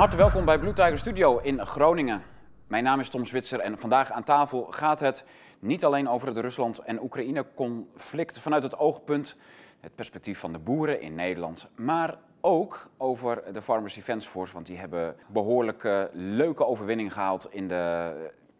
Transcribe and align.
harte 0.00 0.16
welkom 0.16 0.44
bij 0.44 0.58
Blue 0.58 0.72
Tiger 0.72 0.98
Studio 0.98 1.38
in 1.38 1.66
Groningen. 1.66 2.22
Mijn 2.66 2.84
naam 2.84 3.00
is 3.00 3.08
Tom 3.08 3.24
Zwitser 3.24 3.60
en 3.60 3.78
vandaag 3.78 4.12
aan 4.12 4.24
tafel 4.24 4.66
gaat 4.70 5.00
het 5.00 5.24
niet 5.58 5.84
alleen 5.84 6.08
over 6.08 6.28
het 6.28 6.36
Rusland- 6.36 6.78
en 6.78 7.02
Oekraïne-conflict 7.02 8.38
vanuit 8.38 8.62
het 8.62 8.78
oogpunt, 8.78 9.36
het 9.80 9.94
perspectief 9.94 10.38
van 10.38 10.52
de 10.52 10.58
boeren 10.58 11.00
in 11.00 11.14
Nederland, 11.14 11.70
maar 11.76 12.18
ook 12.40 12.88
over 12.96 13.52
de 13.52 13.62
Farmers 13.62 13.94
Defence 13.94 14.28
Force, 14.28 14.52
want 14.52 14.66
die 14.66 14.78
hebben 14.78 15.16
behoorlijke 15.26 16.10
leuke 16.12 16.66
overwinning 16.66 17.12
gehaald 17.12 17.48
in 17.50 17.68
de, 17.68 18.12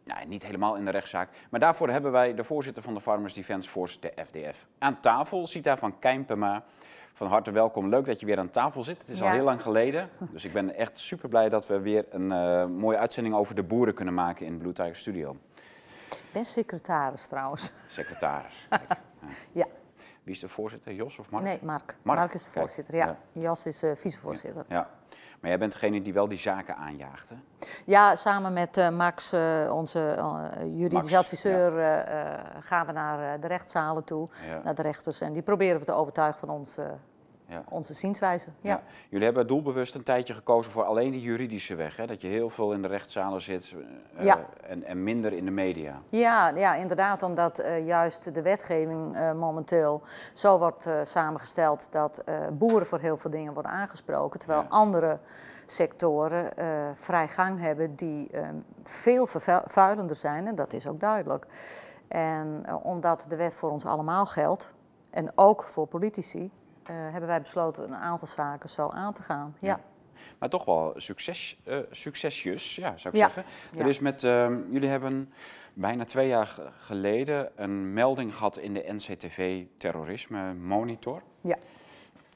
nou, 0.04 0.26
niet 0.26 0.42
helemaal 0.42 0.76
in 0.76 0.84
de 0.84 0.90
rechtszaak, 0.90 1.30
maar 1.50 1.60
daarvoor 1.60 1.88
hebben 1.88 2.12
wij 2.12 2.34
de 2.34 2.44
voorzitter 2.44 2.82
van 2.82 2.94
de 2.94 3.00
Farmers 3.00 3.34
Defence 3.34 3.70
Force, 3.70 4.00
de 4.00 4.12
FDF, 4.24 4.66
aan 4.78 5.00
tafel, 5.00 5.46
Sita 5.46 5.76
van 5.76 5.98
Kijmpema. 5.98 6.64
Van 7.20 7.28
harte 7.28 7.50
welkom. 7.50 7.88
Leuk 7.88 8.04
dat 8.04 8.20
je 8.20 8.26
weer 8.26 8.38
aan 8.38 8.50
tafel 8.50 8.82
zit. 8.82 8.98
Het 8.98 9.08
is 9.08 9.22
al 9.22 9.28
heel 9.28 9.44
lang 9.44 9.62
geleden. 9.62 10.08
Dus 10.18 10.44
ik 10.44 10.52
ben 10.52 10.74
echt 10.74 10.98
super 10.98 11.28
blij 11.28 11.48
dat 11.48 11.66
we 11.66 11.80
weer 11.80 12.04
een 12.10 12.32
eh, 12.32 12.66
mooie 12.66 12.98
uitzending 12.98 13.34
over 13.34 13.54
de 13.54 13.62
boeren 13.62 13.94
kunnen 13.94 14.14
maken 14.14 14.46
in 14.46 14.58
Blue 14.58 14.72
Tiger 14.72 14.96
Studio. 14.96 15.36
Ik 16.10 16.32
ben 16.32 16.44
secretaris 16.44 17.26
trouwens. 17.26 17.72
Secretaris. 17.88 18.66
Kijk, 18.68 18.82
ja. 18.88 18.96
Ja, 19.52 19.66
Wie 20.22 20.34
is 20.34 20.40
de 20.40 20.48
voorzitter? 20.48 20.92
Jos 20.92 21.18
of 21.18 21.30
Mark? 21.30 21.44
nee, 21.44 21.58
Mark. 21.62 21.94
Mark, 22.02 22.18
Mark, 22.18 22.34
is 22.34 22.44
de 22.44 22.50
voorzitter, 22.50 22.94
ja. 22.94 23.16
ja. 23.32 23.40
Jos 23.40 23.66
is 23.66 23.82
eh, 23.82 23.90
vicevoorzitter. 23.94 24.64
Ja. 24.68 24.88
Maar 25.40 25.50
jij 25.50 25.58
bent 25.58 25.72
degene 25.72 26.02
die 26.02 26.12
wel 26.12 26.28
die 26.28 26.38
zaken 26.38 26.76
aanjaagt, 26.76 27.28
hè? 27.28 27.36
Ja, 27.84 28.16
samen 28.16 28.52
met 28.52 28.76
eh, 28.76 28.90
Max, 28.90 29.32
onze 29.70 29.98
juridisch 30.74 31.14
adviseur, 31.14 31.72
gaan 32.60 32.86
we 32.86 32.92
naar 32.92 33.40
de 33.40 33.46
rechtszalen 33.46 34.04
toe, 34.04 34.28
naar 34.64 34.74
de 34.74 34.82
rechters. 34.82 35.20
En 35.20 35.32
die 35.32 35.42
proberen 35.42 35.78
we 35.78 35.84
te 35.84 35.92
overtuigen 35.92 36.38
van 36.38 36.50
onze, 36.50 36.98
Ja. 37.50 37.62
onze 37.68 37.94
zienswijze. 37.94 38.48
Ja. 38.60 38.70
Ja. 38.70 38.82
Jullie 39.08 39.24
hebben 39.24 39.46
doelbewust 39.46 39.94
een 39.94 40.02
tijdje 40.02 40.34
gekozen 40.34 40.72
voor 40.72 40.84
alleen 40.84 41.10
de 41.10 41.20
juridische 41.20 41.74
weg. 41.74 41.96
Hè? 41.96 42.06
Dat 42.06 42.20
je 42.20 42.28
heel 42.28 42.50
veel 42.50 42.72
in 42.72 42.82
de 42.82 42.88
rechtszalen 42.88 43.40
zit 43.40 43.74
eh, 44.16 44.24
Ja. 44.24 44.38
en, 44.62 44.84
en 44.84 45.02
minder 45.02 45.32
in 45.32 45.44
de 45.44 45.50
media. 45.50 45.98
Ja, 46.08 46.48
ja, 46.48 46.74
inderdaad, 46.74 47.22
omdat 47.22 47.58
eh, 47.58 47.86
juist 47.86 48.34
de 48.34 48.42
wetgeving 48.42 49.16
eh, 49.16 49.32
momenteel 49.32 50.02
zo 50.34 50.58
wordt 50.58 50.88
samengesteld 51.04 51.88
dat 51.90 52.24
boeren 52.52 52.86
voor 52.86 52.98
heel 52.98 53.16
veel 53.16 53.30
dingen 53.30 53.52
worden 53.52 53.72
aangesproken, 53.72 54.38
terwijl 54.40 54.64
andere 54.68 55.18
sectoren 55.66 56.52
vrij 56.94 57.28
gang 57.28 57.60
hebben 57.60 57.96
die 57.96 58.30
veel 58.82 59.26
vervuilender 59.26 60.16
zijn 60.16 60.46
en 60.46 60.54
dat 60.54 60.72
is 60.72 60.86
ook 60.86 61.00
duidelijk. 61.00 61.46
En 62.08 62.64
omdat 62.82 63.26
de 63.28 63.36
wet 63.36 63.54
voor 63.54 63.70
ons 63.70 63.86
allemaal 63.86 64.26
geldt 64.26 64.72
en 65.10 65.32
ook 65.34 65.62
voor 65.62 65.86
politici, 65.86 66.50
hebben 66.92 67.26
wij 67.26 67.40
besloten 67.40 67.84
een 67.84 67.94
aantal 67.94 68.28
zaken 68.28 68.68
zo 68.68 68.88
aan 68.88 69.12
te 69.12 69.22
gaan. 69.22 69.56
Ja. 69.60 69.68
Ja. 69.68 69.80
Maar 70.38 70.48
toch 70.48 70.64
wel 70.64 70.92
succes, 70.96 71.60
eh, 71.64 71.78
succesjes, 71.90 72.76
ja, 72.76 72.96
zou 72.96 73.14
ik 73.14 73.20
Ja. 73.20 73.26
zeggen. 73.30 73.44
Ja. 73.72 73.80
Er 73.80 73.86
is 73.88 74.00
met, 74.00 74.24
ehm, 74.24 74.58
jullie 74.70 74.88
hebben 74.88 75.32
bijna 75.74 76.04
twee 76.04 76.28
jaar 76.28 76.46
ge- 76.46 76.68
geleden 76.78 77.50
een 77.54 77.92
melding 77.92 78.34
gehad 78.36 78.56
in 78.56 78.74
de 78.74 78.84
NCTV 78.92 79.64
Terrorisme 79.76 80.54
Monitor. 80.54 81.22
Ja. 81.40 81.56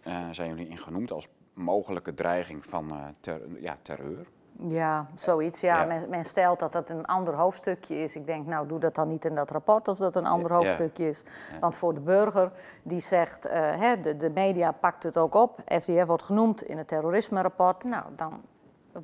Eh, 0.02 0.28
zijn 0.30 0.48
jullie 0.48 0.68
ingenoemd 0.68 1.10
als 1.10 1.28
mogelijke 1.54 2.14
dreiging 2.14 2.66
van 2.66 2.90
eh, 2.90 3.04
ter- 3.20 3.60
ja, 3.60 3.76
terreur? 3.82 4.26
Ja, 4.58 5.06
zoiets. 5.14 5.60
Ja. 5.60 5.80
Ja. 5.80 5.84
Men, 5.86 6.08
men 6.08 6.24
stelt 6.24 6.58
dat 6.58 6.72
dat 6.72 6.90
een 6.90 7.04
ander 7.04 7.34
hoofdstukje 7.34 7.94
is. 8.02 8.16
Ik 8.16 8.26
denk, 8.26 8.46
nou, 8.46 8.66
doe 8.68 8.78
dat 8.78 8.94
dan 8.94 9.08
niet 9.08 9.24
in 9.24 9.34
dat 9.34 9.50
rapport 9.50 9.88
als 9.88 9.98
dat 9.98 10.16
een 10.16 10.26
ander 10.26 10.50
Ja. 10.50 10.56
hoofdstukje 10.56 11.08
is. 11.08 11.22
Want 11.60 11.76
voor 11.76 11.94
de 11.94 12.00
burger 12.00 12.50
die 12.82 13.00
zegt, 13.00 13.46
eh, 13.46 13.60
hè, 13.78 14.00
de, 14.00 14.16
de 14.16 14.30
media 14.30 14.72
pakt 14.72 15.02
het 15.02 15.18
ook 15.18 15.34
op. 15.34 15.60
FDF 15.66 16.04
wordt 16.06 16.22
genoemd 16.22 16.62
in 16.62 16.78
het 16.78 16.88
terrorisme-rapport. 16.88 17.84
Nou, 17.84 18.04
dan 18.16 18.42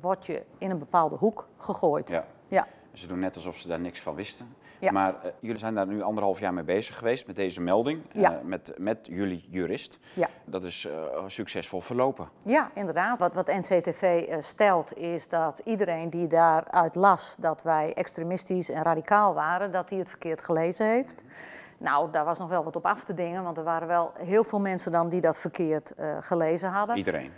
word 0.01 0.25
je 0.25 0.43
in 0.57 0.69
een 0.71 0.79
bepaalde 0.79 1.15
hoek 1.15 1.47
gegooid. 1.57 2.09
Ja. 2.09 2.25
Ja. 2.47 2.67
Ze 2.93 3.07
doen 3.07 3.19
net 3.19 3.35
alsof 3.35 3.55
ze 3.55 3.67
daar 3.67 3.79
niks 3.79 4.01
van 4.01 4.15
wisten. 4.15 4.55
Ja. 4.81 4.91
Maar 4.91 5.15
eh, 5.23 5.31
jullie 5.39 5.57
zijn 5.57 5.75
daar 5.75 5.87
nu 5.87 6.01
anderhalf 6.01 6.39
jaar 6.39 6.53
mee 6.53 6.63
bezig 6.63 6.97
geweest 6.97 7.27
met 7.27 7.35
deze 7.35 7.61
melding. 7.61 8.01
eh, 8.13 8.29
met, 8.43 8.73
met 8.77 9.07
jullie 9.11 9.47
jurist. 9.49 9.99
Ja. 10.13 10.27
Dat 10.45 10.63
is 10.63 10.85
eh, 10.85 11.23
succesvol 11.27 11.81
verlopen. 11.81 12.29
Ja, 12.45 12.71
inderdaad. 12.73 13.19
Wat, 13.19 13.33
wat 13.33 13.47
NCTV 13.47 14.33
stelt 14.43 14.97
is 14.97 15.27
dat 15.27 15.61
iedereen 15.63 16.09
die 16.09 16.27
daaruit 16.27 16.95
las 16.95 17.35
dat 17.39 17.63
wij 17.63 17.93
extremistisch 17.93 18.69
en 18.69 18.83
radicaal 18.83 19.33
waren, 19.33 19.71
dat 19.71 19.89
hij 19.89 19.99
het 19.99 20.09
verkeerd 20.09 20.41
gelezen 20.41 20.85
heeft. 20.87 21.23
Nou, 21.77 22.11
daar 22.11 22.25
was 22.25 22.39
nog 22.39 22.49
wel 22.49 22.63
wat 22.63 22.75
op 22.75 22.85
af 22.85 23.03
te 23.03 23.13
dingen, 23.13 23.43
want 23.43 23.57
er 23.57 23.63
waren 23.63 23.87
wel 23.87 24.11
heel 24.17 24.43
veel 24.43 24.59
mensen 24.59 24.91
dan 24.91 25.09
die 25.09 25.21
dat 25.21 25.37
verkeerd 25.37 25.93
gelezen 26.19 26.69
hadden. 26.69 26.97
Iedereen. 26.97 27.31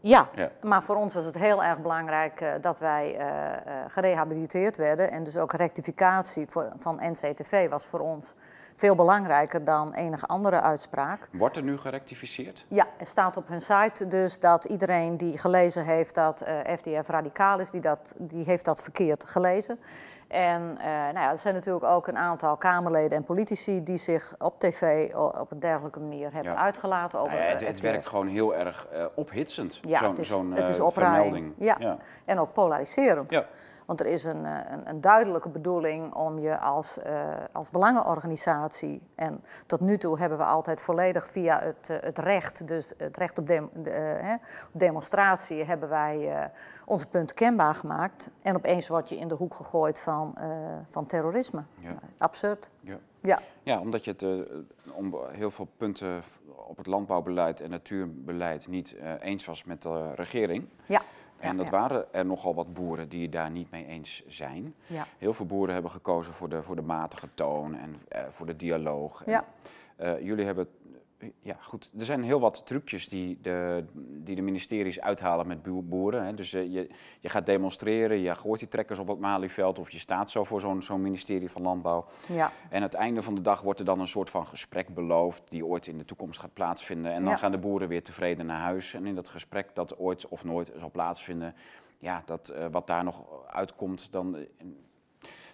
Ja, 0.00 0.28
Ja. 0.34 0.50
maar 0.60 0.82
voor 0.82 0.96
ons 0.96 1.14
was 1.14 1.24
het 1.24 1.38
heel 1.38 1.64
erg 1.64 1.78
belangrijk 1.78 2.40
eh, 2.40 2.52
dat 2.60 2.78
wij 2.78 3.16
eh, 3.16 3.52
eh, 3.52 3.56
gerehabiliteerd 3.88 4.76
werden. 4.76 5.10
En 5.10 5.24
dus 5.24 5.36
ook 5.36 5.52
rectificatie 5.52 6.46
voor, 6.48 6.68
van 6.78 6.98
NCTV 7.02 7.68
was 7.68 7.84
voor 7.84 8.00
ons 8.00 8.34
veel 8.74 8.94
belangrijker 8.94 9.64
dan 9.64 9.92
enige 9.94 10.26
andere 10.26 10.60
uitspraak. 10.60 11.28
Wordt 11.32 11.56
er 11.56 11.62
nu 11.62 11.78
gerectificeerd? 11.78 12.66
Ja, 12.68 12.86
er 12.96 13.06
staat 13.06 13.36
op 13.36 13.48
hun 13.48 13.60
site 13.62 14.08
dus 14.08 14.40
dat 14.40 14.64
iedereen 14.64 15.16
die 15.16 15.38
gelezen 15.38 15.84
heeft 15.84 16.14
dat 16.14 16.44
FDF 16.76 17.08
radicaal 17.08 17.58
is, 17.58 17.70
die, 17.70 17.80
dat, 17.80 18.14
die 18.18 18.44
heeft 18.44 18.64
dat 18.64 18.82
verkeerd 18.82 19.24
gelezen. 19.24 19.78
En 20.30 20.76
eh, 20.78 20.86
nou 20.86 21.18
ja, 21.18 21.30
er 21.30 21.38
zijn 21.38 21.54
natuurlijk 21.54 21.84
ook 21.84 22.06
een 22.06 22.18
aantal 22.18 22.56
Kamerleden 22.56 23.16
en 23.18 23.24
politici 23.24 23.82
die 23.82 23.96
zich 23.96 24.34
op 24.38 24.58
tv 24.58 25.14
op 25.14 25.50
een 25.50 25.60
dergelijke 25.60 26.00
manier 26.00 26.32
hebben 26.32 26.52
Ja. 26.52 26.58
uitgelaten 26.58 27.18
over 27.18 27.32
Nou 27.32 27.44
ja, 27.44 27.50
het, 27.50 27.66
het 27.66 27.80
werkt 27.80 28.06
gewoon 28.06 28.26
heel 28.26 28.54
erg 28.54 28.88
eh, 28.92 29.04
ophitsend, 29.14 29.80
Ja, 29.82 29.98
zo'n 30.20 30.52
het 30.52 30.68
is 30.68 30.78
eh, 30.78 30.86
vermelding. 30.90 31.52
Ja. 31.58 31.76
Ja. 31.78 31.96
En 32.24 32.38
ook 32.38 32.52
polariserend. 32.52 33.30
Ja. 33.30 33.44
Want 33.90 34.02
er 34.02 34.08
is 34.08 34.24
een, 34.24 34.44
eh, 34.44 34.70
een, 34.70 34.88
een 34.88 35.00
duidelijke 35.00 35.48
bedoeling 35.48 36.14
om 36.14 36.38
je 36.38 36.58
als, 36.58 36.98
eh, 36.98 37.30
als 37.52 37.70
belangenorganisatie, 37.70 39.02
en 39.14 39.44
tot 39.66 39.80
nu 39.80 39.98
toe 39.98 40.18
hebben 40.18 40.38
we 40.38 40.44
altijd 40.44 40.82
volledig 40.82 41.28
via 41.28 41.60
het, 41.60 41.90
eh, 41.90 41.96
het 42.00 42.18
recht, 42.18 42.68
dus 42.68 42.92
het 42.96 43.16
recht 43.16 43.38
op, 43.38 43.46
de, 43.46 43.90
hè, 44.20 44.34
op 44.72 44.80
demonstratie, 44.80 45.64
hebben 45.64 45.88
wij 45.88 46.50
onze 46.84 47.06
punten 47.06 47.36
kenbaar 47.36 47.74
gemaakt. 47.74 48.30
En 48.42 48.56
opeens 48.56 48.88
word 48.88 49.08
je 49.08 49.16
in 49.16 49.28
de 49.28 49.34
hoek 49.34 49.54
gegooid 49.54 50.00
van, 50.00 50.34
van 50.88 51.06
terrorisme. 51.06 51.62
Ja. 51.78 51.94
Absurd. 52.18 52.70
Ja. 52.80 52.98
Ja, 53.20 53.38
Ja, 53.62 53.80
omdat 53.80 54.04
je 54.04 54.10
het 54.10 54.24
om 54.92 55.16
heel 55.30 55.50
veel 55.50 55.68
punten 55.76 56.22
op 56.66 56.76
het 56.76 56.86
landbouwbeleid 56.86 57.60
en 57.60 57.70
natuurbeleid 57.70 58.68
niet 58.68 58.96
eens 59.20 59.44
was 59.44 59.64
met 59.64 59.82
de 59.82 60.14
regering. 60.14 60.68
ja. 60.86 61.02
En 61.40 61.56
dat 61.56 61.70
waren 61.70 62.14
er 62.14 62.26
nogal 62.26 62.54
wat 62.54 62.72
boeren 62.72 63.08
die 63.08 63.22
het 63.22 63.32
daar 63.32 63.50
niet 63.50 63.70
mee 63.70 63.86
eens 63.86 64.22
zijn. 64.26 64.74
Heel 65.18 65.32
veel 65.32 65.46
boeren 65.46 65.72
hebben 65.72 65.90
gekozen 65.90 66.34
voor 66.34 66.48
de, 66.48 66.62
voor 66.62 66.76
de 66.76 66.82
matige 66.82 67.28
toon 67.34 67.74
en 67.74 67.96
eh, 68.08 68.22
voor 68.28 68.46
de 68.46 68.56
dialoog. 68.56 69.24
En, 69.24 69.44
eh, 69.96 70.20
jullie 70.20 70.44
hebben, 70.44 70.68
ja 71.40 71.56
goed, 71.60 71.90
er 71.98 72.04
zijn 72.04 72.22
heel 72.22 72.40
wat 72.40 72.66
trucjes 72.66 73.08
die 73.08 73.38
de, 73.42 73.84
die 73.94 74.34
de 74.36 74.42
ministeries 74.42 75.00
uithalen 75.00 75.46
met 75.46 75.62
boe- 75.62 75.82
boeren. 75.82 76.24
Hè. 76.24 76.34
Dus 76.34 76.52
eh, 76.52 76.72
je, 76.72 76.90
je 77.20 77.28
gaat 77.28 77.46
demonstreren, 77.46 78.18
je 78.20 78.34
gooit 78.34 78.58
die 78.60 78.68
trekkers 78.68 78.98
op 78.98 79.08
het 79.08 79.18
Malieveld 79.18 79.78
of 79.78 79.90
je 79.90 79.98
staat 79.98 80.30
zo 80.30 80.44
voor 80.44 80.60
zo'n 80.60 80.82
zo'n 80.82 81.02
ministerie 81.02 81.50
van 81.50 81.62
Landbouw. 81.62 82.06
ja. 82.28 82.52
En 82.70 82.76
aan 82.76 82.82
het 82.82 82.94
einde 82.94 83.22
van 83.22 83.34
de 83.34 83.40
dag 83.40 83.62
wordt 83.62 83.78
er 83.78 83.84
dan 83.84 84.00
een 84.00 84.08
soort 84.08 84.30
van 84.30 84.46
gesprek 84.46 84.94
beloofd 84.94 85.42
die 85.50 85.66
ooit 85.66 85.86
in 85.86 85.98
de 85.98 86.04
toekomst 86.04 86.40
gaat 86.40 86.52
plaatsvinden. 86.54 87.12
En 87.12 87.22
dan 87.22 87.30
Ja. 87.32 87.36
gaan 87.38 87.50
de 87.50 87.58
boeren 87.58 87.88
weer 87.88 88.02
tevreden 88.02 88.46
naar 88.46 88.60
huis. 88.60 88.94
En 88.94 89.06
in 89.06 89.14
dat 89.14 89.28
gesprek 89.28 89.74
dat 89.74 89.98
ooit 89.98 90.28
of 90.28 90.44
nooit 90.44 90.72
zal 90.78 90.90
plaatsvinden, 90.90 91.54
ja, 91.98 92.22
dat, 92.26 92.48
eh, 92.48 92.66
wat 92.70 92.86
daar 92.86 93.04
nog 93.04 93.22
uitkomt, 93.46 94.12
dan... 94.12 94.36
eh, 94.36 94.42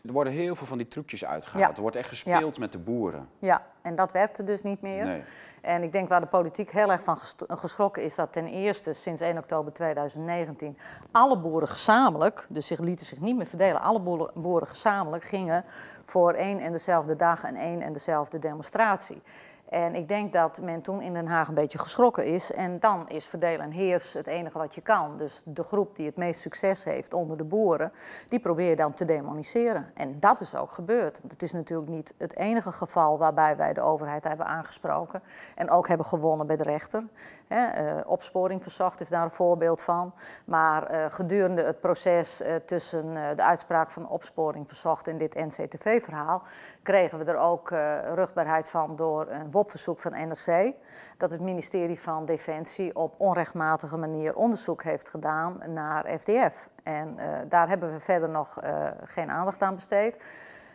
er 0.05 0.13
worden 0.13 0.33
heel 0.33 0.57
veel 0.57 0.67
van 0.67 0.79
die 0.79 0.89
trucjes 0.89 1.25
uitgehaald. 1.25 1.69
Ja. 1.71 1.75
Er 1.77 1.81
wordt 1.81 1.97
echt 1.97 2.09
gespeeld 2.09 2.59
met 2.59 2.73
de 2.73 2.79
boeren. 2.79 3.29
ja. 3.39 3.67
En 3.83 3.97
dat 3.97 4.13
werkte 4.13 4.45
dus 4.45 4.63
niet 4.63 4.81
meer. 4.81 5.05
Nee. 5.05 5.23
En 5.67 5.83
ik 5.83 5.93
denk 5.93 6.09
waar 6.09 6.21
de 6.21 6.27
politiek 6.27 6.71
heel 6.71 6.93
erg 6.93 7.03
van 7.03 7.19
geschrokken 7.49 8.03
is 8.03 8.15
dat 8.15 8.33
ten 8.33 8.47
eerste 8.47 8.93
sinds 8.93 9.21
1 9.21 9.39
oktober 9.39 9.73
2019 9.73 10.79
alle 11.11 11.39
boeren 11.39 11.69
gezamenlijk, 11.69 12.47
dus 12.49 12.67
zich 12.67 12.81
lieten 12.81 13.07
zich 13.07 13.21
niet 13.21 13.37
meer 13.37 13.47
verdelen, 13.47 13.81
alle 13.81 14.31
boeren 14.35 14.69
gezamenlijk 14.69 15.25
gingen 15.25 15.65
voor 16.05 16.33
één 16.33 16.59
en 16.59 16.73
dezelfde 16.73 17.17
dag 17.17 17.45
en 17.45 17.55
één 17.55 17.81
en 17.81 17.93
dezelfde 17.93 18.39
demonstratie. 18.39 19.23
En 19.69 19.95
ik 19.95 20.09
denk 20.09 20.33
dat 20.33 20.61
men 20.61 20.83
toen 20.83 21.03
in 21.03 21.13
Den 21.13 21.27
Haag 21.27 21.49
een 21.49 21.55
beetje 21.55 21.79
geschrokken 21.79 22.25
is. 22.25 22.53
En 22.53 22.81
dan 22.81 23.09
is 23.09 23.25
verdelen 23.25 23.61
en 23.61 23.71
heers 23.71 24.13
het 24.13 24.27
enige 24.27 24.59
wat 24.59 24.75
je 24.75 24.81
kan. 24.81 25.19
Dus 25.19 25.43
de 25.45 25.63
groep 25.63 25.97
die 25.97 26.07
het 26.07 26.17
meest 26.17 26.41
succes 26.41 26.85
heeft 26.85 27.15
onder 27.15 27.37
de 27.37 27.45
boeren, 27.45 27.93
die 28.27 28.41
probeer 28.41 28.69
je 28.69 28.77
dan 28.77 28.95
te 28.95 29.05
demoniseren. 29.05 29.91
En 29.95 30.21
dat 30.21 30.41
is 30.41 30.55
ook 30.55 30.73
gebeurd. 30.73 31.19
Want 31.21 31.33
het 31.33 31.43
is 31.43 31.53
natuurlijk 31.53 31.89
niet 31.89 32.15
het 32.19 32.37
enige 32.37 32.73
geval 32.73 33.19
waarbij 33.19 33.57
wij 33.57 33.73
de 33.73 33.81
overheid 33.81 34.25
hebben 34.25 34.47
aangesproken. 34.47 35.23
En 35.55 35.71
ook 35.71 35.89
hebben 35.89 36.07
gewonnen 36.07 36.47
bij 36.47 36.57
de 36.57 36.63
rechter. 36.63 37.05
Eh, 37.49 37.97
opsporing 38.07 38.63
verzocht 38.63 39.01
is 39.01 39.09
daar 39.09 39.25
een 39.25 39.31
voorbeeld 39.31 39.83
van. 39.83 40.13
Maar 40.45 40.87
eh, 40.87 41.05
gedurende 41.09 41.63
het 41.63 41.81
proces 41.81 42.41
eh, 42.41 42.55
tussen 42.55 43.15
de 43.37 43.43
uitspraak 43.43 43.91
van 43.91 44.09
opsporing 44.09 44.67
verzocht 44.67 45.09
en 45.09 45.19
dit 45.19 45.35
NCTV-verhaal, 45.35 46.43
kregen 46.83 47.19
we 47.19 47.25
er 47.25 47.39
ook 47.39 47.71
rugbaarheid 48.15 48.69
van 48.69 48.97
door 48.97 49.27
een 49.31 49.51
WOP-verzoek 49.51 49.99
van 49.99 50.13
NRC, 50.13 50.75
dat 51.17 51.31
het 51.31 51.41
ministerie 51.41 52.01
van 52.01 52.25
Defensie 52.25 52.97
op 52.97 53.15
onrechtmatige 53.17 53.97
manier 53.97 54.37
onderzoek 54.37 54.83
heeft 54.83 55.09
gedaan 55.09 55.61
naar 55.67 56.19
FDF. 56.19 56.69
En 56.83 57.17
daar 57.49 57.69
hebben 57.69 57.93
we 57.93 58.01
verder 58.01 58.29
nog 58.29 58.59
geen 59.05 59.31
aandacht 59.31 59.63
aan 59.63 59.75
besteed. 59.75 60.25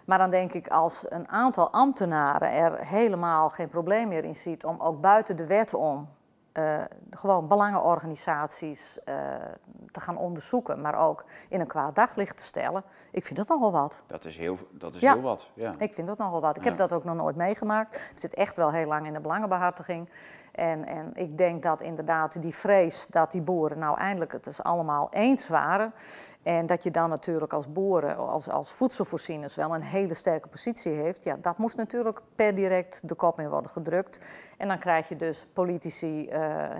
Maar 0.06 0.18
dan 0.18 0.30
denk 0.30 0.54
ik 0.54 0.68
als 0.68 1.06
een 1.10 1.28
aantal 1.28 1.72
ambtenaren 1.72 2.52
er 2.52 2.86
helemaal 2.86 3.50
geen 3.50 3.70
probleem 3.70 4.08
meer 4.08 4.24
in 4.24 4.36
ziet 4.36 4.66
om 4.66 4.80
ook 4.80 5.02
buiten 5.02 5.36
de 5.36 5.46
wet 5.46 5.74
om 5.74 6.08
uh, 6.54 6.84
gewoon 7.10 7.48
belangenorganisaties 7.48 8.98
uh, 9.06 9.16
te 9.92 10.00
gaan 10.00 10.18
onderzoeken, 10.18 10.82
maar 10.82 10.96
ook 10.96 11.26
in 11.50 11.60
een 11.60 11.68
kwaad 11.68 11.96
daglicht 11.96 12.38
te 12.38 12.44
stellen. 12.44 12.84
Ik 13.12 13.26
vind 13.26 13.40
dat 13.40 13.48
nogal 13.48 13.72
wat. 13.72 14.02
Dat 14.08 14.26
is 14.26 14.38
heel, 14.38 14.58
dat 14.72 14.96
is 14.96 15.02
heel 15.02 15.22
wat. 15.22 15.50
Ja. 15.54 15.74
Ik 15.78 15.94
vind 15.94 16.08
dat 16.08 16.18
nogal 16.18 16.42
wat. 16.42 16.58
Ik 16.58 16.64
heb 16.64 16.78
dat 16.78 16.94
ook 16.94 17.04
nog 17.04 17.16
nooit 17.16 17.36
meegemaakt. 17.36 17.96
Ik 17.96 18.20
zit 18.20 18.34
echt 18.34 18.56
wel 18.56 18.72
heel 18.72 18.88
lang 18.88 19.08
in 19.08 19.14
de 19.14 19.20
belangenbehartiging. 19.20 20.10
En, 20.52 20.86
en 20.86 21.12
ik 21.14 21.38
denk 21.38 21.64
dat 21.64 21.82
inderdaad 21.82 22.42
die 22.42 22.56
vrees 22.56 23.08
dat 23.10 23.32
die 23.32 23.42
boeren 23.42 23.80
nou 23.80 23.98
eindelijk 23.98 24.32
het 24.32 24.44
dus 24.44 24.64
allemaal 24.64 25.08
eens 25.12 25.48
waren. 25.48 25.94
En 26.44 26.66
dat 26.66 26.84
je 26.84 26.92
dan 26.92 27.10
natuurlijk 27.10 27.54
als 27.54 27.72
boeren, 27.72 28.18
als, 28.18 28.50
als 28.50 28.72
voedselvoorzieners 28.72 29.56
wel 29.56 29.76
een 29.76 29.82
hele 29.82 30.14
sterke 30.14 30.48
positie 30.48 30.92
heeft. 30.92 31.24
Ja, 31.24 31.38
dat 31.42 31.58
moest 31.58 31.78
natuurlijk 31.78 32.22
per 32.36 32.56
direct 32.56 33.08
de 33.08 33.16
kop 33.16 33.40
in 33.40 33.50
worden 33.50 33.72
gedrukt. 33.72 34.20
En 34.58 34.68
dan 34.68 34.80
krijg 34.80 35.10
je 35.10 35.16
dus 35.16 35.48
politici 35.54 36.30
uh, 36.30 36.34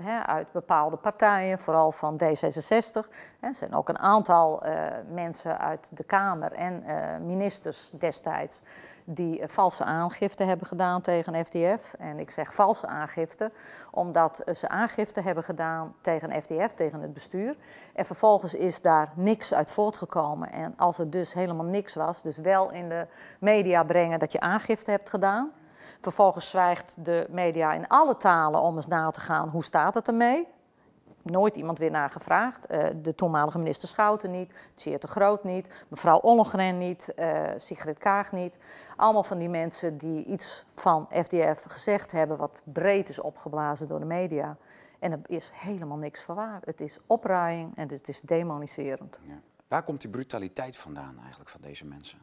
hè, 0.04 0.26
uit 0.26 0.52
bepaalde 0.52 0.96
partijen, 0.96 1.58
vooral 1.58 1.92
van 1.92 2.20
D66. 2.24 3.08
Er 3.40 3.54
zijn 3.54 3.74
ook 3.74 3.88
een 3.88 3.98
aantal 3.98 4.66
uh, 4.66 4.72
mensen 5.08 5.58
uit 5.58 5.90
de 5.92 6.04
Kamer 6.04 6.52
en 6.52 6.84
uh, 6.86 7.26
ministers 7.26 7.90
destijds 7.90 8.62
die 9.04 9.40
uh, 9.40 9.48
valse 9.48 9.84
aangifte 9.84 10.44
hebben 10.44 10.66
gedaan 10.66 11.00
tegen 11.00 11.44
FDF. 11.44 11.94
En 11.98 12.18
ik 12.18 12.30
zeg 12.30 12.54
valse 12.54 12.86
aangifte, 12.86 13.52
omdat 13.90 14.42
ze 14.54 14.68
aangifte 14.68 15.20
hebben 15.20 15.44
gedaan 15.44 15.94
tegen 16.00 16.42
FDF, 16.42 16.72
tegen 16.74 17.00
het 17.00 17.12
bestuur. 17.12 17.56
En 17.94 18.06
vervolgens 18.06 18.54
is 18.54 18.80
daar 18.80 19.12
niks 19.14 19.54
uit 19.54 19.70
voortgekomen. 19.70 20.52
En 20.52 20.74
als 20.76 20.98
er 20.98 21.10
dus 21.10 21.32
helemaal 21.32 21.66
niks 21.66 21.94
was, 21.94 22.22
dus 22.22 22.38
wel 22.38 22.70
in 22.70 22.88
de 22.88 23.06
media 23.38 23.82
brengen 23.82 24.18
dat 24.18 24.32
je 24.32 24.40
aangifte 24.40 24.90
hebt 24.90 25.10
gedaan. 25.10 25.50
Vervolgens 26.00 26.50
zwijgt 26.50 26.94
de 26.98 27.26
media 27.30 27.72
in 27.72 27.88
alle 27.88 28.16
talen 28.16 28.60
om 28.60 28.76
eens 28.76 28.86
na 28.86 29.10
te 29.10 29.20
gaan 29.20 29.48
hoe 29.48 29.64
staat 29.64 29.94
het 29.94 30.08
ermee 30.08 30.48
nooit 31.22 31.56
iemand 31.56 31.78
weer 31.78 31.90
naar 31.90 32.10
gevraagd. 32.10 32.72
Uh, 32.72 32.84
de 32.96 33.14
toenmalige 33.14 33.58
minister 33.58 33.88
Schouten 33.88 34.30
niet, 34.30 34.54
Zeer 34.74 34.98
te 34.98 35.06
Groot 35.06 35.44
niet, 35.44 35.84
mevrouw 35.88 36.18
Ollengren 36.18 36.78
niet, 36.78 37.12
uh, 37.18 37.42
Sigrid 37.56 37.98
Kaag 37.98 38.32
niet. 38.32 38.58
Allemaal 38.96 39.24
van 39.24 39.38
die 39.38 39.48
mensen 39.48 39.98
die 39.98 40.24
iets 40.24 40.64
van 40.74 41.06
FDF 41.10 41.64
gezegd 41.68 42.12
hebben 42.12 42.36
wat 42.36 42.60
breed 42.64 43.08
is 43.08 43.20
opgeblazen 43.20 43.88
door 43.88 43.98
de 43.98 44.04
media. 44.04 44.56
En 44.98 45.12
er 45.12 45.20
is 45.26 45.50
helemaal 45.52 45.96
niks 45.96 46.20
van 46.20 46.34
waar. 46.34 46.60
Het 46.64 46.80
is 46.80 46.98
opruiing 47.06 47.76
en 47.76 47.88
het 47.88 48.08
is 48.08 48.20
demoniserend. 48.20 49.18
Ja. 49.22 49.40
Waar 49.68 49.82
komt 49.82 50.00
die 50.00 50.10
brutaliteit 50.10 50.76
vandaan 50.76 51.18
eigenlijk 51.20 51.50
van 51.50 51.60
deze 51.60 51.86
mensen? 51.86 52.18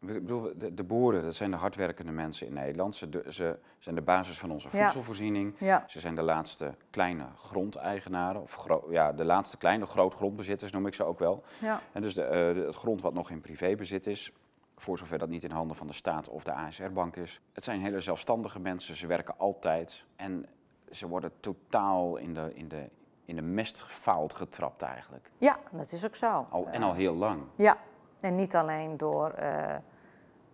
Ik 0.00 0.06
bedoel, 0.06 0.52
de, 0.56 0.74
de, 0.74 0.84
boeren, 0.84 1.22
dat 1.22 1.34
zijn 1.34 1.50
de 1.50 1.56
hardwerkende 1.56 2.12
mensen 2.12 2.46
in 2.46 2.52
Nederland. 2.52 2.94
Ze, 2.94 3.08
de, 3.08 3.24
ze 3.28 3.58
zijn 3.78 3.94
de 3.94 4.02
basis 4.02 4.38
van 4.38 4.50
onze 4.50 4.68
voedselvoorziening. 4.68 5.54
Ja. 5.58 5.84
Ze 5.86 6.00
zijn 6.00 6.14
de 6.14 6.22
laatste 6.22 6.74
kleine 6.90 7.26
grondeigenaren. 7.36 8.42
Of 8.42 8.66
ja, 8.90 9.12
de 9.12 9.24
laatste 9.24 9.56
kleine 9.56 9.86
grootgrondbezitters 9.86 10.72
noem 10.72 10.86
ik 10.86 10.94
ze 10.94 11.04
ook 11.04 11.18
wel. 11.18 11.44
Ja. 11.58 11.80
En 11.92 12.02
dus 12.02 12.14
de, 12.14 12.54
uh, 12.56 12.64
het 12.66 12.74
grond 12.74 13.02
wat 13.02 13.14
nog 13.14 13.30
in 13.30 13.40
privébezit 13.40 14.06
is, 14.06 14.32
voor 14.76 14.98
zover 14.98 15.18
dat 15.18 15.28
niet 15.28 15.44
in 15.44 15.50
handen 15.50 15.76
van 15.76 15.86
de 15.86 15.92
staat 15.92 16.28
of 16.28 16.44
de 16.44 16.52
ASR-bank 16.52 17.16
is. 17.16 17.40
Het 17.52 17.64
zijn 17.64 17.80
hele 17.80 18.00
zelfstandige 18.00 18.60
mensen, 18.60 18.96
ze 18.96 19.06
werken 19.06 19.38
altijd. 19.38 20.04
En 20.16 20.46
ze 20.90 21.08
worden 21.08 21.32
totaal 21.40 22.16
in 22.16 22.34
de, 22.34 22.50
in 22.54 22.68
de, 22.68 22.88
in 23.24 23.36
de 23.36 23.42
mest 23.42 23.82
gefaald 23.82 24.34
getrapt 24.34 24.82
eigenlijk. 24.82 25.30
Ja, 25.38 25.58
dat 25.70 25.92
is 25.92 26.04
ook 26.04 26.16
zo. 26.16 26.46
Al, 26.50 26.66
en 26.66 26.82
al 26.82 26.94
heel 26.94 27.14
lang. 27.14 27.42
Ja, 27.56 27.76
en 28.20 28.34
niet 28.34 28.56
alleen 28.56 28.96
door 28.96 29.34
uh, 29.40 29.74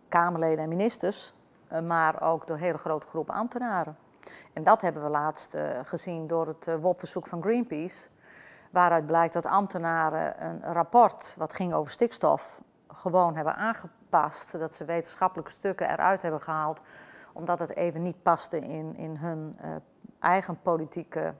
Kamerleden 0.08 0.64
en 0.64 0.69
ministers, 0.69 1.35
uh, 1.73 1.81
maar 1.81 2.23
ook 2.23 2.47
door 2.47 2.56
hele 2.56 2.79
grote 2.79 3.06
groepen 3.06 3.35
ambtenaren. 3.35 3.97
En 4.53 4.62
dat 4.62 4.81
hebben 4.81 5.03
we 5.03 5.08
laatst 5.08 5.55
uh, 5.55 5.62
gezien 5.85 6.26
door 6.26 6.47
het 6.47 6.81
WOP-verzoek 6.81 7.26
van 7.26 7.43
Greenpeace, 7.43 8.08
waaruit 8.70 9.06
blijkt 9.06 9.35
dat 9.35 9.47
ambtenaren 9.47 10.44
een 10.47 10.73
rapport 10.73 11.35
wat 11.38 11.53
ging 11.53 11.75
over 11.75 11.93
stikstof 11.93 12.62
gewoon 12.88 13.37
hebben 13.37 13.56
aangepast, 13.56 14.58
dat 14.58 14.75
ze 14.75 14.85
wetenschappelijke 14.85 15.50
stukken 15.50 15.91
eruit 15.91 16.23
hebben 16.23 16.41
gehaald, 16.41 16.81
omdat 17.32 17.58
het 17.58 17.76
even 17.76 18.03
niet 18.03 18.23
paste 18.23 18.58
in, 18.58 18.97
in 18.97 19.17
hun 19.17 19.58
eigen 20.19 20.58
politieke 20.62 21.35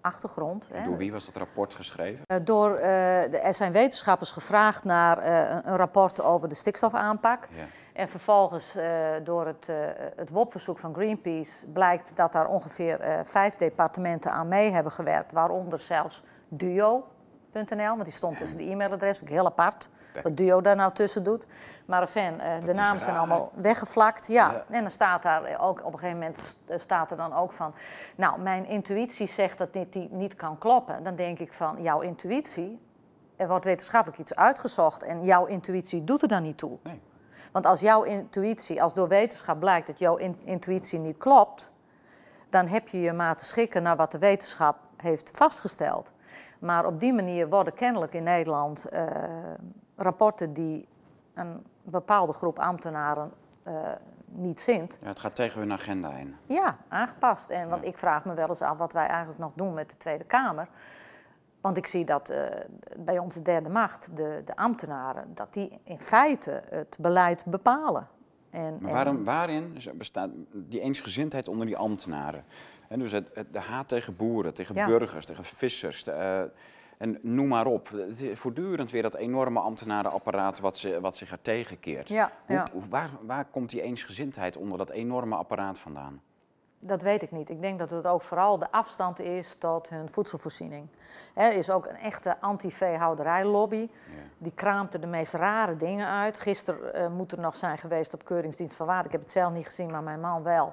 achtergrond. 0.00 0.68
Door 0.84 0.96
wie 0.96 1.12
was 1.12 1.26
dat 1.26 1.36
rapport 1.36 1.74
geschreven? 1.74 2.24
Uh, 2.26 2.38
door, 2.44 2.78
uh, 2.78 3.44
er 3.46 3.54
zijn 3.54 3.72
wetenschappers 3.72 4.30
gevraagd 4.30 4.84
naar 4.84 5.26
een 5.66 5.76
rapport 5.76 6.20
over 6.20 6.48
de 6.48 6.54
stikstofaanpak. 6.54 7.48
Ja. 7.50 7.64
En 8.00 8.08
vervolgens 8.08 8.76
door 9.22 9.46
het, 9.46 9.70
het 10.16 10.30
WOP-verzoek 10.30 10.78
van 10.78 10.94
Greenpeace 10.94 11.66
blijkt 11.66 12.16
dat 12.16 12.32
daar 12.32 12.46
ongeveer 12.46 13.22
vijf 13.24 13.54
departementen 13.56 14.32
aan 14.32 14.48
mee 14.48 14.70
hebben 14.70 14.92
gewerkt. 14.92 15.32
Waaronder 15.32 15.78
zelfs 15.78 16.22
Duo.nl, 16.48 17.02
want 17.76 18.04
die 18.04 18.12
stond 18.12 18.38
tussen 18.38 18.58
de 18.58 18.64
e-mailadres, 18.64 19.22
ook 19.22 19.28
heel 19.28 19.46
apart 19.46 19.88
wat 20.22 20.36
Duo 20.36 20.60
daar 20.60 20.76
nou 20.76 20.92
tussen 20.92 21.24
doet. 21.24 21.46
Maar 21.84 22.02
uh, 22.16 22.60
de 22.64 22.72
namen 22.72 23.00
zijn 23.00 23.16
allemaal 23.16 23.52
weggevlakt. 23.54 24.26
Ja. 24.26 24.64
en 24.68 24.80
dan 24.80 24.90
staat 24.90 25.22
daar 25.22 25.60
ook 25.60 25.84
op 25.84 25.92
een 25.92 25.98
gegeven 25.98 26.18
moment 26.18 26.58
staat 26.76 27.10
er 27.10 27.16
dan 27.16 27.34
ook 27.34 27.52
van. 27.52 27.74
Nou, 28.16 28.40
mijn 28.40 28.66
intuïtie 28.66 29.26
zegt 29.26 29.58
dat 29.58 29.72
dit 29.72 29.92
die 29.92 30.08
niet 30.10 30.34
kan 30.34 30.58
kloppen. 30.58 31.02
Dan 31.02 31.16
denk 31.16 31.38
ik 31.38 31.52
van 31.52 31.82
jouw 31.82 32.00
intuïtie. 32.00 32.80
Er 33.36 33.48
wordt 33.48 33.64
wetenschappelijk 33.64 34.20
iets 34.20 34.34
uitgezocht 34.34 35.02
en 35.02 35.24
jouw 35.24 35.44
intuïtie 35.44 36.04
doet 36.04 36.22
er 36.22 36.28
dan 36.28 36.42
niet 36.42 36.58
toe. 36.58 36.78
Nee. 36.82 37.00
Want 37.50 37.66
als 37.66 37.80
jouw 37.80 38.02
intuïtie, 38.02 38.82
als 38.82 38.94
door 38.94 39.08
wetenschap 39.08 39.58
blijkt 39.58 39.86
dat 39.86 39.98
jouw 39.98 40.16
intuïtie 40.44 40.98
niet 40.98 41.18
klopt, 41.18 41.72
dan 42.48 42.66
heb 42.66 42.88
je 42.88 43.00
je 43.00 43.12
maar 43.12 43.36
te 43.36 43.44
schikken 43.44 43.82
naar 43.82 43.96
wat 43.96 44.10
de 44.12 44.18
wetenschap 44.18 44.76
heeft 44.96 45.30
vastgesteld. 45.32 46.12
Maar 46.58 46.86
op 46.86 47.00
die 47.00 47.12
manier 47.12 47.48
worden 47.48 47.74
kennelijk 47.74 48.14
in 48.14 48.22
Nederland 48.22 48.86
uh, 48.92 49.06
rapporten 49.96 50.52
die 50.52 50.88
een 51.34 51.66
bepaalde 51.82 52.32
groep 52.32 52.58
ambtenaren 52.58 53.32
uh, 53.66 53.74
niet 54.24 54.60
zint. 54.60 54.98
Ja, 55.00 55.08
het 55.08 55.18
gaat 55.18 55.34
tegen 55.34 55.60
hun 55.60 55.72
agenda 55.72 56.10
in. 56.10 56.36
Ja, 56.46 56.76
aangepast. 56.88 57.50
En 57.50 57.68
want 57.68 57.84
ik 57.84 57.98
vraag 57.98 58.24
me 58.24 58.34
wel 58.34 58.48
eens 58.48 58.62
af 58.62 58.78
wat 58.78 58.92
wij 58.92 59.06
eigenlijk 59.06 59.38
nog 59.38 59.52
doen 59.54 59.74
met 59.74 59.90
de 59.90 59.96
Tweede 59.96 60.24
Kamer. 60.24 60.68
Want 61.60 61.76
ik 61.76 61.86
zie 61.86 62.04
dat 62.04 62.30
uh, 62.30 62.46
bij 62.96 63.18
onze 63.18 63.42
derde 63.42 63.68
macht, 63.68 64.16
de, 64.16 64.42
de 64.44 64.56
ambtenaren, 64.56 65.34
dat 65.34 65.52
die 65.52 65.80
in 65.84 66.00
feite 66.00 66.62
het 66.68 66.96
beleid 67.00 67.44
bepalen. 67.44 68.08
En, 68.50 68.78
maar 68.80 68.92
waarom, 68.92 69.24
waarin 69.24 69.76
bestaat 69.94 70.30
die 70.52 70.80
eensgezindheid 70.80 71.48
onder 71.48 71.66
die 71.66 71.76
ambtenaren? 71.76 72.44
En 72.88 72.98
dus 72.98 73.12
het, 73.12 73.30
het, 73.34 73.52
de 73.52 73.60
haat 73.60 73.88
tegen 73.88 74.16
boeren, 74.16 74.54
tegen 74.54 74.74
ja. 74.74 74.86
burgers, 74.86 75.26
tegen 75.26 75.44
vissers. 75.44 76.04
De, 76.04 76.10
uh, 76.10 76.62
en 76.98 77.18
noem 77.22 77.48
maar 77.48 77.66
op. 77.66 77.88
Het 77.88 78.22
is 78.22 78.38
voortdurend 78.38 78.90
weer 78.90 79.02
dat 79.02 79.14
enorme 79.14 79.60
ambtenarenapparaat 79.60 80.60
wat, 80.60 80.76
ze, 80.76 81.00
wat 81.00 81.16
zich 81.16 81.30
er 81.30 81.42
tegenkeert. 81.42 82.08
Ja, 82.08 82.32
ja. 82.46 82.68
Hoe, 82.72 82.82
waar, 82.88 83.10
waar 83.22 83.44
komt 83.44 83.70
die 83.70 83.82
eensgezindheid 83.82 84.56
onder 84.56 84.78
dat 84.78 84.90
enorme 84.90 85.36
apparaat 85.36 85.78
vandaan? 85.78 86.20
Dat 86.82 87.02
weet 87.02 87.22
ik 87.22 87.30
niet. 87.30 87.50
Ik 87.50 87.60
denk 87.60 87.78
dat 87.78 87.90
het 87.90 88.06
ook 88.06 88.22
vooral 88.22 88.58
de 88.58 88.70
afstand 88.70 89.18
is 89.20 89.54
tot 89.58 89.88
hun 89.88 90.10
voedselvoorziening. 90.10 90.88
Er 91.34 91.52
is 91.52 91.70
ook 91.70 91.86
een 91.86 91.96
echte 91.96 92.36
anti-veehouderijlobby. 92.40 93.80
Ja. 93.80 93.88
Die 94.38 94.52
kraamt 94.54 94.94
er 94.94 95.00
de 95.00 95.06
meest 95.06 95.32
rare 95.32 95.76
dingen 95.76 96.06
uit. 96.06 96.38
Gisteren 96.38 97.00
uh, 97.00 97.16
moet 97.16 97.32
er 97.32 97.40
nog 97.40 97.56
zijn 97.56 97.78
geweest 97.78 98.14
op 98.14 98.24
Keuringsdienst 98.24 98.74
van 98.76 98.86
Waarde. 98.86 99.06
Ik 99.06 99.12
heb 99.12 99.20
het 99.20 99.30
zelf 99.30 99.52
niet 99.52 99.66
gezien, 99.66 99.90
maar 99.90 100.02
mijn 100.02 100.20
man 100.20 100.42
wel. 100.42 100.72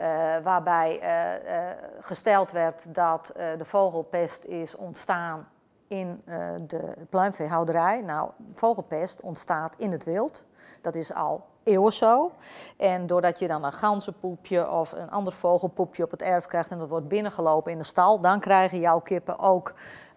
Uh, 0.00 0.04
waarbij 0.42 1.00
uh, 1.02 1.70
gesteld 2.00 2.50
werd 2.50 2.94
dat 2.94 3.32
de 3.34 3.64
vogelpest 3.64 4.44
is 4.44 4.76
ontstaan 4.76 5.48
in 5.88 6.22
de 6.66 6.94
pluimveehouderij. 7.10 8.00
Nou, 8.00 8.30
vogelpest 8.54 9.20
ontstaat 9.20 9.74
in 9.76 9.92
het 9.92 10.04
wild. 10.04 10.44
Dat 10.80 10.94
is 10.94 11.14
al 11.14 11.46
eeuwen 11.68 11.92
zo. 11.92 12.32
En 12.76 13.06
doordat 13.06 13.38
je 13.38 13.48
dan 13.48 13.64
een 13.64 13.72
ganzenpoepje 13.72 14.70
of 14.70 14.92
een 14.92 15.10
ander 15.10 15.32
vogelpoepje 15.32 16.04
op 16.04 16.10
het 16.10 16.22
erf 16.22 16.46
krijgt 16.46 16.70
en 16.70 16.78
dat 16.78 16.88
wordt 16.88 17.08
binnengelopen 17.08 17.72
in 17.72 17.78
de 17.78 17.84
stal, 17.84 18.20
dan 18.20 18.40
krijgen 18.40 18.80
jouw 18.80 19.00
kippen 19.00 19.38
ook 19.38 19.74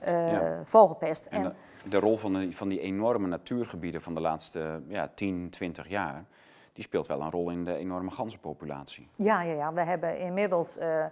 uh, 0.07 0.31
ja. 0.31 0.61
vogelpest. 0.63 1.25
En, 1.25 1.43
de, 1.43 1.51
de, 1.89 1.99
rol 1.99 2.17
van, 2.17 2.33
de, 2.33 2.51
van 2.51 2.69
die 2.69 2.79
enorme 2.79 3.27
natuurgebieden 3.27 4.01
van 4.01 4.13
de 4.13 4.21
laatste 4.21 4.81
ja, 4.87 5.11
10, 5.13 5.49
20 5.49 5.89
jaar, 5.89 6.25
die 6.73 6.83
speelt 6.83 7.07
wel 7.07 7.21
een 7.21 7.31
rol 7.31 7.49
in 7.49 7.65
de 7.65 7.75
enorme 7.75 8.11
ganzenpopulatie. 8.11 9.07
Ja, 9.15 9.41
ja, 9.41 9.53
ja. 9.53 9.73
we 9.73 9.83
hebben 9.83 10.19
inmiddels 10.19 10.77
uh, 10.77 11.05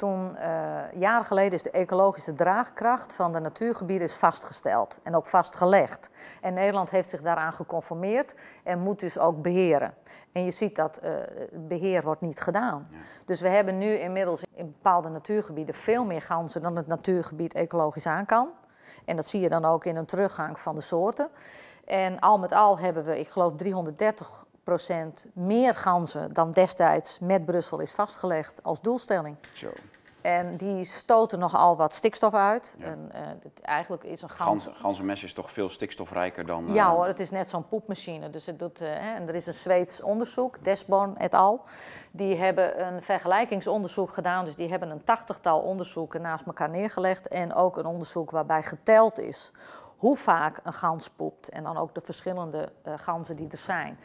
toen, 0.00 0.36
uh, 0.36 0.92
jaren 0.94 1.24
geleden 1.24 1.52
is 1.52 1.62
de 1.62 1.70
ecologische 1.70 2.32
draagkracht 2.32 3.14
van 3.14 3.32
de 3.32 3.38
natuurgebieden 3.38 4.06
is 4.06 4.14
vastgesteld 4.14 5.00
en 5.02 5.14
ook 5.14 5.26
vastgelegd. 5.26 6.10
En 6.40 6.54
Nederland 6.54 6.90
heeft 6.90 7.08
zich 7.08 7.22
daaraan 7.22 7.52
geconformeerd 7.52 8.34
en 8.64 8.78
moet 8.78 9.00
dus 9.00 9.18
ook 9.18 9.42
beheren. 9.42 9.94
En 10.32 10.44
je 10.44 10.50
ziet 10.50 10.76
dat 10.76 11.00
uh, 11.04 11.10
beheer 11.52 12.02
wordt 12.02 12.20
niet 12.20 12.40
gedaan. 12.40 12.88
Ja. 12.90 12.98
Dus 13.24 13.40
we 13.40 13.48
hebben 13.48 13.78
nu 13.78 13.98
inmiddels 13.98 14.42
in 14.54 14.66
bepaalde 14.66 15.08
natuurgebieden 15.08 15.74
veel 15.74 16.04
meer 16.04 16.22
ganzen 16.22 16.62
dan 16.62 16.76
het 16.76 16.86
natuurgebied 16.86 17.54
ecologisch 17.54 18.06
aan 18.06 18.26
kan. 18.26 18.48
En 19.04 19.16
dat 19.16 19.26
zie 19.26 19.40
je 19.40 19.48
dan 19.48 19.64
ook 19.64 19.84
in 19.84 19.96
een 19.96 20.06
teruggang 20.06 20.60
van 20.60 20.74
de 20.74 20.80
soorten. 20.80 21.28
En 21.84 22.18
al 22.18 22.38
met 22.38 22.52
al 22.52 22.78
hebben 22.78 23.04
we, 23.04 23.18
ik 23.18 23.28
geloof, 23.28 23.54
330 23.56 24.46
meer 25.32 25.74
ganzen 25.74 26.32
dan 26.32 26.50
destijds 26.50 27.18
met 27.18 27.44
Brussel 27.44 27.80
is 27.80 27.92
vastgelegd 27.92 28.62
als 28.62 28.80
doelstelling. 28.80 29.36
Zo. 29.52 29.70
En 30.20 30.56
die 30.56 30.84
stoten 30.84 31.38
nogal 31.38 31.76
wat 31.76 31.94
stikstof 31.94 32.34
uit. 32.34 32.76
En, 32.80 33.10
uh, 33.14 33.20
eigenlijk 33.62 34.04
is 34.04 34.22
een 34.22 34.30
gans... 34.30 34.64
Gans, 34.64 34.78
ganzenmes 34.78 35.22
is 35.24 35.32
toch 35.32 35.50
veel 35.50 35.68
stikstofrijker 35.68 36.46
dan... 36.46 36.68
Uh... 36.68 36.74
Ja 36.74 36.90
hoor, 36.90 37.06
het 37.06 37.20
is 37.20 37.30
net 37.30 37.50
zo'n 37.50 37.68
poepmachine. 37.68 38.30
Dus 38.30 38.46
het 38.46 38.58
doet, 38.58 38.80
uh, 38.80 38.88
hè, 38.88 39.14
en 39.14 39.28
er 39.28 39.34
is 39.34 39.46
een 39.46 39.54
Zweeds 39.54 40.02
onderzoek, 40.02 40.64
Desborn 40.64 41.16
et 41.16 41.34
al. 41.34 41.64
Die 42.10 42.36
hebben 42.36 42.86
een 42.86 43.02
vergelijkingsonderzoek 43.02 44.12
gedaan. 44.12 44.44
Dus 44.44 44.56
die 44.56 44.68
hebben 44.68 44.90
een 44.90 45.04
tachtigtal 45.04 45.60
onderzoeken 45.60 46.20
naast 46.20 46.46
elkaar 46.46 46.70
neergelegd. 46.70 47.28
En 47.28 47.54
ook 47.54 47.76
een 47.76 47.86
onderzoek 47.86 48.30
waarbij 48.30 48.62
geteld 48.62 49.18
is 49.18 49.52
hoe 49.96 50.16
vaak 50.16 50.60
een 50.62 50.72
gans 50.72 51.10
poept. 51.10 51.48
En 51.48 51.62
dan 51.62 51.76
ook 51.76 51.94
de 51.94 52.00
verschillende 52.00 52.72
ganzen 52.96 53.36
die 53.36 53.48
er 53.50 53.58
zijn. 53.58 53.98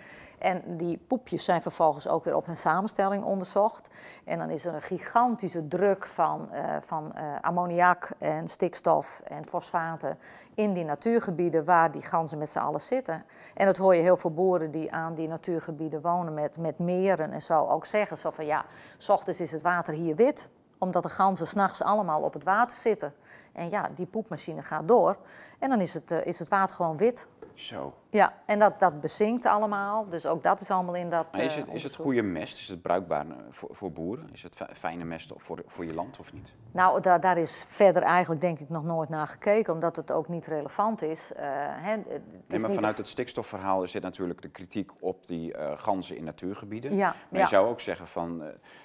En 0.46 0.78
die 0.78 0.98
poepjes 1.08 1.46
zijn 1.46 1.62
vervolgens 1.62 2.08
ook 2.08 2.24
weer 2.24 2.36
op 2.36 2.46
hun 2.46 2.58
samenstelling 2.58 3.24
onderzocht. 3.24 3.90
En 4.26 4.40
dan 4.40 4.50
is 4.50 4.66
er 4.66 4.74
een 4.74 4.82
gigantische 4.82 5.68
druk 5.68 6.06
van, 6.06 6.50
uh, 6.54 6.76
van 6.82 7.12
uh, 7.16 7.22
ammoniak 7.42 8.10
en 8.18 8.48
stikstof 8.48 9.22
en 9.28 9.48
fosfaten 9.48 10.18
in 10.54 10.74
die 10.74 10.84
natuurgebieden 10.84 11.66
waar 11.66 11.92
die 11.92 12.02
ganzen 12.02 12.38
met 12.38 12.50
z'n 12.50 12.60
allen 12.60 12.82
zitten. 12.82 13.26
En 13.54 13.66
dat 13.66 13.78
hoor 13.78 13.96
je 13.96 14.02
heel 14.02 14.18
veel 14.18 14.34
boeren 14.34 14.72
die 14.72 14.92
aan 14.92 15.14
die 15.14 15.28
natuurgebieden 15.28 16.02
wonen 16.02 16.34
met, 16.34 16.58
met 16.58 16.80
meren 16.80 17.32
en 17.32 17.42
zo 17.42 17.68
ook 17.68 17.86
zeggen. 17.86 18.18
Zo 18.18 18.32
van 18.32 18.46
ja, 18.46 18.66
s 18.98 19.10
ochtends 19.10 19.42
is 19.42 19.52
het 19.52 19.62
water 19.62 19.94
hier 19.94 20.16
wit, 20.16 20.50
omdat 20.78 21.04
de 21.04 21.10
ganzen 21.10 21.48
s'nachts 21.48 21.82
allemaal 21.82 22.22
op 22.22 22.34
het 22.34 22.44
water 22.44 22.78
zitten. 22.78 23.14
En 23.54 23.70
ja, 23.70 23.90
die 23.96 24.06
poepmachine 24.06 24.62
gaat 24.62 24.88
door 24.88 25.18
en 25.60 25.70
dan 25.70 25.82
is 25.82 25.94
het, 25.94 26.12
uh, 26.12 26.26
is 26.26 26.40
het 26.40 26.48
water 26.48 26.76
gewoon 26.76 26.98
wit. 26.98 27.28
Zo. 27.54 27.94
Ja, 28.16 28.34
en 28.46 28.60
dat, 28.60 28.80
dat 28.80 29.02
bezinkt 29.02 29.46
allemaal. 29.46 30.10
Dus 30.10 30.26
ook 30.26 30.44
dat 30.44 30.62
is 30.62 30.72
allemaal 30.72 30.96
in 30.96 31.10
dat. 31.10 31.26
Maar 31.32 31.42
is 31.42 31.56
het, 31.56 31.68
uh, 31.68 31.74
is 31.74 31.84
het 31.84 31.96
goede 31.96 32.22
mest? 32.22 32.60
Is 32.60 32.68
het 32.68 32.82
bruikbaar 32.82 33.26
eh, 33.26 33.36
voor, 33.50 33.70
voor 33.72 33.92
boeren? 33.92 34.30
Is 34.32 34.44
het 34.44 34.58
fijne 34.74 35.04
mest 35.04 35.32
voor, 35.36 35.64
voor 35.66 35.86
je 35.86 35.94
land 35.94 36.20
of 36.20 36.34
niet? 36.34 36.54
Nou, 36.72 37.02
da, 37.02 37.18
daar 37.18 37.38
is 37.38 37.66
verder 37.68 38.02
eigenlijk 38.02 38.42
denk 38.42 38.60
ik 38.60 38.70
nog 38.70 38.84
nooit 38.84 39.10
naar 39.10 39.28
gekeken, 39.28 39.74
omdat 39.74 39.96
het 39.96 40.12
ook 40.12 40.28
niet 40.28 40.48
relevant 40.48 41.02
is. 41.02 41.32
Uh, 41.32 41.40
hè, 41.42 41.92
het 41.92 42.22
nee, 42.48 42.60
maar 42.60 42.72
vanuit 42.72 42.98
het 42.98 43.08
stikstofverhaal 43.08 43.88
zit 43.88 44.02
natuurlijk 44.02 44.42
de 44.42 44.50
kritiek 44.50 44.92
op 45.00 45.28
die 45.28 45.58
uh, 45.58 45.72
ganzen 45.76 46.18
in 46.18 46.24
natuurgebieden. 46.24 46.96
Ja, 46.96 47.16
maar 47.30 47.42
je 47.42 47.48
zou 47.48 47.68
ook 47.68 47.80
zeggen 47.80 48.08
van 48.08 48.44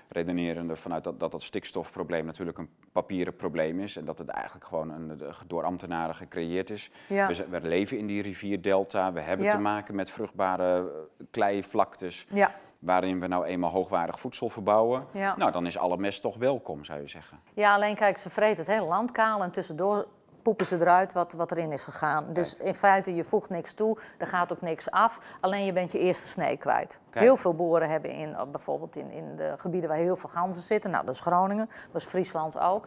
redenerende 0.09 0.77
vanuit 0.77 1.05
dat, 1.05 1.21
dat 1.21 1.31
dat 1.31 1.43
stikstofprobleem 1.43 2.25
natuurlijk 2.25 2.59
een 2.59 2.71
papieren 2.93 3.37
probleem 3.37 3.81
is 3.81 3.97
en 3.97 4.05
dat 4.05 4.19
het 4.19 4.29
eigenlijk 4.29 4.67
gewoon 4.67 4.91
een, 4.91 5.21
door 5.47 5.65
ambtenaren 5.65 6.15
gecreëerd 6.15 6.71
is. 6.71 6.91
Ja. 7.07 7.27
We, 7.27 7.47
we 7.49 7.61
leven 7.61 7.99
in 7.99 8.07
die 8.07 8.23
rivierdelta. 8.23 9.13
We 9.21 9.27
hebben 9.27 9.47
ja. 9.47 9.53
te 9.53 9.59
maken 9.59 9.95
met 9.95 10.11
vruchtbare 10.11 10.91
kleivlaktes. 11.31 12.27
Ja. 12.31 12.51
Waarin 12.79 13.21
we 13.21 13.27
nou 13.27 13.45
eenmaal 13.45 13.71
hoogwaardig 13.71 14.21
voedsel 14.21 14.49
verbouwen. 14.49 15.07
Ja. 15.13 15.37
Nou, 15.37 15.53
dan 15.53 15.67
is 15.67 15.79
alle 15.79 15.97
mest 15.97 16.23
toch 16.23 16.37
welkom, 16.37 16.85
zou 16.85 17.01
je 17.01 17.09
zeggen. 17.09 17.41
Ja, 17.55 17.75
alleen 17.75 17.95
kijk, 17.95 18.19
ze 18.19 18.31
vreten 18.31 18.65
het 18.65 18.75
hele 18.75 18.87
land 18.87 19.13
kaal 19.13 19.43
en 19.43 19.51
tussendoor 19.51 20.07
poepen 20.43 20.67
ze 20.67 20.77
eruit 20.77 21.13
wat, 21.13 21.33
wat 21.33 21.51
erin 21.51 21.73
is 21.73 21.85
gegaan. 21.85 22.33
Dus 22.33 22.57
in 22.57 22.75
feite, 22.75 23.15
je 23.15 23.25
voegt 23.25 23.51
niks 23.51 23.73
toe, 23.73 23.99
er 24.19 24.27
gaat 24.27 24.53
ook 24.53 24.61
niks 24.61 24.91
af. 24.91 25.21
Alleen 25.41 25.65
je 25.65 25.73
bent 25.73 25.93
je 25.93 25.99
eerste 25.99 26.29
snee 26.29 26.57
kwijt. 26.57 27.01
Kijk. 27.11 27.25
Heel 27.25 27.37
veel 27.37 27.55
boeren 27.55 27.89
hebben 27.89 28.11
in, 28.11 28.37
bijvoorbeeld 28.51 28.97
in, 28.97 29.11
in 29.11 29.37
de 29.37 29.55
gebieden 29.57 29.89
waar 29.89 29.99
heel 29.99 30.17
veel 30.17 30.29
ganzen 30.29 30.63
zitten. 30.63 30.91
Nou, 30.91 31.05
dat 31.05 31.15
is 31.15 31.21
Groningen, 31.21 31.69
dat 31.93 32.03
is 32.03 32.09
Friesland 32.09 32.59
ook. 32.59 32.87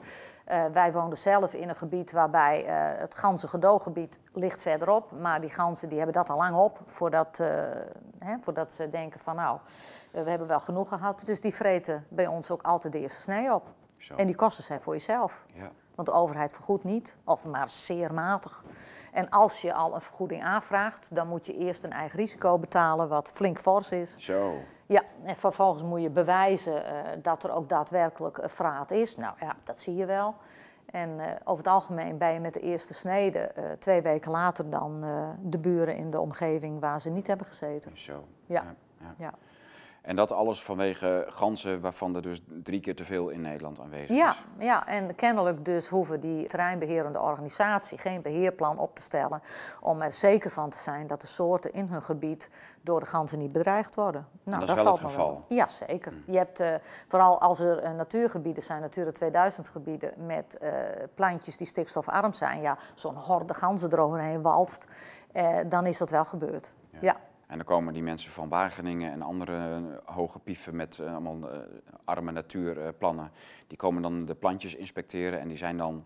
Uh, 0.52 0.66
wij 0.66 0.92
woonden 0.92 1.18
zelf 1.18 1.54
in 1.54 1.70
een 1.70 1.76
gebied 1.76 2.12
waarbij 2.12 2.66
uh, 2.66 3.00
het 3.00 3.16
ganzen 3.16 3.50
gedooggebied 3.50 4.20
ligt 4.34 4.62
verderop. 4.62 5.12
Maar 5.12 5.42
die 5.42 5.50
ganzen 5.50 5.90
die 5.90 5.98
hebben 5.98 6.16
dat 6.16 6.30
al 6.30 6.38
lang 6.38 6.56
op 6.56 6.80
voordat, 6.88 7.40
uh, 7.42 7.48
hè, 8.20 8.36
voordat 8.42 8.74
ze 8.74 8.90
denken 8.90 9.20
van 9.20 9.36
nou, 9.36 9.60
we 10.12 10.30
hebben 10.30 10.48
wel 10.48 10.60
genoeg 10.60 10.88
gehad. 10.88 11.26
Dus 11.26 11.42
die 11.42 11.54
vreten 11.54 12.06
bij 12.10 12.28
ons 12.28 12.52
ook 12.52 12.62
altijd 12.62 12.94
de 12.94 13.00
eerste 13.00 13.22
snee 13.22 13.54
op. 13.54 13.68
Zo. 13.98 14.16
En 14.16 14.26
die 14.26 14.36
kosten 14.36 14.64
zijn 14.64 14.82
voor 14.82 14.94
jezelf. 14.94 15.46
Ja. 15.54 15.72
Want 15.96 16.08
de 16.08 16.14
overheid 16.14 16.52
vergoedt 16.52 16.84
niet, 16.84 17.16
of 17.24 17.46
maar 17.46 17.70
zeer 17.70 18.14
matig. 18.14 18.64
En 19.12 19.30
als 19.30 19.62
je 19.62 19.74
al 19.74 19.96
een 19.96 20.02
vergoeding 20.02 20.44
aanvraagt, 20.44 21.16
dan 21.16 21.28
moet 21.28 21.46
je 21.46 21.58
eerst 21.58 21.84
een 21.84 21.92
eigen 21.92 22.20
risico 22.20 22.58
betalen, 22.58 23.08
wat 23.10 23.32
flink 23.34 23.60
fors 23.60 23.92
is. 23.92 24.18
Zo. 24.18 24.54
Ja, 24.94 25.04
en 25.24 25.36
vervolgens 25.36 25.84
moet 25.84 26.02
je 26.02 26.10
bewijzen 26.10 26.74
uh, 26.74 27.00
dat 27.22 27.44
er 27.44 27.52
ook 27.52 27.70
daadwerkelijk 27.70 28.40
vraat 28.44 28.92
is. 28.92 29.18
Nou 29.18 29.36
ja, 29.40 29.56
dat 29.64 29.80
zie 29.80 29.96
je 29.96 30.06
wel. 30.06 30.36
En 30.86 31.10
uh, 31.10 31.26
over 31.44 31.64
het 31.64 31.74
algemeen 31.74 32.18
ben 32.18 32.34
je 32.34 32.40
met 32.40 32.54
de 32.54 32.60
eerste 32.60 32.94
snede 32.94 33.52
twee 33.80 34.02
weken 34.02 34.32
later 34.32 34.70
dan 34.70 35.06
de 35.42 35.58
buren 35.58 35.96
in 35.96 36.12
de 36.12 36.20
omgeving 36.20 36.80
waar 36.80 37.02
ze 37.02 37.10
niet 37.10 37.28
hebben 37.28 37.48
gezeten. 37.48 37.98
Zo. 37.98 38.24
Ja. 38.46 38.64
ja. 39.00 39.14
ja. 39.18 39.34
En 40.04 40.16
dat 40.16 40.32
alles 40.32 40.64
vanwege 40.64 41.26
ganzen 41.30 41.82
waarvan 41.82 42.16
er 42.16 42.22
dus 42.22 42.42
drie 42.64 42.80
keer 42.80 42.96
te 42.96 43.04
veel 43.04 43.30
in 43.30 43.42
Nederland 43.42 43.82
aanwezig 43.82 44.16
ja, 44.16 44.30
is. 44.30 44.44
Ja, 44.58 44.88
en 44.88 45.16
kennelijk 45.16 45.66
dus 45.66 45.88
hoeven 45.88 46.20
die 46.20 46.48
terreinbeherende 46.48 47.20
organisatie 47.20 47.98
geen 47.98 48.22
beheerplan 48.22 48.78
op 48.78 48.96
te 48.96 49.02
stellen 49.02 49.42
om 49.82 50.02
er 50.02 50.12
zeker 50.12 50.52
van 50.52 50.70
te 50.70 50.78
zijn 50.78 51.08
dat 51.08 51.22
de 51.22 51.28
soorten 51.28 51.74
in 51.74 51.88
hun 51.88 52.02
gebied 52.02 52.50
door 52.82 53.00
de 53.00 53.06
ganzen 53.06 53.40
niet 53.40 53.52
bedreigd 53.52 53.96
worden. 53.96 54.28
Nou, 54.44 54.60
dat, 54.60 54.68
dat 54.68 54.78
is 54.78 54.84
wel 54.84 54.94
het 54.94 55.02
geval? 55.02 55.28
Wel. 55.28 55.46
Ja, 55.58 55.68
zeker. 55.68 56.12
Hmm. 56.12 56.24
Je 56.26 56.38
hebt, 56.38 56.60
uh, 56.60 56.74
vooral 57.08 57.42
als 57.42 57.60
er 57.60 57.84
uh, 57.84 57.92
natuurgebieden 57.92 58.64
zijn, 58.64 58.82
Natura 58.82 59.12
2000 59.12 59.70
gebieden 59.70 60.14
met 60.26 60.58
uh, 60.62 60.70
plantjes 61.14 61.58
die 61.58 61.68
stikstofarm 61.68 62.34
zijn, 62.34 62.62
ja, 62.62 62.78
zo'n 62.94 63.16
horde 63.16 63.54
ganzen 63.54 63.92
eroverheen 63.92 64.42
walst, 64.42 64.88
dan 65.68 65.86
is 65.86 65.98
dat 65.98 66.10
wel 66.10 66.26
gebeurd. 66.26 66.74
ja. 66.92 67.00
ja. 67.02 67.16
En 67.48 67.58
dan 67.58 67.66
komen 67.66 67.94
die 67.94 68.04
mensen 68.04 68.32
van 68.32 68.50
Wageningen 68.50 69.12
en 69.12 69.22
andere 69.22 69.58
eh, 69.58 70.16
hoge 70.16 70.40
pieven 70.40 70.76
met 70.76 70.98
uh, 70.98 71.12
allemaal 71.12 71.54
uh, 71.54 71.60
arme 72.04 72.32
natuurplannen. 72.32 73.32
die 73.68 73.78
komen 73.78 74.02
dan 74.02 74.26
de 74.26 74.36
plantjes 74.36 74.76
inspecteren 74.76 75.40
en 75.40 75.48
die 75.48 75.58
zijn 75.58 75.78
dan 75.78 76.06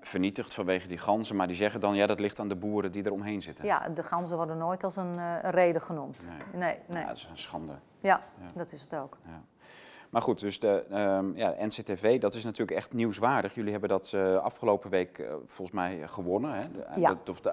vernietigd 0.00 0.54
vanwege 0.54 0.88
die 0.88 0.98
ganzen. 0.98 1.36
Maar 1.36 1.46
die 1.46 1.56
zeggen 1.56 1.80
dan, 1.80 1.94
ja, 1.94 2.06
dat 2.06 2.20
ligt 2.20 2.38
aan 2.38 2.48
de 2.48 2.56
boeren 2.56 2.92
die 2.92 3.04
er 3.04 3.12
omheen 3.12 3.42
zitten. 3.42 3.64
Ja, 3.64 3.88
de 3.88 4.02
ganzen 4.02 4.36
worden 4.36 4.58
nooit 4.58 4.84
als 4.84 4.96
een 4.96 5.40
reden 5.40 5.82
genoemd. 5.82 6.28
Nee, 6.28 6.60
nee. 6.60 6.78
nee. 6.86 7.02
Ja, 7.02 7.08
dat 7.08 7.16
is 7.16 7.28
een 7.30 7.38
schande. 7.38 7.72
Ja, 8.00 8.22
ja. 8.40 8.50
dat 8.54 8.72
is 8.72 8.82
het 8.82 8.94
ook. 8.94 9.18
Ja. 9.24 9.42
Maar 10.12 10.22
goed, 10.22 10.40
dus 10.40 10.58
de 10.58 10.84
um, 10.90 11.36
ja, 11.36 11.54
NCTV, 11.58 12.20
dat 12.20 12.34
is 12.34 12.44
natuurlijk 12.44 12.78
echt 12.78 12.92
nieuwswaardig. 12.92 13.54
Jullie 13.54 13.70
hebben 13.70 13.88
dat 13.88 14.12
uh, 14.14 14.36
afgelopen 14.36 14.90
week 14.90 15.18
uh, 15.18 15.26
volgens 15.46 15.76
mij 15.76 16.00
gewonnen. 16.06 16.54
Hè? 16.54 16.60
De, 16.60 17.00
ja. 17.00 17.18
De, 17.24 17.30
of 17.30 17.40
de, 17.40 17.52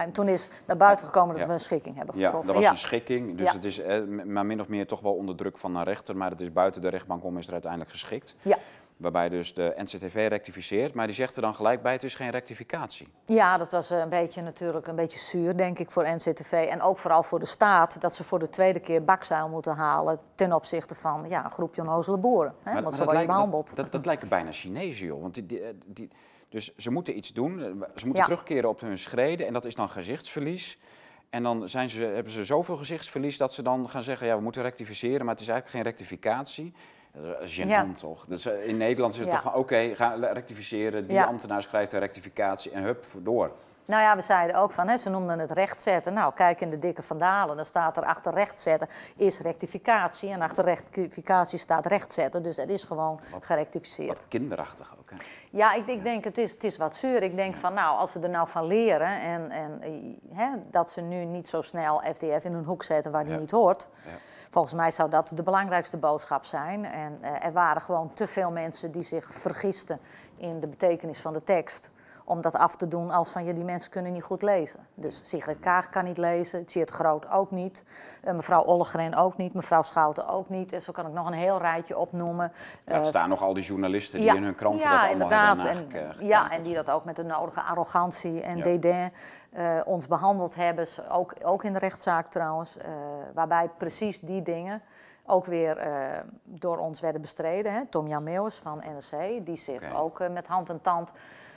en 0.00 0.12
toen 0.12 0.28
is 0.28 0.48
naar 0.66 0.76
buiten 0.76 1.06
gekomen 1.06 1.36
dat 1.36 1.46
we 1.46 1.52
een 1.52 1.60
schikking 1.60 1.96
hebben 1.96 2.14
getroffen. 2.14 2.40
Ja, 2.40 2.46
dat 2.46 2.54
was 2.54 2.64
ja. 2.64 2.70
een 2.70 2.88
schikking. 2.88 3.36
Dus 3.36 3.52
het 3.52 3.64
is 3.64 3.78
eh, 3.78 4.04
maar 4.04 4.46
min 4.46 4.60
of 4.60 4.68
meer 4.68 4.86
toch 4.86 5.00
wel 5.00 5.14
onder 5.14 5.36
druk 5.36 5.58
van 5.58 5.76
een 5.76 5.84
rechter. 5.84 6.16
Maar 6.16 6.30
het 6.30 6.40
is 6.40 6.52
buiten 6.52 6.82
de 6.82 6.88
rechtbank 6.88 7.24
om 7.24 7.38
is 7.38 7.46
er 7.46 7.52
uiteindelijk 7.52 7.90
geschikt. 7.90 8.34
Ja. 8.42 8.58
Waarbij 9.00 9.28
dus 9.28 9.54
de 9.54 9.74
NCTV 9.76 10.26
rectificeert, 10.28 10.94
maar 10.94 11.06
die 11.06 11.14
zegt 11.14 11.36
er 11.36 11.42
dan 11.42 11.54
gelijk 11.54 11.82
bij, 11.82 11.92
het 11.92 12.02
is 12.02 12.14
geen 12.14 12.30
rectificatie. 12.30 13.08
Ja, 13.24 13.58
dat 13.58 13.72
was 13.72 13.90
een 13.90 14.08
beetje 14.08 14.42
natuurlijk 14.42 14.86
een 14.86 14.96
beetje 14.96 15.18
zuur, 15.18 15.56
denk 15.56 15.78
ik, 15.78 15.90
voor 15.90 16.08
NCTV. 16.14 16.52
En 16.52 16.82
ook 16.82 16.98
vooral 16.98 17.22
voor 17.22 17.38
de 17.38 17.46
staat, 17.46 18.00
dat 18.00 18.14
ze 18.14 18.24
voor 18.24 18.38
de 18.38 18.48
tweede 18.48 18.80
keer 18.80 19.04
bakzeil 19.04 19.48
moeten 19.48 19.74
halen 19.74 20.18
ten 20.34 20.52
opzichte 20.52 20.94
van 20.94 21.26
ja, 21.28 21.44
een 21.44 21.50
groepje 21.50 21.80
onnozele 21.80 22.16
boeren. 22.16 22.54
Hè? 22.62 22.72
Maar, 22.72 22.82
Want 22.82 22.94
zo 22.94 23.04
word 23.04 23.20
je 23.20 23.26
behandeld. 23.26 23.66
Dat, 23.66 23.76
dat, 23.76 23.92
dat, 23.92 24.06
lijken 24.06 24.28
bijna 24.28 24.52
Chinezen, 24.52 25.06
joh. 25.06 25.20
Want 25.20 25.34
die, 25.34 25.46
die, 25.46 25.60
die, 25.86 26.10
dus 26.48 26.76
ze 26.76 26.90
moeten 26.90 27.16
iets 27.16 27.32
doen, 27.32 27.58
ze 27.94 28.04
moeten 28.04 28.14
ja. 28.14 28.24
terugkeren 28.24 28.68
op 28.68 28.80
hun 28.80 28.98
schreden 28.98 29.46
en 29.46 29.52
dat 29.52 29.64
is 29.64 29.74
dan 29.74 29.88
gezichtsverlies. 29.88 30.78
En 31.30 31.42
dan 31.42 31.68
zijn 31.68 31.90
ze, 31.90 32.02
hebben 32.02 32.32
ze 32.32 32.44
zoveel 32.44 32.76
gezichtsverlies 32.76 33.36
dat 33.36 33.52
ze 33.52 33.62
dan 33.62 33.88
gaan 33.88 34.02
zeggen, 34.02 34.26
ja, 34.26 34.36
we 34.36 34.42
moeten 34.42 34.62
rectificeren, 34.62 35.24
maar 35.24 35.34
het 35.34 35.42
is 35.42 35.48
eigenlijk 35.48 35.76
geen 35.76 35.92
rectificatie. 35.92 36.74
Dat 37.12 37.40
is 37.40 37.60
gênant 37.60 37.68
ja. 37.68 37.86
toch? 38.00 38.24
Dus 38.26 38.46
in 38.46 38.76
Nederland 38.76 39.12
is 39.12 39.18
het 39.18 39.30
toch 39.30 39.42
van, 39.42 39.50
oké, 39.50 39.60
okay, 39.60 39.94
ga 39.94 40.14
rectificeren. 40.14 41.06
Die 41.06 41.22
ambtenaar 41.22 41.62
schrijft 41.62 41.92
een 41.92 42.00
rectificatie 42.00 42.70
en 42.72 42.82
hup, 42.82 43.04
door. 43.18 43.52
Nou 43.90 44.02
ja, 44.02 44.16
we 44.16 44.22
zeiden 44.22 44.56
ook 44.56 44.72
van, 44.72 44.88
hè, 44.88 44.96
ze 44.96 45.10
noemden 45.10 45.38
het 45.38 45.50
rechtzetten. 45.50 46.12
Nou, 46.12 46.34
kijk 46.34 46.60
in 46.60 46.70
de 46.70 46.78
dikke 46.78 47.02
vandalen, 47.02 47.56
dan 47.56 47.64
staat 47.64 47.96
er 47.96 48.04
achter 48.04 48.34
rechtzetten 48.34 48.88
is 49.16 49.40
rectificatie. 49.40 50.30
En 50.30 50.40
achter 50.40 50.64
rectificatie 50.64 51.58
staat 51.58 51.86
rechtzetten, 51.86 52.42
dus 52.42 52.56
dat 52.56 52.68
is 52.68 52.84
gewoon 52.84 53.20
gerectificeerd. 53.40 54.08
Wat 54.08 54.28
kinderachtig 54.28 54.94
ook, 55.00 55.10
hè? 55.10 55.16
Ja, 55.50 55.72
ik, 55.72 55.86
ik 55.86 56.02
denk 56.02 56.24
het 56.24 56.38
is, 56.38 56.50
het 56.50 56.64
is 56.64 56.76
wat 56.76 56.96
zuur. 56.96 57.22
Ik 57.22 57.36
denk 57.36 57.56
van 57.56 57.74
nou, 57.74 57.98
als 57.98 58.12
ze 58.12 58.20
er 58.20 58.28
nou 58.28 58.48
van 58.48 58.66
leren 58.66 59.20
en, 59.20 59.50
en 59.50 59.82
eh, 59.82 59.90
hè, 60.38 60.48
dat 60.70 60.90
ze 60.90 61.00
nu 61.00 61.24
niet 61.24 61.48
zo 61.48 61.62
snel 61.62 62.02
FDF 62.14 62.44
in 62.44 62.54
een 62.54 62.64
hoek 62.64 62.82
zetten 62.82 63.12
waar 63.12 63.24
die 63.24 63.32
Ja. 63.32 63.38
niet 63.38 63.50
hoort. 63.50 63.88
Volgens 64.50 64.74
mij 64.74 64.90
zou 64.90 65.10
dat 65.10 65.32
de 65.34 65.42
belangrijkste 65.42 65.96
boodschap 65.96 66.44
zijn. 66.44 66.84
En 66.84 67.18
eh, 67.20 67.44
er 67.44 67.52
waren 67.52 67.82
gewoon 67.82 68.12
te 68.12 68.26
veel 68.26 68.50
mensen 68.50 68.92
die 68.92 69.02
zich 69.02 69.34
vergisten 69.34 70.00
in 70.36 70.60
de 70.60 70.66
betekenis 70.66 71.20
van 71.20 71.32
de 71.32 71.42
tekst. 71.42 71.90
Om 72.30 72.40
dat 72.40 72.54
af 72.56 72.76
te 72.76 72.88
doen 72.88 73.10
als 73.10 73.30
van 73.30 73.44
ja, 73.44 73.52
die 73.52 73.64
mensen 73.64 73.90
kunnen 73.90 74.12
niet 74.12 74.22
goed 74.22 74.42
lezen. 74.42 74.80
Dus 74.94 75.20
Sigrid 75.24 75.60
Kaag 75.60 75.88
kan 75.90 76.04
niet 76.04 76.18
lezen, 76.18 76.64
Tjeerd 76.66 76.90
Groot 76.90 77.30
ook 77.30 77.50
niet, 77.50 77.84
eh, 78.22 78.34
mevrouw 78.34 78.62
Ollegren 78.62 79.14
ook 79.14 79.36
niet, 79.36 79.54
mevrouw 79.54 79.82
Schouten 79.82 80.28
ook 80.28 80.48
niet. 80.48 80.72
En 80.72 80.82
zo 80.82 80.92
kan 80.92 81.06
ik 81.06 81.12
nog 81.12 81.26
een 81.26 81.32
heel 81.32 81.58
rijtje 81.58 81.98
opnoemen. 81.98 82.52
Ja, 82.86 82.92
het 82.94 83.02
Eh, 83.04 83.08
staan 83.08 83.28
nog 83.28 83.42
al 83.42 83.52
die 83.54 83.64
journalisten 83.64 84.20
die 84.20 84.34
in 84.34 84.42
hun 84.42 84.54
kranten 84.54 84.90
ja, 84.90 85.00
dat 85.00 85.08
allemaal 85.08 85.30
inderdaad. 85.30 85.76
hebben 85.76 86.18
En, 86.18 86.26
ja, 86.26 86.50
en 86.50 86.62
die 86.62 86.74
dat 86.74 86.90
ook 86.90 87.04
met 87.04 87.16
de 87.16 87.24
nodige 87.24 87.60
arrogantie 87.60 88.42
en 88.42 88.56
Ja. 88.56 88.62
dédain 88.62 89.12
eh, 89.52 89.80
ons 89.84 90.06
behandeld 90.06 90.54
hebben. 90.54 90.86
Ook, 91.08 91.34
ook 91.42 91.64
in 91.64 91.72
de 91.72 91.78
rechtszaak 91.78 92.30
trouwens. 92.30 92.76
waarbij 93.34 93.68
precies 93.78 94.20
die 94.20 94.42
dingen 94.42 94.82
ook 95.26 95.46
weer 95.46 95.78
door 96.44 96.78
ons 96.78 97.00
werden 97.00 97.20
bestreden. 97.20 97.72
Hè. 97.72 97.86
Tom 97.86 98.06
Jan 98.06 98.22
Meeuwis 98.22 98.58
van 98.58 98.78
NRC, 98.78 99.46
die 99.46 99.56
zich 99.56 99.94
ook 99.94 100.28
met 100.28 100.46
hand 100.46 100.70
en 100.70 100.80
tand 100.80 101.10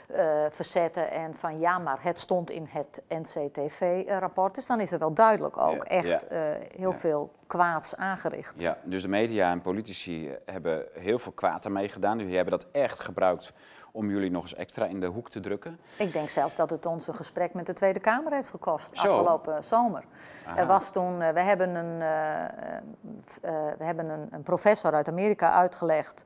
eh, 0.06 0.44
verzetten. 0.50 1.10
En 1.10 1.34
van 1.34 1.58
ja, 1.58 1.78
maar 1.78 1.98
het 2.00 2.18
stond 2.18 2.50
in 2.50 2.66
het 2.68 3.02
NCTV-rapport. 3.08 4.54
Dus 4.54 4.66
dan 4.66 4.80
is 4.80 4.92
er 4.92 4.98
wel 4.98 5.14
duidelijk 5.14 5.56
ook 5.56 5.84
echt 5.84 6.26
eh, 6.26 6.40
heel 6.76 6.92
veel 6.92 7.32
kwaads 7.46 7.96
aangericht. 7.96 8.54
Ja, 8.56 8.78
dus 8.82 9.02
de 9.02 9.08
media 9.08 9.50
en 9.50 9.60
politici 9.60 10.36
hebben 10.44 10.86
heel 10.92 11.18
veel 11.18 11.32
kwaad 11.32 11.64
ermee 11.64 11.88
gedaan. 11.88 12.18
Jullie 12.18 12.36
hebben 12.36 12.58
dat 12.58 12.70
echt 12.72 13.00
gebruikt 13.00 13.52
om 13.96 14.10
jullie 14.10 14.30
nog 14.30 14.42
eens 14.42 14.54
extra 14.54 14.86
in 14.86 15.00
de 15.00 15.06
hoek 15.06 15.30
te 15.30 15.40
drukken. 15.40 15.80
Ik 15.96 16.12
denk 16.12 16.28
zelfs 16.28 16.56
dat 16.56 16.70
het 16.70 16.86
ons 16.86 17.08
een 17.08 17.14
gesprek 17.14 17.54
met 17.54 17.66
de 17.66 17.72
Tweede 17.72 18.00
Kamer 18.00 18.32
heeft 18.32 18.50
gekost 18.50 18.98
Zo. 18.98 19.08
afgelopen 19.08 19.64
zomer. 19.64 20.04
Aha. 20.46 20.58
Er 20.58 20.66
was 20.66 20.90
toen, 20.90 21.22
eh, 21.22 21.32
we 21.32 21.40
hebben, 21.40 21.74
een, 21.74 22.02
eh, 22.02 22.44
eh, 22.44 23.78
we 23.78 23.84
hebben 23.84 24.08
een, 24.08 24.28
een 24.30 24.42
professor 24.42 24.94
uit 24.94 25.08
Amerika 25.08 25.52
uitgelegd. 25.52 26.24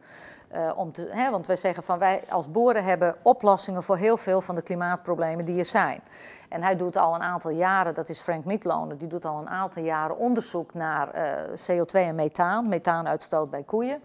om 0.76 0.92
te, 0.92 1.08
hè, 1.10 1.30
want 1.30 1.46
wij 1.46 1.56
zeggen 1.56 1.82
van 1.82 1.98
wij 1.98 2.24
als 2.28 2.50
boeren 2.50 2.84
hebben 2.84 3.16
oplossingen 3.22 3.82
voor 3.82 3.96
heel 3.96 4.16
veel 4.16 4.40
van 4.40 4.54
de 4.54 4.62
klimaatproblemen 4.62 5.44
die 5.44 5.58
er 5.58 5.64
zijn. 5.64 6.00
En 6.48 6.62
hij 6.62 6.76
doet 6.76 6.96
al 6.96 7.14
een 7.14 7.22
aantal 7.22 7.50
jaren, 7.50 7.94
dat 7.94 8.08
is 8.08 8.20
Frank 8.20 8.44
Mietloner, 8.44 8.98
die 8.98 9.08
doet 9.08 9.24
al 9.24 9.38
een 9.38 9.48
aantal 9.48 9.82
jaren 9.82 10.16
onderzoek 10.16 10.74
naar 10.74 11.10
eh, 11.10 11.32
CO2 11.54 12.00
en 12.00 12.14
methaan, 12.14 12.68
methaanuitstoot 12.68 13.50
bij 13.50 13.62
koeien. 13.62 14.02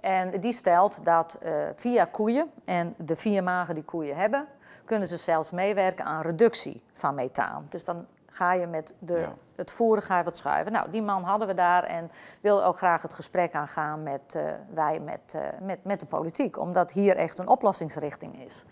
En 0.00 0.40
die 0.40 0.52
stelt 0.52 1.04
dat 1.04 1.38
eh, 1.42 1.52
via 1.74 2.04
koeien 2.04 2.50
en 2.64 2.94
de 2.96 3.16
vier 3.16 3.42
magen 3.42 3.74
die 3.74 3.84
koeien 3.84 4.16
hebben, 4.16 4.46
kunnen 4.84 5.08
ze 5.08 5.16
zelfs 5.16 5.50
meewerken 5.50 6.04
aan 6.04 6.22
reductie 6.22 6.82
van 6.92 7.14
methaan. 7.14 7.66
Dus 7.68 7.84
dan 7.84 8.06
ga 8.26 8.52
je 8.52 8.66
met 8.66 8.94
de, 8.98 9.14
Ja. 9.18 9.34
het 9.56 9.70
voeren 9.70 10.02
ga 10.02 10.18
je 10.18 10.24
wat 10.24 10.36
schuiven. 10.36 10.72
Nou, 10.72 10.90
die 10.90 11.02
man 11.02 11.22
hadden 11.22 11.48
we 11.48 11.54
daar 11.54 11.84
en 11.84 12.10
wilde 12.40 12.62
ook 12.62 12.76
graag 12.76 13.02
het 13.02 13.14
gesprek 13.14 13.54
aangaan 13.54 14.02
met 14.02 14.34
eh, 14.34 14.42
wij, 14.74 15.00
met, 15.00 15.20
eh, 15.34 15.40
met, 15.60 15.84
met 15.84 16.00
de 16.00 16.06
politiek. 16.06 16.58
Omdat 16.58 16.92
hier 16.92 17.16
echt 17.16 17.38
een 17.38 17.48
oplossingsrichting 17.48 18.44
is. 18.46 18.64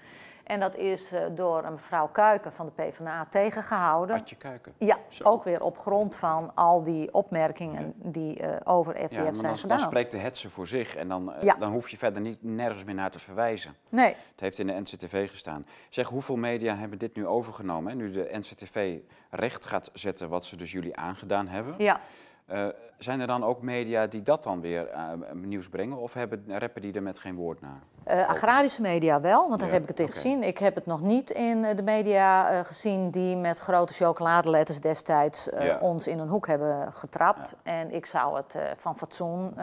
En 0.49 0.61
dat 0.61 0.77
is 0.77 1.13
eh, 1.13 1.21
door 1.31 1.65
een 1.65 1.73
mevrouw 1.73 2.09
Kuiken 2.09 2.53
van 2.53 2.67
de 2.67 2.73
PvdA 2.83 3.27
tegengehouden. 3.31 4.17
Adje 4.17 4.37
Kuiken. 4.37 4.73
Ja, 4.79 4.97
Zo. 5.09 5.25
ook 5.25 5.45
weer 5.45 5.63
op 5.63 5.79
grond 5.79 6.17
van 6.17 6.55
al 6.55 6.83
die 6.83 7.15
opmerkingen 7.15 7.93
die 7.97 8.39
eh, 8.41 8.73
over 8.73 8.95
FDF 8.95 9.11
Ja, 9.11 9.23
maar 9.23 9.35
zijn 9.35 9.47
dan, 9.47 9.59
gedaan. 9.59 9.77
dan 9.77 9.87
spreekt 9.87 10.11
de 10.11 10.19
hetze 10.19 10.51
voor 10.51 10.67
zich 10.67 10.97
en 10.97 11.09
dan, 11.09 11.33
eh, 11.33 11.43
Ja. 11.43 11.55
dan 11.55 11.73
hoef 11.73 11.89
je 11.89 11.97
verder 11.97 12.23
niet, 12.23 12.39
nergens 12.43 12.85
meer 12.85 12.95
naar 12.95 13.11
te 13.11 13.19
verwijzen. 13.19 13.75
Nee, 13.89 14.15
Het 14.31 14.41
heeft 14.41 14.59
in 14.59 14.67
de 14.67 14.73
NCTV 14.81 15.31
gestaan. 15.31 15.67
Zeg, 15.89 16.09
hoeveel 16.09 16.37
media 16.37 16.77
hebben 16.77 16.99
dit 16.99 17.17
nu 17.17 17.27
overgenomen? 17.27 17.91
Hè? 17.91 17.97
Nu 17.97 18.11
de 18.11 18.29
NCTV 18.33 18.99
recht 19.31 19.67
gaat 19.67 19.91
zetten 19.93 20.29
wat 20.29 20.45
ze 20.45 20.57
dus 20.57 20.73
jullie 20.73 20.97
aangedaan 20.97 21.47
hebben. 21.49 21.75
ja. 21.79 22.01
Eh, 22.49 22.67
zijn 22.99 23.21
er 23.21 23.27
dan 23.27 23.45
ook 23.45 23.63
media 23.63 24.07
die 24.07 24.23
dat 24.23 24.43
dan 24.43 24.61
weer 24.61 24.89
eh, 24.89 25.03
nieuws 25.33 25.69
brengen? 25.69 25.97
Of 25.99 26.15
hebben, 26.15 26.45
rappen 26.49 26.83
die 26.83 26.93
er 26.93 27.03
met 27.03 27.19
geen 27.19 27.35
woord 27.35 27.61
naar? 27.61 27.81
Eh, 28.05 28.29
agrarische 28.29 28.83
media 28.83 29.21
wel, 29.21 29.49
want 29.49 29.61
daar 29.61 29.69
Ja, 29.69 29.75
heb 29.75 29.83
ik 29.83 29.89
het 29.89 30.01
in 30.01 30.09
gezien. 30.09 30.43
Ik 30.43 30.59
heb 30.59 30.75
het 30.75 30.87
nog 30.87 31.01
niet 31.01 31.31
in 31.31 31.63
de 31.63 31.83
media 31.83 32.63
gezien 32.63 33.11
die 33.11 33.37
met 33.37 33.59
grote 33.59 33.93
chocoladeletters 33.93 34.81
destijds 34.81 35.49
Ja. 35.59 35.79
ons 35.81 36.07
in 36.07 36.19
een 36.19 36.29
hoek 36.29 36.47
hebben 36.47 36.93
getrapt. 36.93 37.55
En 37.63 37.95
ik 37.95 38.07
zou 38.07 38.37
het 38.37 38.57
van 38.77 38.97
fatsoen 38.97 39.55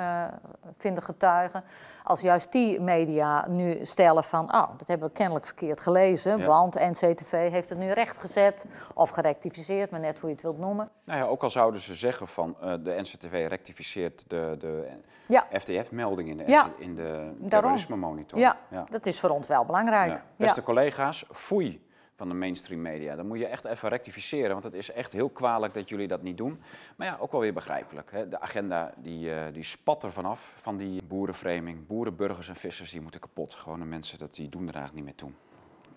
vinden 0.78 1.04
getuigen 1.04 1.64
als 2.06 2.22
juist 2.22 2.52
die 2.52 2.82
media 2.82 3.48
nu 3.50 3.80
stellen 3.86 4.24
van, 4.24 4.44
oh, 4.54 4.70
dat 4.78 4.88
hebben 4.88 5.08
we 5.08 5.14
kennelijk 5.14 5.46
verkeerd 5.46 5.82
gelezen, 5.82 6.38
Ja. 6.38 6.46
want 6.46 6.74
NCTV 6.76 7.50
heeft 7.52 7.70
het 7.70 7.78
nu 7.78 7.92
rechtgezet 7.92 8.66
of 8.94 9.10
gerectificeerd, 9.10 9.92
maar 9.92 10.00
net 10.00 10.20
hoe 10.20 10.30
je 10.30 10.36
het 10.36 10.44
wilt 10.44 10.58
noemen. 10.60 10.90
Nou 11.04 11.20
ja, 11.20 11.26
ook 11.26 11.44
al 11.44 11.50
zouden 11.50 11.80
ze 11.80 11.94
zeggen 11.94 12.28
van 12.28 12.56
eh, 12.62 12.74
de 12.84 12.96
NCTV 13.02 13.46
rectificeert 13.50 14.30
de, 14.30 14.56
de 14.60 14.88
Ja, 15.28 15.48
FTF-melding 15.52 16.30
in 16.30 16.38
de, 16.38 16.44
Ja, 16.48 16.70
in 16.78 16.96
de 16.96 17.32
terrorisme 17.50 17.96
monitor. 17.96 18.40
ja, 18.40 18.58
dat 18.90 19.06
is 19.06 19.20
voor 19.20 19.30
ons 19.30 19.48
wel 19.48 19.66
belangrijk. 19.66 20.10
Ja. 20.10 20.16
Ja. 20.16 20.24
Beste 20.38 20.64
collega's, 20.64 21.26
foei 21.32 21.85
van 22.16 22.30
de 22.30 22.34
mainstream 22.34 22.82
media. 22.82 23.16
Dan 23.16 23.28
moet 23.28 23.40
je 23.40 23.48
echt 23.48 23.66
even 23.66 23.90
rectificeren, 23.90 24.52
want 24.52 24.64
het 24.64 24.74
is 24.74 24.92
echt 24.92 25.12
heel 25.12 25.30
kwalijk 25.30 25.74
dat 25.74 25.90
jullie 25.90 26.08
dat 26.08 26.22
niet 26.22 26.38
doen. 26.38 26.62
Maar 26.96 27.08
ja, 27.08 27.18
ook 27.20 27.32
wel 27.32 27.42
weer 27.42 27.54
begrijpelijk. 27.54 28.12
Hè? 28.12 28.30
De 28.30 28.40
agenda 28.40 28.94
die, 28.98 29.34
eh, 29.34 29.54
die 29.54 29.64
spat 29.64 30.04
er 30.04 30.12
vanaf, 30.12 30.54
van 30.58 30.78
die 30.78 31.04
boerenframing. 31.04 31.88
Boeren, 31.88 32.16
burgers 32.16 32.50
en 32.50 32.56
vissers, 32.56 32.92
die 32.92 33.02
moeten 33.02 33.20
kapot. 33.20 33.54
Gewone 33.54 33.86
mensen, 33.86 34.20
dat, 34.20 34.34
die 34.34 34.50
doen 34.50 34.68
er 34.68 34.76
eigenlijk 34.76 34.96
niet 34.96 35.06
meer 35.06 35.16
toe. 35.16 35.32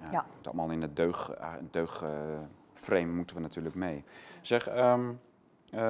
Ja, 0.05 0.11
Ja. 0.11 0.27
het 0.37 0.47
Allemaal 0.47 0.71
in 0.71 0.83
het 0.83 0.97
deug, 0.97 1.31
eh, 1.31 1.53
deug 1.71 2.03
eh, 2.03 2.11
frame 2.75 3.13
moeten 3.13 3.37
we 3.37 3.43
natuurlijk 3.43 3.75
mee. 3.75 4.05
Zeg, 4.41 4.69
ehm, 4.69 5.11
eh, 5.71 5.81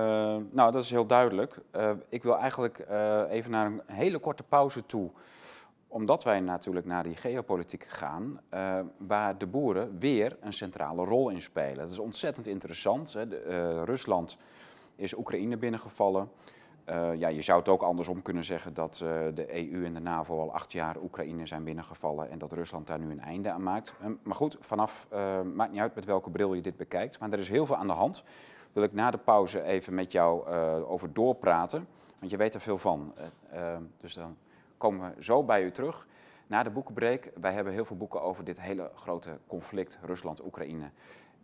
nou 0.51 0.73
dat 0.73 0.83
is 0.83 0.91
heel 0.91 1.07
duidelijk. 1.07 1.61
Ik 2.09 2.23
wil 2.23 2.39
eigenlijk 2.39 2.87
even 3.31 3.51
naar 3.51 3.67
een 3.67 3.83
hele 3.87 4.19
korte 4.19 4.43
pauze 4.43 4.87
toe 4.87 5.11
omdat 5.89 6.25
wij 6.25 6.41
natuurlijk 6.41 6.87
naar 6.87 7.03
die 7.03 7.17
geopolitiek 7.17 7.85
gaan, 7.85 8.41
eh, 8.49 8.81
waar 8.97 9.39
de 9.39 9.47
boeren 9.47 9.99
weer 9.99 10.37
een 10.41 10.53
centrale 10.53 11.05
rol 11.05 11.29
in 11.29 11.43
spelen. 11.43 11.77
Dat 11.77 11.91
is 11.91 11.99
ontzettend 11.99 12.47
interessant. 12.47 13.13
Hè. 13.13 13.45
Eh, 13.45 13.83
Rusland 13.85 14.37
is 14.97 15.17
Oekraïne 15.17 15.57
binnengevallen. 15.57 16.31
Eh, 16.89 17.15
ja, 17.15 17.29
je 17.29 17.43
zou 17.43 17.59
het 17.59 17.69
ook 17.69 17.83
andersom 17.83 18.23
kunnen 18.23 18.45
zeggen 18.45 18.75
dat 18.75 18.95
de 19.35 19.47
EU 19.57 19.85
en 19.85 19.95
de 19.95 20.01
NAVO 20.01 20.41
al 20.41 20.53
acht 20.53 20.73
jaar 20.73 20.97
Oekraïne 21.03 21.47
zijn 21.47 21.65
binnengevallen 21.65 22.31
en 22.31 22.39
dat 22.39 22.53
Rusland 22.53 22.87
daar 22.87 22.99
nu 22.99 23.11
een 23.11 23.21
einde 23.21 23.51
aan 23.51 23.63
maakt. 23.63 23.95
Eh, 24.01 24.07
maar 24.23 24.35
goed, 24.35 24.57
vanaf, 24.61 25.07
maakt 25.55 25.73
niet 25.73 25.81
uit 25.81 25.95
met 25.95 26.05
welke 26.05 26.31
bril 26.31 26.55
je 26.55 26.63
dit 26.63 26.77
bekijkt, 26.77 27.19
maar 27.19 27.33
er 27.33 27.39
is 27.39 27.49
heel 27.49 27.67
veel 27.67 27.77
aan 27.77 27.87
de 27.87 27.93
hand. 27.93 28.25
Wil 28.73 28.83
ik 28.83 28.93
na 28.93 29.11
de 29.11 29.19
pauze 29.19 29.63
even 29.63 29.95
met 29.95 30.13
jou 30.13 30.47
over 30.85 31.13
doorpraten, 31.13 31.89
want 32.19 32.31
je 32.31 32.37
weet 32.37 32.55
er 32.55 32.61
veel 32.61 32.79
van. 32.79 33.15
Dus 33.97 34.15
dan 34.15 34.37
komen 34.79 35.15
we 35.15 35.25
zo 35.25 35.45
bij 35.45 35.63
u 35.63 35.71
terug. 35.71 36.07
Na 36.47 36.63
de 36.63 36.71
boekenbreek, 36.71 37.31
wij 37.41 37.53
hebben 37.53 37.73
heel 37.73 37.85
veel 37.85 37.97
boeken 37.97 38.23
over 38.23 38.45
dit 38.45 38.61
hele 38.61 38.91
grote 38.95 39.39
conflict 39.47 39.99
Rusland-Oekraïne. 40.03 40.91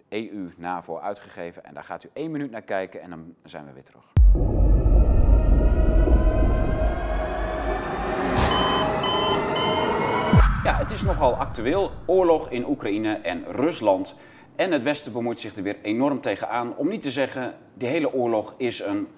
EU, 0.09 0.53
NAVO 0.57 0.99
uitgegeven 0.99 1.65
en 1.65 1.75
daar 1.75 1.85
gaat 1.85 2.05
u 2.05 2.11
één 2.13 2.31
minuut 2.31 2.51
naar 2.51 2.63
kijken 2.63 3.01
en 3.01 3.11
dan 3.11 3.35
zijn 3.43 3.67
we 3.67 3.73
weer 3.73 3.83
terug. 3.85 4.13
Ja, 10.65 10.77
het 10.77 10.91
is 10.91 11.03
nogal 11.03 11.35
actueel. 11.35 11.91
Oorlog 12.07 12.51
in 12.51 12.69
Oekraïne 12.69 13.15
en 13.15 13.45
Rusland. 13.45 14.15
En 14.57 14.73
het 14.73 14.83
Westen 14.83 15.13
bemoeit 15.13 15.41
zich 15.41 15.57
er 15.57 15.63
weer 15.63 15.79
enorm 15.83 16.21
tegenaan. 16.21 16.77
Om 16.77 16.89
niet 16.89 17.03
te 17.03 17.11
zeggen, 17.11 17.55
die 17.75 17.89
hele 17.89 18.13
oorlog 18.13 18.55
is 18.57 18.81
een 18.81 19.09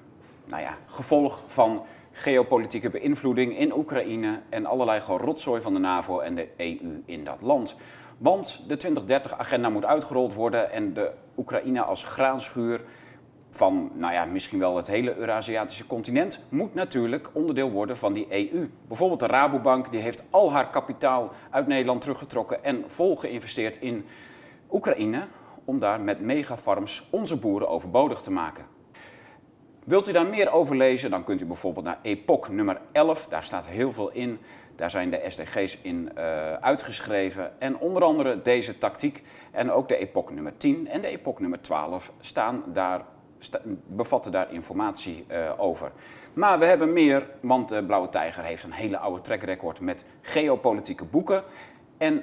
nou 0.44 0.62
ja, 0.62 0.76
gevolg 0.86 1.44
van 1.46 1.84
geopolitieke 2.16 2.90
beïnvloeding 2.90 3.58
in 3.58 3.76
Oekraïne 3.76 4.40
en 4.48 4.66
allerlei 4.66 5.00
gewoon 5.00 5.20
rotzooi 5.20 5.62
van 5.62 5.72
de 5.74 5.78
NAVO 5.78 6.20
en 6.20 6.34
de 6.34 6.48
EU 6.56 7.02
in 7.04 7.24
dat 7.24 7.42
land. 7.42 7.76
Want 8.18 8.62
de 8.68 8.78
2030-agenda 8.86 9.68
moet 9.68 9.84
uitgerold 9.84 10.34
worden 10.34 10.70
en 10.72 10.94
de 10.94 11.10
Oekraïne 11.36 11.82
als 11.82 12.04
graanschuur 12.04 12.80
van 13.50 13.90
nou 13.94 14.12
ja, 14.12 14.24
misschien 14.24 14.58
wel 14.58 14.76
het 14.76 14.86
hele 14.86 15.16
Eurasiatische 15.16 15.86
continent 15.86 16.40
moet 16.48 16.74
natuurlijk 16.74 17.28
onderdeel 17.32 17.70
worden 17.70 17.96
van 17.96 18.12
die 18.12 18.26
EU. 18.30 18.70
Bijvoorbeeld 18.88 19.20
de 19.20 19.26
Rabobank 19.26 19.90
die 19.90 20.00
heeft 20.00 20.22
al 20.30 20.52
haar 20.52 20.70
kapitaal 20.70 21.32
uit 21.50 21.66
Nederland 21.66 22.00
teruggetrokken 22.00 22.64
en 22.64 22.84
vol 22.86 23.16
geïnvesteerd 23.16 23.76
in 23.80 24.04
Oekraïne 24.70 25.26
om 25.64 25.78
daar 25.78 26.00
met 26.00 26.20
megafarms 26.20 27.08
onze 27.10 27.38
boeren 27.38 27.68
overbodig 27.68 28.20
te 28.20 28.30
maken. 28.30 28.75
Wilt 29.86 30.08
u 30.08 30.12
daar 30.12 30.26
meer 30.26 30.52
over 30.52 30.76
lezen, 30.76 31.10
dan 31.10 31.24
kunt 31.24 31.40
u 31.40 31.44
bijvoorbeeld 31.44 31.84
naar 31.84 31.98
Epoch 32.02 32.48
nummer 32.48 32.80
11. 32.92 33.26
Daar 33.28 33.44
staat 33.44 33.66
heel 33.66 33.92
veel 33.92 34.10
in. 34.10 34.38
Daar 34.76 34.90
zijn 34.90 35.10
de 35.10 35.22
SDG's 35.28 35.78
in 35.82 36.10
uh, 36.18 36.52
uitgeschreven. 36.52 37.60
En 37.60 37.78
onder 37.78 38.02
andere 38.02 38.42
deze 38.42 38.78
tactiek 38.78 39.22
en 39.52 39.70
ook 39.70 39.88
de 39.88 39.96
Epoch 39.96 40.30
nummer 40.30 40.56
10 40.56 40.88
en 40.88 41.00
de 41.00 41.08
Epoch 41.08 41.40
nummer 41.40 41.60
12 41.60 42.12
staan 42.20 42.62
daar, 42.72 43.04
bevatten 43.86 44.32
daar 44.32 44.52
informatie 44.52 45.24
uh, 45.30 45.52
over. 45.56 45.92
Maar 46.32 46.58
we 46.58 46.64
hebben 46.64 46.92
meer, 46.92 47.30
want 47.40 47.68
de 47.68 47.84
Blauwe 47.84 48.08
Tijger 48.08 48.44
heeft 48.44 48.64
een 48.64 48.72
hele 48.72 48.98
oude 48.98 49.20
trackrecord 49.20 49.80
met 49.80 50.04
geopolitieke 50.20 51.04
boeken. 51.04 51.44
En 51.98 52.22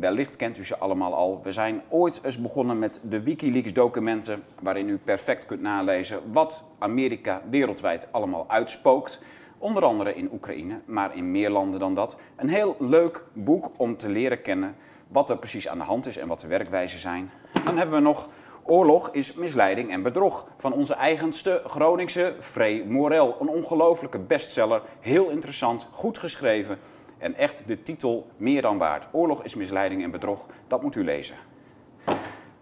wellicht 0.00 0.36
kent 0.36 0.58
u 0.58 0.64
ze 0.64 0.78
allemaal 0.78 1.14
al. 1.14 1.40
We 1.42 1.52
zijn 1.52 1.82
ooit 1.88 2.20
eens 2.22 2.40
begonnen 2.40 2.78
met 2.78 3.00
de 3.02 3.22
Wikileaks 3.22 3.72
documenten, 3.72 4.42
waarin 4.62 4.88
u 4.88 4.98
perfect 4.98 5.46
kunt 5.46 5.60
nalezen 5.60 6.32
wat 6.32 6.64
Amerika 6.78 7.42
wereldwijd 7.50 8.06
allemaal 8.10 8.44
uitspookt. 8.48 9.20
Onder 9.58 9.84
andere 9.84 10.14
in 10.14 10.28
Oekraïne, 10.32 10.80
maar 10.84 11.16
in 11.16 11.30
meer 11.30 11.50
landen 11.50 11.80
dan 11.80 11.94
dat. 11.94 12.16
Een 12.36 12.48
heel 12.48 12.76
leuk 12.78 13.24
boek 13.32 13.70
om 13.76 13.96
te 13.96 14.08
leren 14.08 14.42
kennen 14.42 14.76
wat 15.08 15.30
er 15.30 15.38
precies 15.38 15.68
aan 15.68 15.78
de 15.78 15.84
hand 15.84 16.06
is 16.06 16.16
en 16.16 16.28
wat 16.28 16.40
de 16.40 16.46
werkwijzen 16.46 16.98
zijn. 16.98 17.30
Dan 17.64 17.76
hebben 17.76 17.96
we 17.96 18.02
nog 18.02 18.28
Oorlog 18.66 19.10
is 19.12 19.34
misleiding 19.34 19.90
en 19.90 20.02
bedrog 20.02 20.46
van 20.56 20.72
onze 20.72 20.94
eigenste 20.94 21.62
Groningse 21.66 22.34
Frey 22.40 22.84
Morel. 22.88 23.36
Een 23.40 23.48
ongelofelijke 23.48 24.18
bestseller, 24.18 24.82
heel 25.00 25.28
interessant, 25.28 25.88
goed 25.90 26.18
geschreven 26.18 26.78
en 27.24 27.34
echt 27.34 27.66
de 27.66 27.82
titel 27.82 28.26
meer 28.36 28.62
dan 28.62 28.78
waard. 28.78 29.08
Oorlog 29.12 29.44
is 29.44 29.54
misleiding 29.54 30.02
en 30.02 30.10
bedrog, 30.10 30.46
dat 30.66 30.82
moet 30.82 30.96
u 30.96 31.04
lezen. 31.04 31.36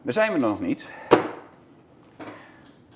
We 0.02 0.12
zijn 0.12 0.32
er 0.32 0.38
nog 0.38 0.60
niet. 0.60 0.90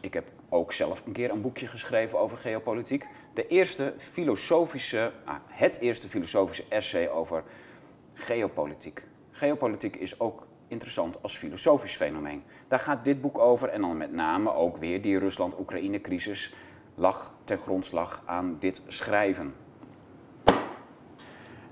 Ik 0.00 0.14
heb 0.14 0.30
ook 0.48 0.72
zelf 0.72 1.06
een 1.06 1.12
keer 1.12 1.30
een 1.30 1.40
boekje 1.40 1.66
geschreven 1.66 2.18
over 2.18 2.38
geopolitiek. 2.38 3.06
De 3.34 3.46
eerste 3.46 3.94
filosofische, 3.96 5.12
ah, 5.24 5.34
het 5.46 5.78
eerste 5.78 6.08
filosofische 6.08 6.64
essay 6.68 7.08
over 7.08 7.44
geopolitiek. 8.14 9.04
Geopolitiek 9.30 9.96
is 9.96 10.20
ook 10.20 10.46
interessant 10.68 11.22
als 11.22 11.36
filosofisch 11.36 11.96
fenomeen. 11.96 12.42
Daar 12.68 12.80
gaat 12.80 13.04
dit 13.04 13.20
boek 13.20 13.38
over 13.38 13.68
en 13.68 13.80
dan 13.80 13.96
met 13.96 14.12
name 14.12 14.54
ook 14.54 14.76
weer 14.76 15.02
die 15.02 15.18
Rusland-Oekraïne-crisis 15.18 16.54
lag 16.94 17.34
ten 17.44 17.58
grondslag 17.58 18.22
aan 18.26 18.56
dit 18.58 18.82
schrijven. 18.86 19.65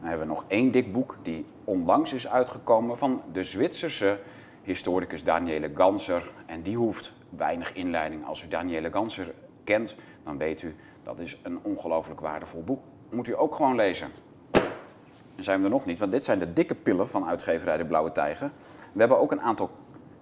Dan 0.04 0.12
hebben 0.12 0.28
we 0.28 0.40
nog 0.40 0.50
één 0.50 0.70
dik 0.70 0.92
boek 0.92 1.16
die 1.22 1.46
onlangs 1.64 2.12
is 2.12 2.28
uitgekomen 2.28 2.98
van 2.98 3.22
de 3.32 3.44
Zwitserse 3.44 4.20
historicus 4.62 5.24
Daniele 5.24 5.70
Ganser. 5.74 6.32
En 6.46 6.62
die 6.62 6.76
hoeft 6.76 7.12
weinig 7.28 7.72
inleiding. 7.72 8.26
Als 8.26 8.44
u 8.44 8.48
Daniele 8.48 8.92
Ganser 8.92 9.34
kent, 9.64 9.96
dan 10.24 10.38
weet 10.38 10.62
u 10.62 10.76
dat 11.02 11.18
is 11.18 11.38
een 11.42 11.58
ongelooflijk 11.62 12.20
waardevol 12.20 12.62
boek. 12.62 12.82
Moet 13.10 13.28
u 13.28 13.38
ook 13.38 13.54
gewoon 13.54 13.74
lezen. 13.74 14.10
Dan 14.50 15.44
zijn 15.44 15.58
we 15.58 15.64
er 15.64 15.70
nog 15.70 15.86
niet, 15.86 15.98
want 15.98 16.12
dit 16.12 16.24
zijn 16.24 16.38
de 16.38 16.52
dikke 16.52 16.74
pillen 16.74 17.08
van 17.08 17.26
uitgeverij 17.26 17.76
De 17.76 17.86
Blauwe 17.86 18.12
Tijger. 18.12 18.50
We 18.92 18.98
hebben 18.98 19.18
ook 19.18 19.32
een 19.32 19.42
aantal 19.42 19.70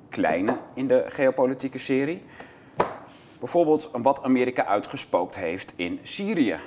kleine 0.09 0.57
in 0.75 0.87
de 0.87 1.05
geopolitieke 1.07 1.79
serie. 1.79 2.23
Bijvoorbeeld 3.39 3.91
wat 3.93 4.23
Amerika 4.23 4.65
uitgespookt 4.65 5.37
heeft 5.37 5.73
in 5.77 5.99
Syrië. 6.03 6.59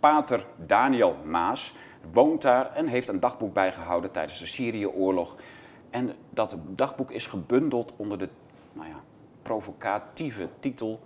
Pater 0.00 0.46
Daniel 0.56 1.16
Maas 1.24 1.74
woont 2.12 2.42
daar 2.42 2.74
en 2.74 2.86
heeft 2.86 3.08
een 3.08 3.20
dagboek 3.20 3.52
bijgehouden 3.52 4.10
tijdens 4.10 4.38
de 4.38 4.46
Syrië-oorlog. 4.46 5.36
En 5.90 6.14
dat 6.30 6.56
dagboek 6.66 7.10
is 7.10 7.26
gebundeld 7.26 7.92
onder 7.96 8.18
de 8.18 8.28
nou 8.72 8.88
ja, 8.88 9.00
provocatieve 9.42 10.48
titel, 10.60 11.00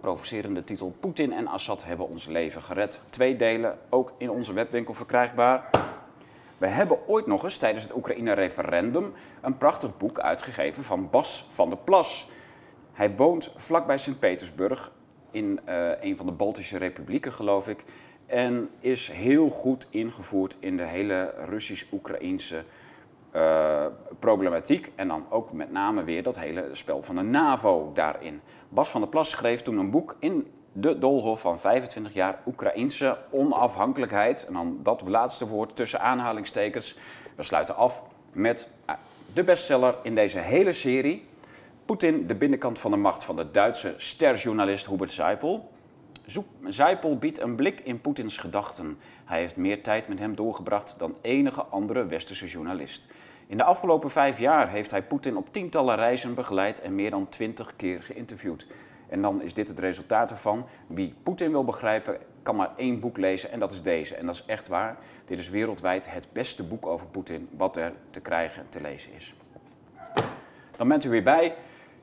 provocerende 0.00 0.64
titel... 0.64 0.92
Poetin 1.00 1.32
en 1.32 1.46
Assad 1.46 1.84
hebben 1.84 2.08
ons 2.08 2.26
leven 2.26 2.62
gered. 2.62 3.00
Twee 3.10 3.36
delen, 3.36 3.78
ook 3.88 4.12
in 4.18 4.30
onze 4.30 4.52
webwinkel 4.52 4.94
verkrijgbaar. 4.94 5.70
We 6.58 6.66
hebben 6.66 7.08
ooit 7.08 7.26
nog 7.26 7.44
eens 7.44 7.58
tijdens 7.58 7.84
het 7.84 7.94
Oekraïne-referendum 7.94 9.12
een 9.40 9.58
prachtig 9.58 9.96
boek 9.96 10.18
uitgegeven 10.18 10.84
van 10.84 11.10
Bas 11.10 11.46
van 11.50 11.68
der 11.68 11.78
Plas. 11.78 12.28
Hij 12.92 13.16
woont 13.16 13.52
vlakbij 13.56 13.98
Sint-Petersburg 13.98 14.92
in 15.30 15.60
uh, 15.68 15.90
een 16.00 16.16
van 16.16 16.26
de 16.26 16.32
Baltische 16.32 16.78
republieken, 16.78 17.32
geloof 17.32 17.68
ik. 17.68 17.84
En 18.26 18.70
is 18.80 19.08
heel 19.08 19.50
goed 19.50 19.86
ingevoerd 19.90 20.56
in 20.60 20.76
de 20.76 20.82
hele 20.82 21.34
Russisch-Oekraïnse 21.48 22.64
uh, 23.36 23.86
problematiek. 24.18 24.92
En 24.94 25.08
dan 25.08 25.26
ook 25.30 25.52
met 25.52 25.72
name 25.72 26.04
weer 26.04 26.22
dat 26.22 26.38
hele 26.38 26.68
spel 26.72 27.02
van 27.02 27.16
de 27.16 27.22
NAVO 27.22 27.90
daarin. 27.94 28.40
Bas 28.68 28.90
van 28.90 29.00
der 29.00 29.10
Plas 29.10 29.30
schreef 29.30 29.62
toen 29.62 29.78
een 29.78 29.90
boek 29.90 30.16
in 30.18 30.46
de 30.72 30.98
doolhof 30.98 31.40
van 31.40 31.60
25 31.60 32.14
jaar 32.14 32.38
Oekraïnse 32.46 33.18
onafhankelijkheid. 33.30 34.46
En 34.46 34.52
dan 34.52 34.78
dat 34.82 35.08
laatste 35.08 35.48
woord 35.48 35.76
tussen 35.76 36.00
aanhalingstekens. 36.00 36.96
We 37.36 37.42
sluiten 37.42 37.76
af 37.76 38.02
met 38.32 38.68
eh, 38.84 38.94
de 39.34 39.44
bestseller 39.44 39.94
in 40.02 40.14
deze 40.14 40.38
hele 40.38 40.72
serie. 40.72 41.26
Poetin, 41.84 42.26
de 42.26 42.34
binnenkant 42.34 42.78
van 42.78 42.90
de 42.90 42.96
macht 42.96 43.24
van 43.24 43.36
de 43.36 43.50
Duitse 43.50 43.94
sterjournalist 43.96 44.86
Hubert 44.86 45.12
Seipel. 45.12 45.70
Seipel 46.64 47.18
biedt 47.18 47.40
een 47.40 47.54
blik 47.54 47.80
in 47.80 48.00
Poetins 48.00 48.36
gedachten. 48.36 48.98
Hij 49.24 49.38
heeft 49.38 49.56
meer 49.56 49.82
tijd 49.82 50.08
met 50.08 50.18
hem 50.18 50.34
doorgebracht 50.34 50.94
dan 50.98 51.16
enige 51.20 51.62
andere 51.62 52.06
westerse 52.06 52.46
journalist. 52.46 53.06
In 53.46 53.56
de 53.56 53.64
afgelopen 53.64 54.10
vijf 54.10 54.38
jaar 54.38 54.70
heeft 54.70 54.90
hij 54.90 55.02
Poetin 55.02 55.36
op 55.36 55.52
tientallen 55.52 55.96
reizen 55.96 56.34
begeleid 56.34 56.80
en 56.80 56.94
meer 56.94 57.10
dan 57.10 57.28
twintig 57.28 57.76
keer 57.76 58.02
geïnterviewd. 58.02 58.66
En 59.08 59.22
dan 59.22 59.42
is 59.42 59.54
dit 59.54 59.68
het 59.68 59.78
resultaat 59.78 60.30
ervan. 60.30 60.66
Wie 60.86 61.14
Poetin 61.22 61.50
wil 61.50 61.64
begrijpen, 61.64 62.18
kan 62.42 62.56
maar 62.56 62.70
één 62.76 63.00
boek 63.00 63.16
lezen 63.16 63.50
en 63.50 63.58
dat 63.58 63.72
is 63.72 63.82
deze. 63.82 64.16
En 64.16 64.26
dat 64.26 64.34
is 64.34 64.44
echt 64.46 64.68
waar. 64.68 64.96
Dit 65.24 65.38
is 65.38 65.48
wereldwijd 65.48 66.10
het 66.10 66.28
beste 66.32 66.64
boek 66.64 66.86
over 66.86 67.06
Poetin 67.06 67.48
wat 67.56 67.76
er 67.76 67.92
te 68.10 68.20
krijgen 68.20 68.62
en 68.62 68.68
te 68.68 68.80
lezen 68.80 69.12
is. 69.12 69.34
Dan 70.76 70.88
bent 70.88 71.04
u 71.04 71.08
weer 71.08 71.22
bij. 71.22 71.54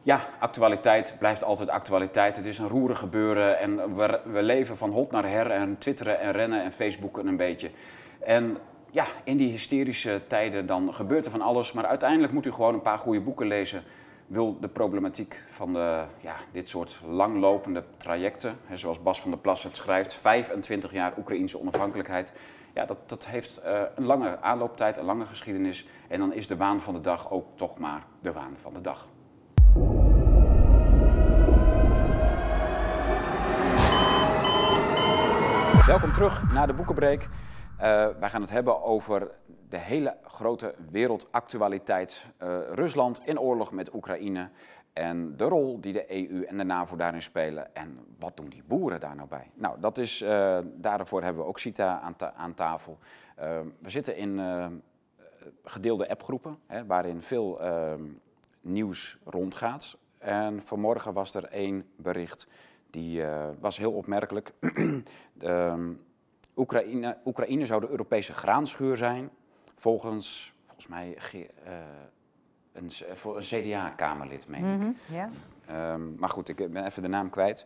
Ja, 0.05 0.29
actualiteit 0.39 1.15
blijft 1.19 1.43
altijd 1.43 1.69
actualiteit. 1.69 2.35
Het 2.35 2.45
is 2.45 2.57
een 2.57 2.67
roerig 2.67 2.99
gebeuren 2.99 3.59
en 3.59 3.95
we, 3.95 4.19
we 4.25 4.43
leven 4.43 4.77
van 4.77 4.91
hot 4.91 5.11
naar 5.11 5.29
her 5.29 5.51
en 5.51 5.77
twitteren 5.77 6.19
en 6.19 6.31
rennen 6.31 6.63
en 6.63 6.71
facebooken 6.71 7.27
een 7.27 7.37
beetje. 7.37 7.71
En 8.19 8.57
ja, 8.91 9.05
in 9.23 9.37
die 9.37 9.51
hysterische 9.51 10.21
tijden 10.27 10.65
dan 10.65 10.93
gebeurt 10.93 11.25
er 11.25 11.31
van 11.31 11.41
alles. 11.41 11.71
Maar 11.71 11.85
uiteindelijk 11.85 12.33
moet 12.33 12.45
u 12.45 12.51
gewoon 12.51 12.73
een 12.73 12.81
paar 12.81 12.97
goede 12.97 13.21
boeken 13.21 13.47
lezen 13.47 13.83
wil 14.27 14.59
de 14.59 14.67
problematiek 14.67 15.43
van 15.49 15.73
de, 15.73 16.03
ja, 16.19 16.35
dit 16.51 16.69
soort 16.69 16.99
langlopende 17.05 17.83
trajecten, 17.97 18.57
hè, 18.65 18.77
zoals 18.77 19.01
Bas 19.01 19.21
van 19.21 19.31
der 19.31 19.39
Plas 19.39 19.63
het 19.63 19.75
schrijft, 19.75 20.13
25 20.13 20.91
jaar 20.91 21.13
Oekraïnse 21.17 21.59
onafhankelijkheid, 21.59 22.33
ja, 22.73 22.85
dat, 22.85 22.97
dat 23.05 23.27
heeft 23.27 23.61
uh, 23.65 23.81
een 23.95 24.05
lange 24.05 24.41
aanlooptijd, 24.41 24.97
een 24.97 25.05
lange 25.05 25.25
geschiedenis. 25.25 25.87
En 26.07 26.19
dan 26.19 26.33
is 26.33 26.47
de 26.47 26.57
waan 26.57 26.81
van 26.81 26.93
de 26.93 27.01
dag 27.01 27.31
ook 27.31 27.45
toch 27.55 27.77
maar 27.77 28.03
de 28.21 28.31
waan 28.31 28.55
van 28.61 28.73
de 28.73 28.81
dag. 28.81 29.07
Welkom 35.87 36.13
terug 36.13 36.53
naar 36.53 36.67
de 36.67 36.73
Boekenbreek. 36.73 37.21
Uh, 37.23 37.29
wij 38.19 38.29
gaan 38.29 38.41
het 38.41 38.49
hebben 38.49 38.83
over 38.83 39.31
de 39.69 39.77
hele 39.77 40.17
grote 40.23 40.75
wereldactualiteit. 40.91 42.27
Uh, 42.43 42.57
Rusland 42.73 43.21
in 43.25 43.39
oorlog 43.39 43.71
met 43.71 43.93
Oekraïne 43.93 44.49
en 44.93 45.37
de 45.37 45.43
rol 45.43 45.81
die 45.81 45.93
de 45.93 46.29
EU 46.29 46.43
en 46.43 46.57
de 46.57 46.63
NAVO 46.63 46.95
daarin 46.95 47.21
spelen. 47.21 47.75
En 47.75 47.99
wat 48.19 48.37
doen 48.37 48.49
die 48.49 48.63
boeren 48.65 48.99
daar 48.99 49.15
nou 49.15 49.27
bij? 49.27 49.51
Nou, 49.53 49.79
dat 49.79 49.97
is, 49.97 50.21
uh, 50.21 50.57
daarvoor 50.75 51.23
hebben 51.23 51.43
we 51.43 51.49
ook 51.49 51.59
CITA 51.59 51.99
aan, 51.99 52.15
aan 52.35 52.53
tafel. 52.53 52.97
We 53.79 53.89
zitten 53.89 54.17
in 54.17 54.41
gedeelde 55.63 56.09
appgroepen, 56.09 56.57
waarin 56.87 57.21
veel 57.21 57.61
nieuws 58.61 59.17
rondgaat. 59.23 59.97
En 60.17 60.61
vanmorgen 60.61 61.13
was 61.13 61.35
er 61.35 61.45
één 61.45 61.85
bericht, 61.95 62.47
die 62.93 63.23
was 63.60 63.77
heel 63.77 63.91
opmerkelijk. 63.91 64.53
Ehm, 65.39 65.91
Oekraïne, 66.56 67.17
Oekraïne 67.25 67.65
zou 67.65 67.82
de 67.82 67.89
Europese 67.89 68.34
graanschuur 68.34 68.97
zijn 68.97 69.29
volgens, 69.75 70.53
volgens 70.65 70.88
mij, 70.88 71.17
uh, 71.34 71.41
een, 72.73 72.91
voor 73.13 73.38
een 73.38 73.43
CDA-kamerlid, 73.43 74.47
meen 74.47 74.65
ik. 74.65 74.79
Mm 74.79 74.95
ja. 75.06 75.29
um, 75.93 76.15
maar 76.17 76.29
goed, 76.29 76.49
ik 76.49 76.71
ben 76.71 76.86
even 76.86 77.01
de 77.01 77.08
naam 77.08 77.29
kwijt. 77.29 77.65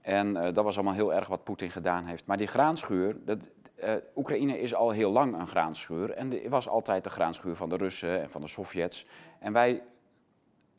En 0.00 0.28
uh, 0.28 0.42
dat 0.42 0.64
was 0.64 0.74
allemaal 0.74 0.94
heel 0.94 1.14
erg 1.14 1.28
wat 1.28 1.44
Poetin 1.44 1.70
gedaan 1.70 2.04
heeft. 2.04 2.26
Maar 2.26 2.36
die 2.36 2.46
graanschuur, 2.46 3.16
dat, 3.24 3.50
uh, 3.84 3.92
Oekraïne 4.16 4.60
is 4.60 4.74
al 4.74 4.90
heel 4.90 5.10
lang 5.10 5.40
een 5.40 5.48
graanschuur. 5.48 6.10
En 6.10 6.30
het 6.30 6.48
was 6.48 6.68
altijd 6.68 7.04
de 7.04 7.10
graanschuur 7.10 7.56
van 7.56 7.68
de 7.68 7.76
Russen 7.76 8.22
en 8.22 8.30
van 8.30 8.40
de 8.40 8.48
Sovjets. 8.48 9.06
En 9.38 9.52
wij 9.52 9.82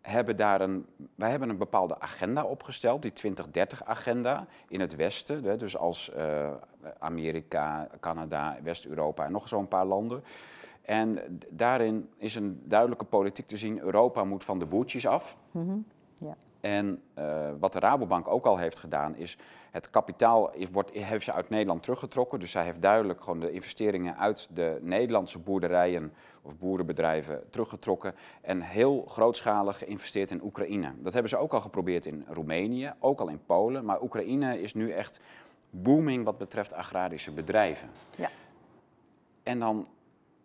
hebben 0.01 0.35
daar 0.35 0.61
een, 0.61 0.85
wij 1.15 1.29
hebben 1.29 1.49
een 1.49 1.57
bepaalde 1.57 1.99
agenda 1.99 2.43
opgesteld, 2.43 3.01
die 3.01 3.11
2030-agenda 3.11 4.47
in 4.67 4.79
het 4.79 4.95
Westen. 4.95 5.57
Dus 5.57 5.77
als 5.77 6.11
uh, 6.17 6.49
Amerika, 6.99 7.87
Canada, 7.99 8.57
West-Europa 8.63 9.25
en 9.25 9.31
nog 9.31 9.47
zo'n 9.47 9.67
paar 9.67 9.85
landen. 9.85 10.23
En 10.81 11.39
daarin 11.49 12.09
is 12.17 12.35
een 12.35 12.61
duidelijke 12.63 13.05
politiek 13.05 13.45
te 13.45 13.57
zien. 13.57 13.79
Europa 13.79 14.23
moet 14.23 14.43
van 14.43 14.59
de 14.59 14.65
boertjes 14.65 15.07
af. 15.07 15.37
-hmm. 15.51 15.85
ja. 16.17 16.35
En 16.59 17.01
uh, 17.17 17.49
wat 17.59 17.73
de 17.73 17.79
Rabobank 17.79 18.27
ook 18.27 18.45
al 18.45 18.57
heeft 18.57 18.79
gedaan, 18.79 19.15
is 19.15 19.37
het 19.71 19.89
kapitaal 19.89 20.53
is, 20.53 20.69
wordt, 20.69 20.91
heeft 20.91 21.25
ze 21.25 21.33
uit 21.33 21.49
Nederland 21.49 21.83
teruggetrokken. 21.83 22.39
Dus 22.39 22.51
zij 22.51 22.63
heeft 22.63 22.81
duidelijk 22.81 23.21
gewoon 23.23 23.39
de 23.39 23.51
investeringen 23.51 24.17
uit 24.17 24.47
de 24.51 24.77
Nederlandse 24.81 25.39
boerderijen 25.39 26.13
of 26.41 26.57
boerenbedrijven 26.57 27.43
teruggetrokken. 27.49 28.15
En 28.41 28.61
heel 28.61 29.03
grootschalig 29.07 29.77
geïnvesteerd 29.77 30.31
in 30.31 30.43
Oekraïne. 30.43 30.93
Dat 30.97 31.13
hebben 31.13 31.29
ze 31.29 31.37
ook 31.37 31.53
al 31.53 31.61
geprobeerd 31.61 32.05
in 32.05 32.25
Roemenië, 32.27 32.93
ook 32.99 33.19
al 33.19 33.27
in 33.27 33.45
Polen. 33.45 33.85
Maar 33.85 34.01
Oekraïne 34.01 34.61
is 34.61 34.73
nu 34.73 34.91
echt 34.91 35.19
booming 35.69 36.25
wat 36.25 36.37
betreft 36.37 36.73
agrarische 36.73 37.31
bedrijven. 37.31 37.89
Ja. 38.15 38.29
En 39.43 39.59
dan 39.59 39.87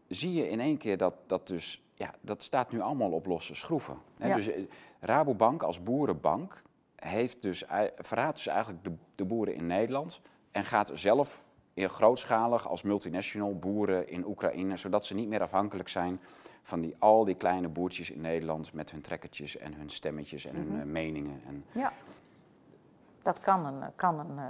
zie 0.08 0.32
je 0.32 0.48
in 0.48 0.60
één 0.60 0.76
keer 0.76 0.96
dat 0.96 1.14
dat 1.26 1.46
dus, 1.46 1.83
ja, 1.94 2.14
dat 2.20 2.42
staat 2.42 2.72
nu 2.72 2.80
allemaal 2.80 3.10
op 3.10 3.26
losse 3.26 3.54
schroeven. 3.54 3.98
Ja. 4.16 4.34
Dus 4.34 4.46
eh, 4.46 4.64
Rabobank 5.00 5.62
als 5.62 5.82
boerenbank 5.82 6.62
heeft 6.96 7.42
dus, 7.42 7.64
verraadt 7.96 8.36
dus 8.36 8.46
eigenlijk 8.46 8.84
de, 8.84 8.92
de 9.14 9.24
boeren 9.24 9.54
in 9.54 9.66
Nederland 9.66 10.20
en 10.50 10.64
gaat 10.64 10.90
zelf 10.94 11.42
in 11.74 11.88
grootschalig 11.88 12.68
als 12.68 12.82
multinational 12.82 13.58
boeren 13.58 14.08
in 14.08 14.26
Oekraïne, 14.26 14.76
zodat 14.76 15.04
ze 15.04 15.14
niet 15.14 15.28
meer 15.28 15.42
afhankelijk 15.42 15.88
zijn 15.88 16.20
van 16.62 16.80
die, 16.80 16.96
al 16.98 17.24
die 17.24 17.34
kleine 17.34 17.68
boertjes 17.68 18.10
in 18.10 18.20
Nederland 18.20 18.72
met 18.72 18.90
hun 18.90 19.00
trekkertjes 19.00 19.56
en 19.56 19.74
hun 19.74 19.90
stemmetjes 19.90 20.46
en 20.46 20.54
hun 20.56 20.68
mhm. 20.68 20.80
eh, 20.80 20.84
meningen. 20.84 21.40
En 21.46 21.64
ja, 21.72 21.92
dat 23.22 23.40
kan 23.40 23.66
een, 23.66 23.94
kan 23.94 24.18
een, 24.18 24.38
eh, 24.38 24.44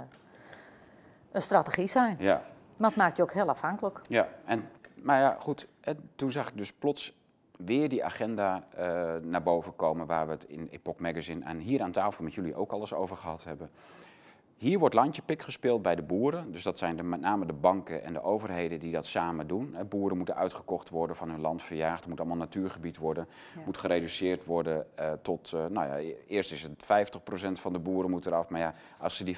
een 1.31 1.41
strategie 1.41 1.87
zijn. 1.87 2.15
Ja. 2.19 2.43
Maar 2.77 2.89
het 2.89 2.97
maakt 2.97 3.17
je 3.17 3.23
ook 3.23 3.33
heel 3.33 3.49
afhankelijk. 3.49 4.01
Ja, 4.07 4.29
en, 4.45 4.69
maar 4.95 5.19
ja, 5.19 5.37
goed, 5.39 5.67
toen 6.15 6.31
zag 6.31 6.47
ik 6.47 6.57
dus 6.57 6.73
plots 6.73 7.17
weer 7.57 7.89
die 7.89 8.03
agenda 8.03 8.63
uh, 8.79 9.13
naar 9.21 9.43
boven 9.43 9.75
komen 9.75 10.05
waar 10.05 10.25
we 10.25 10.31
het 10.31 10.43
in 10.43 10.67
Epoch 10.71 10.99
Magazine 10.99 11.45
en 11.45 11.57
hier 11.57 11.81
aan 11.81 11.91
tafel 11.91 12.23
met 12.23 12.33
jullie 12.33 12.55
ook 12.55 12.71
alles 12.71 12.93
over 12.93 13.17
gehad 13.17 13.43
hebben. 13.43 13.69
Hier 14.57 14.79
wordt 14.79 14.95
landjepik 14.95 15.41
gespeeld 15.41 15.81
bij 15.81 15.95
de 15.95 16.01
boeren. 16.01 16.51
Dus 16.51 16.63
dat 16.63 16.77
zijn 16.77 16.95
de, 16.95 17.03
met 17.03 17.19
name 17.19 17.45
de 17.45 17.53
banken 17.53 18.03
en 18.03 18.13
de 18.13 18.23
overheden 18.23 18.79
die 18.79 18.91
dat 18.91 19.05
samen 19.05 19.47
doen. 19.47 19.77
Boeren 19.89 20.17
moeten 20.17 20.35
uitgekocht 20.35 20.89
worden 20.89 21.15
van 21.15 21.29
hun 21.29 21.41
land 21.41 21.63
verjaagd. 21.63 21.99
Het 21.99 22.09
moet 22.09 22.19
allemaal 22.19 22.37
natuurgebied 22.37 22.97
worden. 22.97 23.27
Moet 23.65 23.77
gereduceerd 23.77 24.45
worden 24.45 24.87
uh, 24.99 25.11
tot, 25.21 25.51
uh, 25.55 25.65
nou 25.65 25.87
ja, 25.87 26.13
eerst 26.27 26.51
is 26.51 26.61
het 26.61 26.83
50% 26.83 27.51
van 27.51 27.73
de 27.73 27.79
boeren 27.79 28.11
moet 28.11 28.25
eraf. 28.25 28.49
Maar 28.49 28.59
ja, 28.59 28.73
als 28.99 29.17
ze 29.17 29.23
die 29.23 29.37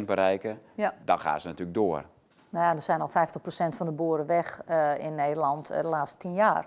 bereiken, 0.06 0.60
ja. 0.74 0.94
dan 1.04 1.20
gaan 1.20 1.40
ze 1.40 1.48
natuurlijk 1.48 1.76
door. 1.76 2.04
Nou 2.48 2.64
ja, 2.64 2.74
er 2.74 2.80
zijn 2.80 3.00
al 3.00 3.10
50% 3.10 3.12
van 3.76 3.86
de 3.86 3.92
boeren 3.92 4.26
weg 4.26 4.62
uh, 4.68 4.98
in 4.98 5.14
Nederland 5.14 5.66
de 5.66 5.84
laatste 5.84 6.18
10 6.18 6.34
jaar. 6.34 6.66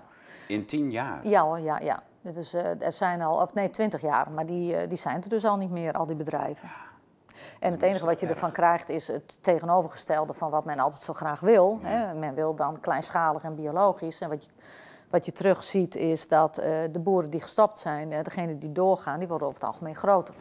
In 0.54 0.66
tien 0.66 0.92
jaar? 0.92 1.28
Ja 1.28 1.44
hoor, 1.44 1.60
ja. 1.60 1.80
ja. 1.80 2.04
Dus, 2.22 2.54
uh, 2.54 2.82
er 2.82 2.92
zijn 2.92 3.22
al, 3.22 3.42
of 3.42 3.54
nee, 3.54 3.70
twintig 3.70 4.02
jaar, 4.02 4.32
maar 4.32 4.46
die, 4.46 4.82
uh, 4.82 4.89
die 4.89 4.98
zijn 4.98 5.24
er 5.24 5.30
dus 5.30 5.46
al 5.46 5.58
niet 5.58 5.72
meer, 5.72 5.94
al 5.94 6.06
die 6.06 6.16
bedrijven. 6.16 6.70
En 7.60 7.72
het 7.72 7.82
enige 7.82 8.06
wat 8.06 8.20
je 8.20 8.28
ervan 8.28 8.52
krijgt 8.52 8.89
is 8.89 9.08
het 9.08 9.44
tegenovergestelde 9.44 10.34
van 10.34 10.50
wat 10.50 10.66
men 10.66 10.80
altijd 10.80 11.02
zo 11.04 11.13
graag 11.13 11.39
wil. 11.39 11.80
Hè. 11.82 12.13
Men 12.13 12.34
wil 12.34 12.56
dan 12.56 12.80
kleinschalig 12.80 13.44
en 13.44 13.56
biologisch. 13.56 14.22
En 14.22 14.30
wat 14.30 14.46
je, 14.46 14.52
wat 15.10 15.26
je 15.26 15.32
terugziet 15.32 15.96
is 15.96 16.28
dat 16.28 16.60
uh, 16.60 16.66
de 16.92 17.00
boeren 17.00 17.30
die 17.30 17.42
gestopt 17.42 17.78
zijn, 17.78 18.12
uh, 18.12 18.24
degenen 18.24 18.60
die 18.60 18.72
doorgaan, 18.72 19.20
die 19.20 19.28
worden 19.28 19.48
over 19.48 19.60
het 19.60 19.70
algemeen 19.70 19.96
groter. 19.96 20.36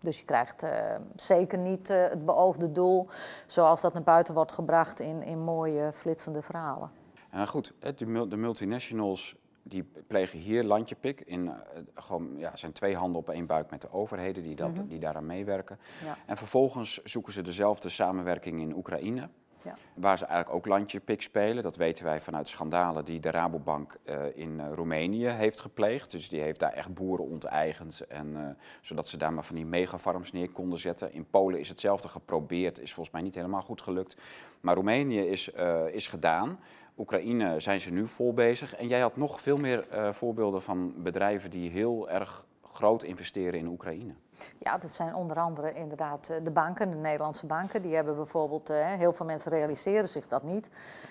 Dus 0.00 0.18
je 0.18 0.24
krijgt 0.24 0.62
uh, 0.62 0.70
zeker 1.16 1.58
niet 1.58 1.88
het 1.88 2.24
beoogde 2.24 2.72
doel 2.72 3.08
zoals 3.46 3.80
dat 3.80 3.92
naar 3.92 4.02
buiten 4.02 4.34
wordt 4.34 4.52
gebracht 4.52 5.00
in, 5.00 5.22
in 5.22 5.38
mooie 5.38 5.92
flitsende 5.92 6.42
verhalen. 6.42 6.90
En 7.30 7.48
goed, 7.48 7.72
de 7.96 8.36
multinationals 8.36 9.36
die 9.68 9.84
plegen 10.06 10.38
hier 10.38 10.64
landjepik. 10.64 11.20
In, 11.20 11.44
uh, 11.44 11.52
gewoon, 11.94 12.36
ja, 12.36 12.56
zijn 12.56 12.72
twee 12.72 12.96
handen 12.96 13.20
op 13.20 13.30
één 13.30 13.46
buik 13.46 13.70
met 13.70 13.80
de 13.80 13.92
overheden 13.92 14.42
die, 14.42 14.54
dat, 14.54 14.68
mm 14.68 14.86
die 14.88 14.98
daaraan 14.98 15.26
meewerken. 15.26 15.78
Ja. 16.04 16.16
En 16.26 16.36
vervolgens 16.36 17.02
zoeken 17.02 17.32
ze 17.32 17.42
dezelfde 17.42 17.88
samenwerking 17.88 18.60
in 18.60 18.76
Oekraïne. 18.76 19.28
Ja. 19.62 19.74
Waar 19.94 20.18
ze 20.18 20.24
eigenlijk 20.24 20.56
ook 20.56 20.66
landjepik 20.66 21.22
spelen. 21.22 21.62
Dat 21.62 21.76
weten 21.76 22.04
wij 22.04 22.20
vanuit 22.20 22.48
schandalen 22.48 23.04
die 23.04 23.20
de 23.20 23.30
Rabobank 23.30 23.96
uh, 24.04 24.24
in 24.34 24.58
uh, 24.58 24.72
Roemenië 24.74 25.26
heeft 25.26 25.60
gepleegd. 25.60 26.10
Dus 26.10 26.28
die 26.28 26.40
heeft 26.40 26.60
daar 26.60 26.72
echt 26.72 26.94
boeren 26.94 27.24
onteigend. 27.24 28.00
En, 28.00 28.56
zodat 28.80 29.08
ze 29.08 29.16
daar 29.16 29.32
maar 29.32 29.44
van 29.44 29.56
die 29.56 29.66
megafarms 29.66 30.32
neer 30.32 30.50
konden 30.50 30.78
zetten. 30.78 31.12
In 31.12 31.26
Polen 31.30 31.60
is 31.60 31.68
hetzelfde 31.68 32.08
geprobeerd. 32.08 32.80
Is 32.80 32.92
volgens 32.92 33.14
mij 33.14 33.24
niet 33.24 33.34
helemaal 33.34 33.62
goed 33.62 33.82
gelukt. 33.82 34.16
Maar 34.60 34.74
Roemenië 34.74 35.20
is, 35.20 35.48
is 35.90 36.06
gedaan. 36.06 36.58
Oekraïne 36.98 37.60
zijn 37.60 37.80
ze 37.80 37.92
nu 37.92 38.06
vol 38.06 38.34
bezig. 38.34 38.76
En 38.76 38.88
jij 38.88 39.00
had 39.00 39.16
nog 39.16 39.40
veel 39.40 39.56
meer 39.56 39.86
uh, 39.92 40.12
voorbeelden 40.12 40.62
van 40.62 41.02
bedrijven 41.02 41.50
die 41.50 41.70
heel 41.70 42.10
erg 42.10 42.44
groot 42.62 43.02
investeren 43.02 43.58
in 43.58 43.66
Oekraïne. 43.66 44.12
Ja, 44.58 44.78
dat 44.78 44.90
zijn 44.90 45.14
onder 45.14 45.36
andere 45.36 45.72
inderdaad 45.72 46.28
eh, 46.28 46.36
de 46.44 46.50
banken, 46.50 46.90
de 46.90 46.96
Nederlandse 46.96 47.46
banken. 47.46 47.82
Die 47.82 47.94
hebben 47.94 48.16
bijvoorbeeld, 48.16 48.70
uh, 48.70 48.92
heel 48.92 49.12
veel 49.12 49.26
mensen 49.26 49.52
realiseren 49.52 50.08
zich 50.08 50.28
dat 50.28 50.42
niet. 50.42 50.70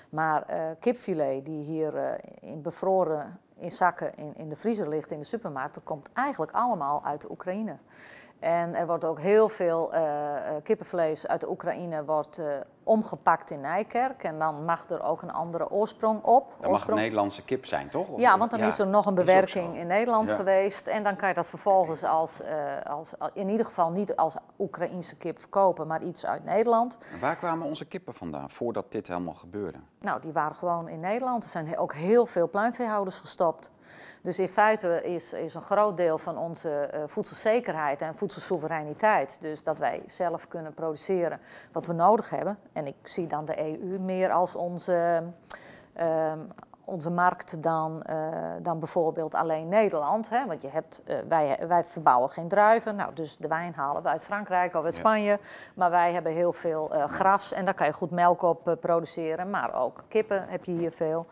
Maar 0.10 0.46
kipfilet 0.80 1.46
die 1.46 1.64
hier 1.64 2.20
in 2.42 2.62
bevroren 2.62 3.40
in 3.60 3.72
zakken 3.72 4.16
in, 4.16 4.34
in 4.36 4.50
de 4.50 4.56
vriezer 4.56 4.90
ligt 4.90 5.12
in 5.12 5.20
de 5.20 5.26
supermarkt, 5.26 5.74
dat 5.74 5.84
komt 5.84 6.10
eigenlijk 6.14 6.52
allemaal 6.52 7.06
uit 7.06 7.22
de 7.22 7.32
Oekraïne. 7.32 7.78
En 8.40 8.76
er 8.76 8.88
wordt 8.88 9.06
ook 9.06 9.20
heel 9.20 9.50
veel 9.50 9.94
uh, 9.94 10.00
kippenvlees 10.64 11.28
uit 11.28 11.42
de 11.42 11.50
Oekraïne 11.50 12.06
wordt, 12.06 12.40
uh, 12.40 12.46
omgepakt 12.84 13.50
in 13.50 13.62
Nijkerk. 13.62 14.24
En 14.24 14.40
dan 14.40 14.66
mag 14.66 14.90
er 14.90 15.04
ook 15.04 15.22
een 15.22 15.32
andere 15.32 15.70
oorsprong 15.70 16.24
op. 16.24 16.54
Dat 16.62 16.72
mag 16.72 16.88
een 16.88 16.96
Nederlandse 16.96 17.44
kip 17.44 17.66
zijn, 17.66 17.90
toch? 17.90 18.08
ja, 18.18 18.38
want 18.38 18.52
dan 18.52 18.60
is 18.60 18.80
er 18.80 18.88
nog 18.88 19.06
een 19.06 19.16
bewerking 19.16 19.78
in 19.78 19.88
Nederland 19.88 20.30
geweest. 20.30 20.88
En 20.88 21.04
dan 21.04 21.16
kan 21.16 21.28
je 21.28 21.34
dat 21.34 21.48
vervolgens 21.48 22.04
als, 22.04 22.42
als, 22.84 23.14
in 23.34 23.50
ieder 23.50 23.66
geval 23.66 23.92
niet 23.92 24.16
als 24.16 24.36
Oekraïnse 24.60 25.16
kip 25.16 25.40
verkopen, 25.40 25.88
maar 25.88 26.04
iets 26.04 26.26
uit 26.26 26.44
Nederland. 26.44 26.98
En 27.14 27.20
waar 27.20 27.36
kwamen 27.36 27.68
onze 27.68 27.86
kippen 27.86 28.14
vandaan 28.14 28.50
voordat 28.50 28.92
dit 28.92 29.08
helemaal 29.08 29.34
gebeurde? 29.34 29.78
Nou, 30.00 30.22
die 30.22 30.32
waren 30.32 30.56
gewoon 30.56 30.90
in 30.90 31.00
Nederland. 31.00 31.44
Er 31.44 31.50
zijn 31.50 31.78
ook 31.78 31.94
heel 31.94 32.26
veel 32.26 32.50
pluimveehouders 32.50 33.20
gestopt. 33.20 33.72
Dus 34.22 34.40
in 34.40 34.48
feite 34.48 35.04
is, 35.04 35.34
is 35.34 35.54
een 35.54 35.62
groot 35.62 35.98
deel 35.98 36.18
van 36.18 36.38
onze 36.38 36.90
uh, 36.94 37.04
voedselzekerheid 37.06 38.02
en 38.02 38.16
voedselsoevereiniteit, 38.16 39.38
dus 39.42 39.64
dat 39.64 39.78
wij 39.78 40.04
zelf 40.08 40.48
kunnen 40.48 40.74
produceren 40.74 41.40
wat 41.72 41.86
we 41.86 41.94
nodig 41.94 42.30
hebben. 42.30 42.58
En 42.74 42.88
ik 42.88 42.96
zie 43.04 43.28
dan 43.28 43.46
de 43.46 43.60
EU 43.60 44.00
meer 44.00 44.32
als 44.32 44.56
onze, 44.56 45.24
uh, 46.00 46.34
onze 46.88 47.10
markt 47.10 47.64
dan, 47.64 48.04
uh, 48.10 48.16
dan 48.62 48.80
bijvoorbeeld 48.80 49.36
alleen 49.36 49.68
Nederland. 49.68 50.30
Hè? 50.30 50.46
Want 50.46 50.62
je 50.62 50.68
hebt, 50.68 51.02
uh, 51.06 51.18
wij, 51.28 51.60
wij 51.68 51.84
verbouwen 51.84 52.30
geen 52.30 52.48
druiven, 52.48 52.96
nou, 52.96 53.14
dus 53.14 53.38
de 53.38 53.48
wijn 53.48 53.74
halen 53.74 54.04
we 54.04 54.10
uit 54.10 54.24
Frankrijk 54.24 54.76
of 54.76 54.84
uit 54.84 54.94
ja. 54.94 55.00
Spanje. 55.00 55.40
Maar 55.74 55.90
wij 55.90 56.14
hebben 56.14 56.32
heel 56.32 56.54
veel 56.54 56.96
uh, 56.96 57.04
gras 57.04 57.52
en 57.52 57.66
daar 57.66 57.74
kan 57.74 57.88
je 57.88 57.94
goed 57.94 58.12
melk 58.12 58.42
op 58.42 58.78
produceren. 58.80 59.50
Maar 59.50 59.74
ook 59.74 60.04
kippen 60.08 60.46
heb 60.48 60.66
je 60.66 60.72
hier 60.72 60.92
veel. 60.92 61.26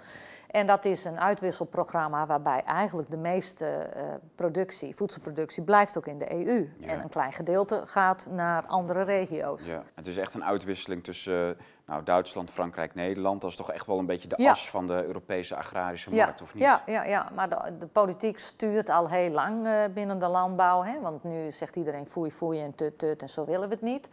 En 0.55 0.67
dat 0.67 0.85
is 0.85 1.05
een 1.05 1.19
uitwisselprogramma 1.19 2.25
waarbij 2.25 2.63
eigenlijk 2.65 3.09
de 3.09 3.17
meeste 3.17 3.89
uh, 3.95 4.03
productie, 4.35 4.95
voedselproductie, 4.95 5.63
blijft 5.63 5.97
ook 5.97 6.07
in 6.07 6.17
de 6.17 6.33
EU. 6.33 6.69
Ja. 6.77 6.87
En 6.87 7.01
een 7.01 7.09
klein 7.09 7.33
gedeelte 7.33 7.81
gaat 7.85 8.27
naar 8.29 8.65
andere 8.65 9.01
regio's. 9.01 9.65
Ja, 9.65 9.83
het 9.95 10.07
is 10.07 10.17
echt 10.17 10.33
een 10.33 10.43
uitwisseling 10.43 11.03
tussen 11.03 11.49
uh, 11.49 11.55
nou, 11.85 12.03
Duitsland, 12.03 12.49
Frankrijk, 12.49 12.95
Nederland. 12.95 13.41
Dat 13.41 13.49
is 13.49 13.55
toch 13.55 13.71
echt 13.71 13.85
wel 13.85 13.99
een 13.99 14.05
beetje 14.05 14.27
de 14.27 14.35
ja. 14.37 14.51
as 14.51 14.69
van 14.69 14.87
de 14.87 15.05
Europese 15.05 15.55
agrarische 15.55 16.09
markt, 16.09 16.41
of 16.41 16.53
niet? 16.53 16.63
Ja, 16.63 16.81
ja, 16.85 17.03
ja. 17.03 17.29
maar 17.33 17.49
de, 17.49 17.77
de 17.79 17.87
politiek 17.87 18.39
stuurt 18.39 18.89
al 18.89 19.09
heel 19.09 19.29
lang 19.29 19.65
uh, 19.65 19.73
binnen 19.93 20.19
de 20.19 20.27
landbouw. 20.27 20.83
Hè? 20.83 20.99
Want 21.01 21.23
nu 21.23 21.51
zegt 21.51 21.75
iedereen 21.75 22.07
foei, 22.07 22.31
foei 22.31 22.61
en 22.61 22.75
tut, 22.75 22.97
tut 22.97 23.21
en 23.21 23.29
zo 23.29 23.45
willen 23.45 23.67
we 23.67 23.73
het 23.73 23.83
niet. 23.83 24.09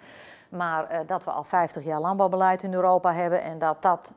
Maar 0.49 1.07
dat 1.07 1.25
we 1.25 1.31
al 1.31 1.45
50 1.45 1.85
jaar 1.85 2.01
landbouwbeleid 2.01 2.63
in 2.63 2.75
Europa 2.75 3.13
hebben 3.13 3.43
en 3.43 3.59
dat 3.59 3.83
dat 3.83 4.13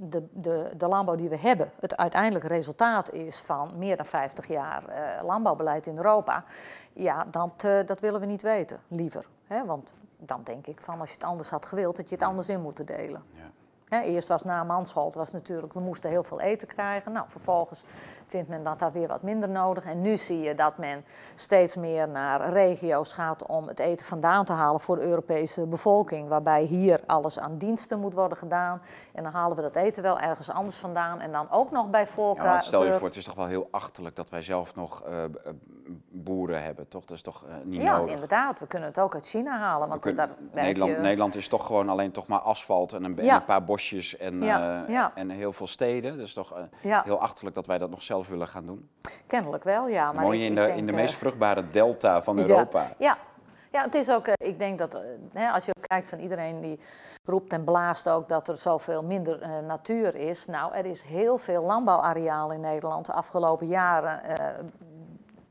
de, 0.00 0.26
de, 0.32 0.70
de, 0.76 0.86
landbouw 0.86 1.16
die 1.16 1.28
we 1.28 1.38
hebben 1.38 1.70
het 1.80 1.96
uiteindelijk 1.96 2.44
resultaat 2.44 3.12
is 3.12 3.40
van 3.40 3.72
meer 3.76 3.96
dan 3.96 4.06
50 4.06 4.46
jaar 4.46 4.82
uh, 4.88 5.24
landbouwbeleid 5.26 5.86
in 5.86 5.96
Europa, 5.96 6.44
ja, 6.92 7.26
dat, 7.30 7.62
uh, 7.64 7.86
dat 7.86 8.00
willen 8.00 8.20
we 8.20 8.26
niet 8.26 8.42
weten, 8.42 8.80
liever. 8.88 9.26
Hè? 9.46 9.64
Want 9.64 9.94
dan 10.16 10.40
denk 10.44 10.66
ik 10.66 10.80
van 10.80 11.00
als 11.00 11.08
je 11.08 11.14
het 11.14 11.24
anders 11.24 11.50
had 11.50 11.66
gewild, 11.66 11.96
dat 11.96 12.08
je 12.08 12.14
het 12.14 12.24
anders 12.24 12.48
in 12.48 12.60
moeten 12.60 12.86
delen. 12.86 13.22
Ja. 13.34 13.50
Hè, 13.88 14.00
eerst 14.00 14.28
was 14.28 14.44
na 14.44 14.64
Mansholt 14.64 15.14
was 15.14 15.32
natuurlijk, 15.32 15.72
we 15.72 15.80
moesten 15.80 16.10
heel 16.10 16.22
veel 16.22 16.40
eten 16.40 16.68
krijgen. 16.68 17.12
Nou, 17.12 17.26
vervolgens 17.28 17.84
vindt 18.28 18.48
men 18.48 18.64
dat 18.64 18.78
daar 18.78 18.92
weer 18.92 19.08
wat 19.08 19.22
minder 19.22 19.48
nodig. 19.48 19.84
En 19.84 20.02
nu 20.02 20.16
zie 20.16 20.40
je 20.40 20.54
dat 20.54 20.78
men 20.78 21.04
steeds 21.34 21.76
meer 21.76 22.08
naar 22.08 22.52
regio's 22.52 23.12
gaat 23.12 23.46
om 23.46 23.68
het 23.68 23.78
eten 23.78 24.06
vandaan 24.06 24.44
te 24.44 24.52
halen 24.52 24.80
voor 24.80 24.96
de 24.96 25.02
Europese 25.02 25.66
bevolking. 25.66 26.28
Waarbij 26.28 26.62
hier 26.62 27.00
alles 27.06 27.38
aan 27.38 27.58
diensten 27.58 28.00
moet 28.00 28.14
worden 28.14 28.38
gedaan. 28.38 28.82
En 29.12 29.22
dan 29.22 29.32
halen 29.32 29.56
we 29.56 29.62
dat 29.62 29.76
eten 29.76 30.02
wel 30.02 30.20
ergens 30.20 30.50
anders 30.50 30.76
vandaan. 30.76 31.20
En 31.20 31.32
dan 31.32 31.50
ook 31.50 31.70
nog 31.70 31.90
bij 31.90 32.06
voorkeur. 32.06 32.44
Ja, 32.44 32.58
stel 32.58 32.84
je 32.84 32.92
voor, 32.92 33.06
het 33.06 33.16
is 33.16 33.24
toch 33.24 33.34
wel 33.34 33.46
heel 33.46 33.68
achterlijk 33.70 34.16
dat 34.16 34.30
wij 34.30 34.42
zelf 34.42 34.74
nog 34.74 35.02
uh, 35.08 35.24
boeren 36.10 36.62
hebben, 36.62 36.88
toch? 36.88 37.04
Dat 37.04 37.16
is 37.16 37.22
toch 37.22 37.44
uh, 37.46 37.54
niet 37.64 37.82
ja, 37.82 37.96
nodig? 37.96 38.12
inderdaad. 38.12 38.60
We 38.60 38.66
kunnen 38.66 38.88
het 38.88 39.00
ook 39.00 39.14
uit 39.14 39.28
China 39.28 39.58
halen. 39.58 39.88
Want 39.88 40.00
kunnen, 40.00 40.28
daar, 40.28 40.64
Nederland, 40.64 40.92
je... 40.92 40.98
Nederland 40.98 41.34
is 41.34 41.48
toch 41.48 41.66
gewoon 41.66 41.88
alleen 41.88 42.10
toch 42.10 42.26
maar 42.26 42.38
asfalt 42.40 42.92
en 42.92 43.04
een, 43.04 43.18
en 43.18 43.28
een 43.28 43.44
paar 43.44 43.64
bosjes 43.64 44.16
en, 44.16 44.42
ja, 44.42 44.84
uh, 44.88 45.06
en 45.14 45.30
heel 45.30 45.52
veel 45.52 45.66
steden. 45.66 46.16
Dus 46.16 46.32
toch 46.32 46.54
heel 46.80 47.20
achterlijk 47.20 47.54
dat 47.54 47.66
wij 47.66 47.78
dat 47.78 47.90
nog 47.90 48.02
zelf 48.02 48.17
willen 48.26 48.48
gaan 48.48 48.66
doen. 48.66 48.88
Kennelijk 49.26 49.64
wel, 49.64 49.88
ja. 49.88 50.12
Maar 50.12 50.24
Mooi 50.24 50.44
in, 50.44 50.54
de, 50.54 50.60
denk, 50.60 50.76
in 50.76 50.86
de 50.86 50.92
meest 50.92 51.14
vruchtbare 51.14 51.70
delta 51.70 52.22
van 52.22 52.38
Europa. 52.38 52.86
Ja, 52.98 53.18
ja, 53.70 53.82
het 53.82 53.94
is 53.94 54.10
ook, 54.10 54.28
ik 54.28 54.58
denk 54.58 54.78
dat 54.78 55.00
hè, 55.32 55.50
als 55.50 55.64
je 55.64 55.72
ook 55.76 55.88
kijkt 55.88 56.08
van 56.08 56.18
iedereen 56.18 56.60
die 56.60 56.80
roept 57.24 57.52
en 57.52 57.64
blaast 57.64 58.08
ook 58.08 58.28
dat 58.28 58.48
er 58.48 58.56
zoveel 58.56 59.02
minder 59.02 59.42
uh, 59.42 59.48
natuur 59.66 60.14
is. 60.14 60.46
Nou, 60.46 60.74
er 60.74 60.86
is 60.86 61.02
heel 61.02 61.38
veel 61.38 61.62
landbouwareaal 61.62 62.52
in 62.52 62.60
Nederland 62.60 63.06
de 63.06 63.12
afgelopen 63.12 63.66
jaren 63.66 64.20
uh, 64.30 64.46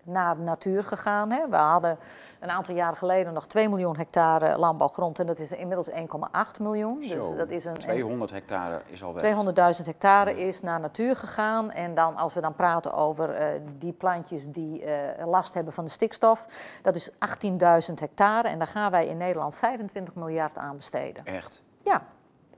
naar 0.07 0.35
de 0.35 0.41
natuur 0.41 0.83
gegaan. 0.83 1.31
Hè. 1.31 1.49
We 1.49 1.55
hadden 1.55 1.97
een 2.39 2.49
aantal 2.49 2.75
jaren 2.75 2.97
geleden 2.97 3.33
nog 3.33 3.47
2 3.47 3.69
miljoen 3.69 3.97
hectare 3.97 4.57
landbouwgrond 4.57 5.19
en 5.19 5.25
dat 5.25 5.39
is 5.39 5.51
inmiddels 5.51 5.89
1,8 5.89 5.95
miljoen. 6.61 7.03
Zo, 7.03 7.15
dus 7.15 7.37
dat 7.37 7.49
is 7.49 7.65
een, 7.65 7.73
200 7.73 8.31
hectare 8.31 8.81
is 8.85 9.03
al 9.03 9.13
weg. 9.13 9.77
200.000 9.79 9.85
hectare 9.85 10.39
is 10.39 10.61
naar 10.61 10.79
natuur 10.79 11.15
gegaan. 11.15 11.71
En 11.71 11.95
dan, 11.95 12.15
als 12.15 12.33
we 12.33 12.41
dan 12.41 12.55
praten 12.55 12.93
over 12.93 13.41
uh, 13.41 13.61
die 13.77 13.93
plantjes 13.93 14.47
die 14.47 14.83
uh, 14.85 14.91
last 15.25 15.53
hebben 15.53 15.73
van 15.73 15.85
de 15.85 15.91
stikstof, 15.91 16.45
dat 16.81 16.95
is 16.95 17.11
18.000 17.11 17.93
hectare. 17.95 18.47
En 18.47 18.57
daar 18.57 18.67
gaan 18.67 18.91
wij 18.91 19.07
in 19.07 19.17
Nederland 19.17 19.55
25 19.55 20.15
miljard 20.15 20.57
aan 20.57 20.75
besteden. 20.75 21.25
Echt? 21.25 21.61
Ja, 21.83 22.05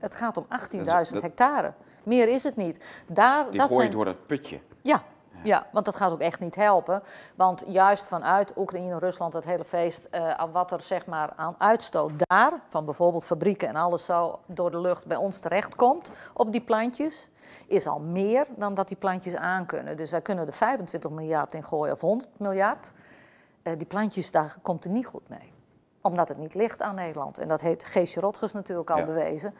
het 0.00 0.14
gaat 0.14 0.36
om 0.36 0.46
18.000 0.76 1.20
hectare. 1.20 1.72
Meer 2.02 2.28
is 2.28 2.42
het 2.42 2.56
niet. 2.56 2.84
Daar, 3.06 3.50
die 3.50 3.58
dat 3.58 3.68
gooi 3.68 3.74
je 3.74 3.90
zijn... 3.90 3.96
door 3.96 4.06
het 4.06 4.26
putje. 4.26 4.60
Ja, 4.82 5.02
ja, 5.42 5.66
want 5.72 5.84
dat 5.84 5.96
gaat 5.96 6.12
ook 6.12 6.20
echt 6.20 6.40
niet 6.40 6.54
helpen. 6.54 7.02
Want 7.34 7.64
juist 7.66 8.08
vanuit 8.08 8.52
Oekraïne, 8.56 8.98
Rusland, 8.98 9.32
het 9.32 9.44
hele 9.44 9.64
feest, 9.64 10.08
uh, 10.12 10.42
wat 10.52 10.72
er 10.72 10.82
zeg 10.82 11.06
maar 11.06 11.32
aan 11.36 11.54
uitstoot 11.58 12.12
daar, 12.16 12.52
van 12.68 12.84
bijvoorbeeld 12.84 13.24
fabrieken 13.24 13.68
en 13.68 13.76
alles 13.76 14.04
zo 14.04 14.38
door 14.46 14.70
de 14.70 14.80
lucht 14.80 15.06
bij 15.06 15.16
ons 15.16 15.38
terechtkomt 15.38 16.10
op 16.34 16.52
die 16.52 16.60
plantjes, 16.60 17.30
is 17.66 17.86
al 17.86 18.00
meer 18.00 18.46
dan 18.56 18.74
dat 18.74 18.88
die 18.88 18.96
plantjes 18.96 19.34
aankunnen. 19.34 19.96
Dus 19.96 20.10
wij 20.10 20.20
kunnen 20.20 20.46
er 20.46 20.52
25 20.52 21.10
miljard 21.10 21.54
in 21.54 21.64
gooien 21.64 21.94
of 21.94 22.00
100 22.00 22.30
miljard. 22.36 22.92
Uh, 23.62 23.72
die 23.76 23.86
plantjes, 23.86 24.30
daar 24.30 24.56
komt 24.62 24.84
er 24.84 24.90
niet 24.90 25.06
goed 25.06 25.28
mee 25.28 25.58
omdat 26.00 26.28
het 26.28 26.38
niet 26.38 26.54
ligt 26.54 26.82
aan 26.82 26.94
Nederland. 26.94 27.38
En 27.38 27.48
dat 27.48 27.60
heeft 27.60 27.84
Geesje 27.84 28.20
Rotgers 28.20 28.52
natuurlijk 28.52 28.90
al 28.90 28.98
ja. 28.98 29.04
bewezen. 29.04 29.54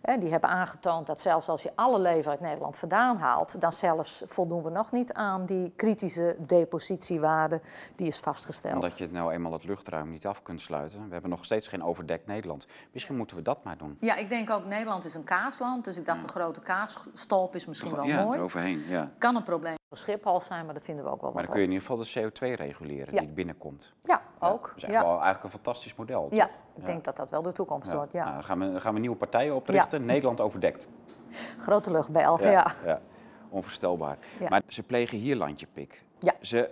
En 0.00 0.20
die 0.20 0.30
hebben 0.30 0.50
aangetoond 0.50 1.06
dat 1.06 1.20
zelfs 1.20 1.48
als 1.48 1.62
je 1.62 1.72
alle 1.74 1.98
leven 1.98 2.30
uit 2.30 2.40
Nederland 2.40 2.76
vandaan 2.76 3.16
haalt, 3.16 3.60
dan 3.60 3.72
zelfs 3.72 4.22
voldoen 4.26 4.62
we 4.62 4.70
nog 4.70 4.92
niet 4.92 5.12
aan 5.12 5.46
die 5.46 5.72
kritische 5.76 6.36
depositiewaarde 6.38 7.60
die 7.96 8.06
is 8.06 8.18
vastgesteld. 8.18 8.74
Omdat 8.74 8.98
je 8.98 9.08
nou 9.10 9.32
eenmaal 9.32 9.52
het 9.52 9.64
luchtruim 9.64 10.10
niet 10.10 10.26
af 10.26 10.42
kunt 10.42 10.60
sluiten. 10.60 11.06
We 11.06 11.12
hebben 11.12 11.30
nog 11.30 11.44
steeds 11.44 11.68
geen 11.68 11.82
overdekt 11.82 12.26
Nederland. 12.26 12.66
Misschien 12.92 13.16
moeten 13.16 13.36
we 13.36 13.42
dat 13.42 13.64
maar 13.64 13.78
doen. 13.78 13.96
Ja, 14.00 14.14
ik 14.16 14.28
denk 14.28 14.50
ook 14.50 14.64
Nederland 14.64 15.04
is 15.04 15.14
een 15.14 15.24
kaasland, 15.24 15.84
dus 15.84 15.96
ik 15.96 16.06
dacht 16.06 16.20
ja. 16.20 16.26
de 16.26 16.32
grote 16.32 16.60
kaasstolp 16.60 17.54
is 17.54 17.66
misschien 17.66 17.90
Toch, 17.90 17.98
wel 17.98 18.08
ja, 18.08 18.24
mooi. 18.24 18.40
Overheen, 18.40 18.84
ja. 18.88 19.10
Kan 19.18 19.36
een 19.36 19.42
probleem 19.42 19.76
Schiphol 19.96 20.40
zijn, 20.40 20.64
maar 20.64 20.74
dat 20.74 20.84
vinden 20.84 21.04
we 21.04 21.10
ook 21.10 21.20
wel 21.20 21.32
Maar 21.32 21.42
dan 21.42 21.50
kun 21.50 21.60
je 21.60 21.66
in 21.66 21.72
ieder 21.72 21.86
geval 21.86 22.04
de 22.04 22.30
CO2 22.30 22.58
reguleren 22.58 23.14
ja. 23.14 23.20
die 23.20 23.28
binnenkomt. 23.28 23.92
Ja, 24.02 24.22
ook. 24.38 24.72
Dat 24.74 24.88
is 24.88 24.94
ja. 24.94 25.02
wel 25.02 25.10
eigenlijk 25.10 25.44
een 25.44 25.50
fantastisch 25.50 25.94
model, 25.94 26.28
Ja, 26.30 26.46
toch? 26.46 26.54
ik 26.76 26.86
denk 26.86 27.04
dat 27.04 27.16
dat 27.16 27.30
wel 27.30 27.42
de 27.42 27.52
toekomst 27.52 27.92
wordt, 27.92 28.12
ja. 28.12 28.22
Nou, 28.22 28.34
dan, 28.34 28.44
gaan 28.44 28.58
we, 28.58 28.70
dan 28.70 28.80
gaan 28.80 28.94
we 28.94 29.00
nieuwe 29.00 29.16
partijen 29.16 29.54
oprichten, 29.54 30.06
Nederland 30.06 30.40
overdekt. 30.40 30.88
Grote 31.66 31.90
luchtbel, 31.90 32.42
ja. 32.42 32.74
ja. 32.84 33.00
Onvoorstelbaar. 33.48 34.18
Ja. 34.40 34.48
Maar 34.48 34.62
ze 34.66 34.82
plegen 34.82 35.18
hier 35.18 35.36
landje 35.36 35.66
pik. 35.72 36.04
Ja. 36.18 36.34
Ze, 36.40 36.70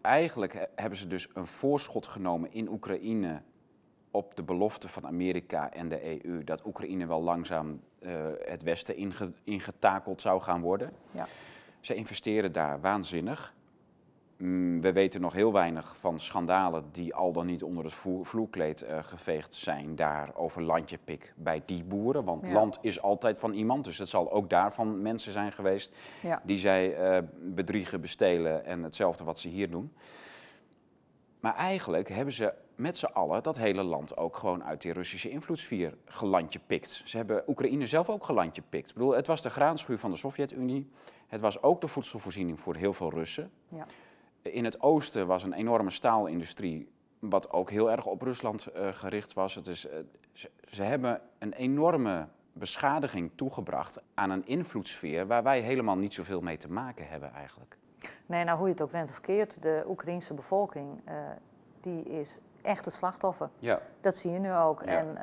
eigenlijk 0.00 0.68
hebben 0.74 0.98
ze 0.98 1.06
dus 1.06 1.28
een 1.34 1.46
voorschot 1.46 2.06
genomen 2.06 2.52
in 2.52 2.68
Oekraïne 2.68 3.42
op 4.10 4.36
de 4.36 4.42
belofte 4.42 4.88
van 4.88 5.06
Amerika 5.06 5.72
en 5.72 5.88
de 5.88 6.24
EU 6.24 6.44
dat 6.44 6.66
Oekraïne 6.66 7.06
wel 7.06 7.22
langzaam 7.22 7.80
uh, 8.00 8.12
het 8.40 8.62
Westen 8.62 8.96
inge, 8.96 9.32
ingetakeld 9.44 10.20
zou 10.20 10.40
gaan 10.40 10.60
worden. 10.60 10.92
Ja. 11.10 11.26
Ze 11.82 11.94
investeren 11.94 12.52
daar 12.52 12.80
waanzinnig. 12.80 13.54
Mm, 14.36 14.80
we 14.80 14.92
weten 14.92 15.20
nog 15.20 15.32
heel 15.32 15.52
weinig 15.52 15.96
van 15.96 16.20
schandalen 16.20 16.84
die 16.92 17.14
al 17.14 17.32
dan 17.32 17.46
niet 17.46 17.62
onder 17.62 17.84
het 17.84 17.94
vloerkleed 18.22 18.82
uh, 18.82 18.98
geveegd 19.02 19.54
zijn 19.54 19.96
daar 19.96 20.34
over 20.34 20.62
landjepik 20.62 21.32
bij 21.36 21.62
die 21.66 21.84
boeren. 21.84 22.24
Want 22.24 22.46
Ja. 22.46 22.52
land 22.52 22.78
is 22.80 23.02
altijd 23.02 23.38
van 23.38 23.52
iemand, 23.52 23.84
dus 23.84 23.98
het 23.98 24.08
zal 24.08 24.32
ook 24.32 24.50
daarvan 24.50 25.02
mensen 25.02 25.32
zijn 25.32 25.52
geweest 25.52 25.96
Ja. 26.22 26.42
die 26.44 26.58
zij 26.58 27.14
uh, 27.16 27.28
bedriegen, 27.40 28.00
bestelen 28.00 28.64
en 28.64 28.82
hetzelfde 28.82 29.24
wat 29.24 29.38
ze 29.38 29.48
hier 29.48 29.70
doen. 29.70 29.92
Maar 31.40 31.54
eigenlijk 31.54 32.08
hebben 32.08 32.34
ze 32.34 32.54
met 32.74 32.96
z'n 32.96 33.04
allen 33.04 33.42
dat 33.42 33.56
hele 33.56 33.82
land 33.82 34.16
ook 34.16 34.36
gewoon 34.36 34.64
uit 34.64 34.82
die 34.82 34.92
Russische 34.92 35.30
invloedssfeer 35.30 35.94
gelandje 36.04 36.60
pikt. 36.66 37.02
Ze 37.04 37.16
hebben 37.16 37.42
Oekraïne 37.46 37.86
zelf 37.86 38.08
ook 38.08 38.24
gelandje 38.24 38.62
pikt. 38.68 38.88
Ik 38.88 38.94
bedoel, 38.94 39.14
het 39.14 39.26
was 39.26 39.42
de 39.42 39.50
graanschuur 39.50 39.98
van 39.98 40.10
de 40.10 40.16
Sovjet-Unie. 40.16 40.90
Het 41.32 41.40
was 41.40 41.62
ook 41.62 41.80
de 41.80 41.88
voedselvoorziening 41.88 42.60
voor 42.60 42.76
heel 42.76 42.92
veel 42.92 43.10
Russen. 43.10 43.50
Ja. 43.68 43.86
In 44.42 44.64
het 44.64 44.80
oosten 44.80 45.26
was 45.26 45.42
een 45.42 45.52
enorme 45.52 45.90
staalindustrie, 45.90 46.88
wat 47.18 47.50
ook 47.50 47.70
heel 47.70 47.90
erg 47.90 48.06
op 48.06 48.22
Rusland 48.22 48.68
uh, 48.76 48.88
gericht 48.88 49.32
was. 49.32 49.54
Het 49.54 49.66
is, 49.66 49.86
uh, 49.86 49.92
ze, 50.32 50.50
ze, 50.70 50.82
hebben 50.82 51.20
een 51.38 51.52
enorme 51.52 52.28
beschadiging 52.52 53.30
toegebracht 53.34 54.02
aan 54.14 54.30
een 54.30 54.46
invloedssfeer 54.46 55.26
waar 55.26 55.42
wij 55.42 55.60
helemaal 55.60 55.96
niet 55.96 56.14
zoveel 56.14 56.40
mee 56.40 56.56
te 56.56 56.70
maken 56.70 57.08
hebben 57.08 57.32
eigenlijk. 57.32 57.78
Nee, 58.26 58.44
nou 58.44 58.58
hoe 58.58 58.66
je 58.66 58.72
het 58.72 58.82
ook 58.82 58.90
went 58.90 59.10
of 59.10 59.20
keert, 59.20 59.62
de 59.62 59.84
Oekraïense 59.88 60.34
bevolking, 60.34 61.00
uh, 61.08 61.14
die 61.80 62.02
is 62.02 62.38
echt 62.62 62.84
het 62.84 62.94
slachtoffer. 62.94 63.48
Ja. 63.58 63.80
Dat 64.00 64.16
zie 64.16 64.30
je 64.32 64.38
nu 64.38 64.54
ook. 64.54 64.82
Ja. 64.84 64.90
En 64.90 65.16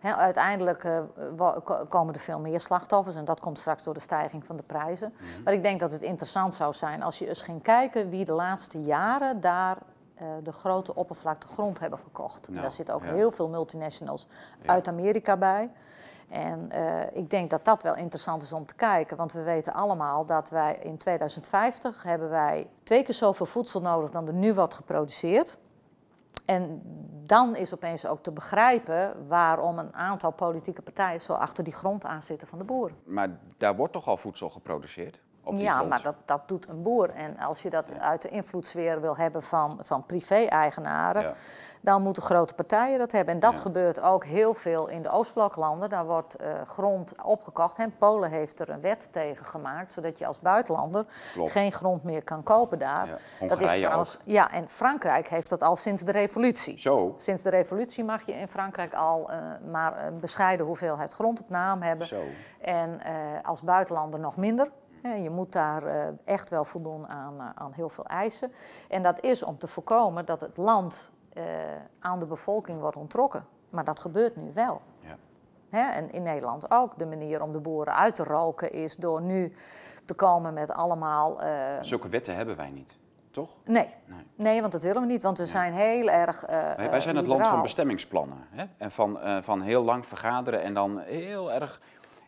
he, 0.00 0.14
uiteindelijk 0.14 0.84
uh, 0.84 1.56
komen 1.88 2.14
er 2.14 2.20
veel 2.20 2.38
meer 2.38 2.60
slachtoffers 2.60 3.16
en 3.16 3.24
dat 3.24 3.40
komt 3.40 3.58
straks 3.58 3.82
door 3.82 3.94
de 3.94 4.00
stijging 4.00 4.44
van 4.44 4.56
de 4.56 4.62
prijzen. 4.62 5.12
Mm 5.12 5.26
-hmm. 5.34 5.42
Maar 5.42 5.52
ik 5.52 5.62
denk 5.62 5.80
dat 5.80 5.92
het 5.92 6.02
interessant 6.02 6.54
zou 6.54 6.74
zijn 6.74 7.02
als 7.02 7.18
je 7.18 7.28
eens 7.28 7.42
ging 7.42 7.62
kijken 7.62 8.10
wie 8.10 8.24
de 8.24 8.32
laatste 8.32 8.82
jaren 8.82 9.40
daar 9.40 9.76
uh, 10.22 10.28
de 10.42 10.52
grote 10.52 10.94
oppervlakte 10.94 11.46
grond 11.46 11.78
hebben 11.78 11.98
gekocht. 11.98 12.48
Nou, 12.48 12.60
daar 12.60 12.70
zitten 12.70 12.94
ook 12.94 13.04
ja. 13.04 13.14
heel 13.14 13.30
veel 13.30 13.48
multinationals 13.48 14.26
ja. 14.62 14.72
uit 14.72 14.88
Amerika 14.88 15.36
bij. 15.36 15.70
En 16.28 16.70
uh, 16.74 17.00
ik 17.12 17.30
denk 17.30 17.50
dat 17.50 17.64
dat 17.64 17.82
wel 17.82 17.96
interessant 17.96 18.42
is 18.42 18.52
om 18.52 18.66
te 18.66 18.74
kijken, 18.74 19.16
want 19.16 19.32
we 19.32 19.42
weten 19.42 19.72
allemaal 19.72 20.26
dat 20.26 20.50
wij 20.50 20.78
in 20.82 20.96
2050 20.96 22.02
hebben 22.02 22.30
wij 22.30 22.68
twee 22.82 23.02
keer 23.02 23.14
zoveel 23.14 23.46
voedsel 23.46 23.80
nodig 23.80 24.10
dan 24.10 24.26
er 24.26 24.32
nu 24.32 24.54
wordt 24.54 24.74
geproduceerd. 24.74 25.58
En 26.50 26.82
dan 27.26 27.56
is 27.56 27.74
opeens 27.74 28.06
ook 28.06 28.22
te 28.22 28.32
begrijpen 28.32 29.26
waarom 29.28 29.78
een 29.78 29.94
aantal 29.94 30.32
politieke 30.32 30.82
partijen 30.82 31.20
zo 31.20 31.32
achter 31.32 31.64
die 31.64 31.72
grond 31.72 32.04
aan 32.04 32.22
zitten 32.22 32.48
van 32.48 32.58
de 32.58 32.64
boeren. 32.64 32.96
Maar 33.04 33.38
daar 33.56 33.76
wordt 33.76 33.92
toch 33.92 34.08
al 34.08 34.16
voedsel 34.16 34.50
geproduceerd? 34.50 35.20
Op 35.44 35.54
die 35.54 35.62
ja, 35.62 35.74
grond? 35.74 35.88
maar 35.88 36.02
dat, 36.02 36.14
dat 36.24 36.48
doet 36.48 36.68
een 36.68 36.82
boer. 36.82 37.10
En 37.10 37.38
als 37.38 37.62
je 37.62 37.70
dat 37.70 37.88
ja. 37.88 38.00
uit 38.00 38.22
de 38.22 38.28
invloedssfeer 38.28 39.00
wil 39.00 39.16
hebben 39.16 39.42
van, 39.42 39.78
van 39.82 40.06
privé-eigenaren, 40.06 41.22
ja. 41.22 41.32
dan 41.80 42.02
moeten 42.02 42.22
grote 42.22 42.54
partijen 42.54 42.98
dat 42.98 43.12
hebben. 43.12 43.34
En 43.34 43.40
dat 43.40 43.52
ja. 43.52 43.58
gebeurt 43.58 44.00
ook 44.00 44.24
heel 44.24 44.54
veel 44.54 44.88
in 44.88 45.02
de 45.02 45.10
Oostbloklanden. 45.10 45.88
Daar 45.88 46.06
wordt 46.06 46.40
uh, 46.40 46.46
grond 46.66 47.14
opgekocht. 47.24 47.78
En 47.78 47.94
Polen 47.98 48.30
heeft 48.30 48.60
er 48.60 48.68
een 48.68 48.80
wet 48.80 49.08
tegen 49.12 49.46
gemaakt, 49.46 49.92
zodat 49.92 50.18
je 50.18 50.26
als 50.26 50.40
buitenlander 50.40 51.04
Klopt. 51.32 51.50
geen 51.50 51.72
grond 51.72 52.02
meer 52.02 52.22
kan 52.24 52.42
kopen 52.42 52.78
daar. 52.78 53.20
dat 53.48 53.60
is 53.60 53.80
trouwens. 53.80 54.18
Ja, 54.24 54.52
en 54.52 54.68
Frankrijk 54.68 55.28
heeft 55.28 55.48
dat 55.48 55.62
al 55.62 55.76
sinds 55.76 56.02
de 56.02 56.12
revolutie. 56.12 56.78
Zo. 56.78 57.14
Sinds 57.16 57.42
de 57.42 57.50
revolutie 57.50 58.04
mag 58.04 58.26
je 58.26 58.32
in 58.32 58.48
Frankrijk 58.48 58.94
al 58.94 59.30
uh, 59.30 59.36
maar 59.70 60.06
een 60.06 60.20
bescheiden 60.20 60.66
hoeveelheid 60.66 61.12
grond 61.12 61.40
op 61.40 61.48
naam 61.48 61.82
hebben. 61.82 62.06
Zo. 62.06 62.20
En 62.60 63.00
uh, 63.06 63.12
als 63.42 63.62
buitenlander 63.62 64.20
nog 64.20 64.36
minder. 64.36 64.70
Je 65.02 65.30
moet 65.30 65.52
daar 65.52 65.84
uh, 65.84 66.04
echt 66.24 66.50
wel 66.50 66.64
voldoen 66.64 67.08
aan, 67.08 67.34
uh, 67.34 67.48
aan, 67.54 67.72
heel 67.72 67.88
veel 67.88 68.06
eisen. 68.06 68.52
En 68.88 69.02
dat 69.02 69.20
is 69.20 69.42
om 69.42 69.58
te 69.58 69.66
voorkomen 69.66 70.24
dat 70.24 70.40
het 70.40 70.56
land 70.56 71.10
uh, 71.34 71.44
aan 71.98 72.18
de 72.18 72.26
bevolking 72.26 72.80
wordt 72.80 72.96
ontrokken. 72.96 73.46
Maar 73.70 73.84
dat 73.84 74.00
gebeurt 74.00 74.36
nu 74.36 74.50
wel. 74.54 74.80
Ja. 75.70 75.94
En 75.94 76.12
in 76.12 76.22
Nederland 76.22 76.70
ook. 76.70 76.98
De 76.98 77.06
manier 77.06 77.42
om 77.42 77.52
de 77.52 77.58
boeren 77.58 77.94
uit 77.94 78.14
te 78.14 78.24
roken 78.24 78.72
is 78.72 78.96
door 78.96 79.22
nu 79.22 79.52
te 80.04 80.14
komen 80.14 80.54
met 80.54 80.72
allemaal. 80.72 81.40
Zulke 81.80 82.08
wetten 82.08 82.34
hebben 82.34 82.56
wij 82.56 82.70
niet, 82.70 82.96
toch? 83.30 83.50
Nee. 83.64 83.86
nee. 84.06 84.26
nee 84.34 84.60
want 84.60 84.72
dat 84.72 84.82
willen 84.82 85.00
we 85.00 85.06
niet, 85.06 85.22
want 85.22 85.38
we 85.38 85.46
zijn 85.46 85.72
heel 85.72 86.10
erg. 86.10 86.44
wij, 86.46 86.90
wij 86.90 87.00
zijn 87.00 87.16
het 87.16 87.26
land 87.26 87.46
van 87.46 87.62
bestemmingsplannen. 87.62 88.38
Hè? 88.50 88.64
En 88.78 88.90
van, 88.90 89.18
van 89.42 89.60
heel 89.60 89.84
lang 89.84 90.06
vergaderen 90.06 90.62
en 90.62 90.74
dan 90.74 90.98
heel 90.98 91.52
erg 91.52 91.80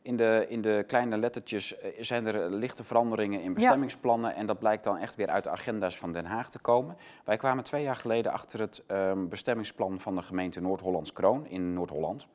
in 0.03 0.17
de, 0.17 0.47
in 0.49 0.63
de 0.63 0.85
kleine 0.87 1.17
lettertjes 1.17 1.75
zijn 2.01 2.27
er 2.27 2.51
lichte 2.51 2.85
veranderingen 2.85 3.43
in 3.43 3.55
bestemmingsplannen. 3.55 4.31
Ja. 4.31 4.37
En 4.37 4.47
dat 4.47 4.59
blijkt 4.59 4.85
dan 4.85 4.99
echt 4.99 5.15
weer 5.15 5.29
uit 5.29 5.45
de 5.45 5.51
agenda's 5.51 5.99
van 5.99 6.13
Den 6.13 6.25
Haag 6.25 6.51
te 6.51 6.59
komen. 6.59 6.97
Wij 7.25 7.37
kwamen 7.37 7.65
twee 7.65 7.83
jaar 7.83 7.97
geleden 7.97 8.33
achter 8.33 8.61
het 8.61 8.83
um, 8.89 9.29
bestemmingsplan 9.29 10.01
van 10.01 10.15
de 10.15 10.23
gemeente 10.23 10.61
Noord-Hollands 10.61 11.13
Kroon 11.13 11.47
in 11.47 11.73
Noord-Holland. 11.75 12.27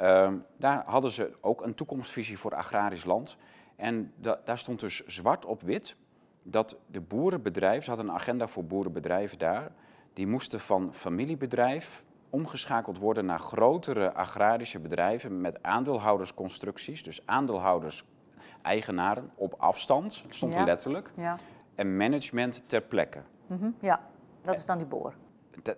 Um, 0.00 0.42
daar 0.56 0.82
hadden 0.86 1.10
ze 1.10 1.30
ook 1.40 1.62
een 1.62 1.74
toekomstvisie 1.74 2.38
voor 2.38 2.54
agrarisch 2.54 3.04
land. 3.04 3.36
En 3.76 4.12
da 4.16 4.40
daar 4.44 4.58
stond 4.58 4.80
dus 4.80 5.06
zwart 5.06 5.44
op 5.44 5.62
wit 5.62 5.96
dat 6.42 6.76
de 6.86 7.00
boerenbedrijven, 7.00 7.82
ze 7.82 7.90
hadden 7.90 8.08
een 8.08 8.14
agenda 8.14 8.48
voor 8.48 8.64
boerenbedrijven 8.64 9.38
daar, 9.38 9.70
die 10.12 10.26
moesten 10.26 10.60
van 10.60 10.94
familiebedrijf 10.94 12.04
omgeschakeld 12.30 12.98
worden 12.98 13.26
naar 13.26 13.38
grotere 13.38 14.12
agrarische 14.14 14.78
bedrijven 14.80 15.40
met 15.40 15.62
aandeelhoudersconstructies. 15.62 17.02
Dus 17.02 17.26
aandeelhouders, 17.26 18.04
eigenaren 18.62 19.30
op 19.34 19.54
afstand, 19.58 20.22
dat 20.26 20.34
stond 20.34 20.54
er 20.54 20.64
letterlijk. 20.64 21.10
Ja, 21.16 21.36
En 21.74 21.96
management 21.96 22.62
ter 22.66 22.80
plekke. 22.80 23.20
Mhm, 23.46 23.70
ja. 23.80 24.00
dat 24.42 24.56
is 24.56 24.66
dan 24.66 24.78
die 24.78 24.86
boor. 24.86 25.14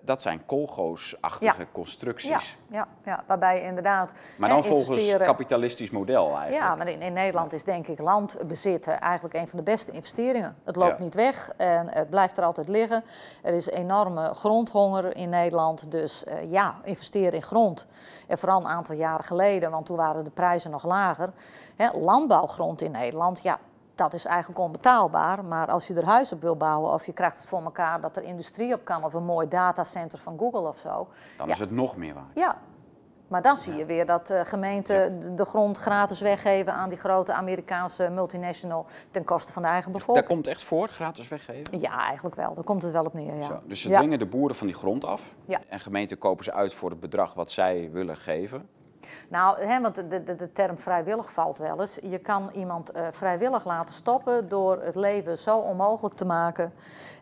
Dat 0.00 0.22
zijn 0.22 0.46
kolgoos-achtige 0.46 1.60
Ja. 1.60 1.66
constructies. 1.72 2.28
Ja, 2.30 2.40
ja, 2.78 2.88
ja, 3.04 3.24
waarbij 3.26 3.56
je 3.60 3.62
inderdaad. 3.66 4.12
Maar 4.38 4.48
hè, 4.48 4.54
dan 4.54 4.64
volgens 4.64 4.88
investeren- 4.88 5.26
kapitalistisch 5.26 5.90
model 5.90 6.24
eigenlijk. 6.26 6.54
Ja, 6.62 6.74
maar 6.74 6.88
in, 6.88 7.02
in 7.02 7.12
Nederland 7.12 7.52
is 7.52 7.64
denk 7.64 7.86
ik 7.86 7.98
land 7.98 8.36
bezitten 8.46 9.00
eigenlijk 9.00 9.34
een 9.34 9.48
van 9.48 9.58
de 9.58 9.64
beste 9.64 9.90
investeringen. 9.92 10.56
Het 10.64 10.76
loopt 10.76 10.98
Ja. 10.98 11.04
niet 11.04 11.14
weg 11.14 11.52
en 11.56 11.88
het 11.92 12.10
blijft 12.10 12.38
er 12.38 12.44
altijd 12.44 12.68
liggen. 12.68 13.04
Er 13.42 13.54
is 13.54 13.68
enorme 13.68 14.34
grondhonger 14.34 15.16
in 15.16 15.28
Nederland. 15.28 15.90
Dus 15.90 16.24
eh, 16.24 16.50
ja, 16.50 16.74
investeren 16.84 17.32
in 17.32 17.42
grond. 17.42 17.86
En 18.26 18.38
vooral 18.38 18.60
een 18.60 18.66
aantal 18.70 18.94
jaren 18.94 19.24
geleden, 19.24 19.70
want 19.70 19.86
toen 19.86 19.96
waren 19.96 20.24
de 20.24 20.30
prijzen 20.30 20.70
nog 20.70 20.84
lager. 20.84 21.30
Hè, 21.76 21.88
landbouwgrond 21.92 22.80
in 22.82 22.90
Nederland, 22.90 23.42
ja, 23.42 23.58
dat 24.00 24.14
is 24.14 24.24
eigenlijk 24.24 24.60
onbetaalbaar. 24.60 25.44
Maar 25.44 25.66
als 25.70 25.86
je 25.86 25.94
er 25.94 26.04
huis 26.04 26.32
op 26.32 26.40
wil 26.40 26.56
bouwen 26.56 26.92
of 26.92 27.06
je 27.06 27.12
krijgt 27.12 27.36
het 27.36 27.48
voor 27.48 27.62
elkaar 27.62 28.00
dat 28.00 28.16
er 28.16 28.22
industrie 28.22 28.74
op 28.74 28.84
kan... 28.84 29.04
of 29.04 29.14
een 29.14 29.24
mooi 29.24 29.48
datacenter 29.48 30.18
van 30.18 30.38
Google 30.38 30.68
of 30.68 30.78
zo. 30.78 31.08
Dan 31.36 31.46
Ja. 31.46 31.52
is 31.52 31.58
het 31.58 31.70
nog 31.70 31.96
meer 31.96 32.14
waard. 32.14 32.26
Ja, 32.34 32.56
maar 33.28 33.42
dan 33.42 33.56
zie 33.56 33.74
je 33.74 33.84
weer 33.86 34.06
dat 34.06 34.30
eh, 34.30 34.40
gemeenten 34.44 35.20
de- 35.20 35.34
de 35.34 35.44
grond 35.44 35.78
gratis 35.78 36.20
weggeven 36.20 36.74
aan 36.74 36.88
die 36.88 36.98
grote 36.98 37.32
Amerikaanse 37.32 38.08
multinational 38.08 38.86
ten 39.10 39.24
koste 39.24 39.52
van 39.52 39.62
de 39.62 39.68
eigen 39.68 39.90
Daar 39.90 39.98
bevolking. 40.00 40.26
komt 40.26 40.46
echt 40.46 40.62
voor, 40.64 40.88
gratis 40.88 41.28
weggeven. 41.28 41.80
Ja, 41.80 41.98
eigenlijk 42.06 42.34
wel. 42.36 42.54
Daar 42.54 42.64
komt 42.64 42.82
het 42.82 42.92
wel 42.92 43.04
op 43.04 43.14
neer. 43.14 43.34
Ja. 43.34 43.44
Zo, 43.46 43.60
dus 43.66 43.80
ze 43.80 43.88
Ja. 43.88 43.98
dwingen 43.98 44.18
de 44.18 44.26
boeren 44.26 44.56
van 44.56 44.66
die 44.66 44.76
grond 44.76 45.04
af. 45.04 45.34
En 45.68 45.80
gemeenten 45.80 46.18
kopen 46.18 46.44
ze 46.44 46.52
uit 46.52 46.74
voor 46.74 46.90
het 46.90 47.00
bedrag 47.00 47.34
wat 47.34 47.50
zij 47.50 47.88
willen 47.92 48.16
geven. 48.16 48.68
Nou, 49.30 49.60
hè, 49.60 49.80
want 49.80 49.94
de, 49.94 50.22
de, 50.22 50.36
de 50.36 50.52
term 50.52 50.78
vrijwillig 50.78 51.32
valt 51.32 51.58
wel 51.58 51.80
eens. 51.80 51.98
Je 52.02 52.18
kan 52.18 52.50
iemand 52.52 52.90
eh, 52.90 53.06
vrijwillig 53.10 53.64
laten 53.64 53.94
stoppen 53.94 54.48
door 54.48 54.82
het 54.82 54.94
leven 54.94 55.38
zo 55.38 55.58
onmogelijk 55.58 56.14
te 56.14 56.24
maken. 56.24 56.72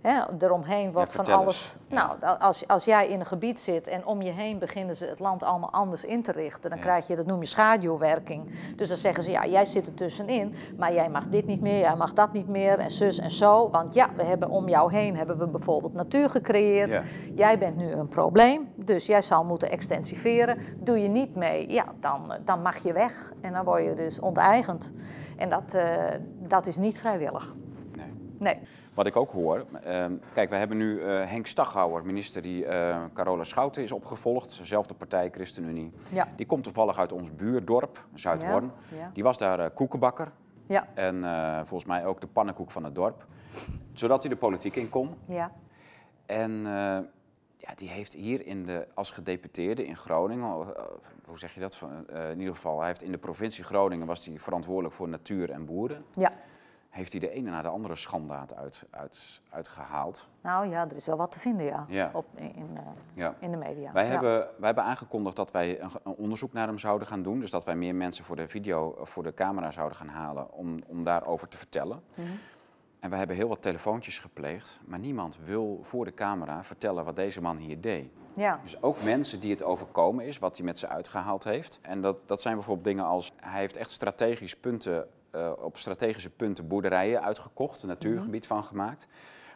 Hè, 0.02 0.20
eromheen 0.38 0.92
wordt 0.92 1.12
van 1.12 1.26
alles. 1.26 1.76
Ja. 1.88 2.16
Nou, 2.20 2.38
als, 2.38 2.66
als 2.66 2.84
jij 2.84 3.08
in 3.08 3.20
een 3.20 3.26
gebied 3.26 3.60
zit 3.60 3.86
en 3.86 4.06
om 4.06 4.22
je 4.22 4.30
heen 4.30 4.58
beginnen 4.58 4.94
ze 4.96 5.04
het 5.06 5.18
land 5.18 5.42
allemaal 5.42 5.72
anders 5.72 6.04
in 6.04 6.22
te 6.22 6.32
richten, 6.32 6.70
dan 6.70 6.78
Ja. 6.78 6.84
krijg 6.84 7.06
je, 7.06 7.16
dat 7.16 7.26
noem 7.26 7.40
je 7.40 7.46
schaduwwerking. 7.46 8.50
Dus 8.76 8.88
dan 8.88 8.96
zeggen 8.96 9.24
ze, 9.24 9.30
ja, 9.30 9.46
jij 9.46 9.64
zit 9.64 9.86
er 9.86 9.94
tussenin, 9.94 10.54
maar 10.76 10.92
jij 10.94 11.08
mag 11.08 11.26
dit 11.28 11.46
niet 11.46 11.60
meer, 11.60 11.78
jij 11.78 11.96
mag 11.96 12.12
dat 12.12 12.32
niet 12.32 12.48
meer 12.48 12.78
en 12.78 12.90
zus 12.90 13.18
en 13.18 13.30
zo. 13.30 13.70
Want 13.70 13.94
ja, 13.94 14.10
we 14.16 14.22
hebben 14.22 14.48
om 14.50 14.68
jou 14.68 14.92
heen 14.92 15.16
hebben 15.16 15.38
we 15.38 15.46
bijvoorbeeld 15.46 15.92
natuur 15.94 16.30
gecreëerd. 16.30 16.98
Jij 17.34 17.58
bent 17.58 17.76
nu 17.76 17.90
een 17.90 18.08
probleem, 18.08 18.68
dus 18.74 19.06
jij 19.06 19.22
zal 19.22 19.44
moeten 19.44 19.70
extensiveren. 19.70 20.58
Doe 20.80 21.02
je 21.02 21.08
niet 21.08 21.34
mee, 21.34 21.70
ja, 21.72 21.84
dan, 22.00 22.32
eh, 22.32 22.38
dan 22.44 22.62
mag 22.62 22.76
je 22.76 22.92
weg 22.92 23.32
en 23.40 23.52
dan 23.52 23.64
word 23.64 23.84
je 23.84 23.94
dus 23.94 24.20
onteigend. 24.20 24.92
En 25.36 25.50
dat, 25.50 25.74
eh, 25.74 25.94
dat 26.38 26.66
is 26.66 26.76
niet 26.76 26.98
vrijwillig. 26.98 27.54
Nee. 27.96 28.06
Nee. 28.38 28.58
Wat 28.98 29.06
ik 29.06 29.16
ook 29.16 29.32
hoor, 29.32 29.66
ehm, 29.84 30.12
kijk, 30.34 30.50
we 30.50 30.56
hebben 30.56 30.76
nu 30.76 31.00
eh, 31.02 31.26
Henk 31.26 31.46
Staghouwer, 31.46 32.06
minister 32.06 32.42
die 32.42 32.66
eh, 32.66 33.04
Carola 33.14 33.44
Schouten 33.44 33.82
is 33.82 33.92
opgevolgd, 33.92 34.58
dezelfde 34.58 34.94
partij, 34.94 35.30
ChristenUnie. 35.30 35.92
Ja. 36.12 36.28
Die 36.36 36.46
komt 36.46 36.62
toevallig 36.64 36.98
uit 36.98 37.12
ons 37.12 37.34
buurdorp, 37.34 38.06
Zuidhorn. 38.14 38.72
Ja, 38.90 38.96
ja. 38.96 39.10
Die 39.14 39.22
was 39.22 39.38
daar 39.38 39.60
eh, 39.60 39.70
koekenbakker 39.74 40.32
Ja, 40.66 40.88
en 40.94 41.22
volgens 41.66 41.88
mij 41.88 42.06
ook 42.06 42.20
de 42.20 42.26
pannenkoek 42.26 42.70
van 42.70 42.84
het 42.84 42.94
dorp. 42.94 43.26
Zodat 43.92 44.22
hij 44.22 44.30
de 44.30 44.36
politiek 44.36 44.74
in 44.74 44.88
kon. 44.88 45.14
ja, 45.26 45.52
En 46.26 46.52
ja, 47.56 47.74
die 47.74 47.88
heeft 47.88 48.12
hier 48.12 48.46
in 48.46 48.64
de, 48.64 48.86
als 48.94 49.10
gedeputeerde 49.10 49.86
in 49.86 49.96
Groningen, 49.96 50.48
hoe 51.26 51.38
zeg 51.38 51.54
je 51.54 51.60
dat? 51.60 51.82
In 52.30 52.38
ieder 52.38 52.54
geval, 52.54 52.78
hij 52.78 52.86
heeft 52.86 53.02
in 53.02 53.12
de 53.12 53.18
provincie 53.18 53.64
Groningen 53.64 54.06
was 54.06 54.26
hij 54.26 54.38
verantwoordelijk 54.38 54.94
voor 54.94 55.08
natuur 55.08 55.50
en 55.50 55.64
boeren. 55.64 56.04
ja. 56.14 56.32
Heeft 56.88 57.12
hij 57.12 57.20
de 57.20 57.30
ene 57.30 57.50
na 57.50 57.62
de 57.62 57.68
andere 57.68 57.96
schandaad 57.96 58.54
uit, 58.54 58.84
uit, 58.90 59.40
uitgehaald. 59.50 60.28
Nou 60.40 60.68
ja, 60.68 60.88
er 60.90 60.96
is 60.96 61.06
wel 61.06 61.16
wat 61.16 61.32
te 61.32 61.38
vinden, 61.38 61.66
ja, 61.66 61.84
Ja. 61.88 62.10
Op, 62.12 62.26
in, 62.34 62.70
eh, 62.76 62.82
Ja. 63.14 63.34
in 63.40 63.50
de 63.50 63.56
media. 63.56 63.92
Wij, 63.92 64.04
Ja. 64.04 64.10
hebben, 64.10 64.38
wij 64.38 64.66
hebben 64.66 64.84
aangekondigd 64.84 65.36
dat 65.36 65.50
wij 65.50 65.80
een, 65.80 65.90
een 66.04 66.14
onderzoek 66.14 66.52
naar 66.52 66.66
hem 66.66 66.78
zouden 66.78 67.08
gaan 67.08 67.22
doen. 67.22 67.40
Dus 67.40 67.50
dat 67.50 67.64
wij 67.64 67.74
meer 67.76 67.94
mensen 67.94 68.24
voor 68.24 68.36
de 68.36 68.48
video, 68.48 68.96
voor 69.02 69.22
de 69.22 69.34
camera 69.34 69.70
zouden 69.70 69.96
gaan 69.98 70.08
halen 70.08 70.52
om, 70.52 70.78
om 70.86 71.04
daarover 71.04 71.48
te 71.48 71.56
vertellen. 71.56 72.02
Mhm. 72.14 72.26
En 73.00 73.10
we 73.10 73.16
hebben 73.16 73.36
heel 73.36 73.48
wat 73.48 73.62
telefoontjes 73.62 74.18
gepleegd, 74.18 74.80
maar 74.84 74.98
niemand 74.98 75.38
wil 75.44 75.78
voor 75.82 76.04
de 76.04 76.14
camera 76.14 76.64
vertellen 76.64 77.04
wat 77.04 77.16
deze 77.16 77.40
man 77.40 77.56
hier 77.56 77.80
deed. 77.80 78.10
Ja, 78.34 78.60
Dus 78.62 78.82
ook 78.82 79.02
mensen 79.02 79.40
die 79.40 79.50
het 79.50 79.62
overkomen 79.62 80.24
is, 80.24 80.38
wat 80.38 80.56
hij 80.56 80.64
met 80.66 80.78
ze 80.78 80.88
uitgehaald 80.88 81.44
heeft. 81.44 81.78
En 81.82 82.00
dat, 82.00 82.22
dat 82.26 82.40
zijn 82.40 82.54
bijvoorbeeld 82.54 82.86
dingen 82.86 83.04
als, 83.04 83.32
hij 83.36 83.60
heeft 83.60 83.76
echt 83.76 83.90
strategisch 83.90 84.56
punten, 84.56 85.06
eh, 85.38 85.52
op 85.64 85.76
strategische 85.76 86.30
punten 86.30 86.66
boerderijen 86.68 87.22
uitgekocht, 87.22 87.82
een 87.82 87.88
natuurgebied 87.88 88.46
van 88.46 88.64
gemaakt. 88.64 89.08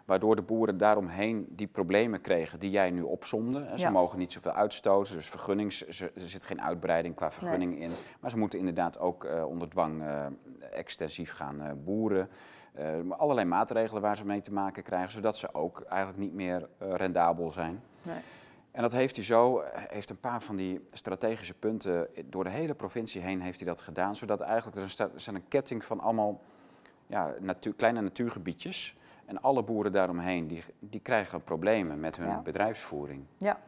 Waardoor 0.05 0.37
de 0.37 0.43
boeren 0.43 0.77
daaromheen 0.77 1.47
die 1.49 1.67
problemen 1.67 2.21
kregen 2.21 2.59
die 2.61 2.71
jij 2.71 2.91
nu 2.91 3.03
opzomde. 3.03 3.69
Ze 3.75 3.81
Ja. 3.81 3.91
mogen 3.91 4.19
niet 4.19 4.33
zoveel 4.33 4.53
uitstoten, 4.53 5.15
dus 5.15 5.29
vergunnings, 5.29 5.87
er 5.87 6.11
zit 6.15 6.45
geen 6.45 6.63
uitbreiding 6.63 7.15
qua 7.15 7.31
vergunning 7.31 7.81
in. 7.81 7.91
Maar 8.21 8.31
ze 8.31 8.39
moeten 8.39 8.59
inderdaad 8.59 8.99
ook 8.99 9.25
eh, 9.25 9.45
onder 9.49 9.69
dwang 9.69 10.03
eh, 10.03 10.27
extensief 10.73 11.33
gaan 11.33 11.81
boeren. 11.85 12.29
Allerlei 13.09 13.47
maatregelen 13.47 14.03
waar 14.03 14.17
ze 14.17 14.27
mee 14.27 14.41
te 14.41 14.53
maken 14.53 14.83
krijgen, 14.83 15.13
zodat 15.13 15.37
ze 15.37 15.55
ook 15.55 15.81
eigenlijk 15.81 16.21
niet 16.21 16.33
meer 16.33 16.69
rendabel 16.79 17.51
zijn. 17.51 17.83
nee. 18.07 18.17
En 18.73 18.83
dat 18.83 18.93
heeft 18.93 19.17
hij 19.17 19.25
zo, 19.25 19.63
hij 19.73 19.87
heeft 19.91 20.11
een 20.11 20.21
paar 20.21 20.43
van 20.43 20.57
die 20.57 20.85
strategische 20.93 21.55
punten 21.55 22.09
door 22.25 22.45
de 22.45 22.51
hele 22.51 22.75
provincie 22.75 23.21
heen 23.21 23.41
heeft 23.41 23.59
hij 23.61 23.69
dat 23.69 23.81
gedaan, 23.81 24.17
zodat 24.17 24.41
eigenlijk 24.41 24.77
er 24.77 25.11
er 25.15 25.21
zijn 25.21 25.37
een 25.37 25.49
ketting 25.49 25.85
van 25.85 26.01
allemaal 26.01 26.41
ja, 27.07 27.35
natuur, 27.41 27.75
kleine 27.75 28.01
natuurgebiedjes. 28.01 28.97
En 29.25 29.41
alle 29.43 29.63
boeren 29.63 29.93
daaromheen, 29.93 30.47
die, 30.47 30.63
die 30.79 31.01
krijgen 31.01 31.45
problemen 31.45 32.01
met 32.01 32.17
hun 32.17 32.29
Ja. 32.29 32.41
bedrijfsvoering. 32.41 33.25
Ja. 33.37 33.61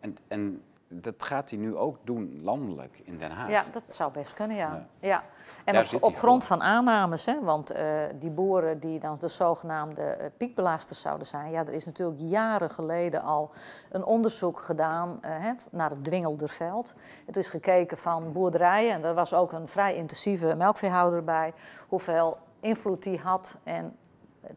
En, 0.00 0.16
en 0.28 0.62
dat 0.88 1.22
gaat 1.22 1.50
hij 1.50 1.58
nu 1.58 1.76
ook 1.76 1.96
doen 2.04 2.40
landelijk 2.42 3.00
in 3.04 3.18
Den 3.18 3.30
Haag. 3.30 3.50
Ja, 3.50 3.64
dat 3.72 3.82
zou 3.86 4.12
best 4.12 4.34
kunnen, 4.34 4.56
ja. 4.56 4.86
Ja. 5.00 5.08
ja. 5.08 5.24
En 5.64 5.74
Daar 5.74 5.90
op, 5.94 6.02
op 6.02 6.16
grond 6.16 6.44
voor. 6.44 6.56
van 6.56 6.66
aannames, 6.66 7.24
hè, 7.24 7.40
want 7.40 7.70
eh, 7.70 7.84
die 8.18 8.30
boeren 8.30 8.78
die 8.78 8.98
dan 8.98 9.16
de 9.20 9.28
zogenaamde 9.28 10.02
eh, 10.02 10.26
piekbelasters 10.36 11.00
zouden 11.00 11.26
zijn. 11.26 11.50
Ja, 11.50 11.60
er 11.60 11.72
is 11.72 11.84
natuurlijk 11.84 12.20
jaren 12.20 12.70
geleden 12.70 13.22
al 13.22 13.50
een 13.90 14.04
onderzoek 14.04 14.60
gedaan 14.60 15.18
eh, 15.20 15.30
hè, 15.38 15.52
naar 15.70 15.90
het 15.90 16.04
Dwingelderveld. 16.04 16.94
Het 17.26 17.36
is 17.36 17.48
gekeken 17.48 17.98
van 17.98 18.32
boerderijen 18.32 18.92
en 18.92 19.04
er 19.04 19.14
was 19.14 19.34
ook 19.34 19.52
een 19.52 19.68
vrij 19.68 19.94
intensieve 19.94 20.54
melkveehouder 20.54 21.24
bij. 21.24 21.52
Hoeveel 21.88 22.36
invloed 22.60 23.02
die 23.02 23.18
had 23.18 23.58
en 23.62 23.96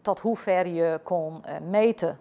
tot 0.02 0.20
hoe 0.20 0.38
ver 0.38 0.68
je 0.68 1.00
kon 1.04 1.44
meten 1.70 2.20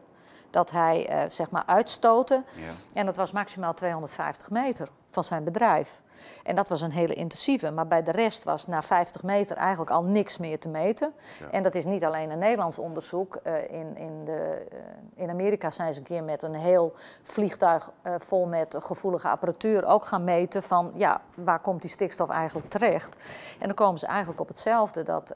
dat 0.51 0.71
hij 0.71 1.09
eh, 1.09 1.31
zeg 1.31 1.51
maar 1.51 1.63
uitstoten. 1.67 2.45
Ja. 2.55 2.71
En 2.93 3.07
dat 3.07 3.17
was 3.17 3.33
maximaal 3.33 3.75
250 3.75 4.51
meter 4.51 4.89
van 5.11 5.25
zijn 5.25 5.45
bedrijf. 5.45 6.03
En 6.43 6.57
dat 6.57 6.69
was 6.69 6.81
een 6.81 6.91
hele 6.91 7.15
intensieve. 7.15 7.71
Maar 7.71 7.87
bij 7.87 8.03
de 8.03 8.11
rest 8.11 8.45
was 8.45 8.67
na 8.67 8.83
50 8.83 9.23
meter 9.23 9.57
eigenlijk 9.57 9.91
al 9.91 10.03
niks 10.03 10.39
meer 10.39 10.59
te 10.59 10.69
meten. 10.69 11.13
Ja. 11.41 11.51
En 11.51 11.63
dat 11.63 11.75
is 11.75 11.85
niet 11.85 12.05
alleen 12.05 12.31
een 12.31 12.39
Nederlands 12.39 12.79
onderzoek. 12.79 13.37
Eh, 13.37 13.71
in, 13.71 13.97
in, 13.97 14.25
de, 14.25 14.67
eh, 14.71 14.79
in 15.23 15.31
Amerika 15.31 15.71
zijn 15.71 15.93
ze 15.93 15.99
een 15.99 16.05
keer 16.05 16.25
met 16.25 16.43
een 16.43 16.55
heel 16.55 16.95
vliegtuig 17.23 17.91
vol 18.03 18.47
met 18.47 18.77
gevoelige 18.79 19.29
apparatuur 19.29 19.85
ook 19.85 20.05
gaan 20.05 20.25
meten 20.25 20.63
van 20.63 20.93
ja, 20.95 21.21
waar 21.35 21.61
komt 21.61 21.81
die 21.81 21.91
stikstof 21.91 22.29
eigenlijk 22.29 22.71
terecht. 22.71 23.17
En 23.59 23.67
dan 23.67 23.75
komen 23.75 23.99
ze 23.99 24.07
eigenlijk 24.07 24.41
op 24.41 24.49
hetzelfde. 24.49 25.03
Dat 25.03 25.33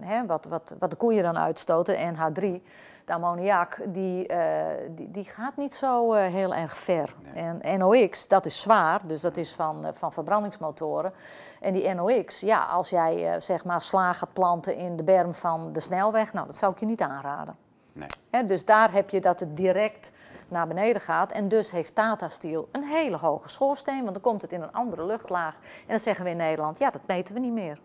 hè, 0.00 0.26
wat, 0.26 0.44
wat, 0.44 0.74
wat 0.78 0.90
de 0.90 0.96
koeien 0.96 1.22
dan 1.22 1.38
uitstoten, 1.38 2.14
NH3 2.14 2.62
de 3.12 3.18
ammoniak, 3.18 3.78
die, 3.86 4.26
eh, 4.26 4.66
die, 4.90 5.10
die 5.10 5.24
gaat 5.24 5.56
niet 5.56 5.74
zo 5.74 6.12
eh, 6.12 6.32
heel 6.32 6.54
erg 6.54 6.78
ver. 6.78 7.14
Nee. 7.34 7.60
En 7.60 7.78
NOx, 7.78 8.28
dat 8.28 8.46
is 8.46 8.60
zwaar, 8.60 9.00
dus 9.06 9.20
dat 9.20 9.36
is 9.36 9.52
van, 9.52 9.84
eh, 9.84 9.92
van 9.92 10.12
verbrandingsmotoren. 10.12 11.12
En 11.60 11.72
die 11.72 11.94
NOx, 11.94 12.40
ja, 12.40 12.64
als 12.64 12.90
jij 12.90 13.40
zeg 13.40 13.64
maar 13.64 13.80
sla 13.80 14.12
gaat 14.12 14.32
planten 14.32 14.76
in 14.76 14.96
de 14.96 15.02
berm 15.02 15.34
van 15.34 15.72
de 15.72 15.80
snelweg, 15.80 16.32
nou, 16.32 16.46
dat 16.46 16.56
zou 16.56 16.72
ik 16.72 16.78
je 16.78 16.86
niet 16.86 17.00
aanraden. 17.00 17.56
Nee. 17.92 18.08
Hè, 18.30 18.46
dus 18.46 18.64
daar 18.64 18.92
heb 18.92 19.10
je 19.10 19.20
dat 19.20 19.40
het 19.40 19.56
direct 19.56 20.12
naar 20.48 20.66
beneden 20.66 21.02
gaat. 21.02 21.32
En 21.32 21.48
dus 21.48 21.70
heeft 21.70 21.94
Tata 21.94 22.28
Steel 22.28 22.68
een 22.72 22.84
hele 22.84 23.16
hoge 23.16 23.48
schoorsteen, 23.48 24.00
want 24.02 24.12
dan 24.12 24.22
komt 24.22 24.42
het 24.42 24.52
in 24.52 24.62
een 24.62 24.72
andere 24.72 25.06
luchtlaag. 25.06 25.54
En 25.54 25.88
dan 25.88 26.00
zeggen 26.00 26.24
we 26.24 26.30
in 26.30 26.36
Nederland, 26.36 26.78
ja, 26.78 26.90
dat 26.90 27.06
meten 27.06 27.34
we 27.34 27.40
niet 27.40 27.52
meer. 27.52 27.78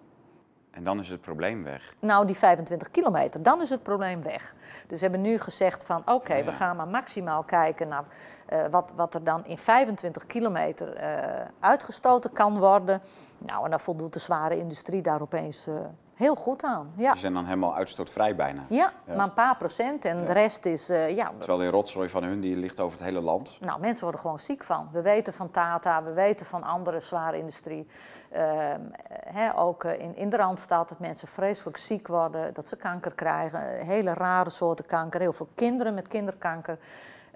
En 0.77 0.83
dan 0.83 0.99
is 0.99 1.09
het 1.09 1.21
probleem 1.21 1.63
weg. 1.63 1.93
Nou, 1.99 2.25
die 2.25 2.35
25 2.35 2.91
kilometer, 2.91 3.43
dan 3.43 3.61
is 3.61 3.69
het 3.69 3.83
probleem 3.83 4.23
weg. 4.23 4.53
Dus 4.87 4.99
we 4.99 5.07
hebben 5.07 5.21
nu 5.21 5.39
gezegd 5.39 5.83
van 5.83 6.01
oké, 6.05 6.35
ja. 6.35 6.45
we 6.45 6.51
gaan 6.51 6.75
maar 6.75 6.87
maximaal 6.87 7.43
kijken 7.43 7.87
naar 7.87 8.03
eh, 8.45 8.59
wat, 8.71 8.91
wat 8.95 9.13
er 9.13 9.23
dan 9.23 9.45
in 9.45 9.57
25 9.57 10.25
kilometer 10.25 10.93
eh, 10.93 11.45
uitgestoten 11.59 12.33
kan 12.33 12.59
worden. 12.59 13.01
Nou, 13.37 13.63
en 13.63 13.69
dan 13.69 13.79
voldoet 13.79 14.13
de 14.13 14.19
zware 14.19 14.57
industrie 14.57 15.01
daar 15.01 15.21
opeens 15.21 15.67
eh, 15.67 15.73
heel 16.13 16.35
goed 16.35 16.63
aan. 16.63 16.93
Ja. 16.95 17.11
Die 17.11 17.19
zijn 17.19 17.33
dan 17.33 17.45
helemaal 17.45 17.75
uitstootvrij 17.75 18.35
bijna. 18.35 18.61
Ja, 18.69 18.91
Ja. 19.05 19.15
maar 19.15 19.25
een 19.25 19.33
paar 19.33 19.57
procent 19.57 20.05
en 20.05 20.25
de 20.25 20.33
rest 20.33 20.65
is, 20.65 20.87
ja, 20.87 21.31
Terwijl 21.37 21.59
die 21.59 21.69
rotzooi 21.69 22.09
van 22.09 22.23
hun 22.23 22.39
die 22.39 22.55
ligt 22.55 22.79
over 22.79 22.97
het 22.97 23.07
hele 23.07 23.21
land. 23.21 23.57
nou, 23.61 23.79
mensen 23.79 24.03
worden 24.03 24.21
gewoon 24.21 24.39
ziek 24.39 24.63
van. 24.63 24.89
We 24.91 25.01
weten 25.01 25.33
van 25.33 25.51
Tata, 25.51 26.03
we 26.03 26.13
weten 26.13 26.45
van 26.45 26.63
andere 26.63 26.99
zware 26.99 27.37
industrie. 27.37 27.87
Ehm, 28.31 28.81
hè, 29.09 29.57
ook 29.57 29.83
eh, 29.83 29.99
in, 29.99 30.15
in 30.15 30.29
de 30.29 30.37
Randstad 30.37 30.89
dat 30.89 30.99
mensen 30.99 31.27
vreselijk 31.27 31.77
ziek 31.77 32.07
worden, 32.07 32.53
dat 32.53 32.67
ze 32.67 32.75
kanker 32.75 33.13
krijgen. 33.15 33.77
eh, 33.79 33.87
Hele 33.87 34.13
rare 34.13 34.49
soorten 34.49 34.85
kanker, 34.85 35.19
heel 35.19 35.33
veel 35.33 35.49
kinderen 35.55 35.93
met 35.93 36.07
kinderkanker. 36.07 36.77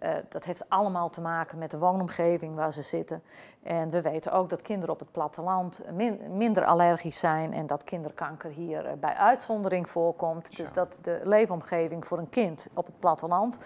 Eh, 0.02 0.12
dat 0.30 0.44
heeft 0.44 0.70
allemaal 0.70 1.10
te 1.10 1.22
maken 1.22 1.58
met 1.58 1.72
de 1.72 1.78
woonomgeving 1.78 2.56
waar 2.56 2.74
ze 2.74 2.82
zitten. 2.82 3.24
En 3.64 3.90
we 3.90 4.02
weten 4.02 4.32
ook 4.32 4.50
dat 4.50 4.62
kinderen 4.62 4.94
op 4.94 5.00
het 5.00 5.12
platteland 5.12 5.82
min- 5.94 6.22
minder 6.38 6.66
allergisch 6.66 7.20
zijn 7.20 7.54
en 7.54 7.68
dat 7.68 7.84
kinderkanker 7.84 8.50
hier 8.50 8.86
eh, 8.86 8.94
bij 9.00 9.14
uitzondering 9.14 9.90
voorkomt. 9.90 10.58
Dus 10.58 10.72
dat 10.72 11.00
de 11.02 11.22
leefomgeving 11.24 12.08
voor 12.08 12.18
een 12.18 12.30
kind 12.30 12.68
op 12.74 12.86
het 12.86 13.00
platteland, 13.00 13.58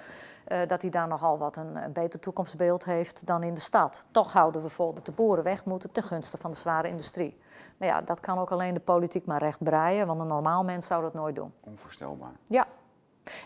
eh, 0.45 0.59
dat 0.67 0.81
hij 0.81 0.91
daar 0.91 1.07
nogal 1.07 1.37
wat 1.37 1.57
een, 1.57 1.75
een 1.75 1.93
beter 1.93 2.19
toekomstbeeld 2.19 2.85
heeft 2.85 3.27
dan 3.27 3.43
in 3.43 3.53
de 3.53 3.59
stad. 3.59 4.05
Toch 4.11 4.33
houden 4.33 4.61
we 4.61 4.69
vol 4.69 4.93
dat 4.93 5.05
de 5.05 5.11
boeren 5.11 5.43
weg 5.43 5.65
moeten 5.65 5.91
ten 5.91 6.03
gunste 6.03 6.37
van 6.37 6.51
de 6.51 6.57
zware 6.57 6.87
industrie. 6.87 7.37
Maar 7.77 7.87
ja, 7.87 8.01
dat 8.01 8.19
kan 8.19 8.39
ook 8.39 8.51
alleen 8.51 8.73
de 8.73 8.79
politiek 8.79 9.25
maar 9.25 9.39
recht 9.39 9.63
breien, 9.63 10.07
want 10.07 10.19
een 10.19 10.27
normaal 10.27 10.63
mens 10.63 10.85
zou 10.85 11.01
dat 11.01 11.13
nooit 11.13 11.35
doen. 11.35 11.53
Onvoorstelbaar. 11.63 12.33
Ja. 12.47 12.67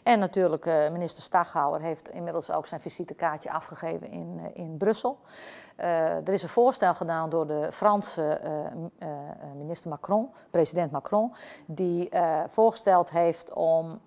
En 0.03 0.19
natuurlijk, 0.19 0.65
eh, 0.65 0.89
minister 0.91 1.23
Staghouwer 1.23 1.82
heeft 1.82 2.09
inmiddels 2.09 2.51
ook 2.51 2.65
zijn 2.65 2.82
visitekaartje 2.82 3.51
afgegeven 3.51 4.11
in, 4.11 4.39
eh, 4.43 4.63
in 4.63 4.77
Brussel. 4.77 5.17
Eh, 5.75 6.27
er 6.27 6.30
is 6.30 6.43
een 6.43 6.49
voorstel 6.49 6.93
gedaan 6.93 7.30
door 7.30 7.47
de 7.47 7.67
Franse 7.71 8.41
minister 9.57 9.89
Macron, 9.89 10.30
president 10.49 10.91
Macron, 10.91 11.34
die 11.65 12.09
voorgesteld 12.47 13.09
heeft 13.09 13.53
om 13.53 14.01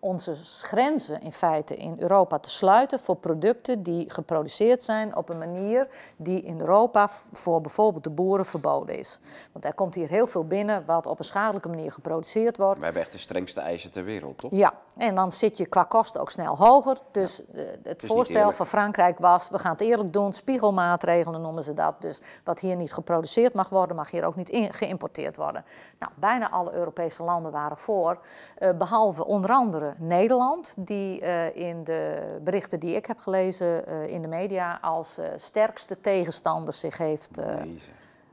onze 0.00 0.34
grenzen 0.62 1.20
in 1.20 1.32
feite 1.32 1.76
in 1.76 1.96
Europa 1.98 2.38
te 2.38 2.50
sluiten 2.50 3.00
voor 3.00 3.16
producten 3.16 3.82
die 3.82 4.10
geproduceerd 4.10 4.82
zijn 4.82 5.16
op 5.16 5.28
een 5.28 5.38
manier 5.38 5.88
die 6.16 6.42
in 6.42 6.60
Europa 6.60 7.10
voor 7.32 7.60
bijvoorbeeld 7.60 8.04
de 8.04 8.10
boeren 8.10 8.46
verboden 8.46 8.98
is. 8.98 9.18
Want 9.52 9.64
er 9.64 9.74
komt 9.74 9.94
hier 9.94 10.08
heel 10.08 10.26
veel 10.26 10.44
binnen 10.46 10.84
wat 10.86 11.06
op 11.06 11.18
een 11.18 11.24
schadelijke 11.24 11.68
manier 11.68 11.92
geproduceerd 11.92 12.56
wordt. 12.56 12.78
We 12.78 12.84
hebben 12.84 13.02
echt 13.02 13.12
de 13.12 13.18
strengste 13.18 13.60
eisen 13.60 13.90
ter 13.90 14.04
wereld, 14.04 14.38
toch? 14.38 14.50
Ja, 14.50 14.72
en 14.96 15.14
dan 15.14 15.32
zit 15.32 15.56
je 15.56 15.66
qua 15.66 15.84
kosten 15.84 16.20
ook 16.20 16.30
snel 16.30 16.56
hoger. 16.56 16.98
Dus 17.10 17.42
eh, 17.52 17.62
het 17.82 18.02
voorstel 18.06 18.52
van 18.52 18.66
Frankrijk 18.66 19.18
was, 19.18 19.48
we 19.48 19.58
gaan 19.58 19.72
het 19.72 19.80
eerlijk 19.80 20.12
doen, 20.12 20.32
spiegelmaatregelen 20.32 21.40
noemen 21.42 21.62
ze 21.62 21.74
dat. 21.74 21.94
Dus 22.00 22.20
wat 22.44 22.58
hier 22.60 22.76
niet 22.76 22.92
geproduceerd 22.92 23.54
mag 23.54 23.68
worden, 23.68 23.96
mag 23.96 24.10
hier 24.10 24.24
ook 24.24 24.36
niet 24.36 24.48
in- 24.48 24.72
geïmporteerd 24.72 25.36
worden. 25.36 25.64
Nou, 25.98 26.12
bijna 26.14 26.50
alle 26.50 26.72
Europese 26.72 27.22
landen 27.22 27.52
waren 27.52 27.78
voor, 27.78 28.18
eh, 28.58 28.70
behalve 28.72 29.24
onder 29.26 29.50
andere 29.50 29.87
Nederland, 29.98 30.74
die 30.76 31.20
eh, 31.20 31.56
in 31.56 31.84
de 31.84 32.36
berichten 32.42 32.80
die 32.80 32.96
ik 32.96 33.06
heb 33.06 33.18
gelezen 33.18 33.86
eh, 33.86 34.06
in 34.06 34.22
de 34.22 34.28
media 34.28 34.78
als 34.82 35.18
eh, 35.18 35.28
sterkste 35.36 36.00
tegenstander 36.00 36.72
zich 36.72 36.98
heeft 36.98 37.40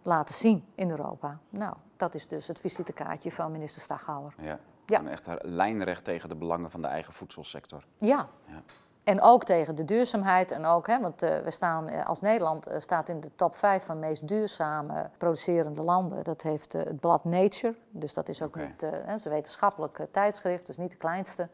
laten 0.01 0.35
zien 0.35 0.65
in 0.75 0.89
Europa. 0.89 1.39
Nou, 1.49 1.75
dat 1.97 2.15
is 2.15 2.27
dus 2.27 2.47
het 2.47 2.59
visitekaartje 2.59 3.31
van 3.31 3.51
minister 3.51 3.81
Staghouwer. 3.81 4.33
Ja. 4.41 4.59
Ja. 4.85 5.05
Echt 5.05 5.27
lijnrecht 5.41 6.03
tegen 6.03 6.29
de 6.29 6.35
belangen 6.35 6.71
van 6.71 6.81
de 6.81 6.87
eigen 6.87 7.13
voedselsector. 7.13 7.83
Ja. 7.97 8.27
Ja. 8.45 8.61
En 9.05 9.21
ook 9.21 9.43
tegen 9.43 9.75
de 9.75 9.85
duurzaamheid. 9.85 10.51
En 10.51 10.65
ook, 10.65 10.87
hè, 10.87 10.99
want 10.99 11.21
eh, 11.21 11.37
we 11.39 11.51
staan 11.51 11.87
eh, 11.87 12.05
als 12.05 12.21
Nederland 12.21 12.67
eh, 12.67 12.79
staat 12.79 13.09
in 13.09 13.19
de 13.19 13.29
top 13.35 13.55
5 13.55 13.83
van 13.83 13.99
meest 13.99 14.27
duurzame 14.27 15.09
producerende 15.17 15.81
landen. 15.81 16.23
Dat 16.23 16.41
heeft 16.41 16.73
het 16.73 16.99
blad 16.99 17.23
Nature. 17.23 17.75
Dus 17.89 18.13
dat 18.13 18.29
is 18.29 18.41
ook 18.41 18.55
hè, 18.55 18.61
het 18.61 19.25
een 19.25 19.31
wetenschappelijk 19.31 19.99
tijdschrift, 20.11 20.65
dus 20.65 20.77
niet 20.77 20.91
de 20.91 20.97
kleinste. 20.97 21.47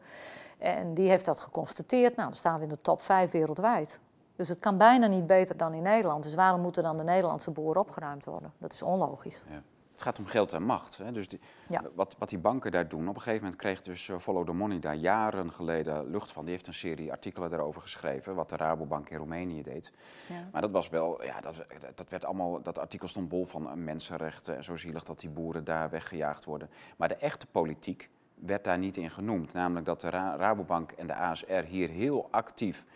En 0.58 0.94
die 0.94 1.08
heeft 1.08 1.24
dat 1.24 1.40
geconstateerd. 1.40 2.16
Nou, 2.16 2.28
dan 2.28 2.38
staan 2.38 2.56
we 2.56 2.62
in 2.62 2.68
de 2.68 2.80
top 2.80 3.02
5 3.02 3.30
wereldwijd. 3.30 4.00
Dus 4.36 4.48
het 4.48 4.58
kan 4.58 4.78
bijna 4.78 5.06
niet 5.06 5.26
beter 5.26 5.56
dan 5.56 5.74
in 5.74 5.82
Nederland. 5.82 6.22
Dus 6.22 6.34
waarom 6.34 6.60
moeten 6.60 6.82
dan 6.82 6.96
de 6.96 7.02
Nederlandse 7.02 7.50
boeren 7.50 7.82
opgeruimd 7.82 8.24
worden? 8.24 8.52
Dat 8.58 8.72
is 8.72 8.82
onlogisch. 8.82 9.42
Ja. 9.48 9.62
Het 9.92 10.02
gaat 10.02 10.18
om 10.18 10.26
geld 10.26 10.52
en 10.52 10.62
macht. 10.62 10.98
Hè? 10.98 11.12
Dus 11.12 11.28
die, 11.28 11.40
Ja. 11.68 11.80
wat, 11.94 12.16
wat 12.18 12.28
die 12.28 12.38
banken 12.38 12.70
daar 12.70 12.88
doen, 12.88 13.08
op 13.08 13.14
een 13.14 13.20
gegeven 13.20 13.42
moment 13.42 13.60
kreeg 13.60 13.80
dus 13.82 14.08
eh, 14.08 14.18
Follow 14.18 14.46
the 14.46 14.52
Money 14.52 14.78
daar 14.78 14.94
jaren 14.94 15.52
geleden 15.52 16.10
lucht 16.10 16.32
van. 16.32 16.44
Die 16.44 16.52
heeft 16.52 16.66
een 16.66 16.74
serie 16.74 17.10
artikelen 17.10 17.50
daarover 17.50 17.80
geschreven, 17.80 18.34
wat 18.34 18.48
de 18.48 18.56
Rabobank 18.56 19.08
in 19.10 19.16
Roemenië 19.16 19.62
deed. 19.62 19.92
Ja. 20.28 20.48
Maar 20.52 20.60
dat 20.60 20.70
was 20.70 20.88
wel, 20.88 21.24
ja, 21.24 21.40
dat, 21.40 21.64
dat 21.94 22.08
werd 22.10 22.24
allemaal, 22.24 22.62
dat 22.62 22.78
artikel 22.78 23.08
stond 23.08 23.28
bol 23.28 23.44
van 23.46 23.66
eh, 23.68 23.74
mensenrechten 23.74 24.56
en 24.56 24.64
zo 24.64 24.76
zielig 24.76 25.02
dat 25.04 25.20
die 25.20 25.30
boeren 25.30 25.64
daar 25.64 25.90
weggejaagd 25.90 26.44
worden. 26.44 26.70
Maar 26.96 27.08
de 27.08 27.16
echte 27.16 27.46
politiek 27.46 28.10
werd 28.34 28.64
daar 28.64 28.78
niet 28.78 28.96
in 28.96 29.10
genoemd. 29.10 29.52
Namelijk 29.52 29.86
dat 29.86 30.00
de 30.00 30.10
Ra- 30.10 30.36
Rabobank 30.36 30.92
en 30.92 31.06
de 31.06 31.14
ASR 31.14 31.52
hier 31.66 31.88
heel 31.88 32.28
actief 32.30 32.86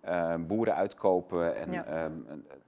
eh, 0.00 0.34
boeren 0.40 0.74
uitkopen 0.74 1.56
en 1.56 1.72
Ja. 1.72 1.84
ehm, 1.84 2.12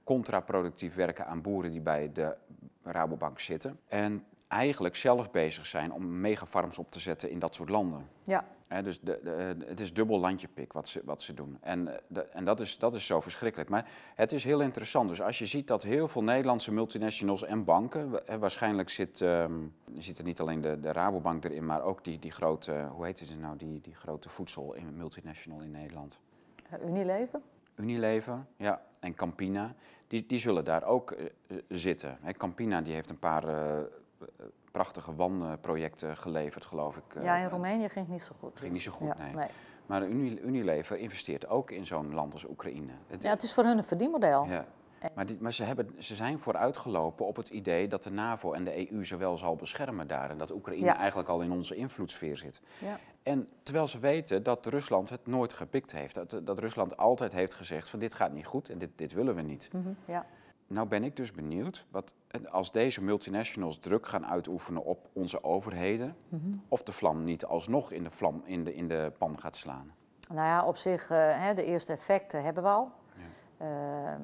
contraproductief 0.03 0.95
werken 0.95 1.25
aan 1.27 1.41
boeren 1.41 1.71
die 1.71 1.81
bij 1.81 2.11
de 2.13 2.35
Rabobank 2.83 3.39
zitten. 3.39 3.79
En 3.87 4.23
eigenlijk 4.47 4.95
zelf 4.95 5.31
bezig 5.31 5.65
zijn 5.65 5.91
om 5.93 6.19
megafarms 6.21 6.77
op 6.77 6.91
te 6.91 6.99
zetten 6.99 7.29
in 7.29 7.39
dat 7.39 7.55
soort 7.55 7.69
landen. 7.69 8.07
Ja, 8.23 8.45
dus 8.83 8.99
de, 8.99 9.19
de, 9.23 9.55
het 9.65 9.79
is 9.79 9.93
dubbel 9.93 10.19
landjepik 10.19 10.73
wat 10.73 10.87
ze, 10.87 11.01
wat 11.05 11.21
ze 11.21 11.33
doen. 11.33 11.57
En, 11.61 11.87
eh, 11.87 11.97
de- 12.07 12.21
en 12.21 12.45
dat, 12.45 12.59
is, 12.59 12.77
dat 12.77 12.93
is 12.93 13.05
zo 13.05 13.21
verschrikkelijk. 13.21 13.69
Maar 13.69 13.89
het 14.15 14.31
is 14.31 14.43
heel 14.43 14.61
interessant. 14.61 15.09
Dus 15.09 15.21
als 15.21 15.39
je 15.39 15.45
ziet 15.45 15.67
dat 15.67 15.83
heel 15.83 16.07
veel 16.07 16.23
Nederlandse 16.23 16.71
multinationals 16.71 17.43
en 17.43 17.63
banken... 17.63 18.39
waarschijnlijk 18.39 18.89
zit, 18.89 19.25
ziet 19.97 20.17
er 20.17 20.23
niet 20.23 20.39
alleen 20.39 20.61
de, 20.61 20.79
de 20.79 20.91
Rabobank 20.91 21.43
erin... 21.43 21.65
maar 21.65 21.81
ook 21.83 22.03
die, 22.03 22.19
die 22.19 22.31
grote, 22.31 22.87
hoe 22.95 23.05
heet 23.05 23.19
het 23.19 23.39
nou, 23.39 23.57
die, 23.57 23.81
die 23.81 23.95
grote 23.95 24.29
voedsel 24.29 24.73
in, 24.73 24.97
multinational 24.97 25.61
in 25.61 25.71
Nederland. 25.71 26.19
Unilever. 26.85 27.39
Unilever 27.81 28.45
ja, 28.57 28.81
en 28.99 29.13
Campina, 29.15 29.73
die, 30.07 30.25
die 30.25 30.39
zullen 30.39 30.65
daar 30.65 30.83
ook 30.83 31.11
eh, 31.11 31.25
eh, 31.47 31.57
zitten. 31.69 32.17
Campina 32.37 32.81
die 32.81 32.93
heeft 32.93 33.09
een 33.09 33.19
paar 33.19 33.47
eh, 33.47 33.79
prachtige 34.71 35.15
wanprojecten 35.15 36.17
geleverd, 36.17 36.65
geloof 36.65 36.97
ik. 36.97 37.23
Ja, 37.23 37.35
in 37.37 37.47
Roemenië 37.47 37.89
ging 37.89 38.05
het 38.05 38.07
niet 38.15 38.21
zo 38.21 38.35
goed. 38.39 38.59
Ging 38.59 38.73
niet 38.73 38.81
zo 38.81 38.91
goed, 38.91 39.07
Ja, 39.17 39.31
nee. 39.35 39.47
Maar 39.85 40.03
Uni- 40.07 40.39
Unilever 40.43 40.97
investeert 40.97 41.47
ook 41.47 41.71
in 41.71 41.85
zo'n 41.85 42.13
land 42.13 42.33
als 42.33 42.45
Oekraïne. 42.49 42.91
Het- 43.07 43.21
Ja, 43.23 43.29
het 43.29 43.43
is 43.43 43.53
voor 43.53 43.63
hun 43.63 43.77
een 43.77 43.83
verdienmodel. 43.83 44.45
ja. 44.45 44.65
Maar, 45.15 45.25
die, 45.25 45.37
maar 45.39 45.53
ze, 45.53 45.63
hebben, 45.63 45.95
ze 45.97 46.15
zijn 46.15 46.39
vooruitgelopen 46.39 47.25
op 47.25 47.35
het 47.35 47.47
idee 47.49 47.87
dat 47.87 48.03
de 48.03 48.09
NAVO 48.11 48.53
en 48.53 48.63
de 48.63 48.91
EU 48.91 49.05
ze 49.05 49.17
wel 49.17 49.37
zal 49.37 49.55
beschermen 49.55 50.07
daar. 50.07 50.29
En 50.29 50.37
dat 50.37 50.51
Oekraïne 50.51 50.85
Ja. 50.85 50.97
eigenlijk 50.97 51.29
al 51.29 51.41
in 51.41 51.51
onze 51.51 51.75
invloedssfeer 51.75 52.37
zit. 52.37 52.61
Ja. 52.79 52.99
En 53.23 53.49
terwijl 53.63 53.87
ze 53.87 53.99
weten 53.99 54.43
dat 54.43 54.65
Rusland 54.65 55.09
het 55.09 55.27
nooit 55.27 55.53
gepikt 55.53 55.91
heeft. 55.91 56.15
Dat, 56.15 56.41
dat 56.43 56.59
Rusland 56.59 56.97
altijd 56.97 57.31
heeft 57.33 57.53
gezegd 57.53 57.89
van 57.89 57.99
dit 57.99 58.13
gaat 58.13 58.31
niet 58.33 58.45
goed 58.45 58.69
en 58.69 58.77
dit, 58.77 58.89
dit 58.95 59.13
willen 59.13 59.35
we 59.35 59.41
niet. 59.41 59.69
Mhm, 59.73 59.89
ja. 60.05 60.25
Nou 60.67 60.87
ben 60.87 61.03
ik 61.03 61.15
dus 61.15 61.31
benieuwd, 61.31 61.85
wat, 61.91 62.13
als 62.51 62.71
deze 62.71 63.03
multinationals 63.03 63.79
druk 63.79 64.07
gaan 64.07 64.25
uitoefenen 64.25 64.83
op 64.83 65.09
onze 65.13 65.43
overheden, 65.43 66.15
Mhm. 66.29 66.57
of 66.67 66.83
de 66.83 66.91
vlam 66.91 67.23
niet 67.23 67.45
alsnog 67.45 67.91
in 67.91 68.03
de, 68.03 68.11
vlam, 68.11 68.41
in 68.45 68.63
de, 68.63 68.73
in 68.75 68.87
de 68.87 69.11
pan 69.17 69.39
gaat 69.39 69.55
slaan. 69.55 69.93
Nou 70.29 70.47
ja, 70.47 70.65
op 70.65 70.77
zich, 70.77 71.09
eh, 71.09 71.17
hè, 71.45 71.53
de 71.53 71.63
eerste 71.63 71.91
effecten 71.93 72.43
hebben 72.43 72.63
we 72.63 72.69
al. 72.69 72.91
Eh, 73.57 73.67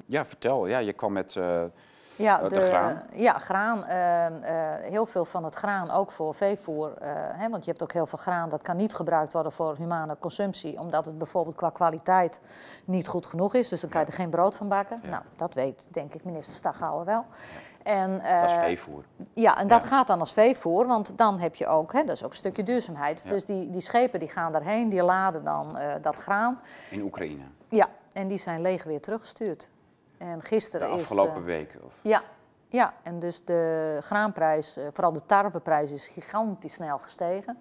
Ja, 0.06 0.26
vertel. 0.26 0.66
Ja, 0.66 0.78
je 0.78 0.92
kwam 0.92 1.12
met... 1.12 1.36
eh, 1.36 1.64
ja, 2.18 2.42
Eh, 2.42 2.48
de 2.48 2.60
graan? 2.60 3.02
Ja, 3.14 3.32
graan. 3.32 3.84
eh, 3.84 4.26
eh, 4.26 4.80
heel 4.90 5.06
veel 5.06 5.24
van 5.24 5.44
het 5.44 5.54
graan 5.54 5.90
ook 5.90 6.10
voor 6.10 6.34
veevoer. 6.34 6.92
eh, 6.98 7.10
hè, 7.14 7.48
want 7.48 7.64
je 7.64 7.70
hebt 7.70 7.82
ook 7.82 7.92
heel 7.92 8.06
veel 8.06 8.18
graan 8.18 8.48
dat 8.48 8.62
kan 8.62 8.76
niet 8.76 8.94
gebruikt 8.94 9.32
worden 9.32 9.52
voor 9.52 9.76
humane 9.76 10.16
consumptie. 10.20 10.78
Omdat 10.78 11.04
het 11.04 11.18
bijvoorbeeld 11.18 11.56
qua 11.56 11.70
kwaliteit 11.70 12.40
niet 12.84 13.08
goed 13.08 13.26
genoeg 13.26 13.54
is. 13.54 13.68
Dus 13.68 13.80
dan 13.80 13.90
kan 13.90 14.00
je 14.00 14.06
er 14.06 14.12
geen 14.12 14.30
brood 14.30 14.56
van 14.56 14.68
bakken. 14.68 15.00
Ja. 15.02 15.08
Nou, 15.10 15.22
dat 15.36 15.54
weet 15.54 15.88
denk 15.90 16.14
ik 16.14 16.24
minister 16.24 16.54
Staghouwer 16.54 17.04
wel. 17.04 17.24
En, 17.82 18.10
dat 18.40 18.50
is 18.50 18.56
veevoer. 18.56 19.04
Ja, 19.34 19.56
en 19.58 19.68
dat 19.68 19.82
Ja. 19.82 19.88
gaat 19.88 20.06
dan 20.06 20.20
als 20.20 20.32
veevoer, 20.32 20.86
want 20.86 21.18
dan 21.18 21.38
heb 21.38 21.54
je 21.54 21.66
ook, 21.66 21.92
hè, 21.92 22.04
dat 22.04 22.14
is 22.16 22.24
ook 22.24 22.30
een 22.30 22.36
stukje 22.36 22.62
duurzaamheid. 22.62 23.22
Ja. 23.24 23.28
Dus 23.30 23.44
die, 23.44 23.70
die 23.70 23.80
schepen 23.80 24.20
die 24.20 24.28
gaan 24.28 24.52
daarheen, 24.52 24.88
die 24.88 25.02
laden 25.02 25.44
dan 25.44 25.78
dat 26.02 26.18
graan. 26.18 26.60
In 26.90 27.02
Oekraïne. 27.02 27.42
Ja, 27.68 27.86
en 28.12 28.28
die 28.28 28.38
zijn 28.38 28.60
leeg 28.60 28.84
weer 28.84 29.00
teruggestuurd. 29.00 29.68
En 30.18 30.38
De 30.38 30.46
gisteren 30.46 30.88
is... 30.88 31.00
afgelopen 31.00 31.40
eh, 31.40 31.44
weken. 31.44 31.84
Of, 31.84 31.92
ja, 32.02 32.22
ja, 32.68 32.94
en 33.02 33.18
dus 33.18 33.44
de 33.44 33.98
graanprijs, 34.02 34.76
eh, 34.76 34.86
vooral 34.92 35.12
de 35.12 35.26
tarweprijs, 35.26 35.90
is 35.90 36.06
gigantisch 36.06 36.72
snel 36.72 36.98
gestegen. 36.98 37.58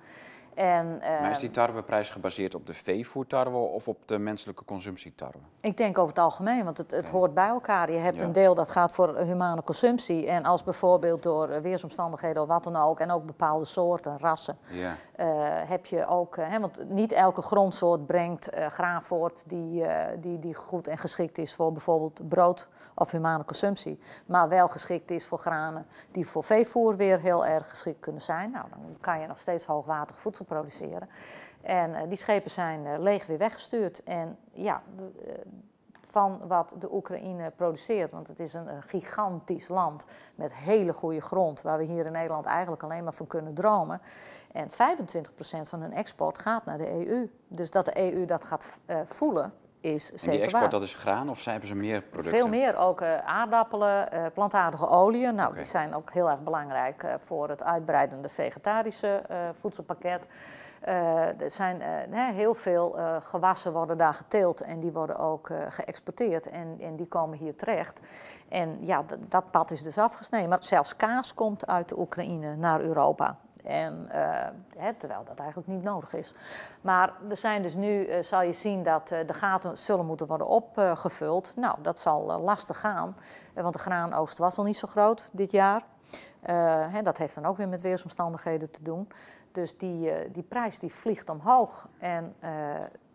En, 0.58 0.97
maar 0.99 1.32
is 1.32 1.39
die 1.39 1.49
tarweprijs 1.49 2.10
gebaseerd 2.10 2.55
op 2.55 2.66
de 2.68 2.74
veevoertarwe 2.74 3.58
of 3.58 3.88
op 3.88 3.97
de 4.05 4.18
menselijke 4.20 4.66
consumptietarwe? 4.66 5.38
Ik 5.62 5.78
denk 5.78 5.97
over 5.97 6.10
het 6.16 6.24
algemeen, 6.24 6.64
want 6.64 6.78
het, 6.78 6.91
het 6.91 7.10
hoort 7.10 7.34
bij 7.34 7.47
elkaar. 7.47 7.91
Je 7.91 7.97
hebt 7.97 8.18
Ja. 8.20 8.24
een 8.24 8.32
deel 8.32 8.55
dat 8.55 8.70
gaat 8.70 8.91
voor 8.91 9.18
humane 9.18 9.64
consumptie. 9.64 10.28
En 10.28 10.45
als 10.45 10.64
bijvoorbeeld 10.64 11.24
door 11.24 11.49
eh, 11.49 11.62
weersomstandigheden 11.62 12.41
of 12.41 12.47
wat 12.47 12.64
dan 12.64 12.76
ook, 12.76 12.99
en 12.99 13.12
ook 13.12 13.26
bepaalde 13.26 13.66
soorten, 13.66 14.20
rassen, 14.20 14.58
Ja. 14.68 14.95
eh, 15.16 15.28
heb 15.70 15.86
je 15.86 16.08
ook, 16.08 16.38
eh, 16.38 16.49
hè, 16.49 16.60
want 16.60 16.89
niet 16.89 17.12
elke 17.12 17.41
grondsoort 17.41 18.05
brengt 18.05 18.49
eh 18.49 18.68
graan 18.68 19.03
voort 19.03 19.43
die, 19.47 19.86
die, 20.20 20.39
die 20.39 20.55
goed 20.55 20.88
en 20.88 20.97
geschikt 20.97 21.38
is 21.38 21.53
voor 21.55 21.72
bijvoorbeeld 21.72 22.30
brood 22.30 22.68
of 22.95 23.12
humane 23.12 23.45
consumptie. 23.45 23.99
Maar 24.26 24.49
wel 24.49 24.68
geschikt 24.68 25.12
is 25.12 25.26
voor 25.26 25.38
granen 25.38 25.86
die 26.12 26.28
voor 26.28 26.43
veevoer 26.43 26.95
weer 26.95 27.20
heel 27.20 27.45
erg 27.45 27.70
geschikt 27.70 27.99
kunnen 27.99 28.22
zijn. 28.22 28.51
Nou, 28.51 28.66
dan 28.70 28.97
kan 29.01 29.20
je 29.20 29.28
nog 29.28 29.39
steeds 29.39 29.66
hoogwaardig 29.66 30.20
voedsel 30.20 30.45
produceren. 30.48 31.10
En 31.62 31.95
eh, 31.95 32.08
die 32.08 32.18
schepen 32.18 32.52
zijn 32.52 32.86
eh, 32.86 33.00
leeg 33.00 33.26
weer 33.26 33.38
weggestuurd. 33.38 34.04
En 34.04 34.38
ja, 34.52 34.82
eh, 35.26 35.34
van 36.08 36.48
wat 36.48 36.76
de 36.80 36.93
Oekraïne 36.93 37.52
produceert. 37.56 38.12
Want 38.12 38.28
het 38.28 38.39
is 38.39 38.54
een, 38.54 38.84
gigantisch 38.84 39.68
land 39.68 40.06
met 40.36 40.54
hele 40.54 40.93
goede 40.93 41.22
grond, 41.22 41.62
waar 41.62 41.78
we 41.78 41.84
hier 41.84 42.06
in 42.06 42.12
Nederland 42.12 42.45
eigenlijk 42.45 42.84
alleen 42.84 43.04
maar 43.04 43.14
van 43.14 43.28
kunnen 43.28 43.54
dromen. 43.54 44.02
En 44.52 44.70
25% 44.70 44.74
van 45.62 45.82
hun 45.82 45.93
export 45.93 46.38
gaat 46.38 46.66
naar 46.66 46.78
de 46.78 47.08
EU. 47.08 47.30
Dus 47.48 47.72
dat 47.72 47.86
de 47.86 48.14
EU 48.14 48.26
dat 48.26 48.45
gaat 48.45 48.80
voelen, 49.06 49.54
is 49.93 50.11
En 50.11 50.19
zeker 50.19 50.31
die 50.31 50.41
export, 50.41 50.61
waar. 50.61 50.71
dat 50.71 50.81
is 50.81 50.93
graan 50.93 51.29
of 51.29 51.45
hebben 51.45 51.67
ze 51.67 51.75
meer 51.75 52.01
producten? 52.01 52.39
Veel 52.39 52.47
meer, 52.47 52.77
ook 52.77 53.01
eh, 53.01 53.17
aardappelen, 53.25 54.11
eh, 54.11 54.25
plantaardige 54.33 54.88
oliën. 54.88 55.35
Nou, 55.35 55.55
die 55.55 55.65
zijn 55.65 55.95
ook 55.95 56.11
heel 56.11 56.29
erg 56.29 56.39
belangrijk 56.39 57.03
eh, 57.03 57.13
voor 57.17 57.49
het 57.49 57.63
uitbreidende 57.63 58.29
vegetarische 58.29 59.21
voedselpakket. 59.53 60.21
Er 61.39 61.51
zijn 61.51 61.81
heel 62.13 62.53
veel 62.53 62.95
gewassen 63.23 63.73
worden 63.73 63.97
daar 63.97 64.13
geteeld 64.13 64.61
en 64.61 64.79
die 64.79 64.91
worden 64.91 65.17
ook 65.17 65.49
geëxporteerd 65.69 66.49
en, 66.49 66.77
en 66.81 66.95
die 66.95 67.07
komen 67.07 67.38
hier 67.38 67.55
terecht. 67.55 67.99
En 68.49 68.77
ja, 68.85 69.03
dat 69.19 69.51
pad 69.51 69.71
is 69.71 69.83
dus 69.83 69.97
afgesneden. 69.97 70.49
Maar 70.49 70.63
zelfs 70.63 70.95
kaas 70.95 71.33
komt 71.33 71.67
uit 71.67 71.89
de 71.89 71.99
Oekraïne 71.99 72.55
naar 72.55 72.81
Europa. 72.81 73.38
En, 73.68 74.09
eh, 74.09 74.47
hè, 74.78 74.93
terwijl 74.93 75.24
dat 75.24 75.39
eigenlijk 75.39 75.70
niet 75.70 75.84
nodig 75.84 76.13
is. 76.13 76.34
Maar 76.82 77.13
er 77.30 77.38
zijn 77.38 77.61
dus 77.61 77.74
nu, 77.74 78.05
eh, 78.05 78.24
zal 78.24 78.41
je 78.41 78.53
zien 78.53 78.84
dat 78.84 79.11
eh, 79.11 79.28
de 79.28 79.34
gaten 79.34 79.78
zullen 79.78 80.05
moeten 80.05 80.28
worden 80.28 80.47
opgevuld. 80.47 81.53
nou, 81.55 81.76
dat 81.82 81.99
zal 81.99 82.39
lastig 82.39 82.80
gaan, 82.80 83.15
want 83.53 83.74
de 83.74 83.80
graanoogst 83.80 84.38
was 84.38 84.57
al 84.57 84.63
niet 84.63 84.78
zo 84.78 84.88
groot 84.88 85.30
dit 85.32 85.51
jaar. 85.51 85.84
Dat 87.03 87.18
heeft 87.18 87.36
dan 87.36 87.45
ook 87.45 87.57
weer 87.57 87.68
met 87.68 87.82
weersomstandigheden 87.82 88.72
te 88.72 88.84
doen. 88.84 89.07
Dus 89.51 89.78
die, 89.78 90.32
die 90.32 90.43
prijs 90.43 90.80
die 90.80 90.93
vliegt 90.93 91.30
omhoog. 91.30 91.88
En 91.99 92.36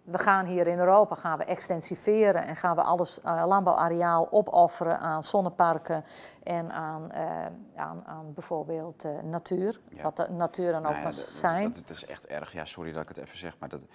we 0.04 0.18
gaan 0.18 0.46
hier 0.46 0.66
in 0.66 0.78
Europa 0.78 1.14
gaan 1.14 1.38
we 1.38 1.44
extensiveren 1.44 2.46
en 2.46 2.56
gaan 2.56 2.76
we 2.76 2.82
alles 2.82 3.20
eh, 3.20 3.42
landbouwareaal 3.46 4.28
opofferen 4.30 4.98
aan 4.98 5.24
zonneparken 5.24 6.04
en 6.42 6.72
aan, 6.72 7.10
eh, 7.12 7.46
aan, 7.76 8.02
aan 8.06 8.32
bijvoorbeeld 8.34 9.04
eh, 9.04 9.10
natuur. 9.22 9.80
Ja. 9.88 10.02
Wat 10.02 10.16
de 10.16 10.26
natuur 10.30 10.72
dan 10.72 10.80
ook 10.80 10.82
Nou 10.82 10.96
ja, 10.96 11.02
mag 11.02 11.14
dat- 11.14 11.24
dat- 11.24 11.34
zijn. 11.34 11.62
Dat, 11.72 11.74
dat 11.86 11.90
is 11.96 12.06
echt 12.06 12.26
erg. 12.26 12.52
Ja, 12.52 12.64
sorry 12.64 12.92
dat 12.92 13.02
ik 13.02 13.08
het 13.08 13.16
even 13.18 13.38
zeg, 13.38 13.58
maar 13.58 13.68
dat, 13.68 13.86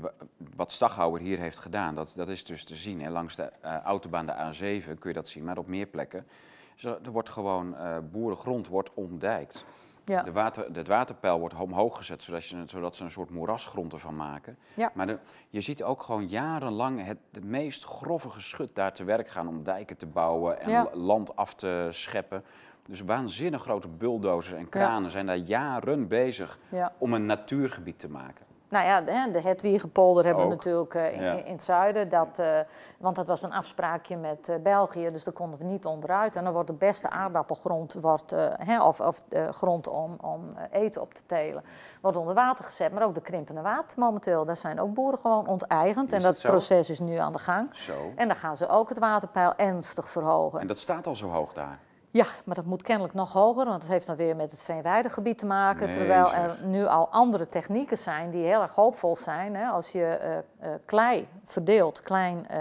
wa- 0.00 0.12
wat 0.56 0.70
Staghouwer 0.72 1.20
hier 1.20 1.38
heeft 1.38 1.58
gedaan, 1.58 1.94
dat, 1.94 2.12
dat 2.16 2.28
is 2.28 2.44
dus 2.44 2.64
te 2.64 2.76
zien. 2.76 3.00
En 3.00 3.12
langs 3.12 3.36
de 3.36 3.50
autobaan 3.84 4.26
de 4.26 4.32
A7 4.34 4.84
kun 4.98 5.10
je 5.10 5.12
dat 5.12 5.28
zien, 5.28 5.44
maar 5.44 5.58
op 5.58 5.66
meer 5.66 5.86
plekken. 5.86 6.26
Zo, 6.74 6.98
er 7.04 7.10
wordt 7.10 7.28
gewoon, 7.28 7.76
boerengrond 8.10 8.68
wordt 8.68 8.90
ontdijkt. 8.94 9.64
Ja. 10.04 10.22
De 10.22 10.32
water, 10.32 10.66
het 10.72 10.88
waterpeil 10.88 11.38
wordt 11.38 11.54
omhoog 11.54 11.96
gezet, 11.96 12.22
zodat, 12.22 12.44
je, 12.46 12.62
zodat 12.66 12.96
ze 12.96 13.04
een 13.04 13.10
soort 13.10 13.30
moerasgrond 13.30 13.92
ervan 13.92 14.16
maken. 14.16 14.58
Ja. 14.74 14.90
Maar 14.94 15.06
de, 15.06 15.18
je 15.48 15.60
ziet 15.60 15.82
ook 15.82 16.02
gewoon 16.02 16.28
jarenlang 16.28 17.04
het 17.04 17.18
de 17.30 17.40
meest 17.40 17.84
grove 17.84 18.28
geschut 18.28 18.74
daar 18.74 18.92
te 18.92 19.04
werk 19.04 19.28
gaan 19.28 19.48
om 19.48 19.62
dijken 19.62 19.96
te 19.96 20.06
bouwen 20.06 20.60
en 20.60 20.70
Ja. 20.70 20.88
land 20.92 21.36
af 21.36 21.54
te 21.54 21.88
scheppen. 21.90 22.44
Dus 22.86 23.00
waanzinnig 23.00 23.62
grote 23.62 23.88
bulldozers 23.88 24.58
en 24.58 24.68
kranen 24.68 25.10
zijn 25.10 25.26
daar 25.26 25.36
jaren 25.36 26.08
bezig 26.08 26.58
om 26.98 27.12
een 27.12 27.26
natuurgebied 27.26 27.98
te 27.98 28.08
maken. 28.08 28.46
Nou 28.72 28.86
ja, 28.86 29.00
de, 29.00 29.28
de 29.32 29.40
Hedwiegepolder 29.40 30.24
hebben 30.24 30.44
we 30.44 30.50
natuurlijk 30.50 30.94
eh, 30.94 31.12
in, 31.12 31.22
Ja. 31.22 31.32
in 31.32 31.52
het 31.52 31.62
zuiden. 31.62 32.08
Dat, 32.08 32.38
eh, 32.38 32.58
want 32.98 33.16
dat 33.16 33.26
was 33.26 33.42
een 33.42 33.52
afspraakje 33.52 34.16
met 34.16 34.48
eh, 34.48 34.56
België, 34.62 35.10
dus 35.10 35.24
daar 35.24 35.34
konden 35.34 35.58
we 35.58 35.64
niet 35.64 35.86
onderuit. 35.86 36.36
En 36.36 36.44
dan 36.44 36.52
wordt 36.52 36.68
de 36.68 36.74
beste 36.74 37.10
aardappelgrond, 37.10 37.92
wordt, 38.00 38.30
hè, 38.56 38.82
of, 38.82 39.00
of 39.00 39.22
grond 39.50 39.88
om, 39.88 40.16
om 40.20 40.54
eten 40.70 41.00
op 41.00 41.14
te 41.14 41.22
telen, 41.26 41.64
wordt 42.00 42.16
onder 42.16 42.34
water 42.34 42.64
gezet. 42.64 42.92
Maar 42.92 43.02
ook 43.04 43.14
de 43.14 43.20
krimpende 43.20 43.60
water 43.60 43.98
momenteel, 43.98 44.44
daar 44.44 44.56
zijn 44.56 44.80
ook 44.80 44.94
boeren 44.94 45.18
gewoon 45.18 45.46
onteigend. 45.46 46.12
En 46.12 46.22
dat 46.22 46.34
dat 46.34 46.50
proces 46.50 46.90
is 46.90 47.00
nu 47.00 47.16
aan 47.16 47.32
de 47.32 47.38
gang. 47.38 47.76
Zo. 47.76 48.12
En 48.16 48.26
dan 48.26 48.36
gaan 48.36 48.56
ze 48.56 48.68
ook 48.68 48.88
het 48.88 48.98
waterpeil 48.98 49.54
ernstig 49.56 50.08
verhogen. 50.08 50.60
En 50.60 50.66
dat 50.66 50.78
staat 50.78 51.06
al 51.06 51.16
zo 51.16 51.28
hoog 51.28 51.52
daar. 51.52 51.78
Ja, 52.12 52.24
maar 52.44 52.54
dat 52.54 52.64
moet 52.64 52.82
kennelijk 52.82 53.14
nog 53.14 53.32
hoger, 53.32 53.64
want 53.64 53.82
het 53.82 53.92
heeft 53.92 54.06
dan 54.06 54.16
weer 54.16 54.36
met 54.36 54.50
het 54.50 54.62
veenweidegebied 54.62 55.38
te 55.38 55.46
maken. 55.46 55.86
Nee, 55.86 55.96
terwijl 55.96 56.32
er 56.32 56.56
nu 56.64 56.86
al 56.86 57.08
andere 57.08 57.48
technieken 57.48 57.98
zijn 57.98 58.30
die 58.30 58.44
heel 58.44 58.62
erg 58.62 58.74
hoopvol 58.74 59.16
zijn. 59.16 59.56
Hè? 59.56 59.66
Als 59.66 59.92
je 59.92 60.04
eh, 60.04 60.38
eh, 60.38 60.44
klei 60.84 61.28
verdeelt, 61.44 62.00
klein, 62.00 62.48
eh, 62.48 62.60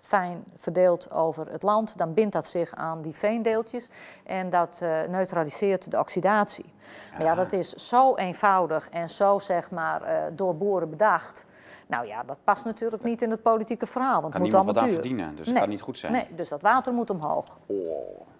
fijn 0.00 0.44
verdeelt 0.56 1.10
over 1.10 1.50
het 1.50 1.62
land, 1.62 1.98
dan 1.98 2.14
bindt 2.14 2.32
dat 2.32 2.46
zich 2.46 2.74
aan 2.74 3.02
die 3.02 3.14
veendeeltjes 3.14 3.88
en 4.24 4.50
dat 4.50 4.80
neutraliseert 5.08 5.90
de 5.90 5.98
oxidatie. 5.98 6.72
Maar 7.12 7.22
ja, 7.22 7.32
Aha. 7.32 7.42
dat 7.42 7.52
is 7.52 7.72
zo 7.74 8.14
eenvoudig 8.14 8.88
en 8.88 9.10
zo 9.10 9.38
zeg 9.38 9.70
maar 9.70 10.02
door 10.32 10.56
boeren 10.56 10.90
bedacht. 10.90 11.44
Nou 11.86 12.06
ja, 12.06 12.22
dat 12.22 12.36
past 12.44 12.64
natuurlijk 12.64 13.02
niet 13.02 13.22
in 13.22 13.30
het 13.30 13.42
politieke 13.42 13.86
verhaal, 13.86 14.20
want 14.20 14.32
Kan 14.32 14.42
het 14.42 14.52
moet 14.52 14.60
niemand 14.60 14.66
wat 14.66 14.76
allemaal 14.76 14.82
aan 14.82 15.02
duur. 15.02 15.10
verdienen, 15.12 15.36
dus 15.36 15.46
het 15.46 15.58
kan 15.58 15.68
niet 15.68 15.80
goed 15.82 15.98
zijn. 15.98 16.12
Nee, 16.12 16.26
dus 16.34 16.48
dat 16.48 16.60
water 16.62 16.92
moet 16.92 17.10
omhoog. 17.10 17.58
Oh, 17.66 17.76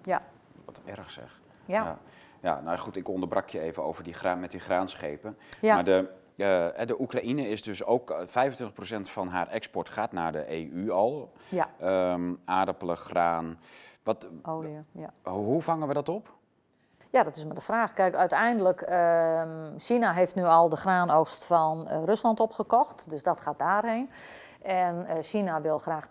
Ja, 0.02 0.22
wat 0.84 0.98
erg 0.98 1.10
zeg. 1.10 1.40
ja. 1.64 1.84
Ja. 1.84 1.98
Ja, 2.40 2.60
nou 2.60 2.78
goed, 2.78 2.96
ik 2.96 3.08
onderbrak 3.08 3.48
je 3.48 3.60
even 3.60 3.82
over 3.82 4.04
die 4.04 4.12
graan, 4.12 4.40
met 4.40 4.50
die 4.50 4.60
graanschepen. 4.60 5.38
Ja. 5.60 5.74
Maar 5.74 5.84
de, 5.84 6.10
eh, 6.36 6.86
de 6.86 7.00
Oekraïne 7.00 7.48
is 7.48 7.62
dus 7.62 7.84
ook, 7.84 8.10
eh, 8.10 8.26
25% 8.26 9.10
van 9.10 9.28
haar 9.28 9.48
export 9.48 9.88
gaat 9.88 10.12
naar 10.12 10.32
de 10.32 10.44
EU 10.48 10.90
al. 10.90 11.32
ja. 11.48 11.68
Ehm, 11.80 12.34
aardappelen, 12.44 12.96
graan. 12.96 13.58
Wat, 14.02 14.28
olie. 14.42 14.78
Ja. 14.92 15.12
hoe 15.22 15.62
vangen 15.62 15.88
we 15.88 15.94
dat 15.94 16.08
op? 16.08 16.36
ja, 17.16 17.22
dat 17.22 17.36
is 17.36 17.44
maar 17.44 17.54
de 17.54 17.60
vraag. 17.60 17.92
Kijk, 17.92 18.14
uiteindelijk, 18.14 18.80
ehm 18.80 19.78
China 19.78 20.12
heeft 20.12 20.34
nu 20.34 20.44
al 20.44 20.68
de 20.68 20.76
graanoogst 20.76 21.44
van 21.44 21.88
eh, 21.88 22.04
Rusland 22.04 22.40
opgekocht, 22.40 23.10
dus 23.10 23.22
dat 23.22 23.40
gaat 23.40 23.58
daarheen. 23.58 24.10
En 24.62 25.06
eh, 25.06 25.22
China 25.22 25.60
wil 25.60 25.78
graag 25.78 26.08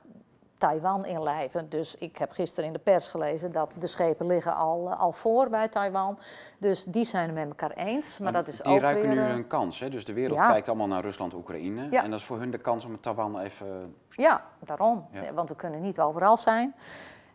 Taiwan 0.58 1.06
inlijven. 1.06 1.70
Dus 1.70 1.96
ik 1.96 2.18
heb 2.18 2.32
gisteren 2.32 2.66
in 2.66 2.74
de 2.74 2.80
pers 2.80 3.08
gelezen 3.08 3.52
dat 3.52 3.78
de 3.80 3.88
schepen 3.88 4.26
liggen 4.26 4.56
al, 4.56 4.90
eh, 4.92 5.00
al 5.00 5.12
voor 5.12 5.50
bij 5.50 5.68
Taiwan. 5.68 6.20
Dus 6.58 6.84
die 6.84 7.06
zijn 7.06 7.26
het 7.26 7.34
met 7.36 7.48
elkaar 7.48 7.72
eens. 7.72 8.18
Maar 8.18 8.32
dat 8.32 8.48
is 8.48 8.58
die 8.58 8.74
ook 8.74 8.80
ruiken 8.82 9.04
weer... 9.08 9.16
nu 9.16 9.22
eh, 9.22 9.36
een 9.36 9.48
kans. 9.48 9.80
Hè? 9.80 9.90
Dus 9.90 10.06
de 10.06 10.14
wereld 10.14 10.40
Ja. 10.40 10.48
kijkt 10.50 10.68
allemaal 10.68 10.88
naar 10.88 11.02
Rusland, 11.02 11.34
Oekraïne. 11.34 11.88
Ja. 11.92 12.04
En 12.04 12.10
dat 12.10 12.20
is 12.20 12.26
voor 12.26 12.40
hun 12.40 12.52
de 12.52 12.58
kans 12.58 12.86
om 12.86 12.92
het 12.92 13.02
Taiwan 13.02 13.40
even... 13.40 13.96
Ja, 14.10 14.44
daarom. 14.60 15.08
Ja. 15.12 15.34
Want 15.34 15.50
we 15.50 15.56
kunnen 15.56 15.82
niet 15.82 16.00
overal 16.00 16.38
zijn. 16.38 16.76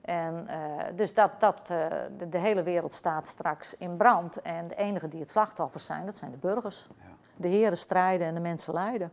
En, 0.00 0.48
eh, 0.48 0.56
dus 0.96 1.14
dat, 1.14 1.30
dat, 1.38 1.66
de, 1.66 2.28
de 2.28 2.38
hele 2.38 2.62
wereld 2.62 2.92
staat 2.92 3.26
straks 3.26 3.76
in 3.76 3.96
brand. 3.96 4.42
En 4.42 4.68
de 4.68 4.74
enigen 4.74 5.10
die 5.10 5.20
het 5.20 5.30
slachtoffer 5.30 5.80
zijn, 5.80 6.06
dat 6.06 6.16
zijn 6.16 6.30
de 6.30 6.36
burgers. 6.36 6.88
Ja. 6.98 7.04
De 7.36 7.48
heren 7.48 7.78
strijden 7.78 8.26
en 8.26 8.34
de 8.34 8.40
mensen 8.40 8.74
lijden. 8.74 9.12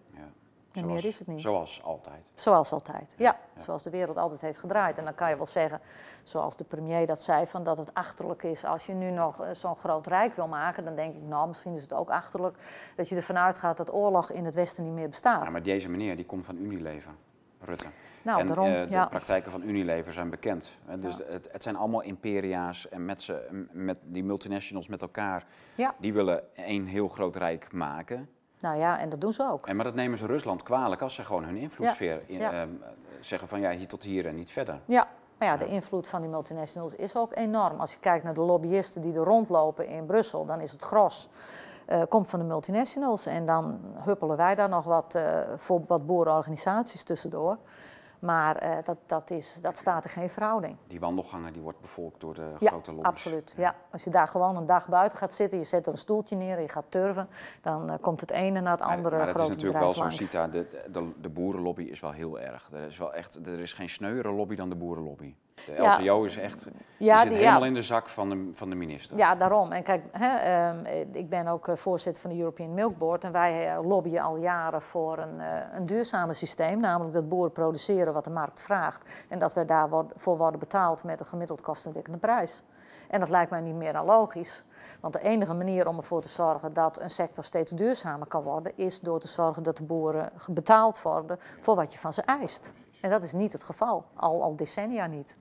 En 0.77 0.85
meer 0.85 1.05
is 1.05 1.19
het 1.19 1.27
niet. 1.27 1.41
Zoals 1.41 1.83
altijd. 1.83 2.21
Zoals 2.35 2.71
altijd. 2.71 3.13
Ja, 3.17 3.37
ja. 3.55 3.61
zoals 3.61 3.83
de 3.83 3.89
wereld 3.89 4.17
altijd 4.17 4.41
heeft 4.41 4.59
gedraaid. 4.59 4.97
En 4.97 5.03
dan 5.03 5.15
kan 5.15 5.29
je 5.29 5.35
wel 5.37 5.45
zeggen, 5.45 5.79
zoals 6.23 6.57
de 6.57 6.63
premier 6.63 7.07
dat 7.07 7.23
zei, 7.23 7.47
van 7.47 7.63
dat 7.63 7.77
het 7.77 7.93
achterlijk 7.93 8.43
is 8.43 8.65
als 8.65 8.85
je 8.85 8.93
nu 8.93 9.11
nog 9.11 9.41
eh, 9.41 9.49
zo'n 9.53 9.75
groot 9.75 10.07
rijk 10.07 10.35
wil 10.35 10.47
maken. 10.47 10.83
Dan 10.85 10.95
denk 10.95 11.15
ik, 11.15 11.21
nou, 11.21 11.47
misschien 11.47 11.73
is 11.75 11.81
het 11.81 11.93
ook 11.93 12.09
achterlijk 12.09 12.57
dat 12.95 13.09
je 13.09 13.15
ervan 13.15 13.37
uitgaat 13.37 13.77
dat 13.77 13.93
oorlog 13.93 14.31
in 14.31 14.45
het 14.45 14.55
Westen 14.55 14.83
niet 14.83 14.93
meer 14.93 15.09
bestaat. 15.09 15.43
Ja, 15.43 15.49
maar 15.51 15.63
deze 15.63 15.89
meneer 15.89 16.15
die 16.15 16.25
komt 16.25 16.45
van 16.45 16.57
Unilever, 16.57 17.11
Rutte. 17.59 17.85
nou, 18.21 18.39
en 18.39 18.47
daarom, 18.47 18.65
eh, 18.67 18.81
de 18.81 18.87
ja. 18.89 19.05
praktijken 19.05 19.51
van 19.51 19.61
Unilever 19.63 20.13
zijn 20.13 20.29
bekend. 20.29 20.71
Dus 20.99 21.17
Ja. 21.17 21.23
het, 21.27 21.51
het 21.51 21.63
zijn 21.63 21.75
allemaal 21.75 22.01
imperia's 22.01 22.89
en 22.89 23.05
met, 23.05 23.21
ze, 23.21 23.65
met 23.71 23.97
die 24.03 24.23
multinationals 24.23 24.87
met 24.87 25.01
elkaar, 25.01 25.45
Ja. 25.75 25.93
die 25.99 26.13
willen 26.13 26.55
één 26.55 26.85
heel 26.85 27.07
groot 27.07 27.35
rijk 27.35 27.71
maken. 27.71 28.29
Nou 28.59 28.77
ja, 28.77 28.99
en 28.99 29.09
dat 29.09 29.21
doen 29.21 29.33
ze 29.33 29.49
ook. 29.51 29.67
En, 29.67 29.75
maar 29.75 29.85
dat 29.85 29.93
nemen 29.95 30.17
ze 30.17 30.25
Rusland 30.25 30.63
kwalijk 30.63 31.01
als 31.01 31.15
ze 31.15 31.23
gewoon 31.23 31.43
hun 31.43 31.55
invloedssfeer 31.57 32.21
in- 32.25 32.41
ehm, 32.41 32.69
zeggen 33.19 33.47
van 33.47 33.59
ja, 33.59 33.71
hier 33.71 33.87
tot 33.87 34.03
hier 34.03 34.25
en 34.27 34.35
niet 34.35 34.51
verder. 34.51 34.79
Ja, 34.85 35.07
maar 35.37 35.47
ja, 35.47 35.53
Ja. 35.53 35.59
de 35.59 35.65
invloed 35.65 36.07
van 36.07 36.21
die 36.21 36.29
multinationals 36.29 36.93
is 36.95 37.15
ook 37.15 37.35
enorm. 37.35 37.79
Als 37.79 37.93
je 37.93 37.99
kijkt 37.99 38.23
naar 38.23 38.33
de 38.33 38.39
lobbyisten 38.41 39.01
die 39.01 39.13
er 39.13 39.23
rondlopen 39.23 39.87
in 39.87 40.05
Brussel, 40.05 40.45
dan 40.45 40.61
is 40.61 40.71
het 40.71 40.81
gros. 40.81 41.29
eh, 41.85 42.01
komt 42.09 42.27
van 42.29 42.39
de 42.39 42.45
multinationals 42.45 43.25
en 43.25 43.45
dan 43.45 43.79
huppelen 43.95 44.37
wij 44.37 44.55
daar 44.55 44.69
nog 44.69 44.83
wat, 44.85 45.15
eh, 45.15 45.39
voor 45.55 45.81
wat 45.87 46.05
boerenorganisaties 46.05 47.03
tussendoor. 47.03 47.57
Maar 48.19 48.55
eh, 48.55 48.77
dat, 48.83 48.97
dat, 49.05 49.31
is, 49.31 49.57
dat 49.61 49.77
staat 49.77 50.03
er 50.03 50.09
geen 50.09 50.29
verhouding. 50.29 50.75
Die 50.87 50.99
wandelgangen 50.99 51.53
die 51.53 51.61
wordt 51.61 51.81
bevolkt 51.81 52.21
door 52.21 52.33
de 52.33 52.51
Ja, 52.59 52.69
grote 52.69 52.91
lobby's. 52.91 53.07
absoluut. 53.11 53.53
Ja. 53.57 53.75
Als 53.91 54.03
je 54.03 54.09
daar 54.09 54.27
gewoon 54.27 54.55
een 54.55 54.65
dag 54.65 54.87
buiten 54.87 55.17
gaat 55.17 55.33
zitten, 55.33 55.57
je 55.57 55.63
zet 55.63 55.87
een 55.87 55.97
stoeltje 55.97 56.35
neer, 56.35 56.59
je 56.59 56.69
gaat 56.69 56.85
turven, 56.89 57.27
dan 57.61 57.89
eh, 57.89 57.95
komt 58.01 58.21
het 58.21 58.31
ene 58.31 58.61
na 58.61 58.71
het 58.71 58.79
Maar, 58.79 58.89
andere 58.95 59.15
maar 59.17 59.27
het 59.27 59.35
is 59.35 59.41
grote 59.41 59.51
natuurlijk 59.53 59.79
wel 59.79 59.89
bedrijf 59.91 60.11
zo, 60.13 60.17
langs. 60.19 60.31
Sita, 60.31 60.47
de, 60.47 60.91
de, 60.91 61.11
de 61.21 61.29
boerenlobby 61.29 61.83
is 61.83 61.99
wel 61.99 62.11
heel 62.11 62.39
erg. 62.39 62.69
Er 62.73 62.87
is, 62.87 62.97
wel 62.97 63.13
echt, 63.13 63.35
er 63.47 63.59
is 63.59 63.73
geen 63.73 63.89
sneuere 63.89 64.31
lobby 64.31 64.55
dan 64.55 64.69
de 64.69 64.75
boerenlobby. 64.75 65.35
De 65.65 65.71
Ja. 65.81 65.97
LTO 66.01 66.23
is 66.23 66.37
echt, 66.37 66.67
Ja, 66.97 67.25
die- 67.25 67.37
helemaal 67.37 67.65
in 67.65 67.73
de 67.73 67.81
zak 67.81 68.07
van 68.09 68.29
de, 68.29 68.49
van 68.53 68.69
de 68.69 68.75
minister. 68.75 69.17
Ja, 69.17 69.35
daarom. 69.35 69.71
En 69.71 69.83
kijk, 69.83 70.03
hè, 70.11 70.35
ehm, 70.37 70.85
eh, 70.85 70.99
ik 71.11 71.29
ben 71.29 71.47
ook 71.47 71.67
eh, 71.67 71.75
voorzitter 71.75 72.21
van 72.21 72.31
de 72.31 72.37
European 72.37 72.73
Milk 72.73 72.97
Board 72.97 73.23
en 73.23 73.31
wij 73.31 73.73
eh, 73.75 73.87
lobbyen 73.87 74.23
al 74.23 74.35
jaren 74.37 74.81
voor 74.81 75.17
een, 75.17 75.39
eh, 75.39 75.59
een 75.73 75.85
duurzamer 75.85 76.35
systeem, 76.35 76.79
namelijk 76.79 77.13
dat 77.13 77.29
boeren 77.29 77.51
produceren 77.51 78.13
wat 78.13 78.23
de 78.23 78.29
markt 78.29 78.61
vraagt 78.61 79.25
en 79.29 79.39
dat 79.39 79.53
wij 79.53 79.65
daarvoor 79.65 80.37
worden 80.37 80.59
betaald 80.59 81.03
met 81.03 81.19
een 81.19 81.25
gemiddeld 81.25 81.61
kostendekkende 81.61 82.19
prijs. 82.19 82.63
En 83.09 83.19
dat 83.19 83.29
lijkt 83.29 83.51
mij 83.51 83.61
niet 83.61 83.75
meer 83.75 83.93
dan 83.93 84.05
logisch. 84.05 84.63
Want 84.99 85.13
de 85.13 85.19
enige 85.21 85.53
manier 85.53 85.87
om 85.87 85.97
ervoor 85.97 86.21
te 86.21 86.29
zorgen 86.29 86.73
dat 86.73 86.99
een 87.01 87.09
sector 87.09 87.43
steeds 87.43 87.71
duurzamer 87.71 88.27
kan 88.27 88.43
worden, 88.43 88.71
is 88.75 88.99
door 88.99 89.19
te 89.19 89.27
zorgen 89.27 89.63
dat 89.63 89.77
de 89.77 89.83
boeren 89.83 90.29
betaald 90.47 91.01
worden 91.01 91.39
voor 91.59 91.75
wat 91.75 91.93
je 91.93 91.99
van 91.99 92.13
ze 92.13 92.21
eist. 92.21 92.73
En 93.01 93.09
dat 93.09 93.23
is 93.23 93.33
niet 93.33 93.51
het 93.53 93.63
geval, 93.63 94.05
al, 94.15 94.43
al 94.43 94.55
decennia 94.55 95.05
niet. 95.07 95.37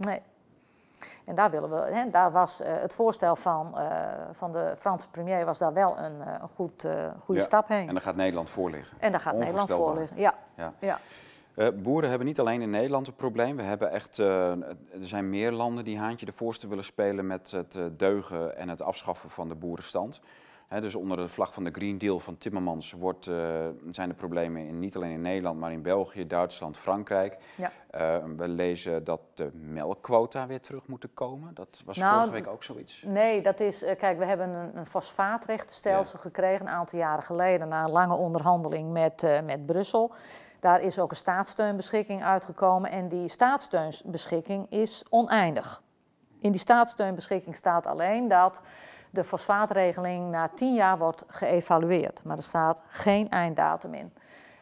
Nee. 0.00 0.20
En 1.24 1.34
daar, 1.34 1.50
willen 1.50 1.70
we, 1.70 1.76
hè, 1.76 2.10
daar 2.10 2.32
was 2.32 2.60
eh, 2.60 2.72
het 2.74 2.94
voorstel 2.94 3.36
van, 3.36 3.78
eh, 3.78 3.98
van 4.32 4.52
de 4.52 4.74
Franse 4.78 5.08
premier 5.08 5.44
was 5.44 5.58
daar 5.58 5.72
wel 5.72 5.98
een, 5.98 6.20
eh, 6.20 6.34
een 6.42 6.48
goed, 6.54 6.86
goede 7.24 7.40
Ja, 7.40 7.46
stap 7.46 7.68
heen. 7.68 7.88
En 7.88 7.94
dan 7.94 8.02
gaat 8.02 8.16
Nederland 8.16 8.50
voor 8.50 8.70
liggen. 8.70 8.96
En 9.00 9.10
daar 9.10 9.20
gaat 9.20 9.36
Nederland 9.36 9.70
voor 9.70 9.94
liggen. 9.94 10.16
Ja. 10.16 10.34
Ja. 10.56 10.72
Ja. 10.78 10.98
Boeren 11.72 12.08
hebben 12.08 12.26
niet 12.26 12.40
alleen 12.40 12.62
in 12.62 12.70
Nederland 12.70 13.06
een 13.06 13.14
probleem. 13.14 13.56
We 13.56 13.62
hebben 13.62 13.90
echt, 13.90 14.18
er 14.18 14.56
zijn 15.00 15.30
meer 15.30 15.52
landen 15.52 15.84
die 15.84 15.98
haantje 15.98 16.26
de 16.26 16.32
voorste 16.32 16.68
willen 16.68 16.84
spelen 16.84 17.26
met 17.26 17.50
het 17.50 17.78
deugen 17.96 18.56
en 18.56 18.68
het 18.68 18.82
afschaffen 18.82 19.30
van 19.30 19.48
de 19.48 19.54
boerenstand. 19.54 20.20
Dus 20.78 20.94
onder 20.94 21.16
de 21.16 21.28
vlag 21.28 21.52
van 21.52 21.64
de 21.64 21.70
Green 21.70 21.98
Deal 21.98 22.20
van 22.20 22.38
Timmermans 22.38 22.92
wordt, 22.92 23.26
eh, 23.26 23.34
zijn 23.90 24.08
de 24.08 24.14
problemen 24.14 24.66
in, 24.66 24.78
niet 24.78 24.96
alleen 24.96 25.10
in 25.10 25.20
Nederland, 25.20 25.58
maar 25.58 25.72
in 25.72 25.82
België, 25.82 26.26
Duitsland, 26.26 26.76
Frankrijk. 26.76 27.36
Ja. 27.56 27.70
Eh, 27.90 28.24
we 28.36 28.48
lezen 28.48 29.04
dat 29.04 29.20
de 29.34 29.50
melkquota 29.52 30.46
weer 30.46 30.60
terug 30.60 30.86
moeten 30.86 31.14
komen. 31.14 31.54
Dat 31.54 31.82
was 31.84 31.96
Nou, 31.96 32.14
vorige 32.14 32.32
week 32.32 32.46
ook 32.46 32.62
zoiets. 32.62 33.02
Nee, 33.06 33.42
dat 33.42 33.60
is, 33.60 33.82
eh, 33.82 33.96
kijk, 33.96 34.18
we 34.18 34.24
hebben 34.24 34.48
een, 34.48 34.76
een 34.76 34.86
fosfaatrechtenstelsel 34.86 36.18
gekregen 36.18 36.66
een 36.66 36.72
aantal 36.72 36.98
jaren 36.98 37.24
geleden 37.24 37.68
na 37.68 37.84
een 37.84 37.90
lange 37.90 38.14
onderhandeling 38.14 38.92
met, 38.92 39.42
met 39.44 39.66
Brussel. 39.66 40.12
Daar 40.60 40.80
is 40.80 40.98
ook 40.98 41.10
een 41.10 41.16
staatssteunbeschikking 41.16 42.24
uitgekomen 42.24 42.90
en 42.90 43.08
die 43.08 43.28
staatssteunbeschikking 43.28 44.66
is 44.70 45.04
oneindig. 45.08 45.82
In 46.40 46.52
die 46.52 46.60
staatssteunbeschikking 46.60 47.56
staat 47.56 47.86
alleen 47.86 48.28
dat 48.28 48.62
de 49.10 49.24
fosfaatregeling 49.24 50.30
na 50.30 50.48
tien 50.48 50.74
jaar 50.74 50.98
wordt 50.98 51.24
geëvalueerd, 51.26 52.20
maar 52.24 52.36
er 52.36 52.42
staat 52.42 52.80
geen 52.88 53.28
einddatum 53.28 53.94
in. 53.94 54.12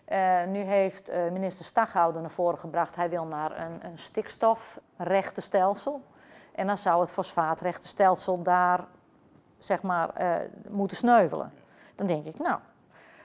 Eh, 0.05 0.45
nu 0.45 0.59
heeft 0.59 1.09
eh, 1.09 1.31
minister 1.31 1.65
Staghouder 1.65 2.21
naar 2.21 2.31
voren 2.31 2.59
gebracht, 2.59 2.97
hij 2.97 3.11
wil 3.11 3.25
naar 3.25 3.61
een, 3.61 3.85
een 3.85 3.99
stikstofrechtenstelsel. 3.99 6.03
En 6.53 6.67
dan 6.67 6.79
zou 6.79 7.01
het 7.01 7.11
fosfaatrechtenstelsel 7.11 8.43
daar 8.43 8.87
zeg 9.59 9.83
maar, 9.83 10.11
eh, 10.11 10.35
moeten 10.69 10.97
sneuvelen. 10.97 11.53
Dan 11.95 12.07
denk 12.07 12.25
ik, 12.25 12.39
nou, 12.39 12.59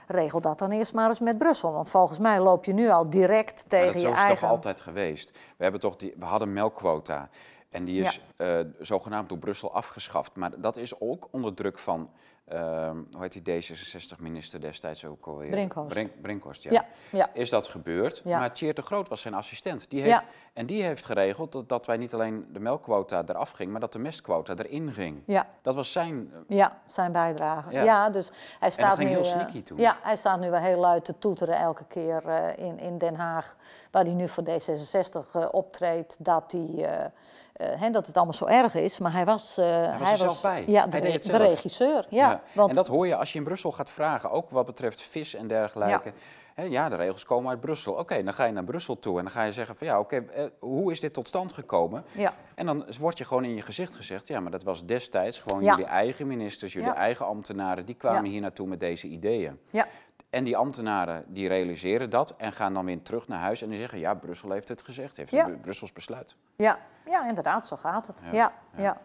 regel 0.07 0.41
dat 0.41 0.59
dan 0.59 0.71
eerst 0.71 0.93
maar 0.93 1.09
eens 1.09 1.19
met 1.19 1.37
Brussel. 1.37 1.73
Want 1.73 1.89
volgens 1.89 2.19
mij 2.19 2.39
loop 2.39 2.65
je 2.65 2.73
nu 2.73 2.89
al 2.89 3.09
direct 3.09 3.69
tegen 3.69 3.93
dat 3.93 4.01
je 4.01 4.07
zo 4.07 4.13
is 4.13 4.19
eigen... 4.19 4.37
toch 4.37 4.49
altijd 4.49 4.81
geweest. 4.81 5.31
We, 5.31 5.63
hebben 5.63 5.81
toch 5.81 5.95
die, 5.95 6.13
we 6.17 6.25
hadden 6.25 6.53
melkquota. 6.53 7.29
En 7.73 7.85
die 7.85 8.01
is 8.01 8.21
eh, 8.37 8.59
zogenaamd 8.79 9.29
door 9.29 9.37
Brussel 9.37 9.73
afgeschaft. 9.73 10.35
Maar 10.35 10.51
dat 10.61 10.77
is 10.77 10.99
ook 10.99 11.27
onder 11.31 11.53
druk 11.53 11.79
van, 11.79 12.09
ehm, 12.47 12.97
hoe 13.11 13.21
heet 13.21 13.43
die 13.45 13.61
D66-minister 13.61 14.61
destijds 14.61 15.05
ook 15.05 15.25
alweer? 15.27 15.49
Brinkhorst. 15.49 15.89
Brink- 15.93 16.21
Brinkhorst, 16.21 16.63
ja. 16.63 16.71
Ja, 16.71 16.85
ja. 17.11 17.29
Is 17.33 17.49
dat 17.49 17.67
gebeurd? 17.67 18.21
Ja. 18.23 18.37
Maar 18.39 18.53
Tjeerd 18.53 18.75
de 18.75 18.81
Groot 18.81 19.09
was 19.09 19.21
zijn 19.21 19.33
assistent. 19.33 19.89
Die 19.89 20.01
heeft, 20.01 20.27
En 20.53 20.65
die 20.65 20.83
heeft 20.83 21.05
geregeld 21.05 21.51
dat, 21.51 21.69
dat 21.69 21.85
wij 21.85 21.97
niet 21.97 22.13
alleen 22.13 22.45
de 22.51 22.59
melkquota 22.59 23.23
eraf 23.27 23.51
ging, 23.51 23.71
maar 23.71 23.79
dat 23.79 23.93
de 23.93 23.99
mestquota 23.99 24.53
erin 24.55 24.91
ging. 24.91 25.23
Ja, 25.25 25.47
Dat 25.61 25.75
was 25.75 25.91
zijn... 25.91 26.31
eh, 26.47 26.57
ja, 26.57 26.81
zijn 26.87 27.11
bijdrage. 27.11 27.71
Ja. 27.71 28.09
Dus 28.09 28.31
hij 28.59 28.71
staat 28.71 28.97
ging 28.97 29.09
nu, 29.09 29.15
heel 29.15 29.23
eh, 29.23 29.29
sneaky 29.31 29.63
toen. 29.63 29.77
Ja, 29.77 29.97
hij 30.01 30.15
staat 30.15 30.39
nu 30.39 30.49
wel 30.49 30.59
heel 30.59 30.79
luid 30.79 31.05
te 31.05 31.17
toeteren 31.19 31.57
elke 31.57 31.85
keer 31.87 32.23
in, 32.57 32.79
in 32.79 32.97
Den 32.97 33.15
Haag, 33.15 33.55
waar 33.91 34.03
hij 34.03 34.13
nu 34.13 34.27
voor 34.29 34.43
D66 34.43 35.31
eh, 35.33 35.45
optreedt, 35.51 36.15
dat 36.19 36.51
hij... 36.51 37.11
eh, 37.53 37.67
hè, 37.79 37.89
dat 37.89 38.07
het 38.07 38.15
allemaal 38.15 38.33
zo 38.33 38.45
erg 38.45 38.75
is, 38.75 38.99
maar 38.99 39.11
hij 39.11 39.25
was, 39.25 39.57
eh, 39.57 39.99
was 39.99 40.11
er 40.11 40.17
zelf 40.17 40.41
bij. 40.41 40.63
Ja, 40.67 40.87
Hij 40.89 41.01
de, 41.01 41.37
regisseur. 41.37 42.05
Ja, 42.09 42.41
Want, 42.53 42.69
En 42.69 42.75
dat 42.75 42.87
hoor 42.87 43.07
je 43.07 43.15
als 43.15 43.31
je 43.31 43.37
in 43.37 43.43
Brussel 43.43 43.71
gaat 43.71 43.89
vragen, 43.89 44.31
ook 44.31 44.49
wat 44.49 44.65
betreft 44.65 45.01
vis 45.01 45.33
en 45.35 45.47
dergelijke. 45.47 46.13
Ja, 46.55 46.63
ja 46.63 46.89
de 46.89 46.95
regels 46.95 47.25
komen 47.25 47.49
uit 47.49 47.59
Brussel. 47.59 47.93
Oké, 47.93 48.23
dan 48.23 48.33
ga 48.33 48.45
je 48.45 48.51
naar 48.51 48.63
Brussel 48.63 48.99
toe 48.99 49.17
en 49.17 49.23
dan 49.23 49.33
ga 49.33 49.43
je 49.43 49.53
zeggen 49.53 49.75
van 49.75 49.87
ja, 49.87 49.99
oké, 49.99 50.25
eh, 50.33 50.43
hoe 50.59 50.91
is 50.91 50.99
dit 50.99 51.13
tot 51.13 51.27
stand 51.27 51.53
gekomen? 51.53 52.03
ja, 52.11 52.33
En 52.55 52.65
dan 52.65 52.85
wordt 52.99 53.17
je 53.17 53.25
gewoon 53.25 53.43
in 53.43 53.55
je 53.55 53.61
gezicht 53.61 53.95
gezegd, 53.95 54.27
ja, 54.27 54.39
maar 54.39 54.51
dat 54.51 54.63
was 54.63 54.85
destijds 54.85 55.39
gewoon 55.39 55.63
Ja. 55.63 55.69
jullie 55.75 55.85
eigen 55.91 56.27
ministers, 56.27 56.73
jullie 56.73 56.87
Ja. 56.89 56.95
eigen 56.95 57.25
ambtenaren, 57.25 57.85
die 57.85 57.95
kwamen 57.95 58.25
hier 58.25 58.41
naartoe 58.41 58.67
met 58.67 58.79
deze 58.79 59.07
ideeën. 59.07 59.59
ja, 59.69 59.87
En 60.29 60.43
die 60.43 60.57
ambtenaren 60.57 61.23
die 61.27 61.47
realiseren 61.47 62.09
dat 62.09 62.33
en 62.37 62.51
gaan 62.51 62.73
dan 62.73 62.85
weer 62.85 63.01
terug 63.01 63.27
naar 63.27 63.39
huis 63.39 63.61
en 63.61 63.69
die 63.69 63.79
zeggen, 63.79 63.99
ja, 63.99 64.13
Brussel 64.13 64.51
heeft 64.51 64.67
het 64.69 64.81
gezegd, 64.81 65.17
heeft 65.17 65.61
Brussels 65.61 65.93
besluit. 65.93 66.35
Ja, 66.55 66.79
ja, 67.05 67.27
inderdaad, 67.27 67.65
zo 67.65 67.75
gaat 67.75 68.07
het. 68.07 68.21
Ja, 68.21 68.31
Ja, 68.31 68.53
ja. 68.75 68.81
ja. 68.83 68.97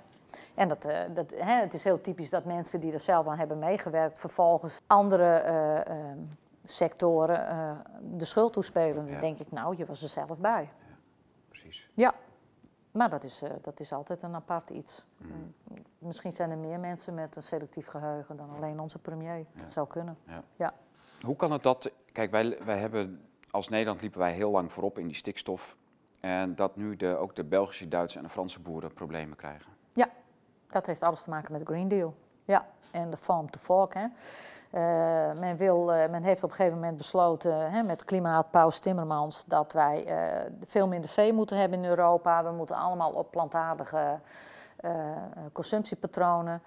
En 0.54 0.68
dat, 0.68 0.84
eh, 0.84 1.00
dat, 1.14 1.30
hè, 1.36 1.52
het 1.60 1.74
is 1.74 1.84
heel 1.84 2.00
typisch 2.00 2.30
dat 2.30 2.44
mensen 2.44 2.80
die 2.80 2.92
er 2.92 3.00
zelf 3.00 3.26
aan 3.26 3.38
hebben 3.38 3.58
meegewerkt, 3.58 4.18
vervolgens 4.18 4.80
andere 4.86 5.24
eh, 5.36 5.86
ehm, 5.86 6.18
sectoren 6.64 7.48
eh, 7.48 7.70
de 8.02 8.24
schuld 8.24 8.52
toespelen. 8.52 8.94
Dan 9.04 9.14
Ja. 9.14 9.20
denk 9.20 9.38
ik, 9.38 9.52
nou, 9.52 9.76
je 9.76 9.86
was 9.86 10.02
er 10.02 10.08
zelf 10.08 10.38
bij. 10.40 10.68
Precies. 11.48 11.90
Ja, 11.94 12.14
maar 12.90 13.10
dat 13.10 13.24
is, 13.24 13.42
eh, 13.42 13.50
dat 13.62 13.80
is 13.80 13.92
altijd 13.92 14.22
een 14.22 14.34
apart 14.34 14.70
iets. 14.70 15.04
Mm. 15.16 15.28
Mm, 15.64 15.76
Misschien 15.98 16.32
zijn 16.32 16.50
er 16.50 16.58
meer 16.58 16.80
mensen 16.80 17.14
met 17.14 17.36
een 17.36 17.42
selectief 17.42 17.86
geheugen 17.86 18.36
dan 18.36 18.50
alleen 18.56 18.80
onze 18.80 18.98
premier. 18.98 19.44
Dat 19.54 19.66
zou 19.70 19.86
kunnen. 19.86 20.16
Ja. 20.24 20.42
Ja. 20.56 20.72
Hoe 21.22 21.36
kan 21.36 21.52
het 21.52 21.62
dat, 21.62 21.90
kijk, 22.12 22.30
wij, 22.30 22.58
wij 22.64 22.78
hebben, 22.78 23.22
als 23.50 23.68
Nederland 23.68 24.00
liepen 24.02 24.20
wij 24.20 24.32
heel 24.32 24.50
lang 24.50 24.72
voorop 24.72 24.98
in 24.98 25.06
die 25.06 25.16
stikstof. 25.16 25.76
En 26.20 26.54
dat 26.54 26.76
nu 26.76 26.96
de, 26.96 27.16
ook 27.16 27.36
de 27.36 27.44
Belgische, 27.44 27.88
Duitse 27.88 28.18
en 28.18 28.24
de 28.24 28.30
Franse 28.30 28.60
boeren 28.60 28.94
problemen 28.94 29.36
krijgen. 29.36 29.72
Ja, 29.92 30.08
dat 30.70 30.86
heeft 30.86 31.02
alles 31.02 31.22
te 31.22 31.30
maken 31.30 31.52
met 31.52 31.60
de 31.60 31.66
Green 31.66 31.88
Deal. 31.88 32.14
Ja, 32.44 32.66
en 32.90 33.10
de 33.10 33.16
farm 33.16 33.50
to 33.50 33.58
fork. 33.58 33.94
Hè. 33.94 34.06
Eh, 34.70 35.38
men, 35.38 35.56
wil, 35.56 35.92
eh, 35.92 36.10
men 36.10 36.22
heeft 36.22 36.42
op 36.42 36.50
een 36.50 36.56
gegeven 36.56 36.78
moment 36.78 36.96
besloten 36.96 37.70
hè, 37.70 37.82
met 37.82 38.04
klimaatpaus 38.04 38.78
Timmermans 38.78 39.44
dat 39.46 39.72
wij 39.72 40.04
eh, 40.04 40.50
veel 40.64 40.88
minder 40.88 41.10
vee 41.10 41.32
moeten 41.32 41.56
hebben 41.56 41.78
in 41.78 41.88
Europa. 41.88 42.44
We 42.44 42.50
moeten 42.50 42.76
allemaal 42.76 43.12
op 43.12 43.30
plantaardige 43.30 44.20
consumptiepatronen, 45.52 46.62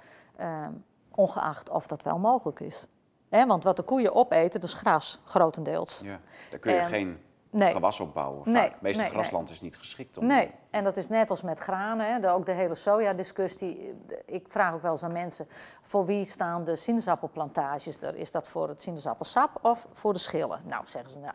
ongeacht 1.12 1.70
of 1.70 1.88
dat 1.88 2.04
wel 2.04 2.20
mogelijk 2.20 2.60
is. 2.60 2.88
Hè, 3.30 3.45
want 3.45 3.64
wat 3.64 3.76
de 3.76 3.84
koeien 3.84 4.16
opeten, 4.16 4.60
dat 4.60 4.70
is 4.70 4.76
gras, 4.76 5.20
grotendeels. 5.26 6.02
Ja. 6.04 6.20
Daar 6.49 6.60
kun 6.60 6.74
je 6.74 6.80
En- 6.80 6.86
geen 6.88 7.20
Nee. 7.52 7.72
gewas 7.72 7.99
opbouwen. 7.99 8.43
Vaak. 8.43 8.54
Nee, 8.54 8.70
Het 8.70 8.82
meeste 8.82 9.02
nee, 9.04 9.12
grasland 9.12 9.49
is 9.49 9.62
niet 9.62 9.78
geschikt 9.78 10.18
om. 10.18 10.26
Nee, 10.26 10.52
en 10.70 10.84
dat 10.84 10.97
is 10.97 11.10
net 11.10 11.30
als 11.30 11.41
met 11.41 11.60
granen, 11.60 12.14
hè, 12.14 12.20
de- 12.20 12.28
ook 12.28 12.45
de 12.45 12.52
hele 12.52 12.76
soja-discussie. 12.76 13.95
Ik 14.26 14.45
vraag 14.49 14.74
ook 14.74 14.82
wel 14.82 14.91
eens 14.91 15.04
aan 15.04 15.12
mensen, 15.12 15.47
voor 15.82 16.06
wie 16.06 16.26
staan 16.26 16.64
de 16.64 16.76
sinaasappelplantages 16.76 18.02
er? 18.02 18.16
Is 18.16 18.32
dat 18.32 18.47
voor 18.47 18.68
het 18.70 18.82
sinaasappelsap 18.82 19.49
of 19.62 19.88
voor 19.91 20.14
de 20.14 20.20
schillen? 20.20 20.62
Nou, 20.66 20.84
zeggen 20.88 21.12
ze, 21.12 21.20
nou, 21.20 21.34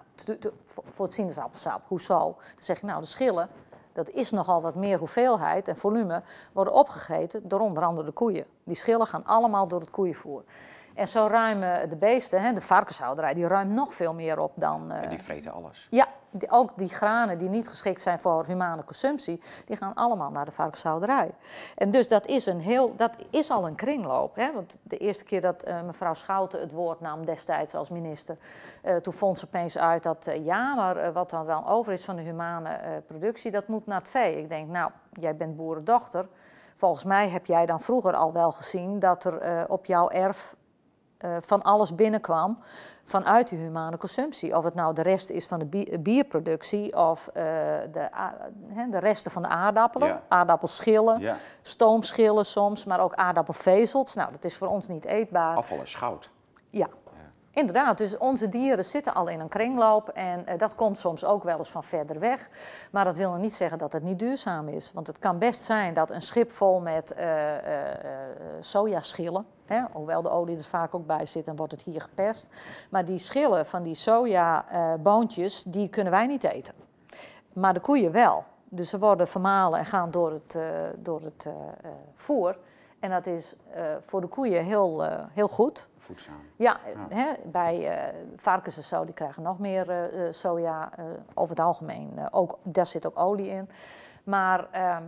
voor 0.93 1.05
het 1.05 1.15
sinaasappelsap. 1.15 1.83
Hoezo? 1.87 2.19
Dan 2.19 2.35
zeg 2.59 2.77
ik, 2.77 2.83
nou, 2.83 3.01
de 3.01 3.07
schillen, 3.07 3.49
dat 3.93 4.11
is 4.11 4.31
nogal 4.31 4.63
wat 4.63 4.75
meer 4.75 4.99
hoeveelheid 4.99 5.69
en 5.69 5.77
volume, 5.77 6.23
worden 6.53 6.73
opgegeten 6.73 7.49
door 7.49 7.61
onder 7.61 7.83
andere 7.83 8.07
de 8.07 8.13
koeien. 8.13 8.47
Die 8.65 8.77
schillen 8.77 9.07
gaan 9.07 9.25
allemaal 9.25 9.69
door 9.69 9.81
het 9.81 9.91
koeienvoer. 9.91 10.45
En 10.97 11.09
zo 11.09 11.27
ruimen 11.27 11.89
de 11.89 11.97
beesten, 11.97 12.41
hè, 12.43 12.53
de 12.53 12.61
varkenshouderij, 12.61 13.35
die 13.35 13.47
ruimt 13.47 13.71
nog 13.73 13.95
veel 13.95 14.15
meer 14.15 14.39
op 14.39 14.53
dan... 14.55 14.93
eh, 14.93 15.03
En 15.03 15.09
die 15.09 15.23
vreten 15.23 15.53
alles. 15.53 15.87
ja, 15.91 16.07
die, 16.31 16.51
ook 16.51 16.71
die 16.77 16.89
granen 16.89 17.39
die 17.39 17.49
niet 17.49 17.69
geschikt 17.69 18.01
zijn 18.01 18.19
voor 18.21 18.45
humane 18.47 18.85
consumptie, 18.85 19.43
die 19.65 19.77
gaan 19.77 19.95
allemaal 19.95 20.31
naar 20.31 20.45
de 20.45 20.51
varkenshouderij. 20.51 21.31
En 21.75 21.91
dus 21.91 22.09
dat 22.09 22.27
is, 22.27 22.47
een 22.47 22.61
heel, 22.61 22.97
dat 22.97 23.11
is 23.31 23.51
al 23.51 23.67
een 23.67 23.75
kringloop. 23.75 24.37
Hè? 24.37 24.53
Want 24.53 24.77
de 24.83 24.97
eerste 24.97 25.25
keer 25.25 25.41
dat 25.41 25.63
eh, 25.63 25.83
mevrouw 25.83 26.15
Schouten 26.15 26.61
het 26.61 26.73
woord 26.73 27.01
nam 27.01 27.25
destijds 27.25 27.75
als 27.75 27.91
minister, 27.91 28.37
eh, 28.83 28.97
toen 28.97 29.13
vond 29.13 29.39
ze 29.39 29.45
opeens 29.47 29.79
uit 29.79 30.03
dat 30.03 30.27
eh, 30.27 30.45
ja, 30.45 30.75
maar 30.75 30.97
eh, 30.97 31.13
wat 31.13 31.31
dan 31.31 31.67
over 31.67 31.93
is 31.93 32.05
van 32.05 32.17
de 32.17 32.23
humane 32.23 32.69
eh, 32.69 32.91
productie, 33.07 33.51
dat 33.51 33.69
moet 33.69 33.87
naar 33.87 33.99
het 33.99 34.09
vee. 34.09 34.39
Ik 34.39 34.49
denk, 34.49 34.69
nou, 34.69 34.91
jij 35.13 35.37
bent 35.37 35.57
boerendochter. 35.57 36.29
Volgens 36.75 37.05
mij 37.05 37.29
heb 37.29 37.47
jij 37.47 37.67
dan 37.67 37.81
vroeger 37.81 38.15
al 38.15 38.33
wel 38.33 38.51
gezien 38.53 38.99
dat 38.99 39.25
er 39.25 39.39
eh, 39.39 39.65
op 39.69 39.87
jouw 39.87 40.09
erf 40.09 40.57
eh, 41.19 41.37
van 41.41 41.63
alles 41.63 41.95
binnenkwam 41.95 42.59
vanuit 43.05 43.49
de 43.49 43.57
humane 43.57 43.97
consumptie. 43.97 44.57
Of 44.57 44.65
het 44.65 44.75
nou 44.75 44.95
de 44.95 45.03
rest 45.03 45.31
is 45.31 45.47
van 45.47 45.59
de 45.59 45.99
bierproductie 46.01 46.97
of 46.97 47.29
uh, 47.29 47.43
de, 47.93 48.09
de 48.91 48.99
resten 48.99 49.31
van 49.31 49.43
de 49.43 49.49
aardappelen. 49.49 50.09
Ja. 50.09 50.23
Aardappelschillen, 50.29 51.21
ja. 51.21 51.37
stoomschillen 51.63 52.47
soms, 52.47 52.85
maar 52.85 53.01
ook 53.01 53.15
aardappelvezels. 53.15 54.15
Nou, 54.15 54.33
dat 54.33 54.45
is 54.45 54.57
voor 54.57 54.69
ons 54.69 54.89
niet 54.89 55.05
eetbaar. 55.05 55.57
Afval 55.57 55.81
is 55.83 55.95
goud. 55.95 56.31
Ja, 56.71 56.89
Inderdaad, 57.57 57.99
dus 57.99 58.19
onze 58.19 58.49
dieren 58.49 58.85
zitten 58.85 59.15
al 59.15 59.29
in 59.29 59.41
een 59.41 59.49
kringloop 59.49 60.09
en 60.09 60.45
uh, 60.49 60.59
dat 60.59 60.75
komt 60.75 60.99
soms 60.99 61.25
ook 61.25 61.43
wel 61.43 61.59
eens 61.59 61.71
van 61.71 61.85
verder 61.85 62.19
weg. 62.19 62.49
Maar 62.91 63.05
dat 63.05 63.17
wil 63.17 63.31
nog 63.31 63.41
niet 63.41 63.55
zeggen 63.55 63.79
dat 63.79 63.93
het 63.93 64.03
niet 64.03 64.19
duurzaam 64.19 64.69
is. 64.69 64.91
Want 64.93 65.07
het 65.07 65.19
kan 65.19 65.39
best 65.39 65.61
zijn 65.61 65.95
dat 65.95 66.11
een 66.11 66.23
schip 66.23 66.53
vol 66.53 66.81
met 66.81 67.15
uh, 67.19 67.27
sojaschillen, 68.61 69.47
hè, 69.67 69.83
hoewel 69.93 70.23
de 70.23 70.31
olie 70.31 70.57
er 70.57 70.63
vaak 70.63 70.95
ook 70.95 71.07
bij 71.07 71.27
zit, 71.27 71.45
dan 71.45 71.57
wordt 71.57 71.73
het 71.73 71.83
hier 71.83 72.01
gepest. 72.01 72.47
Maar 72.91 73.05
die 73.05 73.19
schillen 73.19 73.67
van 73.67 73.83
die 73.83 73.95
sojaboontjes, 73.95 75.63
die 75.63 75.89
kunnen 75.89 76.13
wij 76.13 76.27
niet 76.27 76.45
eten. 76.45 76.75
Maar 77.53 77.75
de 77.75 77.81
koeien 77.81 78.13
wel. 78.13 78.45
Dus 78.69 78.91
ze 78.91 78.99
worden 78.99 79.29
vermalen 79.29 79.79
en 79.79 79.87
gaan 79.87 80.11
door 80.11 80.33
het, 80.33 80.59
door 80.97 81.23
het 81.23 81.47
voer. 82.15 82.59
En 83.01 83.11
dat 83.11 83.27
is 83.27 83.55
voor 84.01 84.21
de 84.21 84.27
koeien 84.27 84.65
heel, 84.65 85.03
heel 85.33 85.49
goed 85.49 85.89
voedzaam. 86.07 86.41
Ja, 86.57 86.77
Hè, 87.09 87.33
bij 87.45 87.79
uh, 87.79 88.19
varkens 88.37 88.77
en 88.77 88.83
zo, 88.83 89.05
die 89.05 89.15
krijgen 89.15 89.43
nog 89.43 89.59
meer 89.59 90.15
uh, 90.15 90.33
soja. 90.33 90.93
Uh, 90.99 91.05
over 91.35 91.57
het 91.57 91.65
algemeen, 91.65 92.29
ook, 92.31 92.59
daar 92.63 92.87
zit 92.87 93.07
ook 93.07 93.19
olie 93.19 93.49
in. 93.49 93.69
Maar 94.25 94.69
ehm, 94.71 95.03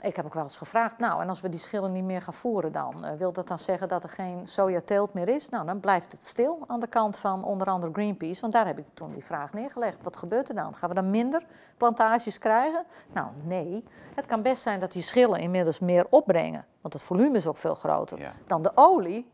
ik 0.00 0.16
heb 0.16 0.24
ook 0.24 0.34
wel 0.34 0.42
eens 0.42 0.56
gevraagd, 0.56 0.98
nou, 0.98 1.22
en 1.22 1.28
als 1.28 1.40
we 1.40 1.48
die 1.48 1.60
schillen 1.60 1.92
niet 1.92 2.04
meer 2.04 2.22
gaan 2.22 2.34
voeren 2.34 2.72
dan, 2.72 3.16
wil 3.18 3.32
dat 3.32 3.48
dan 3.48 3.58
zeggen 3.58 3.88
dat 3.88 4.02
er 4.02 4.08
geen 4.08 4.48
sojateelt 4.48 5.14
meer 5.14 5.28
is? 5.28 5.48
Nou, 5.48 5.66
dan 5.66 5.80
blijft 5.80 6.12
het 6.12 6.26
stil 6.26 6.64
aan 6.66 6.80
de 6.80 6.86
kant 6.86 7.16
van 7.16 7.44
onder 7.44 7.66
andere 7.66 7.92
Greenpeace, 7.92 8.40
want 8.40 8.52
daar 8.52 8.66
heb 8.66 8.78
ik 8.78 8.84
toen 8.94 9.12
die 9.12 9.24
vraag 9.24 9.52
neergelegd. 9.52 9.98
Wat 10.02 10.16
gebeurt 10.16 10.48
er 10.48 10.54
dan? 10.54 10.74
Gaan 10.74 10.88
we 10.88 10.94
dan 10.94 11.10
minder 11.10 11.46
plantages 11.76 12.38
krijgen? 12.38 12.84
Nou, 13.12 13.28
nee. 13.42 13.84
Het 14.14 14.26
kan 14.26 14.42
best 14.42 14.62
zijn 14.62 14.80
dat 14.80 14.92
die 14.92 15.02
schillen 15.02 15.40
inmiddels 15.40 15.78
meer 15.78 16.06
opbrengen, 16.10 16.66
want 16.80 16.94
het 16.94 17.02
volume 17.02 17.36
is 17.36 17.46
ook 17.46 17.56
veel 17.56 17.74
groter 17.74 18.32
dan 18.46 18.62
de 18.62 18.72
olie 18.74 19.30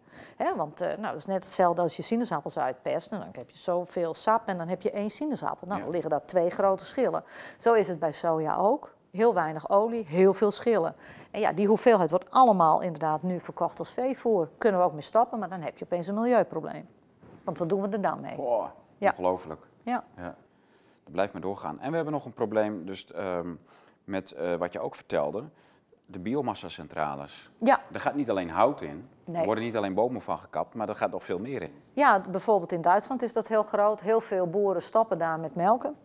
want 0.57 0.83
uh, 0.83 0.89
nou, 0.89 1.01
dat 1.01 1.17
is 1.17 1.27
net 1.27 1.45
hetzelfde 1.45 1.83
als 1.83 1.97
je 1.97 2.03
sinaasappels 2.03 2.59
uitpest. 2.59 3.12
En 3.12 3.19
dan 3.19 3.29
heb 3.33 3.51
je 3.51 3.59
zoveel 3.59 4.14
sap 4.14 4.49
en 4.49 4.59
dan 4.59 4.69
heb 4.69 4.83
je 4.83 4.91
één 4.91 5.11
sinaasappel. 5.11 5.67
Nou, 5.67 5.81
dan 5.81 5.91
liggen 5.91 6.11
daar 6.11 6.25
twee 6.25 6.51
grote 6.51 6.85
schillen. 6.85 7.25
Zo 7.59 7.73
is 7.73 7.89
het 7.89 7.99
bij 7.99 8.12
soja 8.12 8.57
ook. 8.57 8.95
Heel 9.17 9.35
weinig 9.35 9.71
olie, 9.71 10.05
heel 10.07 10.35
veel 10.35 10.51
schillen. 10.51 10.95
En 11.31 11.41
ja, 11.41 11.53
die 11.53 11.67
hoeveelheid 11.67 12.11
wordt 12.11 12.31
allemaal 12.31 12.81
inderdaad 12.81 13.23
nu 13.23 13.41
verkocht 13.41 13.79
als 13.79 13.93
veevoer. 13.93 14.49
Kunnen 14.59 14.81
we 14.81 14.87
ook 14.87 14.93
mee 14.93 15.03
stappen, 15.03 15.39
maar 15.39 15.49
dan 15.49 15.61
heb 15.61 15.79
je 15.79 15.85
opeens 15.85 16.07
een 16.07 16.14
milieuprobleem. 16.14 16.89
Want 17.45 17.59
wat 17.59 17.69
doen 17.69 17.83
we 17.83 17.89
er 17.89 18.01
dan 18.01 18.21
mee? 18.21 18.37
Boah, 18.37 18.69
ja. 18.99 19.11
ongelooflijk. 19.11 19.67
Ja. 19.83 20.05
ja. 20.17 20.35
Dat 21.05 21.12
blijft 21.12 21.33
maar 21.33 21.43
doorgaan. 21.43 21.81
En 21.81 21.91
we 21.91 21.97
hebben 21.97 22.12
nog 22.14 22.25
een 22.25 22.33
probleem 22.33 22.87
dus, 22.87 23.07
um, 23.17 23.61
met 24.05 24.35
uh, 24.39 24.55
wat 24.55 24.73
je 24.73 24.81
ook 24.81 24.95
vertelde 24.95 25.45
de 26.07 26.18
biomassa-centrales. 26.18 27.50
Ja. 27.59 27.80
Er 27.92 28.00
gaat 28.00 28.14
niet 28.14 28.30
alleen 28.30 28.50
hout 28.50 28.80
in, 28.80 29.09
er 29.32 29.44
worden 29.44 29.64
niet 29.64 29.76
alleen 29.76 29.94
bomen 29.94 30.22
van 30.22 30.38
gekapt, 30.38 30.74
maar 30.74 30.88
er 30.88 30.94
gaat 30.94 31.11
nog 31.11 31.24
veel 31.24 31.38
meer 31.38 31.62
in. 31.62 31.72
Ja, 31.92 32.20
bijvoorbeeld 32.30 32.72
in 32.72 32.80
Duitsland 32.80 33.22
is 33.22 33.32
dat 33.32 33.48
heel 33.48 33.62
groot. 33.62 34.00
Heel 34.00 34.20
veel 34.20 34.46
boeren 34.46 34.82
stoppen 34.82 35.18
daar 35.18 35.40
met 35.40 35.54
melken. 35.54 35.96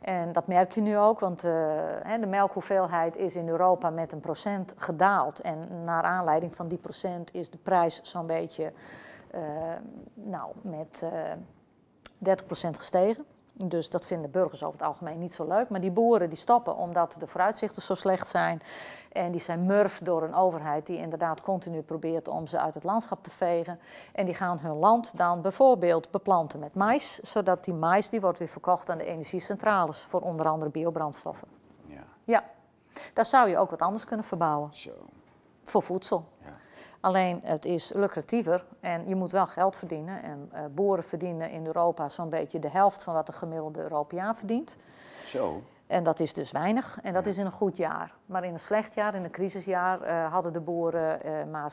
En 0.00 0.32
dat 0.32 0.46
merk 0.46 0.72
je 0.72 0.80
nu 0.80 0.98
ook, 0.98 1.20
want 1.20 1.44
uh, 1.44 1.50
de 2.20 2.26
melkhoeveelheid 2.26 3.16
is 3.16 3.36
in 3.36 3.48
Europa 3.48 3.90
met 3.90 4.12
een 4.12 4.20
procent 4.20 4.74
gedaald. 4.76 5.40
En 5.40 5.84
naar 5.84 6.02
aanleiding 6.02 6.54
van 6.54 6.68
die 6.68 6.78
procent 6.78 7.34
is 7.34 7.50
de 7.50 7.58
prijs 7.58 8.00
zo'n 8.02 8.26
beetje 8.26 8.72
uh, 9.34 9.40
nou, 10.14 10.52
met 10.62 11.02
uh, 11.04 11.30
eh, 11.30 11.38
30% 12.68 12.70
gestegen. 12.70 13.24
Dus 13.68 13.90
dat 13.90 14.06
vinden 14.06 14.30
burgers 14.30 14.62
over 14.62 14.78
het 14.78 14.88
algemeen 14.88 15.18
niet 15.18 15.34
zo 15.34 15.46
leuk. 15.46 15.68
Maar 15.68 15.80
die 15.80 15.90
boeren 15.90 16.28
die 16.28 16.38
stoppen 16.38 16.76
omdat 16.76 17.16
de 17.18 17.26
vooruitzichten 17.26 17.82
zo 17.82 17.94
slecht 17.94 18.28
zijn. 18.28 18.62
En 19.12 19.32
die 19.32 19.40
zijn 19.40 19.66
murf 19.66 19.98
door 19.98 20.22
een 20.22 20.34
overheid 20.34 20.86
die 20.86 20.98
inderdaad 20.98 21.42
continu 21.42 21.82
probeert 21.82 22.28
om 22.28 22.46
ze 22.46 22.60
uit 22.60 22.74
het 22.74 22.84
landschap 22.84 23.22
te 23.22 23.30
vegen. 23.30 23.80
En 24.12 24.24
die 24.24 24.34
gaan 24.34 24.58
hun 24.58 24.76
land 24.76 25.16
dan 25.16 25.42
bijvoorbeeld 25.42 26.10
beplanten 26.10 26.58
met 26.58 26.74
mais. 26.74 27.18
Zodat 27.20 27.64
die 27.64 27.74
mais 27.74 28.08
die 28.08 28.20
wordt 28.20 28.38
weer 28.38 28.48
verkocht 28.48 28.90
aan 28.90 28.98
de 28.98 29.04
energiecentrales 29.04 30.00
voor 30.00 30.20
onder 30.20 30.46
andere 30.46 30.70
biobrandstoffen. 30.70 31.48
Ja. 31.86 32.02
ja. 32.24 32.44
Daar 33.12 33.26
zou 33.26 33.48
je 33.48 33.58
ook 33.58 33.70
wat 33.70 33.82
anders 33.82 34.04
kunnen 34.04 34.26
verbouwen. 34.26 34.74
Zo. 34.74 34.90
Voor 35.64 35.82
voedsel. 35.82 36.24
Alleen 37.00 37.40
het 37.44 37.64
is 37.64 37.92
lucratiever 37.92 38.64
en 38.80 39.08
je 39.08 39.14
moet 39.14 39.32
wel 39.32 39.46
geld 39.46 39.76
verdienen. 39.76 40.22
En 40.22 40.50
uh, 40.54 40.60
boeren 40.70 41.04
verdienen 41.04 41.50
in 41.50 41.66
Europa 41.66 42.08
zo'n 42.08 42.28
beetje 42.28 42.58
de 42.58 42.70
helft 42.70 43.02
van 43.02 43.14
wat 43.14 43.26
de 43.26 43.32
gemiddelde 43.32 43.82
Europeaan 43.82 44.36
verdient. 44.36 44.76
Zo. 45.26 45.62
En 45.86 46.04
dat 46.04 46.20
is 46.20 46.32
dus 46.32 46.50
weinig 46.50 46.98
en 47.02 47.12
dat 47.12 47.26
is 47.26 47.38
in 47.38 47.46
een 47.46 47.52
goed 47.52 47.76
jaar. 47.76 48.14
Maar 48.26 48.44
in 48.44 48.52
een 48.52 48.60
slecht 48.60 48.94
jaar, 48.94 49.14
in 49.14 49.24
een 49.24 49.30
crisisjaar, 49.30 50.06
uh, 50.06 50.32
hadden 50.32 50.52
de 50.52 50.60
boeren 50.60 51.26
uh, 51.26 51.44
maar 51.50 51.72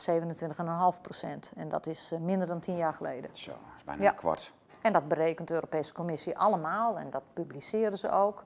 27,5 0.94 1.00
procent. 1.00 1.52
En 1.56 1.68
dat 1.68 1.86
is 1.86 2.12
minder 2.20 2.46
dan 2.46 2.60
tien 2.60 2.76
jaar 2.76 2.94
geleden. 2.94 3.30
Zo, 3.32 3.50
dat 3.50 3.60
is 3.76 3.84
bijna 3.84 4.08
een 4.08 4.14
kwart. 4.14 4.52
En 4.80 4.92
dat 4.92 5.08
berekent 5.08 5.48
de 5.48 5.54
Europese 5.54 5.92
Commissie 5.92 6.38
allemaal 6.38 6.98
en 6.98 7.10
dat 7.10 7.22
publiceren 7.32 7.98
ze 7.98 8.10
ook 8.10 8.44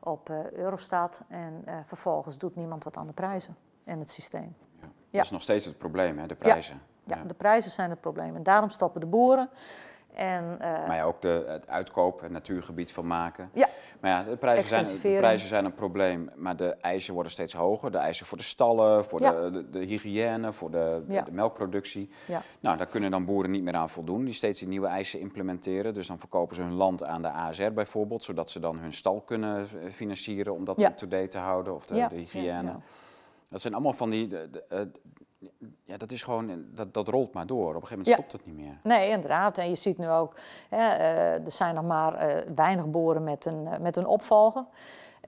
op 0.00 0.30
Eurostat. 0.52 1.20
En 1.28 1.64
vervolgens 1.84 2.38
doet 2.38 2.56
niemand 2.56 2.84
wat 2.84 2.96
aan 2.96 3.06
de 3.06 3.12
prijzen 3.12 3.56
en 3.84 3.98
het 3.98 4.10
systeem. 4.10 4.54
Dat 5.12 5.24
is 5.24 5.30
nog 5.30 5.42
steeds 5.42 5.64
het 5.64 5.78
probleem, 5.78 6.18
hè, 6.18 6.26
de 6.26 6.34
prijzen. 6.34 6.80
Ja. 7.04 7.22
de 7.26 7.34
prijzen 7.34 7.70
zijn 7.70 7.90
het 7.90 8.00
probleem. 8.00 8.36
En 8.36 8.42
daarom 8.42 8.70
stoppen 8.70 9.00
de 9.00 9.06
boeren. 9.06 9.50
En, 10.14 10.44
uh, 10.44 10.86
maar 10.86 10.96
ja, 10.96 11.02
ook 11.02 11.20
de, 11.20 11.44
het 11.46 11.68
uitkoop, 11.68 12.20
het 12.20 12.30
natuurgebied 12.30 12.92
van 12.92 13.06
maken. 13.06 13.50
Ja. 13.52 13.68
Maar 14.00 14.10
ja, 14.10 14.22
de 14.30 14.36
prijzen, 14.36 14.68
zijn, 14.68 14.84
de 14.84 15.18
prijzen 15.18 15.48
zijn 15.48 15.64
een 15.64 15.74
probleem, 15.74 16.30
maar 16.36 16.56
de 16.56 16.76
eisen 16.80 17.14
worden 17.14 17.32
steeds 17.32 17.54
hoger. 17.54 17.90
De 17.90 17.98
eisen 17.98 18.26
voor 18.26 18.38
de 18.38 18.44
stallen, 18.44 19.04
voor 19.04 19.18
de, 19.18 19.66
de, 19.70 19.78
hygiëne, 19.78 20.52
voor 20.52 20.70
de, 20.70 21.02
de 21.06 21.32
melkproductie. 21.32 22.10
Ja. 22.26 22.42
Nou, 22.60 22.76
daar 22.76 22.86
kunnen 22.86 23.10
dan 23.10 23.24
boeren 23.24 23.50
niet 23.50 23.62
meer 23.62 23.74
aan 23.74 23.90
voldoen, 23.90 24.24
die 24.24 24.34
steeds 24.34 24.58
die 24.58 24.68
nieuwe 24.68 24.86
eisen 24.86 25.20
implementeren. 25.20 25.94
Dus 25.94 26.06
dan 26.06 26.18
verkopen 26.18 26.54
ze 26.54 26.62
hun 26.62 26.74
land 26.74 27.04
aan 27.04 27.22
de 27.22 27.30
ASR 27.30 27.72
bijvoorbeeld, 27.72 28.22
zodat 28.22 28.50
ze 28.50 28.60
dan 28.60 28.78
hun 28.78 28.92
stal 28.92 29.20
kunnen 29.20 29.66
financieren 29.90 30.54
om 30.54 30.64
dat 30.64 30.80
up-to-date 30.80 31.28
te 31.28 31.38
houden, 31.38 31.74
of 31.74 31.86
de, 31.86 32.06
de 32.08 32.16
hygiëne. 32.16 32.76
Dat 33.52 33.60
zijn 33.60 33.72
allemaal 33.72 33.92
van 33.92 34.10
die. 34.10 34.26
De, 34.26 34.64
eh, 34.68 34.80
ja, 35.84 35.96
dat 35.96 36.10
is 36.10 36.22
gewoon, 36.22 36.64
dat, 36.74 36.94
dat 36.94 37.08
rolt 37.08 37.32
maar 37.32 37.46
door. 37.46 37.68
Op 37.68 37.82
een 37.82 37.88
gegeven 37.88 37.98
moment 37.98 38.16
stopt 38.16 38.32
het 38.32 38.46
niet 38.46 38.64
meer. 38.64 38.78
Nee, 38.82 39.10
inderdaad. 39.10 39.58
En 39.58 39.68
je 39.68 39.74
ziet 39.74 39.98
nu 39.98 40.10
ook, 40.10 40.34
hè, 40.68 40.98
uh, 40.98 41.44
er 41.44 41.50
zijn 41.50 41.74
nog 41.74 41.84
maar 41.84 42.28
uh, 42.28 42.54
weinig 42.54 42.86
boeren 42.86 43.24
met 43.24 43.44
een, 43.44 43.68
met 43.80 43.96
een 43.96 44.06
opvolger. 44.06 44.64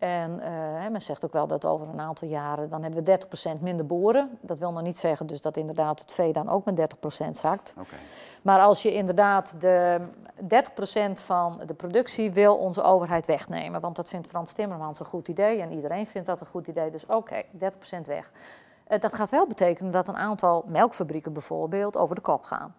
En 0.05 0.40
uh, 0.40 0.88
men 0.90 1.02
zegt 1.02 1.24
ook 1.24 1.32
wel 1.32 1.46
dat 1.46 1.64
over 1.64 1.88
een 1.88 2.00
aantal 2.00 2.28
jaren, 2.28 2.70
dan 2.70 2.82
hebben 2.82 3.05
we 3.05 3.18
30% 3.59 3.61
minder 3.61 3.86
boeren. 3.86 4.38
Dat 4.40 4.59
wil 4.59 4.72
nog 4.72 4.82
niet 4.82 4.98
zeggen 4.98 5.26
dus 5.26 5.40
dat 5.40 5.57
inderdaad 5.57 6.00
het 6.00 6.12
vee 6.12 6.32
dan 6.32 6.48
ook 6.48 6.64
met 6.64 6.96
30% 7.26 7.30
zakt. 7.30 7.74
Okay. 7.78 7.98
Maar 8.42 8.61
als 8.61 8.82
je 8.82 8.92
inderdaad 8.92 9.61
de 9.61 10.00
30% 10.42 10.46
van 11.12 11.61
de 11.66 11.74
productie 11.74 12.32
wil 12.32 12.57
onze 12.57 12.82
overheid 12.82 13.26
wegnemen. 13.26 13.80
Want 13.80 13.96
dat 13.96 14.09
vindt 14.09 14.26
Frans 14.26 14.52
Timmermans 14.52 15.00
een 15.00 15.07
goed 15.07 15.28
idee 15.28 15.61
en 15.61 15.72
iedereen 15.72 16.07
vindt 16.07 16.26
dat 16.26 16.40
een 16.40 16.46
goed 16.46 16.66
idee. 16.66 16.90
Dus 16.90 17.07
oké, 17.07 17.42
30% 17.42 17.46
weg. 18.07 18.32
Uh, 18.88 19.00
dat 19.00 19.14
gaat 19.14 19.30
wel 19.30 19.46
betekenen 19.46 19.92
dat 19.92 20.09
een 20.09 20.16
aantal 20.16 20.64
melkfabrieken 20.66 21.32
bijvoorbeeld 21.32 21.96
over 21.96 22.14
de 22.14 22.20
kop 22.20 22.44
gaan. 22.44 22.74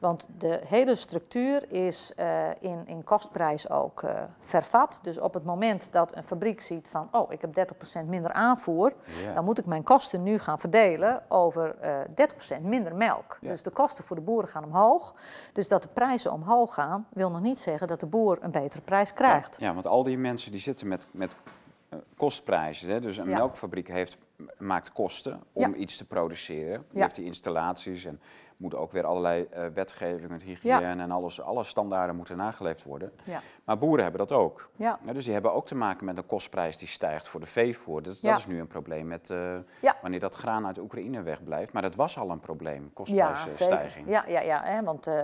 Want 0.00 0.28
de 0.38 0.60
hele 0.66 0.94
structuur 0.94 1.72
is 1.72 2.12
uh, 2.16 2.48
in, 2.60 2.82
in 2.86 3.04
kostprijs 3.04 3.70
ook 3.70 4.02
uh, 4.02 4.22
vervat. 4.40 4.98
Dus 5.02 5.18
op 5.18 5.34
het 5.34 5.44
moment 5.44 5.88
dat 5.92 6.16
een 6.16 6.22
fabriek 6.22 6.60
ziet 6.60 6.88
van, 6.88 7.08
oh, 7.12 7.32
ik 7.32 7.40
heb 7.40 7.68
30% 8.04 8.06
minder 8.06 8.32
aanvoer, 8.32 8.92
dan 9.34 9.44
moet 9.44 9.58
ik 9.58 9.66
mijn 9.66 9.82
kosten 9.82 10.22
nu 10.22 10.38
gaan 10.38 10.58
verdelen 10.58 11.22
over 11.28 11.76
uh, 11.82 12.00
eh, 12.00 12.30
30% 12.58 12.62
minder 12.62 12.94
melk. 12.94 13.38
Dus 13.40 13.62
de 13.62 13.70
kosten 13.70 14.04
voor 14.04 14.16
de 14.16 14.22
boeren 14.22 14.48
gaan 14.48 14.64
omhoog. 14.64 15.14
Dus 15.52 15.68
dat 15.68 15.82
de 15.82 15.88
prijzen 15.88 16.32
omhoog 16.32 16.74
gaan, 16.74 17.06
wil 17.12 17.30
nog 17.30 17.40
niet 17.40 17.58
zeggen 17.58 17.88
dat 17.88 18.00
de 18.00 18.06
boer 18.06 18.38
een 18.40 18.50
betere 18.50 18.82
prijs 18.82 19.12
krijgt. 19.12 19.56
Ja, 19.60 19.74
want 19.74 19.86
al 19.86 20.02
die 20.02 20.18
mensen 20.18 20.50
die 20.52 20.60
zitten 20.60 20.88
met, 20.88 21.06
met 21.10 21.36
kostprijzen. 22.16 22.88
Hè? 22.88 23.00
Dus 23.00 23.16
een 23.16 23.28
melkfabriek 23.28 23.88
heeft, 23.88 24.16
maakt 24.58 24.92
kosten 24.92 25.40
om 25.52 25.74
iets 25.74 25.96
te 25.96 26.04
produceren. 26.04 26.84
Die 26.90 27.02
heeft 27.02 27.14
die 27.14 27.24
installaties 27.24 28.04
en 28.04 28.20
moeten 28.64 28.82
ook 28.82 28.92
weer 28.92 29.06
allerlei 29.06 29.48
uh, 29.56 29.66
wetgeving, 29.74 30.30
het 30.30 30.42
hygiëne 30.42 31.02
en 31.02 31.10
alles, 31.10 31.40
alle 31.40 31.64
standaarden 31.64 32.16
moeten 32.16 32.36
nageleefd 32.36 32.82
worden. 32.82 33.12
Ja. 33.24 33.40
Maar 33.64 33.78
boeren 33.78 34.02
hebben 34.02 34.26
dat 34.26 34.32
ook. 34.32 34.68
Ja. 34.76 34.98
dus 35.12 35.24
die 35.24 35.32
hebben 35.32 35.52
ook 35.52 35.66
te 35.66 35.74
maken 35.74 36.04
met 36.04 36.18
een 36.18 36.26
kostprijs 36.26 36.78
die 36.78 36.88
stijgt 36.88 37.28
voor 37.28 37.40
de 37.40 37.46
veevoer. 37.46 38.02
Dat 38.02 38.16
is 38.22 38.46
nu 38.46 38.60
een 38.60 38.66
probleem 38.66 39.06
met 39.06 39.28
uh, 39.30 39.54
wanneer 40.02 40.20
dat 40.20 40.34
graan 40.34 40.66
uit 40.66 40.78
Oekraïne 40.78 41.22
wegblijft. 41.22 41.72
Maar 41.72 41.82
dat 41.82 41.94
was 41.94 42.18
al 42.18 42.30
een 42.30 42.40
probleem, 42.40 42.90
kostprijsstijging. 42.92 44.08
Ja, 44.08 44.24
ja, 44.26 44.40
ja, 44.40 44.60
hè, 44.64 44.82
want 44.82 45.08
uh, 45.08 45.14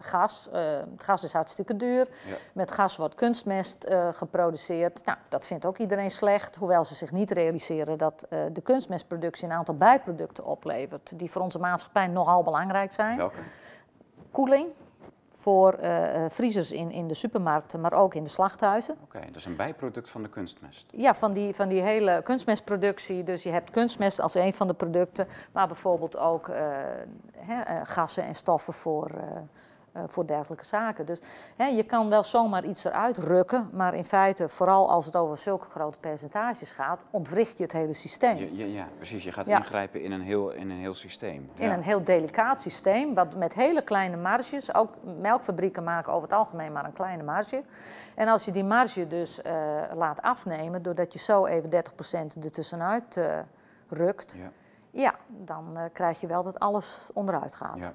gas, 0.00 0.48
gas 0.96 1.22
is 1.22 1.32
hartstikke 1.32 1.76
duur. 1.76 2.08
Met 2.52 2.70
gas 2.70 2.96
wordt 2.96 3.14
kunstmest 3.14 3.86
geproduceerd. 4.12 5.04
Nou, 5.04 5.18
dat 5.28 5.46
vindt 5.46 5.66
ook 5.66 5.78
iedereen 5.78 6.10
slecht, 6.10 6.56
hoewel 6.56 6.84
ze 6.84 6.94
zich 6.94 7.12
niet 7.12 7.30
realiseren 7.30 7.98
dat 7.98 8.26
de 8.52 8.60
kunstmestproductie 8.62 9.46
een 9.48 9.52
aantal 9.52 9.76
bijproducten 9.76 10.44
oplevert, 10.44 11.18
die 11.18 11.30
voor 11.30 11.42
onze 11.42 11.58
maatschappij 11.58 12.06
nogal 12.06 12.42
belangrijk 12.42 12.87
zijn. 12.94 13.16
Welke? 13.16 13.40
koeling 14.30 14.68
voor 15.32 15.78
uh, 15.82 16.24
vriezers 16.28 16.72
in, 16.72 16.90
in 16.90 17.08
de 17.08 17.14
supermarkten, 17.14 17.80
maar 17.80 17.92
ook 17.92 18.14
in 18.14 18.22
de 18.22 18.30
slachthuizen. 18.30 18.96
Oké, 19.02 19.20
dat 19.20 19.36
is 19.36 19.44
een 19.44 19.56
bijproduct 19.56 20.08
van 20.08 20.22
de 20.22 20.28
kunstmest. 20.28 20.86
Ja, 20.90 21.14
van 21.14 21.32
die, 21.32 21.54
van 21.54 21.68
die 21.68 21.82
hele 21.82 22.20
kunstmestproductie. 22.22 23.24
Dus 23.24 23.42
je 23.42 23.50
hebt 23.50 23.70
kunstmest 23.70 24.20
als 24.20 24.34
een 24.34 24.54
van 24.54 24.66
de 24.66 24.74
producten, 24.74 25.28
maar 25.52 25.66
bijvoorbeeld 25.66 26.16
ook 26.16 26.48
uh, 26.48 26.56
hè, 27.36 27.84
gassen 27.84 28.24
en 28.24 28.34
stoffen 28.34 28.72
voor 28.72 29.10
eh, 29.10 29.36
voor 30.06 30.26
dergelijke 30.26 30.64
zaken. 30.64 31.06
Dus 31.06 31.18
hè, 31.56 31.66
je 31.66 31.82
kan 31.82 32.08
wel 32.08 32.24
zomaar 32.24 32.64
iets 32.64 32.84
eruit 32.84 33.18
rukken, 33.18 33.70
maar 33.72 33.94
in 33.94 34.04
feite, 34.04 34.48
vooral 34.48 34.90
als 34.90 35.06
het 35.06 35.16
over 35.16 35.38
zulke 35.38 35.66
grote 35.66 35.98
percentages 35.98 36.72
gaat, 36.72 37.04
ontwricht 37.10 37.56
je 37.56 37.62
het 37.62 37.72
hele 37.72 37.94
systeem. 37.94 38.48
Ja, 38.52 38.64
ja 38.64 38.88
precies. 38.96 39.24
Je 39.24 39.32
gaat 39.32 39.46
ingrijpen 39.46 40.02
in 40.02 40.12
een 40.12 40.20
heel, 40.20 40.50
in 40.50 40.70
een 40.70 40.78
heel 40.78 40.94
systeem. 40.94 41.50
In 41.54 41.70
een 41.70 41.82
heel 41.82 42.04
delicaat 42.04 42.60
systeem, 42.60 43.14
wat 43.14 43.34
met 43.34 43.52
hele 43.52 43.82
kleine 43.82 44.16
marges, 44.16 44.74
ook 44.74 44.90
melkfabrieken 45.20 45.84
maken 45.84 46.12
over 46.12 46.28
het 46.28 46.38
algemeen 46.38 46.72
maar 46.72 46.84
een 46.84 46.92
kleine 46.92 47.22
marge. 47.22 47.62
En 48.14 48.28
als 48.28 48.44
je 48.44 48.50
die 48.50 48.64
marge 48.64 49.06
dus 49.06 49.40
uh, 49.46 49.52
laat 49.94 50.22
afnemen, 50.22 50.82
doordat 50.82 51.12
je 51.12 51.18
zo 51.18 51.46
even 51.46 51.70
30% 51.70 52.42
ertussenuit 52.42 53.16
uh, 53.16 53.38
rukt, 53.88 54.36
ja. 54.38 54.50
ja 54.90 55.14
dan 55.28 55.64
uh, 55.74 55.82
krijg 55.92 56.20
je 56.20 56.26
wel 56.26 56.42
dat 56.42 56.58
alles 56.58 57.10
onderuit 57.14 57.54
gaat. 57.54 57.92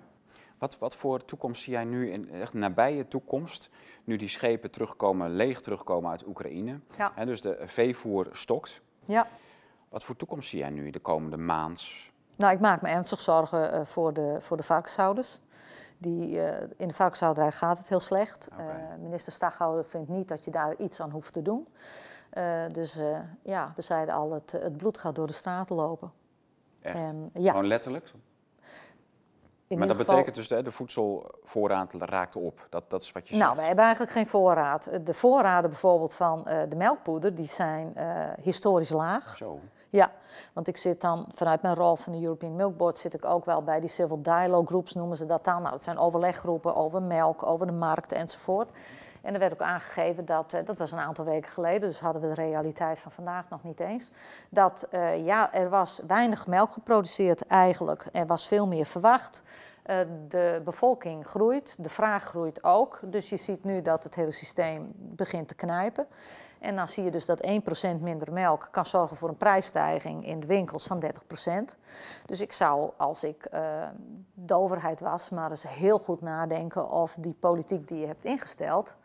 Wat, 0.64 0.78
wat 0.78 0.96
voor 0.96 1.26
toekomst 1.26 1.62
zie 1.62 1.74
jij 1.74 1.84
nu, 1.84 2.12
in 2.12 2.32
echt 2.32 2.54
nabije 2.54 3.08
toekomst, 3.08 3.70
nu 4.04 4.16
die 4.16 4.28
schepen 4.28 4.72
terugkomen, 4.72 5.36
leeg 5.36 5.62
terugkomen 5.62 6.12
uit 6.12 6.28
Oekraïne? 6.28 6.80
Ja. 6.98 7.26
dus 7.26 7.42
de 7.42 7.62
veevoer 7.66 8.28
stokt. 8.32 8.82
Ja. 9.06 9.28
Wat 9.90 10.04
voor 10.04 10.16
toekomst 10.16 10.50
zie 10.50 10.60
jij 10.60 10.70
nu 10.70 10.90
de 10.90 11.00
komende 11.00 11.38
maand? 11.38 11.84
Nou, 12.36 12.54
ik 12.54 12.60
maak 12.60 12.82
me 12.82 12.90
ernstig 12.90 13.20
zorgen 13.20 13.74
uh, 13.74 13.86
voor, 13.86 14.14
de, 14.14 14.36
voor 14.40 14.58
de 14.58 14.64
varkenshouders. 14.64 15.40
Die, 15.98 16.30
uh, 16.30 16.62
in 16.78 16.88
de 16.88 16.94
varkenshouderij 16.94 17.52
gaat 17.52 17.78
het 17.78 17.90
heel 17.90 18.00
slecht. 18.00 18.48
Okay. 18.52 18.66
Uh, 18.68 19.02
minister 19.02 19.34
Staghouder 19.34 19.86
vindt 19.86 20.10
niet 20.10 20.28
dat 20.28 20.46
je 20.46 20.52
daar 20.52 20.76
iets 20.76 21.02
aan 21.02 21.12
hoeft 21.12 21.34
te 21.34 21.42
doen. 21.42 21.68
dus 22.72 23.00
ja, 23.42 23.74
we 23.76 23.82
zeiden 23.82 24.16
al, 24.16 24.32
het, 24.32 24.52
het 24.52 24.78
bloed 24.78 24.98
gaat 24.98 25.16
door 25.16 25.28
de 25.28 25.34
straten 25.34 25.76
lopen. 25.76 26.12
Echt? 26.82 26.96
En, 26.96 27.30
ja. 27.34 27.52
Gewoon 27.52 27.68
letterlijk? 27.68 28.14
Maar 29.78 29.88
dat 29.88 29.98
betekent 29.98 30.36
dus 30.36 30.48
dat 30.48 30.66
de 30.66 30.72
voedselvoorraad 30.72 31.94
raakt 31.94 32.36
op. 32.36 32.68
Dat, 32.70 32.90
dat 32.90 33.02
is 33.02 33.12
wat 33.12 33.28
je 33.28 33.36
nou, 33.36 33.46
zegt. 33.46 33.52
Nou, 33.52 33.56
we 33.56 33.66
hebben 33.68 33.84
eigenlijk 33.84 34.14
geen 34.14 34.28
voorraad. 34.28 34.90
De 35.04 35.14
voorraden 35.14 35.70
bijvoorbeeld 35.70 36.14
van 36.14 36.44
uh, 36.48 36.60
de 36.70 36.76
melkpoeder, 36.76 37.36
die 37.36 37.48
zijn 37.48 37.94
uh, 37.98 38.04
historisch 38.42 38.90
laag. 38.90 39.38
Zo. 39.38 39.60
Ja, 39.90 40.12
want 40.54 40.68
ik 40.68 40.78
zit 40.78 41.02
dan 41.02 41.26
vanuit 41.34 41.62
mijn 41.62 41.76
rol 41.76 41.96
van 41.96 42.14
de 42.14 42.22
European 42.22 42.56
Milk 42.56 42.78
Board 42.78 42.98
zit 42.98 43.14
ik 43.14 43.26
ook 43.26 43.46
wel 43.46 43.64
bij 43.64 43.80
die 43.80 43.90
civil 43.90 44.22
dialogue 44.22 44.66
groups 44.66 44.94
noemen 44.94 45.18
ze 45.18 45.26
dat 45.26 45.44
dan. 45.44 45.62
Nou, 45.62 45.72
dat 45.72 45.84
zijn 45.84 45.98
overleggroepen 45.98 46.76
over 46.76 47.02
melk, 47.02 47.44
over 47.44 47.66
de 47.66 47.72
markt 47.72 48.12
enzovoort. 48.12 48.70
En 49.24 49.34
er 49.34 49.40
werd 49.40 49.54
ook 49.54 49.62
aangegeven 49.62 50.26
dat, 50.26 50.54
uh, 50.54 50.60
dat 50.66 50.78
was 50.78 50.92
een 50.92 51.00
aantal 51.00 51.26
weken 51.26 51.52
geleden, 51.52 51.90
dus 51.90 52.00
hadden 52.00 52.22
we 52.22 52.28
de 52.28 52.42
realiteit 52.42 53.00
van 53.00 53.12
vandaag 53.12 53.50
nog 53.50 53.64
niet 53.64 53.80
eens, 53.80 54.12
dat 54.50 54.88
uh, 54.92 55.26
ja, 55.26 55.54
er 55.54 55.70
was 55.70 56.02
weinig 56.08 56.48
melk 56.48 56.70
geproduceerd 56.70 57.48
eigenlijk. 57.48 58.06
Er 58.12 58.26
was 58.26 58.48
veel 58.48 58.68
meer 58.68 58.86
verwacht. 58.86 59.44
Uh, 59.86 59.98
de 60.28 60.62
bevolking 60.64 61.28
groeit, 61.28 61.76
de 61.80 61.90
vraag 61.90 62.24
groeit 62.24 62.64
ook. 62.64 63.00
Dus 63.04 63.30
je 63.30 63.38
ziet 63.38 63.64
nu 63.64 63.82
dat 63.82 64.04
het 64.04 64.16
hele 64.16 64.32
systeem 64.32 64.92
begint 64.96 65.48
te 65.48 65.56
knijpen. 65.56 66.08
En 66.60 66.76
dan 66.76 66.88
zie 66.88 67.04
je 67.04 67.12
dus 67.12 67.26
dat 67.26 67.48
1% 67.98 68.02
minder 68.02 68.34
melk 68.34 68.68
kan 68.72 68.86
zorgen 68.86 69.18
voor 69.18 69.30
een 69.30 69.38
prijsstijging 69.38 70.26
in 70.26 70.40
de 70.40 70.48
winkels 70.48 70.88
van 70.88 71.04
30%. 71.04 71.08
Dus 72.26 72.42
ik 72.42 72.54
zou, 72.54 72.92
als 72.98 73.24
ik 73.24 73.48
de 74.34 74.56
overheid 74.56 75.00
was, 75.00 75.30
maar 75.30 75.50
eens 75.50 75.68
heel 75.68 76.00
goed 76.00 76.22
nadenken 76.22 76.90
of 76.90 77.18
die 77.20 77.36
politiek 77.40 77.88
die 77.88 78.00
je 78.00 78.08
hebt 78.08 78.26
ingesteld, 78.26 78.96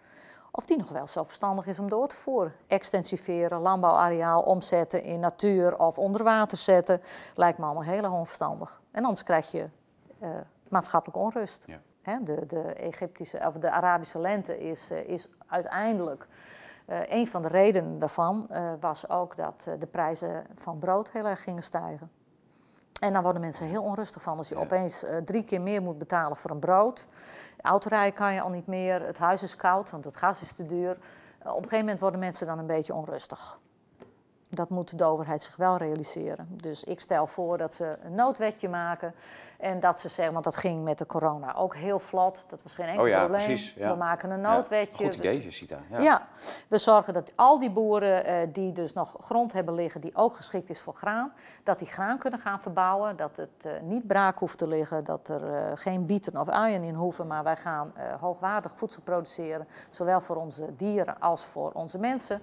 of 0.59 0.67
die 0.67 0.77
nog 0.77 0.89
wel 0.89 1.07
zo 1.07 1.25
verstandig 1.25 1.67
is 1.67 1.79
om 1.79 1.89
door 1.89 2.09
te 2.09 2.17
voeren. 2.17 2.53
Extensiveren, 2.67 3.61
landbouwareaal 3.61 4.43
omzetten 4.43 5.03
in 5.03 5.21
natuur 5.21 5.79
of 5.79 5.99
onder 5.99 6.25
water 6.25 6.59
zetten, 6.59 7.01
lijkt 7.35 7.59
me 7.59 7.65
allemaal 7.65 7.83
heel 7.83 8.13
onverstandig. 8.13 8.81
En 8.91 9.03
anders 9.03 9.23
krijg 9.23 9.51
je 9.51 9.69
uh, 10.23 10.29
maatschappelijke 10.69 11.23
onrust. 11.23 11.65
Ja. 11.67 11.81
He, 12.03 12.23
de, 12.23 12.47
de, 12.47 12.63
Egyptische, 12.63 13.43
of 13.47 13.55
de 13.55 13.71
Arabische 13.71 14.19
lente 14.19 14.59
is, 14.61 14.91
uh, 14.91 15.09
is 15.09 15.29
uiteindelijk 15.47 16.27
uh, 16.87 17.01
een 17.09 17.27
van 17.27 17.43
de 17.43 17.49
redenen 17.49 17.99
daarvan 17.99 18.51
was 18.81 19.09
ook 19.09 19.37
dat 19.37 19.69
de 19.79 19.87
prijzen 19.87 20.47
van 20.55 20.79
brood 20.79 21.11
heel 21.11 21.27
erg 21.27 21.43
gingen 21.43 21.63
stijgen. 21.63 22.11
En 22.99 23.13
dan 23.13 23.23
worden 23.23 23.41
mensen 23.41 23.67
heel 23.67 23.83
onrustig 23.83 24.23
van 24.23 24.37
als 24.37 24.49
je 24.49 24.55
ja. 24.55 24.61
opeens 24.61 25.05
drie 25.25 25.45
keer 25.45 25.61
meer 25.61 25.83
moet 25.83 25.99
betalen 25.99 26.37
voor 26.37 26.51
een 26.51 26.59
brood. 26.59 27.07
Autorijden 27.63 28.15
kan 28.15 28.35
je 28.35 28.41
al 28.41 28.51
niet 28.51 28.67
meer, 28.67 29.07
het 29.07 29.19
huis 29.19 29.43
is 29.43 29.57
koud, 29.57 29.91
want 29.91 30.05
het 30.05 30.17
gas 30.17 30.43
is 30.43 30.53
te 30.53 30.67
duur. 30.67 30.91
op 30.91 31.47
een 31.47 31.55
gegeven 31.55 31.79
moment 31.79 32.01
worden 32.01 32.21
mensen 32.21 32.47
dan 32.47 32.59
een 32.59 32.67
beetje 32.67 32.95
onrustig. 32.95 33.59
Dat 34.51 34.69
moet 34.69 34.99
de 34.99 35.05
overheid 35.05 35.43
zich 35.43 35.57
wel 35.57 35.77
realiseren. 35.77 36.49
Dus 36.51 36.85
ik 36.85 37.01
stel 37.01 37.27
voor 37.27 37.59
dat 37.59 37.75
ze 37.75 37.97
een 38.03 38.15
noodwetje 38.15 38.69
maken. 38.69 39.15
En 39.59 39.81
dat 39.81 40.01
ze 40.01 40.09
zeggen, 40.09 40.33
want 40.33 40.45
dat 40.45 40.57
ging 40.57 40.85
met 40.85 40.99
de 40.99 41.07
corona 41.07 41.55
ook 41.55 41.77
heel 41.77 41.99
vlot. 41.99 42.45
Dat 42.49 42.63
was 42.63 42.75
geen 42.75 42.87
enkel 42.87 43.03
oh 43.03 43.09
ja, 43.09 43.19
probleem. 43.19 43.45
Precies, 43.45 43.75
ja. 43.75 43.91
We 43.91 43.97
maken 43.97 44.31
een 44.31 44.41
noodwetje. 44.41 45.05
Ja, 45.05 45.11
goed 45.11 45.19
idee, 45.19 45.51
Sita. 45.51 45.79
Ja. 45.91 45.99
ja, 45.99 46.29
we 46.69 46.79
zorgen 46.79 47.15
dat 47.15 47.33
al 47.35 47.59
die 47.59 47.71
boeren 47.71 48.27
uh, 48.27 48.53
die 48.53 48.73
dus 48.73 48.93
nog 48.93 49.17
grond 49.21 49.53
hebben 49.53 49.75
liggen, 49.75 50.01
die 50.01 50.15
ook 50.15 50.35
geschikt 50.35 50.71
is 50.71 50.81
voor 50.81 50.95
graan, 50.95 51.33
dat 51.65 51.79
die 51.79 51.89
graan 51.89 52.19
kunnen 52.19 52.41
gaan 52.41 52.61
verbouwen. 52.61 53.17
Dat 53.17 53.37
het 53.37 53.65
uh, 53.67 53.73
niet 53.83 54.07
braak 54.07 54.39
hoeft 54.39 54.59
te 54.59 54.69
liggen, 54.69 55.05
dat 55.05 55.29
er 55.29 55.43
uh, 55.43 55.73
geen 55.75 56.07
bieten 56.07 56.41
of 56.41 56.49
uien 56.49 56.83
in 56.83 56.95
hoeven. 56.95 57.27
Maar 57.27 57.45
wij 57.45 57.57
gaan 57.57 57.93
hoogwaardig 58.21 58.73
voedsel 58.77 59.03
produceren, 59.03 59.69
zowel 59.91 60.21
voor 60.21 60.37
onze 60.37 60.77
dieren 60.77 61.21
als 61.21 61.45
voor 61.45 61.71
onze 61.73 61.99
mensen. 61.99 62.43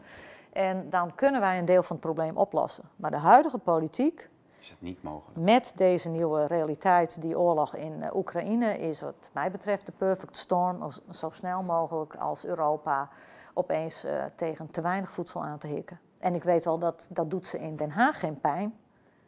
En 0.56 0.90
dan 0.90 1.16
kunnen 1.16 1.42
wij 1.42 1.58
een 1.58 1.66
deel 1.66 1.84
van 1.84 1.96
het 1.96 2.06
probleem 2.06 2.38
oplossen. 2.38 2.84
Maar 2.96 3.12
de 3.12 3.18
huidige 3.18 3.58
politiek 3.58 4.30
is 4.60 4.70
het 4.70 4.82
niet 4.82 5.04
mogelijk. 5.04 5.40
Met 5.40 5.74
deze 5.76 6.10
nieuwe 6.10 6.46
realiteit, 6.46 7.22
die 7.22 7.40
oorlog 7.40 7.76
in 7.76 7.94
uh, 8.02 8.16
Oekraïne, 8.16 8.78
is 8.78 9.02
wat 9.02 9.30
mij 9.34 9.52
betreft 9.52 9.86
de 9.86 9.92
perfect 9.92 10.38
storm 10.38 10.92
zo 11.12 11.30
snel 11.30 11.64
mogelijk 11.64 12.16
als 12.16 12.46
Europa 12.46 13.10
opeens 13.54 14.06
uh, 14.06 14.24
tegen 14.36 14.72
te 14.72 14.82
weinig 14.82 15.12
voedsel 15.12 15.44
aan 15.44 15.58
te 15.58 15.68
hikken. 15.68 16.00
En 16.18 16.36
ik 16.36 16.44
weet 16.44 16.66
wel 16.66 16.80
dat 16.80 17.08
dat 17.12 17.30
doet 17.30 17.48
ze 17.48 17.60
in 17.60 17.76
Den 17.76 17.92
Haag 17.92 18.20
geen 18.20 18.40
pijn. 18.40 18.78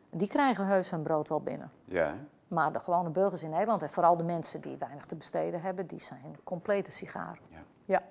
Die 0.09 0.28
krijgen 0.28 0.65
heus 0.65 0.89
hun 0.89 1.03
brood 1.03 1.30
wel 1.30 1.41
binnen. 1.41 1.71
Ja. 1.86 2.15
Maar 2.47 2.73
de 2.73 2.80
gewone 2.80 3.09
burgers 3.09 3.43
in 3.43 3.49
Nederland 3.49 3.82
en 3.82 3.89
vooral 3.89 4.17
de 4.17 4.23
mensen 4.23 4.61
die 4.61 4.78
weinig 4.78 5.05
te 5.05 5.15
besteden 5.15 5.61
hebben, 5.61 5.88
die 5.88 6.01
zijn 6.01 6.38
complete 6.43 6.91
sigaren. 6.91 7.41
Ja. 7.47 7.63
ja. 7.86 8.01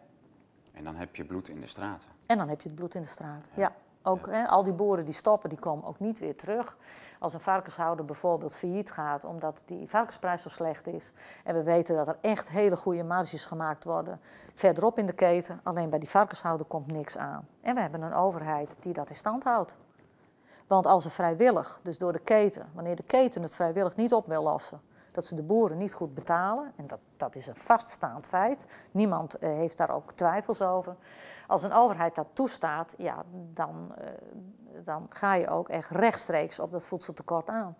En 0.76 0.84
dan 0.84 0.96
heb 0.96 1.16
je 1.16 1.24
bloed 1.24 1.48
in 1.48 1.60
de 1.60 1.66
straten. 1.66 2.08
En 2.26 2.38
dan 2.38 2.48
heb 2.48 2.60
je 2.60 2.68
het 2.68 2.76
bloed 2.76 2.94
in 2.94 3.00
de 3.00 3.06
straat, 3.06 3.48
ja. 3.54 3.62
ja. 3.62 3.72
Ook 4.02 4.26
hè, 4.26 4.46
al 4.46 4.62
die 4.62 4.72
boeren 4.72 5.04
die 5.04 5.14
stoppen, 5.14 5.48
die 5.48 5.58
komen 5.58 5.84
ook 5.84 6.00
niet 6.00 6.18
weer 6.18 6.36
terug. 6.36 6.76
Als 7.18 7.34
een 7.34 7.40
varkenshouder 7.40 8.04
bijvoorbeeld 8.04 8.56
failliet 8.56 8.90
gaat 8.90 9.24
omdat 9.24 9.62
die 9.66 9.88
varkensprijs 9.88 10.42
zo 10.42 10.48
slecht 10.48 10.86
is. 10.86 11.12
En 11.44 11.54
we 11.54 11.62
weten 11.62 11.96
dat 11.96 12.08
er 12.08 12.18
echt 12.20 12.48
hele 12.48 12.76
goede 12.76 13.04
marges 13.04 13.46
gemaakt 13.46 13.84
worden 13.84 14.20
verderop 14.54 14.98
in 14.98 15.06
de 15.06 15.12
keten. 15.12 15.60
Alleen 15.62 15.90
bij 15.90 15.98
die 15.98 16.10
varkenshouder 16.10 16.66
komt 16.66 16.92
niks 16.92 17.16
aan. 17.16 17.48
En 17.60 17.74
we 17.74 17.80
hebben 17.80 18.02
een 18.02 18.14
overheid 18.14 18.76
die 18.80 18.92
dat 18.92 19.10
in 19.10 19.16
stand 19.16 19.44
houdt. 19.44 19.76
Want 20.66 20.86
als 20.86 21.02
ze 21.02 21.10
vrijwillig, 21.10 21.80
dus 21.82 21.98
door 21.98 22.12
de 22.12 22.18
keten, 22.18 22.66
wanneer 22.72 22.96
de 22.96 23.02
keten 23.02 23.42
het 23.42 23.54
vrijwillig 23.54 23.96
niet 23.96 24.14
op 24.14 24.26
wil 24.26 24.42
lossen, 24.42 24.80
dat 25.16 25.24
ze 25.24 25.34
de 25.34 25.42
boeren 25.42 25.76
niet 25.76 25.94
goed 25.94 26.14
betalen, 26.14 26.72
en 26.76 26.86
dat, 26.86 26.98
dat 27.16 27.36
is 27.36 27.46
een 27.46 27.56
vaststaand 27.56 28.26
feit, 28.26 28.66
niemand 28.90 29.42
uh, 29.42 29.48
heeft 29.48 29.76
daar 29.76 29.90
ook 29.90 30.12
twijfels 30.12 30.62
over. 30.62 30.96
Als 31.46 31.62
een 31.62 31.72
overheid 31.72 32.14
dat 32.14 32.26
toestaat, 32.32 32.94
ja, 32.98 33.24
dan, 33.52 33.94
uh, 33.98 34.06
dan 34.84 35.06
ga 35.08 35.34
je 35.34 35.48
ook 35.48 35.68
echt 35.68 35.90
rechtstreeks 35.90 36.58
op 36.58 36.70
dat 36.70 36.86
voedseltekort 36.86 37.48
aan. 37.48 37.76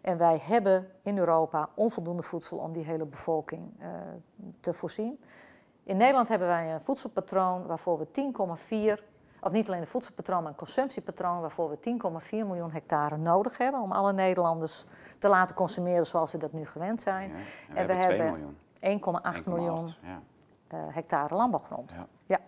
En 0.00 0.18
wij 0.18 0.38
hebben 0.42 0.90
in 1.02 1.18
Europa 1.18 1.68
onvoldoende 1.74 2.22
voedsel 2.22 2.58
om 2.58 2.72
die 2.72 2.84
hele 2.84 3.04
bevolking 3.04 3.80
uh, 3.80 3.86
te 4.60 4.72
voorzien. 4.72 5.20
In 5.82 5.96
Nederland 5.96 6.28
hebben 6.28 6.48
wij 6.48 6.72
een 6.72 6.80
voedselpatroon 6.80 7.66
waarvoor 7.66 7.98
we 7.98 8.06
10,4 8.98 9.04
of 9.40 9.52
niet 9.52 9.68
alleen 9.68 9.80
een 9.80 9.86
voedselpatroon, 9.86 10.42
maar 10.42 10.50
een 10.50 10.58
consumptiepatroon 10.58 11.40
waarvoor 11.40 11.70
we 11.70 11.76
10,4 12.22 12.30
miljoen 12.30 12.72
hectare 12.72 13.16
nodig 13.16 13.58
hebben 13.58 13.80
om 13.80 13.92
alle 13.92 14.12
Nederlanders 14.12 14.84
te 15.18 15.28
laten 15.28 15.56
consumeren 15.56 16.06
zoals 16.06 16.32
we 16.32 16.38
dat 16.38 16.52
nu 16.52 16.66
gewend 16.66 17.00
zijn. 17.00 17.28
Ja, 17.28 17.34
en, 17.74 17.74
we, 17.74 17.80
en 17.80 17.86
we 17.86 17.92
hebben 17.92 18.56
1,8 19.40 19.44
miljoen 19.44 19.86
ja. 20.02 20.20
uh, 20.74 20.78
hectare 20.94 21.34
landbouwgrond. 21.34 21.92
Ja. 21.92 22.06
ja. 22.26 22.38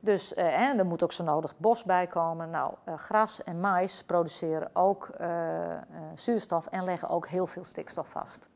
Dus 0.00 0.32
uh, 0.32 0.60
en 0.60 0.78
er 0.78 0.86
moet 0.86 1.02
ook 1.02 1.12
zo 1.12 1.24
nodig 1.24 1.54
bos 1.56 1.84
bij 1.84 2.06
komen. 2.06 2.50
Nou, 2.50 2.74
uh, 2.88 2.94
gras 2.94 3.42
en 3.42 3.60
mais 3.60 4.04
produceren 4.04 4.70
ook 4.72 5.10
zuurstof 6.14 6.66
en 6.66 6.84
leggen 6.84 7.08
ook 7.08 7.28
heel 7.28 7.46
veel 7.46 7.64
stikstof 7.64 8.08
vast. 8.08 8.48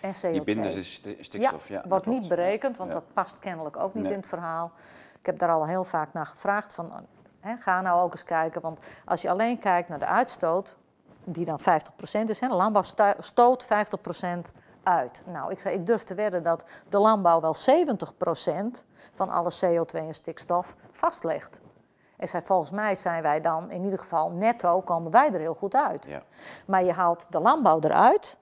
En 0.00 0.14
CO2. 0.14 0.30
Die 0.30 0.42
binden 0.42 0.72
dus 0.72 0.94
stikstof, 1.20 1.68
ja. 1.68 1.80
ja 1.82 1.88
wordt 1.88 2.06
niet 2.06 2.28
berekend, 2.28 2.76
want 2.76 2.92
dat 2.92 3.04
past 3.12 3.38
kennelijk 3.38 3.76
ook 3.76 3.94
niet 3.94 4.02
nee. 4.02 4.12
in 4.12 4.18
het 4.18 4.28
verhaal. 4.28 4.72
Ik 5.20 5.26
heb 5.26 5.38
daar 5.38 5.50
al 5.50 5.66
heel 5.66 5.84
vaak 5.84 6.12
naar 6.12 6.26
gevraagd 6.26 6.74
van, 6.74 6.92
hè, 7.40 7.56
ga 7.56 7.80
nou 7.80 8.02
ook 8.02 8.12
eens 8.12 8.24
kijken. 8.24 8.60
Want 8.60 8.78
als 9.04 9.22
je 9.22 9.30
alleen 9.30 9.58
kijkt 9.58 9.88
naar 9.88 9.98
de 9.98 10.06
uitstoot, 10.06 10.76
die 11.24 11.44
dan 11.44 11.60
50% 11.60 12.28
is, 12.28 12.40
hè, 12.40 12.48
de 12.48 12.54
landbouw 12.54 12.82
stoot 13.18 13.64
50% 13.64 14.52
uit. 14.82 15.22
Nou, 15.26 15.50
ik, 15.50 15.60
zei, 15.60 15.74
ik 15.74 15.86
durf 15.86 16.02
te 16.02 16.14
wedden 16.14 16.42
dat 16.42 16.64
de 16.88 16.98
landbouw 16.98 17.40
wel 17.40 17.54
70% 17.54 18.84
van 19.12 19.28
alle 19.28 19.52
CO2 19.64 19.98
en 19.98 20.14
stikstof 20.14 20.74
vastlegt. 20.92 21.60
Ik 22.18 22.28
zei, 22.28 22.44
volgens 22.44 22.70
mij 22.70 22.94
zijn 22.94 23.22
wij 23.22 23.40
dan 23.40 23.70
in 23.70 23.84
ieder 23.84 23.98
geval 23.98 24.30
netto, 24.30 24.80
komen 24.80 25.10
wij 25.10 25.32
er 25.32 25.40
heel 25.40 25.54
goed 25.54 25.74
uit. 25.74 26.06
Ja. 26.06 26.22
Maar 26.66 26.84
je 26.84 26.92
haalt 26.92 27.26
de 27.30 27.40
landbouw 27.40 27.80
eruit. 27.80 28.36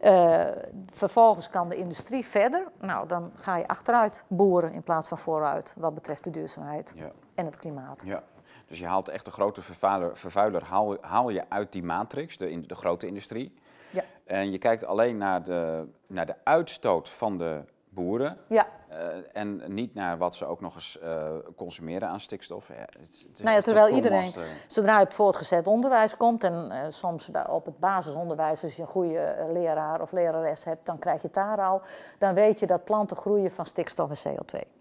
Eh, 0.00 0.46
vervolgens 0.90 1.50
kan 1.50 1.68
de 1.68 1.76
industrie 1.76 2.26
verder. 2.26 2.66
Nou, 2.78 3.08
dan 3.08 3.32
ga 3.34 3.56
je 3.56 3.68
achteruit 3.68 4.24
boeren 4.28 4.72
in 4.72 4.82
plaats 4.82 5.08
van 5.08 5.18
vooruit, 5.18 5.74
wat 5.78 5.94
betreft 5.94 6.24
de 6.24 6.30
duurzaamheid 6.30 6.92
Ja. 6.96 7.10
en 7.34 7.44
het 7.46 7.56
klimaat. 7.56 8.02
Ja. 8.06 8.22
Dus 8.66 8.78
je 8.78 8.86
haalt 8.86 9.08
echt 9.08 9.24
de 9.24 9.30
grote 9.30 9.62
vervuiler, 9.62 10.16
vervuiler 10.16 10.64
haal, 10.64 10.96
haal 11.00 11.28
je 11.30 11.44
uit 11.48 11.72
die 11.72 11.82
matrix, 11.82 12.36
de, 12.36 12.50
in- 12.50 12.64
de 12.66 12.74
grote 12.74 13.06
industrie. 13.06 13.54
Ja. 13.90 14.02
En 14.24 14.50
je 14.50 14.58
kijkt 14.58 14.84
alleen 14.84 15.16
naar 15.16 15.42
de, 15.42 15.86
naar 16.06 16.26
de 16.26 16.34
uitstoot 16.44 17.08
van 17.08 17.38
de 17.38 17.60
boeren. 17.90 18.38
Ja, 18.48 18.66
eh, 18.90 19.06
en 19.32 19.62
niet 19.66 19.94
naar 19.94 20.18
wat 20.18 20.34
ze 20.34 20.46
ook 20.46 20.60
nog 20.60 20.74
eens 20.74 20.98
eh, 20.98 21.28
consumeren 21.56 22.08
aan 22.08 22.20
stikstof. 22.20 22.68
Ja, 22.68 22.74
het, 22.74 23.26
Nou 23.42 23.56
ja, 23.56 23.60
terwijl 23.60 23.88
een 23.88 23.94
iedereen-. 23.94 24.32
Zodra 24.66 24.94
je 24.94 25.00
op 25.00 25.06
het 25.06 25.14
voortgezet 25.14 25.66
onderwijs 25.66 26.16
komt 26.16 26.44
en 26.44 26.70
eh, 26.70 26.84
soms 26.88 27.30
op 27.48 27.64
het 27.64 27.78
basisonderwijs, 27.78 28.62
als 28.62 28.76
je 28.76 28.82
een 28.82 28.88
goede 28.88 29.48
leraar 29.52 30.00
of 30.00 30.12
lerares 30.12 30.64
hebt, 30.64 30.86
dan 30.86 30.98
krijg 30.98 31.20
je 31.20 31.26
het 31.26 31.36
daar 31.36 31.60
al. 31.60 31.82
Dan 32.18 32.34
weet 32.34 32.58
je 32.58 32.66
dat 32.66 32.84
planten 32.84 33.16
groeien 33.16 33.50
van 33.50 33.66
stikstof 33.66 34.24
en 34.24 34.32
CO2. 34.32 34.79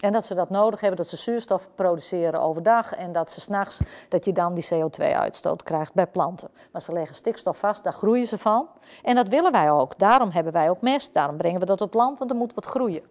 En 0.00 0.12
dat 0.12 0.24
ze 0.24 0.34
dat 0.34 0.50
nodig 0.50 0.80
hebben, 0.80 0.98
dat 0.98 1.08
ze 1.08 1.16
zuurstof 1.16 1.68
produceren 1.74 2.40
overdag 2.40 2.94
en 2.94 3.12
dat 3.12 3.30
ze 3.30 3.40
s'nachts, 3.40 3.80
dat 4.08 4.24
je 4.24 4.32
dan 4.32 4.54
die 4.54 4.68
CO2-uitstoot 4.74 5.62
krijgt 5.62 5.94
bij 5.94 6.06
planten. 6.06 6.50
Maar 6.72 6.82
ze 6.82 6.92
leggen 6.92 7.14
stikstof 7.14 7.58
vast, 7.58 7.84
daar 7.84 7.92
groeien 7.92 8.26
ze 8.26 8.38
van. 8.38 8.68
En 9.02 9.14
dat 9.14 9.28
willen 9.28 9.52
wij 9.52 9.70
ook. 9.70 9.98
Daarom 9.98 10.30
hebben 10.30 10.52
wij 10.52 10.70
ook 10.70 10.80
mest, 10.80 11.14
daarom 11.14 11.36
brengen 11.36 11.60
we 11.60 11.66
dat 11.66 11.80
op 11.80 11.94
land, 11.94 12.18
want 12.18 12.30
er 12.30 12.36
moet 12.36 12.54
wat 12.54 12.64
groeien. 12.64 13.02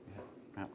Ja. 0.55 0.67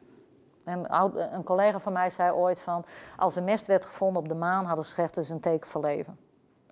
En 0.63 0.85
een 1.33 1.43
collega 1.43 1.79
van 1.79 1.93
mij 1.93 2.09
zei 2.09 2.31
ooit 2.31 2.61
van, 2.61 2.85
als 3.17 3.35
er 3.35 3.43
mest 3.43 3.65
werd 3.65 3.85
gevonden 3.85 4.21
op 4.21 4.27
de 4.27 4.35
maan, 4.35 4.65
hadden 4.65 4.85
ze 4.85 4.93
gezegd, 4.93 5.17
is 5.17 5.29
een 5.29 5.39
teken 5.39 5.69
voor 5.69 5.81
leven. 5.81 6.17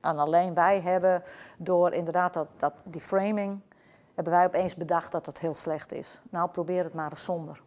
En 0.02 0.20
alleen 0.20 0.54
wij 0.54 0.82
hebben 0.82 1.24
door 1.58 1.92
inderdaad 1.92 2.34
dat, 2.34 2.48
dat, 2.58 2.74
die 2.84 3.02
framing, 3.02 3.60
hebben 4.14 4.34
wij 4.34 4.46
opeens 4.46 4.76
bedacht 4.76 5.12
dat 5.12 5.26
dat 5.26 5.40
heel 5.40 5.54
slecht 5.54 5.92
is. 5.92 6.22
Nou, 6.30 6.50
probeer 6.50 6.84
het 6.84 6.94
maar 6.94 7.10
eens 7.10 7.24
zonder. 7.24 7.62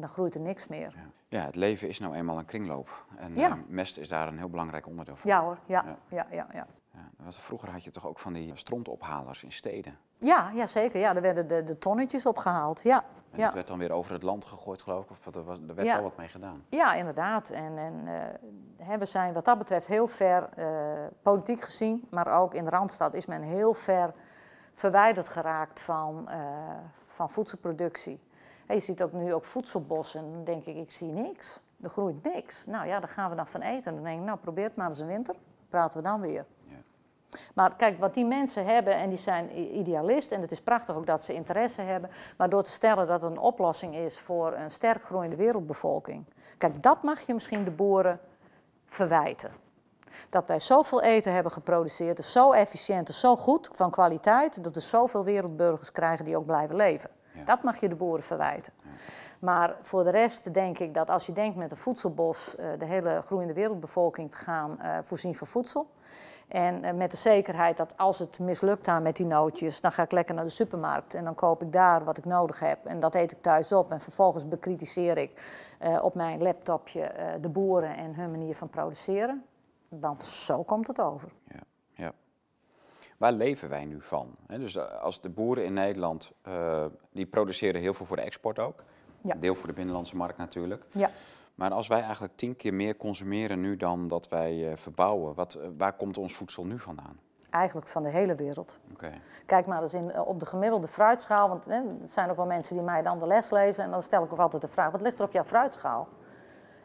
Dan 0.00 0.08
groeit 0.08 0.34
er 0.34 0.40
niks 0.40 0.66
meer. 0.66 0.94
Ja, 1.28 1.40
het 1.44 1.56
leven 1.56 1.88
is 1.88 1.98
nou 1.98 2.14
eenmaal 2.14 2.38
een 2.38 2.44
kringloop. 2.44 3.04
En 3.16 3.34
Ja. 3.34 3.48
eh, 3.48 3.54
mest 3.66 3.98
is 3.98 4.08
daar 4.08 4.28
een 4.28 4.38
heel 4.38 4.48
belangrijk 4.50 4.86
onderdeel 4.86 5.16
van. 5.16 5.30
Ja 5.30 5.42
hoor, 5.42 5.58
ja, 5.66 5.84
Ja. 5.86 5.96
ja, 6.08 6.26
ja, 6.30 6.46
ja. 6.52 6.66
Ja, 6.92 7.10
want 7.16 7.34
vroeger 7.36 7.70
had 7.70 7.84
je 7.84 7.90
toch 7.90 8.06
ook 8.06 8.18
van 8.18 8.32
die 8.32 8.56
strontophalers 8.56 9.42
in 9.44 9.52
steden. 9.52 9.98
Ja, 10.18 10.50
ja, 10.54 10.66
zeker. 10.66 11.00
Ja, 11.00 11.14
er 11.14 11.22
werden 11.22 11.48
de, 11.48 11.64
de 11.64 11.78
tonnetjes 11.78 12.26
opgehaald. 12.26 12.80
Ja, 12.82 13.04
En 13.30 13.38
ja. 13.38 13.44
dat 13.44 13.54
werd 13.54 13.66
dan 13.66 13.78
weer 13.78 13.92
over 13.92 14.12
het 14.12 14.22
land 14.22 14.44
gegooid, 14.44 14.82
geloof 14.82 15.04
ik. 15.04 15.10
Of 15.10 15.26
er, 15.34 15.44
was, 15.44 15.58
er 15.68 15.74
werd 15.74 15.86
Ja. 15.88 15.94
wel 15.94 16.02
wat 16.02 16.16
mee 16.16 16.28
gedaan. 16.28 16.64
ja 16.68 16.94
inderdaad. 16.94 17.50
En, 17.50 17.78
en 17.78 18.02
eh, 18.06 18.86
hè, 18.86 18.98
we 18.98 19.04
zijn 19.06 19.32
wat 19.32 19.44
dat 19.44 19.58
betreft 19.58 19.86
heel 19.86 20.06
ver, 20.06 20.48
eh, 20.56 20.66
politiek 21.22 21.60
gezien, 21.60 22.06
maar 22.10 22.26
ook 22.26 22.54
in 22.54 22.64
de 22.64 22.70
Randstad 22.70 23.14
is 23.14 23.26
men 23.26 23.42
heel 23.42 23.74
ver 23.74 24.12
verwijderd 24.74 25.28
geraakt 25.28 25.80
van, 25.80 26.28
eh, 26.28 26.38
van 27.06 27.30
voedselproductie. 27.30 28.20
Je 28.68 28.80
ziet 28.80 29.02
ook 29.02 29.12
nu 29.12 29.34
ook 29.34 29.44
voedselbossen 29.44 30.20
en 30.20 30.32
dan 30.32 30.44
denk 30.44 30.64
ik, 30.64 30.76
ik 30.76 30.92
zie 30.92 31.12
niks. 31.12 31.60
Er 31.82 31.90
groeit 31.90 32.22
niks. 32.22 32.66
Nou 32.66 32.86
ja, 32.86 33.00
daar 33.00 33.08
gaan 33.08 33.30
we 33.30 33.36
dan 33.36 33.46
van 33.46 33.60
eten. 33.60 33.84
En 33.84 33.94
dan 33.94 34.04
denk 34.04 34.18
ik, 34.18 34.24
nou 34.24 34.38
probeer 34.38 34.64
het 34.64 34.76
maar 34.76 34.88
eens 34.88 35.00
een 35.00 35.06
winter. 35.06 35.34
Praten 35.68 35.98
we 35.98 36.08
dan 36.08 36.20
weer. 36.20 36.44
Ja. 36.64 36.76
Maar 37.54 37.76
kijk, 37.76 37.98
wat 37.98 38.14
die 38.14 38.24
mensen 38.24 38.64
hebben, 38.64 38.94
en 38.94 39.08
die 39.08 39.18
zijn 39.18 39.58
idealist, 39.78 40.32
en 40.32 40.40
het 40.40 40.50
is 40.50 40.60
prachtig 40.60 40.96
ook 40.96 41.06
dat 41.06 41.22
ze 41.22 41.34
interesse 41.34 41.80
hebben, 41.80 42.10
maar 42.36 42.48
door 42.48 42.62
te 42.62 42.70
stellen 42.70 43.06
dat 43.06 43.22
het 43.22 43.30
een 43.30 43.38
oplossing 43.38 43.94
is 43.94 44.18
voor 44.18 44.52
een 44.52 44.70
sterk 44.70 45.02
groeiende 45.02 45.36
wereldbevolking. 45.36 46.24
Kijk, 46.58 46.82
dat 46.82 47.02
mag 47.02 47.20
je 47.20 47.34
misschien 47.34 47.64
de 47.64 47.70
boeren 47.70 48.20
verwijten. 48.86 49.50
Dat 50.30 50.48
wij 50.48 50.60
zoveel 50.60 51.02
eten 51.02 51.32
hebben 51.32 51.52
geproduceerd, 51.52 52.18
is 52.18 52.32
zo 52.32 52.52
efficiënt, 52.52 53.08
is 53.08 53.20
zo 53.20 53.36
goed 53.36 53.70
van 53.72 53.90
kwaliteit, 53.90 54.64
dat 54.64 54.74
we 54.74 54.80
zoveel 54.80 55.24
wereldburgers 55.24 55.92
krijgen 55.92 56.24
die 56.24 56.36
ook 56.36 56.46
blijven 56.46 56.76
leven. 56.76 57.10
Ja. 57.38 57.44
Dat 57.44 57.62
mag 57.62 57.80
je 57.80 57.88
de 57.88 57.94
boeren 57.94 58.24
verwijten. 58.24 58.72
Maar 59.38 59.76
voor 59.80 60.04
de 60.04 60.10
rest 60.10 60.54
denk 60.54 60.78
ik 60.78 60.94
dat 60.94 61.10
als 61.10 61.26
je 61.26 61.32
denkt 61.32 61.56
met 61.56 61.70
een 61.70 61.76
voedselbos 61.76 62.56
eh, 62.56 62.66
de 62.78 62.84
hele 62.84 63.22
groeiende 63.24 63.54
wereldbevolking 63.54 64.30
te 64.30 64.36
gaan 64.36 64.80
eh, 64.80 64.98
voorzien 65.02 65.34
van 65.34 65.46
voedsel. 65.46 65.90
En 66.48 66.84
eh, 66.84 66.94
met 66.94 67.10
de 67.10 67.16
zekerheid 67.16 67.76
dat 67.76 67.94
als 67.96 68.18
het 68.18 68.38
mislukt 68.38 68.84
daar 68.84 69.02
met 69.02 69.16
die 69.16 69.26
nootjes, 69.26 69.80
dan 69.80 69.92
ga 69.92 70.02
ik 70.02 70.12
lekker 70.12 70.34
naar 70.34 70.44
de 70.44 70.50
supermarkt 70.50 71.14
en 71.14 71.24
dan 71.24 71.34
koop 71.34 71.62
ik 71.62 71.72
daar 71.72 72.04
wat 72.04 72.18
ik 72.18 72.24
nodig 72.24 72.60
heb. 72.60 72.84
En 72.84 73.00
dat 73.00 73.14
eet 73.14 73.32
ik 73.32 73.42
thuis 73.42 73.72
op 73.72 73.90
en 73.92 74.00
vervolgens 74.00 74.48
bekritiseer 74.48 75.18
ik 75.18 75.42
op 76.00 76.14
mijn 76.14 76.42
laptopje 76.42 77.12
de 77.40 77.48
boeren 77.48 77.96
en 77.96 78.14
hun 78.14 78.30
manier 78.30 78.56
van 78.56 78.68
produceren. 78.68 79.44
Want 79.88 80.24
zo 80.24 80.62
komt 80.62 80.86
het 80.86 81.00
over. 81.00 81.28
Ja. 81.44 81.67
Waar 83.18 83.32
leven 83.32 83.68
wij 83.68 83.84
nu 83.84 84.00
van? 84.00 84.36
dus 84.46 84.76
eh, 84.76 85.00
als 85.02 85.20
de 85.20 85.28
boeren 85.28 85.64
in 85.64 85.72
Nederland, 85.72 86.32
eh, 86.42 86.84
die 87.12 87.26
produceren 87.26 87.80
heel 87.80 87.94
veel 87.94 88.06
voor 88.06 88.16
de 88.16 88.22
export 88.22 88.58
ook. 88.58 88.84
Ja. 89.20 89.34
Een 89.34 89.40
deel 89.40 89.54
voor 89.54 89.68
de 89.68 89.74
binnenlandse 89.74 90.16
markt 90.16 90.38
natuurlijk. 90.38 90.84
Ja. 90.92 91.10
Maar 91.54 91.70
als 91.70 91.88
wij 91.88 92.00
eigenlijk 92.00 92.36
tien 92.36 92.56
keer 92.56 92.74
meer 92.74 92.96
consumeren 92.96 93.60
nu 93.60 93.76
dan 93.76 94.08
dat 94.08 94.28
wij 94.28 94.70
eh, 94.70 94.76
verbouwen, 94.76 95.34
wat, 95.34 95.58
waar 95.76 95.92
komt 95.92 96.18
ons 96.18 96.34
voedsel 96.34 96.64
nu 96.64 96.78
vandaan? 96.78 97.20
Eigenlijk 97.50 97.88
van 97.88 98.02
de 98.02 98.08
hele 98.08 98.34
wereld. 98.34 98.78
Oké. 98.92 99.10
Kijk 99.46 99.66
maar 99.66 99.82
eens 99.82 99.94
in, 99.94 100.20
op 100.20 100.40
de 100.40 100.46
gemiddelde 100.46 100.88
fruitschaal, 100.88 101.48
want 101.48 101.64
hè, 101.64 101.74
er 101.76 101.84
zijn 102.02 102.30
ook 102.30 102.36
wel 102.36 102.46
mensen 102.46 102.74
die 102.74 102.84
mij 102.84 103.02
dan 103.02 103.18
de 103.18 103.26
les 103.26 103.50
lezen 103.50 103.84
en 103.84 103.90
dan 103.90 104.02
stel 104.02 104.24
ik 104.24 104.32
ook 104.32 104.38
altijd 104.38 104.62
de 104.62 104.68
vraag, 104.68 104.90
wat 104.90 105.00
ligt 105.00 105.18
er 105.18 105.24
op 105.24 105.32
jouw 105.32 105.44
fruitschaal? 105.44 106.08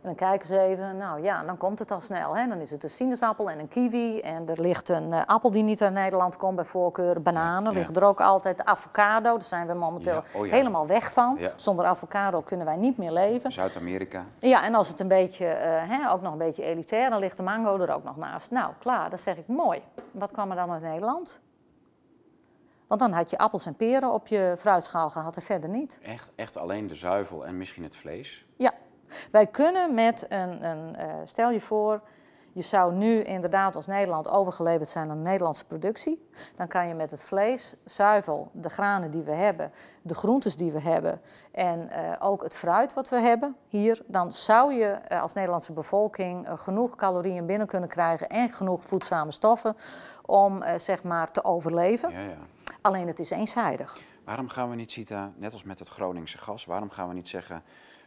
En 0.03 0.09
dan 0.09 0.15
kijken 0.17 0.47
ze 0.47 0.59
even, 0.59 0.97
nou 0.97 1.21
ja, 1.21 1.43
dan 1.43 1.57
komt 1.57 1.79
het 1.79 1.91
al 1.91 2.01
snel. 2.01 2.35
Hè? 2.37 2.47
Dan 2.47 2.59
is 2.59 2.71
het 2.71 2.83
een 2.83 2.89
sinaasappel 2.89 3.49
en 3.49 3.59
een 3.59 3.67
kiwi 3.67 4.19
en 4.19 4.49
er 4.49 4.61
ligt 4.61 4.89
een 4.89 5.13
eh, 5.13 5.21
appel 5.25 5.51
die 5.51 5.63
niet 5.63 5.81
uit 5.81 5.93
Nederland 5.93 6.37
komt 6.37 6.55
bij 6.55 6.65
voorkeur. 6.65 7.21
Bananen 7.21 7.71
Ja. 7.71 7.77
liggen 7.77 7.95
er 7.95 8.03
ook 8.03 8.21
altijd, 8.21 8.65
avocado, 8.65 9.31
daar 9.31 9.41
zijn 9.41 9.67
we 9.67 9.73
momenteel 9.73 10.13
Ja, 10.13 10.23
oh 10.39 10.45
ja. 10.45 10.51
helemaal 10.53 10.87
weg 10.87 11.13
van. 11.13 11.37
Zonder 11.55 11.85
avocado 11.85 12.41
kunnen 12.41 12.65
wij 12.65 12.75
niet 12.75 12.97
meer 12.97 13.11
leven. 13.11 13.51
Zuid-Amerika. 13.51 14.25
Ja, 14.39 14.63
en 14.63 14.75
als 14.75 14.87
het 14.87 14.99
een 14.99 15.07
beetje, 15.07 15.45
eh, 15.45 15.89
hè, 15.89 16.11
ook 16.11 16.21
nog 16.21 16.31
een 16.31 16.37
beetje 16.37 16.63
elitair, 16.63 17.09
dan 17.09 17.19
ligt 17.19 17.37
de 17.37 17.43
mango 17.43 17.79
er 17.79 17.93
ook 17.93 18.03
nog 18.03 18.17
naast. 18.17 18.51
Nou, 18.51 18.71
klaar, 18.79 19.09
dan 19.09 19.19
zeg 19.19 19.37
ik 19.37 19.47
mooi. 19.47 19.81
Wat 20.11 20.31
kwam 20.31 20.49
er 20.49 20.55
dan 20.55 20.71
uit 20.71 20.81
Nederland? 20.81 21.41
Want 22.87 22.99
dan 23.01 23.11
had 23.11 23.29
je 23.29 23.37
appels 23.37 23.65
en 23.65 23.75
peren 23.75 24.11
op 24.13 24.27
je 24.27 24.55
fruitschaal 24.59 25.09
gehad 25.09 25.35
en 25.35 25.41
verder 25.41 25.69
niet. 25.69 25.99
Echt, 26.01 26.31
echt 26.35 26.57
alleen 26.57 26.87
de 26.87 26.95
zuivel 26.95 27.45
en 27.45 27.57
misschien 27.57 27.83
het 27.83 27.95
vlees. 27.95 28.45
Ja, 28.57 28.71
wij 29.31 29.47
kunnen 29.47 29.93
met 29.93 30.25
een, 30.29 30.65
een 30.65 30.95
eh, 30.95 31.07
stel 31.25 31.49
je 31.49 31.61
voor, 31.61 32.01
je 32.51 32.61
zou 32.61 32.93
nu 32.93 33.23
inderdaad 33.23 33.75
als 33.75 33.87
Nederland 33.87 34.29
overgeleverd 34.29 34.89
zijn 34.89 35.09
aan 35.09 35.17
een 35.17 35.23
Nederlandse 35.23 35.65
productie. 35.65 36.29
Dan 36.55 36.67
kan 36.67 36.87
je 36.87 36.93
met 36.93 37.11
het 37.11 37.23
vlees, 37.23 37.75
zuivel, 37.85 38.49
de 38.51 38.69
granen 38.69 39.11
die 39.11 39.21
we 39.21 39.31
hebben, 39.31 39.71
de 40.01 40.15
groentes 40.15 40.55
die 40.55 40.71
we 40.71 40.81
hebben 40.81 41.21
en 41.51 41.89
eh, 41.89 42.11
ook 42.19 42.43
het 42.43 42.55
fruit 42.55 42.93
wat 42.93 43.09
we 43.09 43.19
hebben 43.19 43.55
hier, 43.67 44.01
dan 44.05 44.31
zou 44.31 44.73
je 44.73 44.85
eh, 44.87 45.21
als 45.21 45.33
Nederlandse 45.33 45.73
bevolking 45.73 46.47
genoeg 46.55 46.95
calorieën 46.95 47.45
binnen 47.45 47.67
kunnen 47.67 47.89
krijgen 47.89 48.29
en 48.29 48.53
genoeg 48.53 48.83
voedzame 48.83 49.31
stoffen 49.31 49.75
om 50.25 50.63
zeg 50.77 51.03
maar 51.03 51.31
te 51.31 51.43
overleven. 51.43 52.11
Ja, 52.11 52.19
ja. 52.19 52.37
Alleen 52.81 53.07
het 53.07 53.19
is 53.19 53.29
eenzijdig. 53.29 53.99
Waarom 54.23 54.49
gaan 54.49 54.69
we 54.69 54.75
niet, 54.75 54.91
Sita, 54.91 55.31
net 55.35 55.53
als 55.53 55.63
met 55.63 55.79
het 55.79 55.87
Groningse 55.87 56.37
gas, 56.37 56.65
waarom 56.65 56.89
gaan 56.89 57.07
we 57.07 57.13
niet 57.13 57.29
zeggen, 57.29 57.63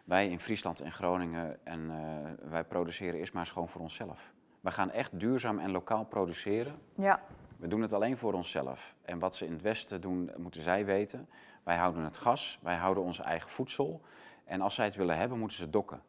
wij 0.07 0.29
in 0.29 0.41
Friesland 0.41 0.81
en 0.81 0.93
Groningen 0.93 1.59
en 1.65 1.91
eh, 1.91 2.49
wij 2.51 2.65
produceren 2.65 3.19
eerst 3.19 3.33
maar 3.33 3.43
eens 3.43 3.51
gewoon 3.51 3.69
voor 3.69 3.81
onszelf. 3.81 4.33
We 4.61 4.71
gaan 4.71 4.91
echt 4.91 5.21
duurzaam 5.21 5.59
en 5.59 5.71
lokaal 5.71 6.05
produceren. 6.05 6.79
Ja, 6.95 7.21
We 7.57 7.69
doen 7.69 7.83
het 7.83 7.93
alleen 7.93 8.17
voor 8.17 8.33
onszelf. 8.33 8.95
En 9.03 9.19
wat 9.19 9.35
ze 9.35 9.47
in 9.47 9.53
het 9.53 9.63
Westen 9.63 10.01
doen, 10.01 10.31
moeten 10.37 10.63
zij 10.63 10.85
weten. 10.85 11.29
Wij 11.63 11.77
houden 11.77 12.03
het 12.03 12.17
gas, 12.17 12.59
wij 12.63 12.75
houden 12.75 13.05
onze 13.05 13.23
eigen 13.23 13.51
voedsel. 13.51 14.01
En 14.45 14.61
als 14.61 14.75
zij 14.75 14.85
het 14.85 14.97
willen 14.97 15.17
hebben, 15.17 15.39
moeten 15.39 15.57
ze 15.57 15.71
dokken. 15.71 16.03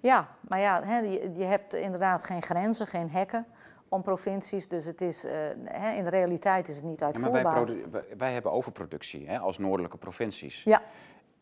Ja, 0.00 0.28
maar 0.40 0.60
ja, 0.60 1.00
je, 1.36 1.44
hebt 1.44 1.74
inderdaad 1.74 2.24
geen 2.24 2.42
grenzen, 2.42 2.86
geen 2.86 3.10
hekken 3.10 3.46
om 3.88 4.02
provincies. 4.02 4.68
Dus 4.68 4.84
het 4.84 5.00
is, 5.00 5.24
eh, 5.24 5.96
in 5.96 6.04
de 6.04 6.10
realiteit 6.10 6.68
is 6.68 6.76
het 6.76 6.84
niet 6.84 7.00
Ja, 7.00 7.06
maar 7.06 7.32
uitvoerbaar. 7.32 8.16
wij, 8.16 8.32
hebben 8.32 8.52
overproductie 8.52 9.28
hè, 9.28 9.38
als 9.38 9.58
noordelijke 9.58 9.98
provincies. 9.98 10.62
Ja, 10.62 10.82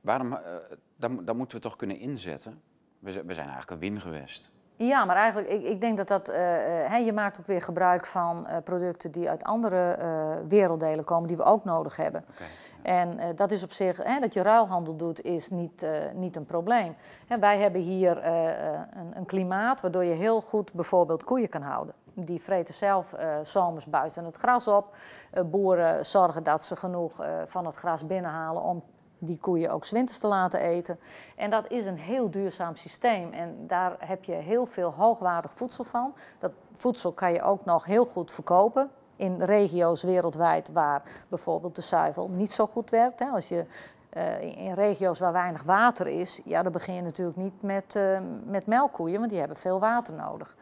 Waarom, 0.01 0.33
eh, 0.33 0.55
dan, 1.01 1.25
dan 1.25 1.37
moeten 1.37 1.57
we 1.57 1.63
toch 1.63 1.77
kunnen 1.77 1.99
inzetten. 1.99 2.61
We, 2.99 3.13
zijn- 3.13 3.27
we 3.27 3.35
zijn 3.35 3.49
eigenlijk 3.49 3.83
een 3.83 3.91
wingewest. 3.91 4.51
ja, 4.77 5.05
maar 5.05 5.17
eigenlijk, 5.17 5.49
ik, 5.53 5.63
ik 5.65 5.81
denk 5.81 5.97
dat 5.97 6.09
dat, 6.09 6.29
eh, 6.29 6.95
eh, 6.95 7.05
je 7.07 7.13
maakt 7.13 7.41
ook 7.41 7.47
weer 7.47 7.63
gebruik 7.63 8.07
van 8.07 8.47
eh, 8.47 8.57
producten 8.65 9.11
die 9.13 9.29
uit 9.29 9.45
andere 9.45 9.99
werelddelen 10.49 11.05
komen, 11.05 11.29
die 11.29 11.37
we 11.37 11.43
ook 11.43 11.65
nodig 11.65 11.97
hebben. 11.97 12.25
En 12.83 13.37
dat 13.37 13.51
is 13.51 13.63
op 13.63 13.73
zich, 13.73 13.97
dat 14.21 14.35
je 14.35 14.43
ruilhandel 14.43 14.97
doet, 14.97 15.23
is 15.23 15.49
niet, 15.51 15.87
niet 16.15 16.37
een 16.37 16.45
probleem. 16.47 16.95
Hè, 17.27 17.39
wij 17.39 17.59
hebben 17.59 17.81
hier 17.81 18.25
een, 18.27 19.17
een 19.17 19.27
klimaat 19.27 19.81
waardoor 19.81 20.05
je 20.05 20.15
heel 20.15 20.41
goed 20.41 20.73
bijvoorbeeld 20.73 21.25
koeien 21.25 21.49
kan 21.49 21.63
houden. 21.63 21.95
Die 22.15 22.41
vreten 22.41 22.75
zelf 22.75 23.15
zomers 23.43 23.87
buiten 23.87 24.25
het 24.25 24.37
gras 24.37 24.69
op. 24.69 24.97
Boeren 25.47 26.07
zorgen 26.07 26.43
dat 26.43 26.65
ze 26.65 26.77
genoeg 26.77 27.25
van 27.47 27.67
het 27.67 27.75
gras 27.75 28.07
binnenhalen 28.07 28.63
om 28.63 28.83
die 29.21 29.39
koeien 29.39 29.71
ook 29.71 29.89
winters 29.89 30.19
te 30.19 30.27
laten 30.27 30.61
eten. 30.61 30.99
En 31.37 31.51
dat 31.51 31.71
is 31.71 31.87
een 31.87 31.99
heel 31.99 32.31
duurzaam 32.31 32.77
systeem. 32.77 33.33
En 33.33 33.67
daar 33.67 33.97
heb 33.99 34.25
je 34.25 34.33
heel 34.33 34.67
veel 34.67 34.93
hoogwaardig 34.93 35.55
voedsel 35.55 35.85
van. 35.85 36.15
Dat 36.39 36.53
voedsel 36.75 37.13
kan 37.13 37.33
je 37.33 37.43
ook 37.43 37.65
nog 37.65 37.85
heel 37.85 38.05
goed 38.05 38.33
verkopen. 38.33 38.91
In 39.17 39.43
regio's 39.43 40.03
wereldwijd 40.03 40.69
waar 40.73 41.03
bijvoorbeeld 41.29 41.75
de 41.75 41.83
zuivel 41.83 42.29
niet 42.29 42.53
zo 42.53 42.67
goed 42.67 42.91
werkt. 42.91 43.21
Als 43.33 43.49
je 43.49 43.67
uh, 44.13 44.41
in 44.67 44.73
regio's 44.73 45.19
waar 45.19 45.33
weinig 45.33 45.63
water 45.63 46.07
is, 46.07 46.41
ja, 46.45 46.63
dan 46.63 46.73
begin 46.73 46.95
je 46.95 47.03
natuurlijk 47.03 47.37
niet 47.37 47.63
met, 47.63 47.95
uh, 47.95 48.19
met 48.45 48.67
melkkoeien, 48.67 49.19
want 49.19 49.31
die 49.31 49.39
hebben 49.39 49.57
veel 49.57 49.81
water 49.81 50.15
nodig. 50.15 50.57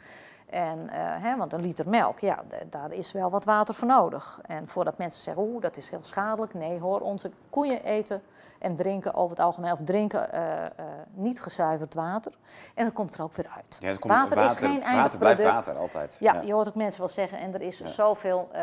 En, 0.51 0.79
uh, 0.79 0.91
hè, 0.95 1.37
want 1.37 1.53
een 1.53 1.61
liter 1.61 1.89
melk, 1.89 2.19
ja, 2.19 2.43
daar 2.71 2.93
is 2.93 3.13
wel 3.13 3.31
wat 3.31 3.45
water 3.45 3.75
voor 3.75 3.89
nodig. 3.89 4.39
En 4.43 4.69
voordat 4.69 4.99
mensen 4.99 5.23
zeggen, 5.23 5.43
oeh, 5.43 5.63
dat 5.63 5.77
is 5.77 5.91
heel 5.91 6.03
schadelijk. 6.03 6.55
Nee 6.55 6.79
hoor, 6.81 7.01
onze 7.01 7.31
koeien 7.51 7.85
eten 7.85 8.23
en 8.59 8.77
drinken 8.77 9.15
over 9.15 9.37
het 9.37 9.45
algemeen, 9.45 9.73
of 9.73 9.79
drinken 9.85 10.35
uh, 10.35 10.41
uh, 10.41 10.67
niet 11.11 11.43
gezuiverd 11.43 11.95
water. 11.95 12.33
En 12.75 12.85
dat 12.85 12.95
komt 12.95 13.15
er 13.15 13.23
ook 13.23 13.33
weer 13.33 13.51
uit. 13.57 13.79
Ja, 13.81 13.89
komt, 13.89 14.13
water, 14.13 14.37
water, 14.37 14.51
is 14.51 14.69
geen 14.71 14.83
eindig 14.83 15.03
water 15.03 15.19
blijft 15.19 15.41
product. 15.41 15.67
water 15.67 15.81
altijd. 15.83 16.17
Ja, 16.21 16.33
ja, 16.33 16.41
je 16.41 16.53
hoort 16.53 16.69
ook 16.69 16.75
mensen 16.75 17.01
wel 17.01 17.09
zeggen, 17.09 17.39
en 17.39 17.55
er 17.55 17.61
is 17.63 17.85
zoveel 17.85 18.49
uh, 18.55 18.61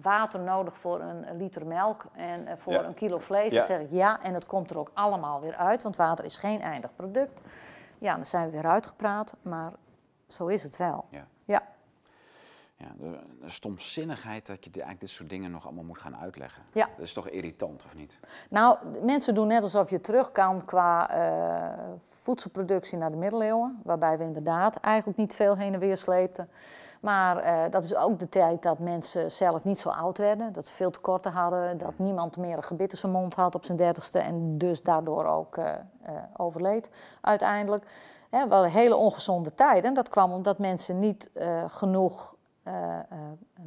water 0.00 0.40
nodig 0.40 0.78
voor 0.78 1.00
een, 1.00 1.36
liter 1.36 1.66
melk 1.66 2.04
en 2.12 2.46
voor 2.58 2.72
Ja. 2.72 2.84
een 2.84 2.94
kilo 2.94 3.18
vlees. 3.18 3.52
Ja. 3.52 3.58
Dan 3.58 3.66
zeg 3.66 3.80
ik 3.80 3.90
ja, 3.90 4.22
en 4.22 4.34
het 4.34 4.46
komt 4.46 4.70
er 4.70 4.78
ook 4.78 4.90
allemaal 4.94 5.40
weer 5.40 5.56
uit, 5.56 5.82
want 5.82 5.96
water 5.96 6.24
is 6.24 6.36
geen 6.36 6.60
eindig 6.60 6.90
product. 6.96 7.42
Ja, 7.98 8.14
dan 8.14 8.26
zijn 8.26 8.44
we 8.44 8.50
weer 8.50 8.66
uitgepraat, 8.70 9.34
maar 9.42 9.72
zo 10.28 10.46
is 10.46 10.62
het 10.62 10.76
wel. 10.76 11.04
Ja. 11.10 11.26
Ja. 11.44 11.62
Ja, 12.76 12.86
de, 12.98 13.18
de 13.40 13.48
stomzinnigheid 13.48 14.46
dat 14.46 14.64
je 14.64 14.70
eigenlijk 14.70 15.00
dit 15.00 15.10
soort 15.10 15.28
dingen 15.28 15.50
nog 15.50 15.64
allemaal 15.66 15.84
moet 15.84 15.98
gaan 15.98 16.16
uitleggen. 16.16 16.62
Ja. 16.72 16.86
Dat 16.96 17.06
is 17.06 17.12
toch 17.12 17.28
irritant, 17.28 17.84
of 17.84 17.94
niet? 17.94 18.18
Nou, 18.50 18.78
mensen 19.02 19.34
doen 19.34 19.46
net 19.46 19.62
alsof 19.62 19.90
je 19.90 20.00
terug 20.00 20.32
kan 20.32 20.64
qua 20.64 21.10
eh, 21.10 21.94
voedselproductie 22.22 22.98
naar 22.98 23.10
de 23.10 23.16
middeleeuwen. 23.16 23.80
Waarbij 23.84 24.18
we 24.18 24.24
inderdaad 24.24 24.76
eigenlijk 24.76 25.18
niet 25.18 25.34
veel 25.34 25.56
heen 25.56 25.74
en 25.74 25.80
weer 25.80 25.96
sleepten. 25.96 26.50
Maar 27.00 27.36
eh, 27.36 27.70
dat 27.70 27.84
is 27.84 27.94
ook 27.94 28.18
de 28.18 28.28
tijd 28.28 28.62
dat 28.62 28.78
mensen 28.78 29.30
zelf 29.30 29.64
niet 29.64 29.78
zo 29.78 29.88
oud 29.88 30.18
werden. 30.18 30.52
Dat 30.52 30.66
ze 30.66 30.74
veel 30.74 30.90
tekorten 30.90 31.32
hadden. 31.32 31.78
Dat 31.78 31.92
niemand 31.96 32.36
meer 32.36 32.56
een 32.56 32.62
gebit 32.62 32.92
in 32.92 32.98
zijn 32.98 33.12
mond 33.12 33.34
had 33.34 33.54
op 33.54 33.64
zijn 33.64 33.78
dertigste. 33.78 34.18
En 34.18 34.58
dus 34.58 34.82
daardoor 34.82 35.24
ook 35.24 35.56
eh, 35.56 35.72
eh, 36.02 36.12
overleed 36.36 36.90
uiteindelijk. 37.20 37.84
Hè, 38.30 38.48
we 38.48 38.70
hele 38.70 38.96
ongezonde 38.96 39.54
tijden. 39.54 39.84
En 39.84 39.94
dat 39.94 40.08
kwam 40.08 40.32
omdat 40.32 40.58
mensen 40.58 40.98
niet 40.98 41.30
genoeg, 41.66 42.34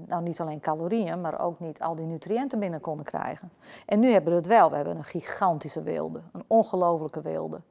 nou 0.05 0.23
niet 0.23 0.39
alleen 0.39 0.59
calorieën, 0.59 1.21
maar 1.21 1.41
ook 1.41 1.59
niet 1.59 1.81
al 1.81 1.95
die 1.95 2.05
nutriënten 2.05 2.59
binnen 2.59 2.81
konden 2.81 3.05
krijgen. 3.05 3.51
En 3.85 3.99
nu 3.99 4.11
hebben 4.11 4.31
we 4.31 4.37
het 4.37 4.47
wel. 4.47 4.69
We 4.69 4.75
hebben 4.75 4.97
een 4.97 5.03
gigantische 5.03 5.81
wilde, 5.81 6.21
een 6.31 6.43
ongelofelijke 6.47 7.21
wilde. 7.21 7.61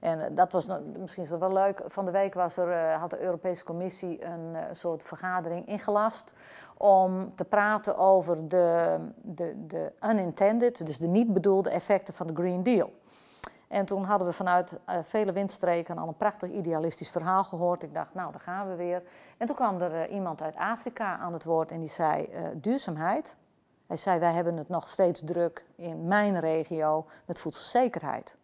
En 0.00 0.20
eh, 0.20 0.26
dat 0.30 0.52
was, 0.52 0.66
misschien 0.98 1.22
is 1.22 1.28
dat 1.28 1.38
wel 1.38 1.52
leuk. 1.52 1.82
Van 1.86 2.04
de 2.04 2.10
week 2.10 2.34
was 2.34 2.56
er, 2.56 2.70
eh, 2.70 3.00
had 3.00 3.10
de 3.10 3.20
Europese 3.20 3.64
Commissie 3.64 4.24
een 4.24 4.56
eh, 4.56 4.62
soort 4.72 5.02
vergadering 5.02 5.66
ingelast 5.66 6.34
om 6.76 7.34
te 7.34 7.44
praten 7.44 7.96
over 7.98 8.48
de, 8.48 8.98
de, 9.16 9.66
de 9.66 9.92
unintended, 10.04 10.86
dus 10.86 10.98
de 10.98 11.06
niet 11.06 11.32
bedoelde 11.32 11.70
effecten 11.70 12.14
van 12.14 12.26
de 12.26 12.34
Green 12.34 12.62
Deal. 12.62 12.92
En 13.68 13.84
toen 13.84 14.04
hadden 14.04 14.26
we 14.26 14.32
vanuit 14.32 14.78
vele 15.02 15.32
windstreken 15.32 15.98
al 15.98 16.08
een 16.08 16.16
prachtig 16.16 16.50
idealistisch 16.50 17.10
verhaal 17.10 17.44
gehoord. 17.44 17.82
Ik 17.82 17.94
dacht, 17.94 18.14
nou, 18.14 18.32
daar 18.32 18.40
gaan 18.40 18.68
we 18.68 18.74
weer. 18.74 19.02
En 19.38 19.46
toen 19.46 19.56
kwam 19.56 19.80
er 19.80 20.08
iemand 20.08 20.42
uit 20.42 20.56
Afrika 20.56 21.18
aan 21.18 21.32
het 21.32 21.44
woord 21.44 21.70
en 21.70 21.80
die 21.80 21.88
zei 21.88 22.28
duurzaamheid. 22.54 23.36
Hij 23.86 23.96
zei, 23.96 24.18
wij 24.18 24.32
hebben 24.32 24.56
het 24.56 24.68
nog 24.68 24.88
steeds 24.88 25.22
druk 25.24 25.64
in 25.76 26.06
mijn 26.06 26.40
regio 26.40 27.06
met 27.24 27.38
voedselzekerheid. 27.38 28.36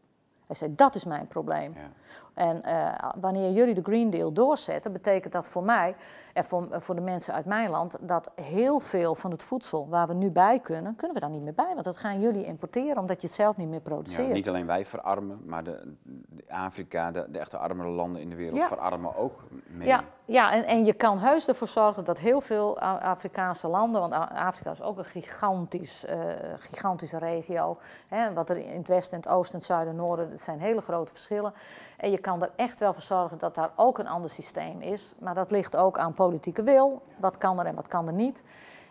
Hij 0.47 0.57
zei, 0.57 0.75
dat 0.75 0.95
is 0.95 1.05
mijn 1.05 1.27
probleem. 1.27 1.73
Ja. 1.75 1.91
En 2.37 2.63
eh, 2.63 3.11
wanneer 3.21 3.51
jullie 3.51 3.75
de 3.75 3.83
Green 3.83 4.11
Deal 4.11 4.33
doorzetten, 4.33 4.93
betekent 4.93 5.33
dat 5.33 5.47
voor 5.49 5.63
mij 5.63 5.97
en 6.33 6.45
voor, 6.45 6.67
voor 6.71 6.95
de 6.95 7.01
mensen 7.01 7.35
uit 7.35 7.45
mijn 7.45 7.71
land 7.71 7.97
dat 8.01 8.31
heel 8.35 8.81
veel 8.81 9.15
van 9.15 9.31
het 9.31 9.45
voedsel 9.45 9.89
waar 9.89 10.07
we 10.07 10.15
nu 10.15 10.31
bij 10.31 10.59
kunnen, 10.61 10.97
kunnen 10.97 11.15
we 11.15 11.21
daar 11.21 11.31
niet 11.31 11.43
meer 11.43 11.55
bij. 11.55 11.71
Want 11.73 11.85
dat 11.85 11.97
gaan 11.97 12.21
jullie 12.21 12.45
importeren 12.45 12.99
omdat 12.99 13.21
je 13.21 13.27
het 13.27 13.37
zelf 13.37 13.57
niet 13.57 13.67
meer 13.69 13.75
Ja, 13.77 13.83
produceert. 13.83 14.33
niet 14.33 14.49
alleen 14.49 14.67
wij 14.67 14.85
verarmen, 14.87 15.41
maar 15.45 15.65
de, 15.65 15.95
de 16.29 16.45
Afrika, 16.49 17.11
de, 17.11 17.27
de 17.29 17.39
echte 17.39 17.57
armere 17.59 17.89
landen 17.89 18.23
in 18.23 18.31
de 18.31 18.37
wereld 18.37 18.57
Ja. 18.57 18.67
verarmen 18.67 19.17
ook 19.17 19.41
mee. 19.67 19.89
Ja, 19.89 20.01
ja 20.25 20.53
en, 20.53 20.65
en 20.65 20.85
je 20.85 20.93
kan 20.93 21.19
heus 21.19 21.49
ervoor 21.49 21.69
zorgen 21.69 22.05
dat 22.05 22.19
heel 22.19 22.41
veel 22.41 22.79
Afrikaanse 23.01 23.69
landen, 23.69 24.01
want 24.01 24.13
Afrika 24.33 24.71
is 24.71 24.83
ook 24.83 24.99
een 24.99 25.05
gigantisch, 25.05 26.05
eh, 26.05 26.19
gigantische 26.59 27.19
regio. 27.19 27.79
Hè, 28.09 28.33
wat 28.33 28.51
er 28.51 28.57
in 28.57 28.79
het 28.79 28.89
westen, 28.89 29.17
het 29.17 29.29
oosten, 29.29 29.59
het 29.59 29.67
zuiden, 29.67 29.97
noorden, 29.97 30.31
dat 30.31 30.41
zijn 30.41 30.61
hele 30.61 30.81
grote 30.81 31.13
verschillen. 31.13 31.53
En 31.97 32.11
je 32.11 32.19
kan 32.19 32.43
er 32.43 32.51
echt 32.57 32.81
wel 32.81 32.93
voor 32.93 33.03
zorgen 33.03 33.39
dat 33.39 33.55
daar 33.55 33.71
ook 33.77 33.99
een 33.99 34.09
ander 34.09 34.31
systeem 34.31 34.81
is. 34.81 35.15
Maar 35.19 35.35
dat 35.35 35.51
ligt 35.51 35.77
ook 35.77 35.99
aan 35.99 36.15
politieke 36.15 36.63
wil. 36.63 37.03
Wat 37.17 37.39
kan 37.39 37.59
er 37.59 37.67
en 37.67 37.75
wat 37.75 37.89
kan 37.89 38.07
er 38.07 38.13
niet. 38.13 38.43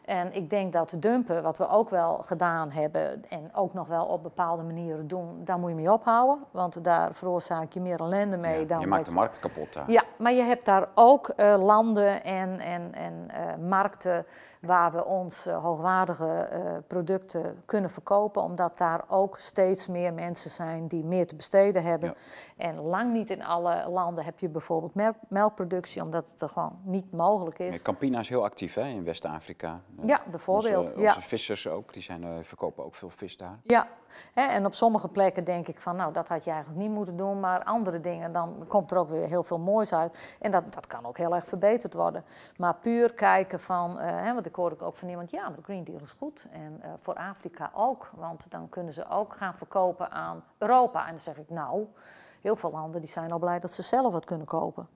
En 0.05 0.33
ik 0.35 0.49
denk 0.49 0.73
dat 0.73 0.95
dumpen, 0.99 1.43
wat 1.43 1.57
we 1.57 1.69
ook 1.69 1.89
wel 1.89 2.17
gedaan 2.25 2.71
hebben 2.71 3.23
en 3.29 3.49
ook 3.55 3.73
nog 3.73 3.87
wel 3.87 4.05
op 4.05 4.23
bepaalde 4.23 4.63
manieren 4.63 5.07
doen, 5.07 5.41
daar 5.43 5.59
moet 5.59 5.69
je 5.69 5.75
mee 5.75 5.91
ophouden. 5.91 6.43
Want 6.51 6.83
daar 6.83 7.13
veroorzaak 7.13 7.71
je 7.71 7.79
meer 7.79 7.99
ellende 7.99 8.37
mee 8.37 8.59
Ja, 8.59 8.65
dan 8.65 8.79
je 8.79 8.87
maakt 8.87 9.05
de 9.05 9.11
markt 9.11 9.39
kapot 9.39 9.79
ja, 9.87 10.03
maar 10.17 10.33
je 10.33 10.41
hebt 10.41 10.65
daar 10.65 10.87
ook 10.95 11.29
eh, 11.29 11.55
landen 11.57 12.23
en, 12.23 12.59
en, 12.59 12.93
en 12.93 13.27
eh, 13.27 13.67
markten 13.67 14.25
waar 14.65 14.91
we 14.91 15.05
onze 15.05 15.51
hoogwaardige 15.51 16.27
eh, 16.27 16.77
producten 16.87 17.61
kunnen 17.65 17.89
verkopen, 17.89 18.41
omdat 18.41 18.77
daar 18.77 19.03
ook 19.07 19.39
steeds 19.39 19.87
meer 19.87 20.13
mensen 20.13 20.49
zijn 20.49 20.87
die 20.87 21.03
meer 21.03 21.27
te 21.27 21.35
besteden 21.35 21.83
hebben. 21.83 22.09
Ja. 22.09 22.15
En 22.65 22.79
lang 22.79 23.13
niet 23.13 23.29
in 23.29 23.43
alle 23.43 23.89
landen 23.89 24.23
heb 24.25 24.39
je 24.39 24.49
bijvoorbeeld 24.49 24.95
melk- 24.95 25.15
melkproductie, 25.27 26.01
omdat 26.01 26.29
het 26.31 26.41
er 26.41 26.49
gewoon 26.49 26.79
niet 26.83 27.11
mogelijk 27.11 27.59
is. 27.59 27.81
Campina 27.81 28.19
is 28.19 28.29
heel 28.29 28.43
actief 28.43 28.73
hè, 28.73 28.87
in 28.87 29.03
West-Afrika. 29.03 29.81
Ja, 30.01 30.21
bijvoorbeeld. 30.31 30.91
Onze, 30.91 31.01
ja. 31.01 31.13
vissers 31.13 31.67
ook, 31.67 31.93
die 31.93 32.01
zijn, 32.01 32.23
eh, 32.23 32.29
verkopen 32.41 32.85
ook 32.85 32.95
veel 32.95 33.09
vis 33.09 33.37
daar. 33.37 33.59
Ja, 33.63 33.87
en 34.33 34.65
op 34.65 34.73
sommige 34.73 35.07
plekken 35.07 35.43
denk 35.43 35.67
ik 35.67 35.79
van, 35.79 35.95
nou, 35.95 36.13
dat 36.13 36.27
had 36.27 36.43
je 36.43 36.51
eigenlijk 36.51 36.81
niet 36.81 36.91
moeten 36.91 37.17
doen. 37.17 37.39
Maar 37.39 37.63
andere 37.63 37.99
dingen, 37.99 38.31
dan 38.31 38.65
komt 38.67 38.91
er 38.91 38.97
ook 38.97 39.09
weer 39.09 39.27
heel 39.27 39.43
veel 39.43 39.59
moois 39.59 39.93
uit. 39.93 40.35
En 40.39 40.51
dat, 40.51 40.73
dat 40.73 40.87
kan 40.87 41.05
ook 41.05 41.17
heel 41.17 41.35
erg 41.35 41.47
verbeterd 41.47 41.93
worden. 41.93 42.23
Maar 42.57 42.75
puur 42.75 43.13
kijken 43.13 43.59
van, 43.59 43.99
eh, 43.99 44.09
hè, 44.09 44.33
want 44.33 44.45
ik 44.45 44.55
hoorde 44.55 44.85
ook 44.85 44.95
van 44.95 45.09
iemand, 45.09 45.31
ja, 45.31 45.41
maar 45.41 45.55
de 45.55 45.63
Green 45.63 45.83
Deal 45.83 45.99
is 46.01 46.11
goed. 46.11 46.45
En 46.51 46.79
eh, 46.81 46.89
voor 46.99 47.15
Afrika 47.15 47.71
ook, 47.73 48.09
want 48.15 48.45
dan 48.49 48.69
kunnen 48.69 48.93
ze 48.93 49.09
ook 49.09 49.35
gaan 49.35 49.57
verkopen 49.57 50.11
aan 50.11 50.43
Europa. 50.57 51.05
En 51.05 51.11
dan 51.11 51.19
zeg 51.19 51.37
ik, 51.37 51.49
nou, 51.49 51.85
heel 52.41 52.55
veel 52.55 52.71
landen 52.71 53.01
die 53.01 53.09
zijn 53.09 53.31
al 53.31 53.39
blij 53.39 53.59
dat 53.59 53.73
ze 53.73 53.81
zelf 53.81 54.11
wat 54.11 54.25
kunnen 54.25 54.47
kopen. 54.47 54.87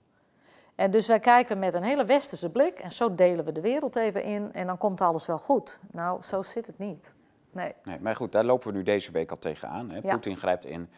En 0.76 0.92
dus 0.92 1.08
wij 1.08 1.20
kijken 1.20 1.60
met 1.60 1.74
een 1.74 1.84
hele 1.84 2.06
westerse 2.06 2.50
blik 2.50 2.80
en 2.80 2.92
zo 2.92 3.16
delen 3.16 3.46
we 3.46 3.52
de 3.52 3.62
wereld 3.62 3.96
even 3.96 4.24
in 4.24 4.54
en 4.54 4.68
dan 4.68 4.78
komt 4.78 5.02
alles 5.02 5.26
wel 5.26 5.40
goed. 5.40 5.80
Nou, 5.92 6.22
zo 6.22 6.42
zit 6.42 6.68
het 6.68 6.78
niet. 6.78 7.14
Nee. 7.52 7.74
Nee, 7.84 8.00
maar 8.00 8.16
goed, 8.16 8.32
daar 8.32 8.44
lopen 8.46 8.72
we 8.72 8.78
nu 8.78 8.84
deze 8.84 9.12
week 9.12 9.32
al 9.32 9.38
tegenaan. 9.38 9.90
Hè. 9.90 10.00
Ja. 10.04 10.12
Poetin 10.12 10.38
grijpt 10.38 10.66
in. 10.66 10.90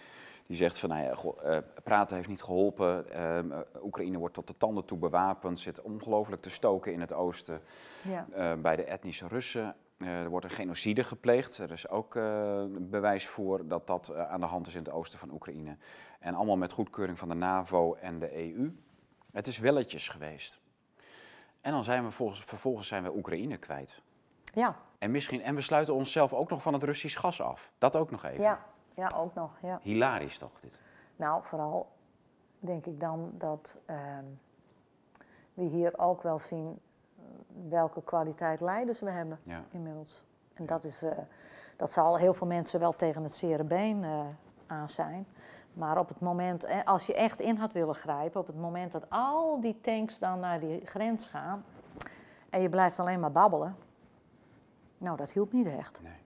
Die 0.48 0.58
zegt 0.58 0.80
van, 0.80 0.90
nou 0.90 1.02
ja, 1.04 1.14
eh, 1.44 1.58
praten 1.84 2.16
heeft 2.16 2.28
niet 2.30 2.42
geholpen. 2.42 3.12
Ehm, 3.12 3.52
eh, 3.52 3.60
Oekraïne 3.84 4.18
wordt 4.18 4.34
tot 4.34 4.48
de 4.48 4.58
tanden 4.58 4.86
toe 4.86 4.98
bewapend. 4.98 5.60
Zit 5.60 5.82
ongelooflijk 5.82 6.42
te 6.42 6.50
stoken 6.50 6.94
in 6.94 7.00
het 7.02 7.14
oosten 7.14 7.62
Ja. 8.04 8.28
eh, 8.34 8.54
bij 8.62 8.76
de 8.76 8.84
etnische 8.84 9.28
Russen. 9.28 9.76
Er 9.98 10.30
wordt 10.30 10.46
een 10.46 10.52
genocide 10.52 11.04
gepleegd. 11.04 11.58
Er 11.58 11.72
is 11.72 11.88
ook 11.90 12.14
bewijs 12.80 13.28
voor 13.28 13.68
dat 13.68 13.88
dat 13.88 14.16
aan 14.16 14.40
de 14.40 14.46
hand 14.46 14.68
is 14.68 14.76
in 14.76 14.84
het 14.84 14.92
oosten 14.92 15.20
van 15.20 15.32
Oekraïne. 15.32 15.78
En 16.20 16.34
allemaal 16.36 16.58
met 16.58 16.72
goedkeuring 16.72 17.20
van 17.20 17.30
de 17.30 17.36
NAVO 17.36 17.94
en 17.94 18.20
de 18.20 18.38
EU. 18.38 18.76
Het 19.32 19.48
is 19.48 19.60
welletjes 19.60 20.10
geweest. 20.10 20.60
En 21.62 21.72
dan 21.72 21.84
zijn 21.84 22.04
we 22.04 22.12
volgens, 22.12 22.44
vervolgens 22.44 22.88
zijn 22.88 23.04
we 23.04 23.16
Oekraïne 23.16 23.58
kwijt. 23.58 24.02
Ja. 24.54 24.76
En, 25.02 25.12
misschien, 25.12 25.42
en 25.44 25.56
we 25.56 25.62
sluiten 25.62 25.94
onszelf 25.94 26.34
ook 26.34 26.50
nog 26.50 26.62
van 26.62 26.74
het 26.74 26.84
Russisch 26.84 27.20
gas 27.20 27.42
af. 27.42 27.72
Dat 27.78 27.96
ook 27.96 28.12
nog 28.12 28.24
even. 28.24 28.44
Ja, 28.44 28.60
ja, 28.94 29.12
ook 29.16 29.34
nog. 29.34 29.52
Ja. 29.62 29.80
Hilarisch 29.82 30.38
toch, 30.38 30.60
dit? 30.60 30.80
Nou, 31.16 31.44
vooral 31.44 31.92
denk 32.60 32.86
ik 32.86 33.00
dan 33.00 33.32
dat 33.34 33.80
ehm, 33.86 34.24
we 35.54 35.64
hier 35.64 36.00
ook 36.00 36.22
wel 36.22 36.40
zien 36.40 36.80
eh, 37.18 37.24
welke 37.70 38.04
kwaliteit 38.04 38.60
leiders 38.60 39.00
we 39.00 39.10
hebben 39.12 39.40
Ja. 39.44 39.64
inmiddels. 39.72 40.24
En 40.54 40.66
dat, 40.66 40.84
is, 40.84 41.02
eh, 41.02 41.12
dat 41.78 41.92
zal 41.92 42.18
heel 42.18 42.34
veel 42.34 42.48
mensen 42.48 42.80
wel 42.80 42.94
tegen 42.94 43.24
het 43.24 43.36
zere 43.36 43.64
been 43.64 44.04
eh, 44.04 44.20
aan 44.68 44.90
zijn. 44.90 45.28
Maar 45.74 45.98
op 45.98 46.08
het 46.08 46.20
moment, 46.20 46.86
als 46.86 47.06
je 47.06 47.16
echt 47.16 47.40
in 47.40 47.56
had 47.56 47.72
willen 47.74 47.96
grijpen, 47.96 48.40
op 48.42 48.48
het 48.48 48.58
moment 48.60 48.92
dat 48.92 49.06
al 49.10 49.62
die 49.62 49.82
tanks 49.82 50.20
dan 50.20 50.40
naar 50.40 50.60
die 50.60 50.86
grens 50.86 51.26
gaan 51.28 51.64
en 52.50 52.62
je 52.62 52.70
blijft 52.70 53.00
alleen 53.00 53.20
maar 53.20 53.32
babbelen, 53.32 53.76
nou, 55.02 55.18
dat 55.18 55.32
hielp 55.32 55.52
niet 55.52 55.68
echt. 55.68 56.02
Nee. 56.04 56.20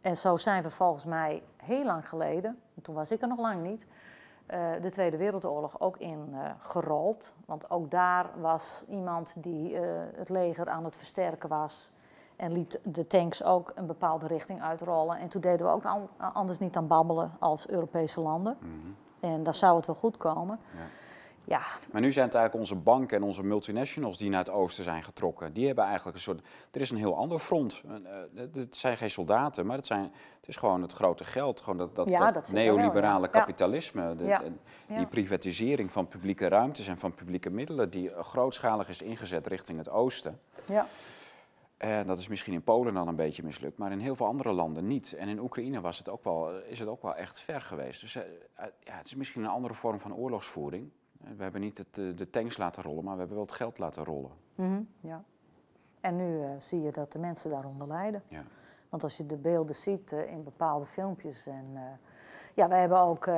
En 0.00 0.16
zo 0.16 0.36
zijn 0.36 0.62
we 0.62 0.70
volgens 0.70 1.04
mij 1.04 1.42
heel 1.56 1.84
lang 1.84 2.08
geleden, 2.08 2.58
en 2.74 2.82
toen 2.82 2.94
was 2.94 3.10
ik 3.10 3.22
er 3.22 3.28
nog 3.28 3.38
lang 3.38 3.62
niet, 3.62 3.86
eh, 4.46 4.70
de 4.80 4.90
Tweede 4.90 5.16
Wereldoorlog 5.16 5.80
ook 5.80 5.96
in 5.96 6.28
uh, 6.32 6.50
gerold. 6.58 7.34
Want 7.46 7.70
ook 7.70 7.90
daar 7.90 8.30
was 8.40 8.84
iemand 8.88 9.34
die 9.36 9.72
uh, 9.72 9.80
het 10.14 10.28
leger 10.28 10.68
aan 10.68 10.84
het 10.84 10.96
versterken 10.96 11.48
was. 11.48 11.90
En 12.36 12.52
liet 12.52 12.80
de 12.82 13.06
tanks 13.06 13.42
ook 13.44 13.72
een 13.74 13.86
bepaalde 13.86 14.26
richting 14.26 14.62
uitrollen. 14.62 15.18
En 15.18 15.28
toen 15.28 15.40
deden 15.40 15.66
we 15.66 15.72
ook 15.72 15.84
an 15.84 16.08
anders 16.18 16.58
niet 16.58 16.76
aan 16.76 16.86
babbelen 16.86 17.32
als 17.38 17.68
Europese 17.68 18.20
landen. 18.20 18.56
Mm 18.60 18.80
-hmm. 18.82 18.96
En 19.20 19.42
daar 19.42 19.54
zou 19.54 19.76
het 19.76 19.86
wel 19.86 19.94
goed 19.94 20.16
komen. 20.16 20.60
Ja. 20.72 20.78
Ja. 21.48 21.60
Maar 21.92 22.00
nu 22.00 22.12
zijn 22.12 22.26
het 22.26 22.34
eigenlijk 22.34 22.54
onze 22.54 22.82
banken 22.82 23.16
en 23.16 23.22
onze 23.22 23.42
multinationals 23.42 24.18
die 24.18 24.30
naar 24.30 24.38
het 24.38 24.50
oosten 24.50 24.84
zijn 24.84 25.02
getrokken. 25.02 25.52
Die 25.52 25.66
hebben 25.66 25.84
eigenlijk 25.84 26.16
een 26.16 26.22
soort. 26.22 26.46
Er 26.70 26.80
is 26.80 26.90
een 26.90 26.96
heel 26.96 27.16
ander 27.16 27.38
front. 27.38 27.82
Het 28.34 28.76
zijn 28.76 28.96
geen 28.96 29.10
soldaten, 29.10 29.66
maar 29.66 29.76
het, 29.76 29.86
zijn, 29.86 30.02
het 30.02 30.48
is 30.48 30.56
gewoon 30.56 30.82
het 30.82 30.92
grote 30.92 31.24
geld. 31.24 31.60
Gewoon 31.60 31.78
dat, 31.78 31.96
dat, 31.96 32.08
ja, 32.08 32.30
dat 32.30 32.52
neoliberale 32.52 33.20
wel, 33.20 33.30
ja. 33.32 33.38
kapitalisme. 33.38 34.14
De, 34.14 34.52
die 34.86 35.06
privatisering 35.06 35.92
van 35.92 36.08
publieke 36.08 36.48
ruimtes 36.48 36.86
en 36.86 36.98
van 36.98 37.14
publieke 37.14 37.50
middelen, 37.50 37.90
die 37.90 38.10
grootschalig 38.20 38.88
is 38.88 39.02
ingezet 39.02 39.46
richting 39.46 39.78
het 39.78 39.88
oosten. 39.88 40.40
Ja. 40.66 40.86
En 41.76 42.06
dat 42.06 42.18
is 42.18 42.28
misschien 42.28 42.52
in 42.52 42.62
Polen 42.62 42.94
dan 42.94 43.08
een 43.08 43.16
beetje 43.16 43.42
mislukt, 43.42 43.78
maar 43.78 43.92
in 43.92 43.98
heel 43.98 44.16
veel 44.16 44.26
andere 44.26 44.52
landen 44.52 44.86
niet. 44.86 45.12
En 45.12 45.28
in 45.28 45.40
Oekraïne 45.40 45.80
was 45.80 45.98
het 45.98 46.08
ook 46.08 46.24
wel, 46.24 46.50
is 46.60 46.78
het 46.78 46.88
ook 46.88 47.02
wel 47.02 47.14
echt 47.14 47.40
ver 47.40 47.60
geweest. 47.60 48.00
Dus 48.00 48.12
ja, 48.12 48.22
het 48.84 49.06
is 49.06 49.14
misschien 49.14 49.42
een 49.42 49.48
andere 49.48 49.74
vorm 49.74 50.00
van 50.00 50.14
oorlogsvoering. 50.14 50.90
We 51.18 51.42
hebben 51.42 51.60
niet 51.60 51.78
het, 51.78 51.98
eh, 51.98 52.16
de 52.16 52.30
tanks 52.30 52.56
laten 52.56 52.82
rollen, 52.82 53.04
maar 53.04 53.12
we 53.12 53.18
hebben 53.18 53.36
wel 53.36 53.46
het 53.46 53.54
geld 53.54 53.78
laten 53.78 54.04
rollen. 54.04 54.30
Mm 54.54 54.66
-hmm, 54.66 54.88
ja. 55.00 55.24
En 56.00 56.16
nu 56.16 56.38
uh, 56.38 56.50
zie 56.58 56.82
je 56.82 56.90
dat 56.90 57.12
de 57.12 57.18
mensen 57.18 57.50
daaronder 57.50 57.88
lijden. 57.88 58.22
Ja. 58.28 58.42
Want 58.88 59.02
als 59.02 59.16
je 59.16 59.26
de 59.26 59.36
beelden 59.36 59.74
ziet 59.74 60.12
uh, 60.12 60.30
in 60.30 60.44
bepaalde 60.44 60.86
filmpjes. 60.86 61.46
En, 61.46 61.66
uh, 61.74 61.80
ja, 62.54 62.68
wij 62.68 62.80
hebben 62.80 63.00
ook 63.00 63.30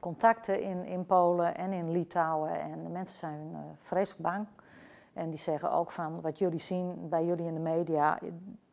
contacten 0.00 0.60
in, 0.60 0.84
in 0.84 1.06
Polen 1.06 1.56
en 1.56 1.72
in 1.72 1.90
Litouwen. 1.90 2.60
En 2.60 2.82
de 2.82 2.88
mensen 2.88 3.18
zijn 3.18 3.56
vreselijk 3.80 4.22
bang. 4.22 4.46
En 5.12 5.30
die 5.30 5.38
zeggen 5.38 5.72
ook 5.72 5.90
van 5.90 6.20
wat 6.20 6.38
jullie 6.38 6.58
zien 6.58 7.08
bij 7.08 7.24
jullie 7.24 7.46
in 7.46 7.54
de 7.54 7.60
media 7.60 8.18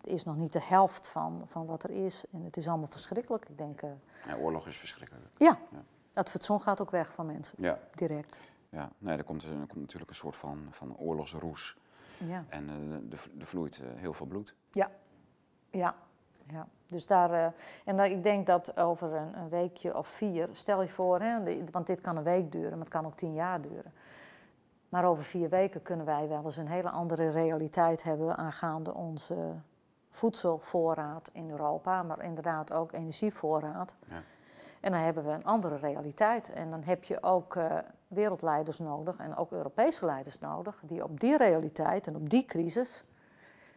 is 0.03 0.23
nog 0.23 0.37
niet 0.37 0.53
de 0.53 0.63
helft 0.63 1.07
van, 1.07 1.43
van 1.47 1.65
wat 1.65 1.83
er 1.83 1.89
is. 1.89 2.25
En 2.31 2.43
het 2.43 2.57
is 2.57 2.67
allemaal 2.67 2.87
verschrikkelijk. 2.87 3.49
Ik 3.49 3.57
denk, 3.57 3.81
ja, 4.27 4.37
oorlog 4.41 4.67
is 4.67 4.77
verschrikkelijk. 4.77 5.25
Ja. 5.37 5.57
ja. 5.71 5.83
Het 6.19 6.29
fatsoen 6.29 6.61
gaat 6.61 6.81
ook 6.81 6.91
weg 6.91 7.13
van 7.13 7.25
mensen, 7.25 7.57
ja. 7.61 7.79
direct. 7.95 8.39
Ja, 8.69 8.89
nee, 8.97 9.17
er 9.17 9.23
komt, 9.23 9.43
er 9.43 9.49
komt 9.49 9.75
natuurlijk 9.75 10.09
een 10.09 10.15
soort 10.15 10.35
van, 10.35 10.67
van 10.69 10.97
oorlogsroes. 10.97 11.77
Ja. 12.17 12.45
En 12.49 12.69
uh, 12.69 13.11
er 13.39 13.45
vloeit 13.45 13.79
uh, 13.83 13.87
heel 13.95 14.13
veel 14.13 14.25
bloed. 14.25 14.55
Ja, 14.71 14.89
ja. 15.69 15.95
ja. 16.47 16.67
Dus 16.87 17.07
daar, 17.07 17.31
uh, 17.31 17.45
en 17.85 17.97
dat, 17.97 18.05
ik 18.05 18.23
denk 18.23 18.45
dat 18.45 18.77
over 18.77 19.13
een, 19.13 19.37
een, 19.37 19.49
weekje 19.49 19.97
of 19.97 20.07
vier, 20.07 20.49
stel 20.51 20.81
je 20.81 20.89
voor, 20.89 21.21
hè, 21.21 21.63
want 21.71 21.87
dit 21.87 22.01
kan 22.01 22.17
een 22.17 22.23
week 22.23 22.51
duren, 22.51 22.69
maar 22.69 22.79
het 22.79 22.89
kan 22.89 23.05
ook 23.05 23.17
tien 23.17 23.33
jaar 23.33 23.61
duren. 23.61 23.93
Maar 24.89 25.05
over 25.05 25.23
vier 25.23 25.49
weken 25.49 25.81
kunnen 25.81 26.05
wij 26.05 26.27
wel 26.27 26.43
eens 26.43 26.57
een 26.57 26.67
hele 26.67 26.89
andere 26.89 27.29
realiteit 27.29 28.03
hebben 28.03 28.37
aangaande 28.37 28.93
onze 28.93 29.55
voedselvoorraad 30.09 31.29
in 31.33 31.49
Europa, 31.49 32.03
maar 32.03 32.23
inderdaad 32.23 32.73
ook 32.73 32.91
energievoorraad. 32.91 33.95
Ja. 34.07 34.21
En 34.79 34.91
dan 34.91 35.01
hebben 35.01 35.25
we 35.25 35.31
een 35.31 35.45
andere 35.45 35.77
realiteit. 35.77 36.53
En 36.53 36.69
dan 36.69 36.83
heb 36.83 37.03
je 37.03 37.23
ook 37.23 37.55
uh, 37.55 37.77
wereldleiders 38.07 38.79
nodig 38.79 39.17
en 39.17 39.35
ook 39.35 39.51
Europese 39.51 40.05
leiders 40.05 40.39
nodig, 40.39 40.81
die 40.83 41.03
op 41.03 41.19
die 41.19 41.37
realiteit 41.37 42.07
en 42.07 42.15
op 42.15 42.29
die 42.29 42.45
crisis 42.45 43.03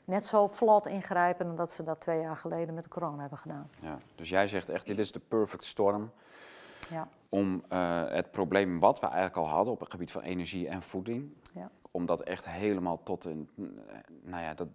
net 0.05 0.27
zo 0.27 0.47
vlot 0.47 0.87
ingrijpen 0.87 1.47
dan 1.47 1.57
dat 1.57 1.71
ze 1.71 1.83
dat 1.83 2.01
twee 2.01 2.21
jaar 2.21 2.37
geleden 2.37 2.75
met 2.75 2.85
de 2.85 2.91
corona 2.91 3.21
hebben 3.21 3.39
gedaan. 3.39 3.71
Ja, 3.81 3.99
dus 4.15 4.29
jij 4.29 4.47
zegt 4.47 4.69
echt, 4.69 4.87
dit 4.87 4.99
is 4.99 5.13
de 5.13 5.21
perfect 5.21 5.65
storm 5.65 6.11
ja. 6.91 7.09
om 7.29 7.63
uh, 7.73 8.03
het 8.09 8.31
probleem 8.31 8.79
wat 8.79 9.01
we 9.01 9.07
eigenlijk 9.07 9.37
al 9.37 9.49
hadden 9.49 9.73
op 9.73 9.81
het 9.81 9.91
gebied 9.91 10.13
van 10.13 10.23
energie 10.23 10.69
en 10.69 10.83
voeding, 10.83 11.33
ja. 11.55 11.71
om 11.91 12.07
dat 12.07 12.21
echt 12.21 12.49
helemaal 12.49 13.03
tot 13.03 13.25
een, 13.25 13.49
nou 14.23 14.43
ja, 14.43 14.55
dat 14.55 14.69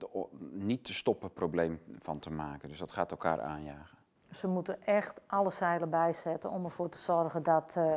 niet 0.51 0.83
te 0.83 0.93
stoppen 0.93 1.33
probleem 1.33 1.81
van 1.99 2.19
te 2.19 2.31
maken. 2.31 2.69
Dus 2.69 2.77
dat 2.77 2.91
gaat 2.91 3.11
elkaar 3.11 3.41
aanjagen. 3.41 3.96
Ze 4.31 4.47
moeten 4.47 4.83
echt 4.85 5.21
alle 5.27 5.49
zeilen 5.49 5.89
bijzetten 5.89 6.49
om 6.49 6.65
ervoor 6.65 6.89
te 6.89 6.97
zorgen 6.97 7.43
dat 7.43 7.75
uh, 7.77 7.93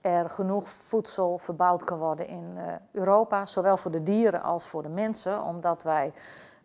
er 0.00 0.30
genoeg 0.30 0.68
voedsel 0.68 1.38
verbouwd 1.38 1.84
kan 1.84 1.98
worden 1.98 2.26
in 2.26 2.54
uh, 2.56 2.72
Europa, 2.92 3.46
zowel 3.46 3.76
voor 3.76 3.90
de 3.90 4.02
dieren 4.02 4.42
als 4.42 4.68
voor 4.68 4.82
de 4.82 4.88
mensen, 4.88 5.42
omdat 5.42 5.82
wij 5.82 6.12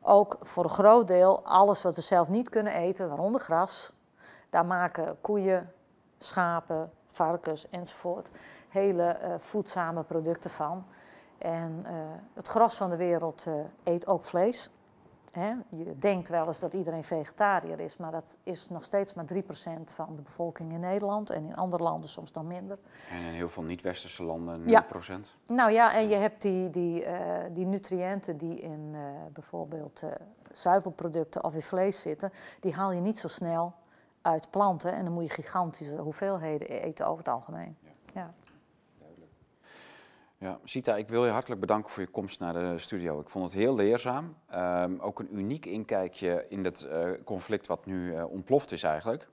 ook 0.01 0.37
voor 0.41 0.63
een 0.63 0.69
groot 0.69 1.07
deel 1.07 1.45
alles 1.45 1.83
wat 1.83 1.95
we 1.95 2.01
zelf 2.01 2.29
niet 2.29 2.49
kunnen 2.49 2.73
eten, 2.73 3.09
waaronder 3.09 3.41
gras, 3.41 3.93
daar 4.49 4.65
maken 4.65 5.17
koeien, 5.21 5.71
schapen, 6.17 6.91
varkens 7.07 7.69
enzovoort 7.69 8.29
hele 8.69 9.17
uh, 9.21 9.33
voedzame 9.37 10.03
producten 10.03 10.49
van. 10.49 10.85
En 11.37 11.85
het 12.33 12.47
gros 12.47 12.75
van 12.75 12.89
de 12.89 12.95
wereld 12.95 13.47
eet 13.83 14.07
ook 14.07 14.23
vlees. 14.23 14.71
Hè, 15.35 15.53
je 15.69 15.97
denkt 15.99 16.29
wel 16.29 16.47
eens 16.47 16.59
dat 16.59 16.73
iedereen 16.73 17.03
vegetariër 17.03 17.79
is, 17.79 17.97
maar 17.97 18.11
dat 18.11 18.37
is 18.43 18.69
nog 18.69 18.83
steeds 18.83 19.13
maar 19.13 19.25
3% 19.33 19.37
van 19.83 20.15
de 20.15 20.21
bevolking 20.21 20.71
in 20.71 20.79
Nederland 20.79 21.29
en 21.29 21.45
in 21.45 21.55
andere 21.55 21.83
landen 21.83 22.09
soms 22.09 22.31
dan 22.31 22.47
minder. 22.47 22.77
En 23.11 23.17
in 23.17 23.33
heel 23.33 23.49
veel 23.49 23.63
niet-westerse 23.63 24.23
landen 24.23 24.61
0%? 24.61 24.65
Ja. 24.65 24.85
Nou 25.47 25.71
ja, 25.71 25.93
en 25.93 26.09
je 26.09 26.15
hebt 26.15 26.41
die, 26.41 26.69
die, 26.69 27.05
uh, 27.05 27.19
die 27.51 27.65
nutriënten 27.65 28.37
die 28.37 28.59
in 28.59 28.91
uh, 28.93 28.99
bijvoorbeeld 29.33 30.01
uh, 30.03 30.09
zuivelproducten 30.51 31.43
of 31.43 31.53
in 31.53 31.61
vlees 31.61 32.01
zitten, 32.01 32.31
die 32.59 32.73
haal 32.73 32.91
je 32.91 33.01
niet 33.01 33.19
zo 33.19 33.27
snel 33.27 33.73
uit 34.21 34.49
planten 34.49 34.93
en 34.93 35.03
dan 35.03 35.13
moet 35.13 35.23
je 35.23 35.29
gigantische 35.29 35.95
hoeveelheden 35.95 36.67
eten 36.67 37.05
over 37.05 37.17
het 37.17 37.33
algemeen. 37.33 37.77
Ja. 37.81 37.89
ja. 38.13 38.33
Ja, 40.45 40.59
Sita, 40.63 40.95
ik 40.95 41.09
wil 41.09 41.25
je 41.25 41.31
hartelijk 41.31 41.61
bedanken 41.61 41.91
voor 41.91 42.03
je 42.03 42.09
komst 42.09 42.39
naar 42.39 42.53
de 42.53 42.79
studio. 42.79 43.19
Ik 43.19 43.29
vond 43.29 43.45
het 43.45 43.53
heel 43.53 43.75
leerzaam. 43.75 44.35
Um, 44.55 44.99
ook 44.99 45.19
een 45.19 45.37
uniek 45.37 45.65
inkijkje 45.65 46.45
in 46.49 46.63
het 46.63 46.87
uh, 46.91 47.09
conflict 47.23 47.67
wat 47.67 47.85
nu 47.85 48.11
uh, 48.11 48.31
ontploft 48.31 48.71
is 48.71 48.83
eigenlijk. 48.83 49.27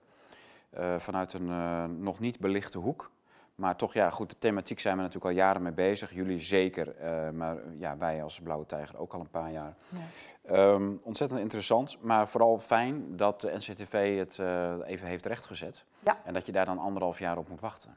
Uh, 0.78 0.98
vanuit 0.98 1.32
een 1.32 2.02
nog 2.02 2.18
niet 2.18 2.38
belichte 2.38 2.78
hoek. 2.78 3.10
Maar 3.54 3.76
toch, 3.76 3.92
ja, 3.92 4.10
goed, 4.10 4.30
de 4.30 4.38
thematiek 4.38 4.80
zijn 4.80 4.96
we 4.96 5.02
natuurlijk 5.02 5.30
al 5.30 5.36
jaren 5.36 5.62
mee 5.62 5.72
bezig. 5.72 6.12
Jullie 6.12 6.38
zeker, 6.38 6.94
maar 7.34 7.56
ja, 7.78 7.96
wij 7.96 8.22
als 8.22 8.40
Blauwe 8.40 8.66
Tijger 8.66 8.98
ook 8.98 9.14
al 9.14 9.20
een 9.20 9.30
paar 9.30 9.52
jaar. 9.52 9.74
Ja. 9.88 10.72
Um, 10.72 11.00
ontzettend 11.02 11.40
interessant, 11.40 11.98
maar 12.00 12.28
vooral 12.28 12.58
fijn 12.58 13.16
dat 13.16 13.40
de 13.40 13.52
NCTV 13.54 14.18
het 14.18 14.38
even 14.86 15.06
heeft 15.06 15.26
rechtgezet. 15.26 15.84
Ja. 16.00 16.18
En 16.24 16.32
dat 16.32 16.46
je 16.46 16.52
daar 16.52 16.64
dan 16.64 16.78
anderhalf 16.78 17.18
jaar 17.18 17.38
op 17.38 17.48
moet 17.48 17.60
wachten. 17.60 17.96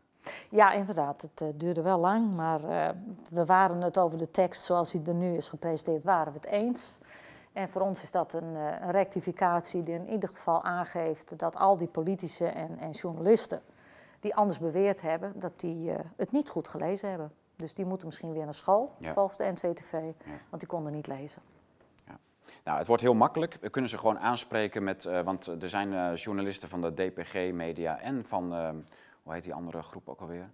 Ja, 0.49 0.71
inderdaad. 0.71 1.21
Het 1.21 1.41
uh, 1.41 1.47
duurde 1.53 1.81
wel 1.81 1.99
lang, 1.99 2.35
maar 2.35 2.61
we 3.29 3.45
waren 3.45 3.81
het 3.81 3.97
over 3.97 4.17
de 4.17 4.31
tekst 4.31 4.63
zoals 4.63 4.91
die 4.91 5.01
er 5.05 5.13
nu 5.13 5.35
is 5.35 5.49
gepresenteerd, 5.49 6.03
waren 6.03 6.33
we 6.33 6.39
het 6.41 6.49
eens. 6.49 6.97
En 7.53 7.69
voor 7.69 7.81
ons 7.81 8.03
is 8.03 8.11
dat 8.11 8.33
een, 8.33 8.55
een 8.55 8.91
rectificatie 8.91 9.83
die 9.83 9.95
in 9.95 10.09
ieder 10.09 10.29
geval 10.29 10.63
aangeeft 10.63 11.39
dat 11.39 11.55
al 11.55 11.77
die 11.77 11.87
politici 11.87 12.45
en, 12.45 12.79
en 12.79 12.91
journalisten 12.91 13.61
die 14.25 14.35
anders 14.35 14.59
beweerd 14.59 15.01
hebben, 15.01 15.39
dat 15.39 15.59
die 15.59 15.91
het 16.15 16.31
niet 16.31 16.49
goed 16.49 16.67
gelezen 16.67 17.09
hebben. 17.09 17.31
Dus 17.55 17.73
die 17.73 17.85
moeten 17.85 18.07
misschien 18.07 18.33
weer 18.33 18.45
naar 18.45 18.53
school, 18.53 18.95
ja. 18.99 19.13
volgens 19.13 19.37
de 19.37 19.51
NCTV, 19.51 19.91
ja. 19.91 20.31
want 20.49 20.61
die 20.61 20.67
konden 20.67 20.93
niet 20.93 21.07
lezen. 21.07 21.41
Ja. 22.07 22.17
Nou, 22.63 22.77
het 22.77 22.87
wordt 22.87 23.01
heel 23.01 23.13
makkelijk. 23.13 23.57
We 23.61 23.69
kunnen 23.69 23.89
ze 23.89 23.97
gewoon 23.97 24.19
aanspreken 24.19 24.83
met, 24.83 25.03
want 25.03 25.47
er 25.47 25.69
zijn 25.69 26.15
journalisten 26.15 26.69
van 26.69 26.81
de 26.81 26.93
DPG-media 26.93 27.99
en 27.99 28.25
van 28.25 28.53
hoe 29.25 29.33
heet 29.33 29.43
die 29.43 29.53
andere 29.53 29.83
groep 29.83 30.09
ook 30.09 30.21
alweer? 30.21 30.49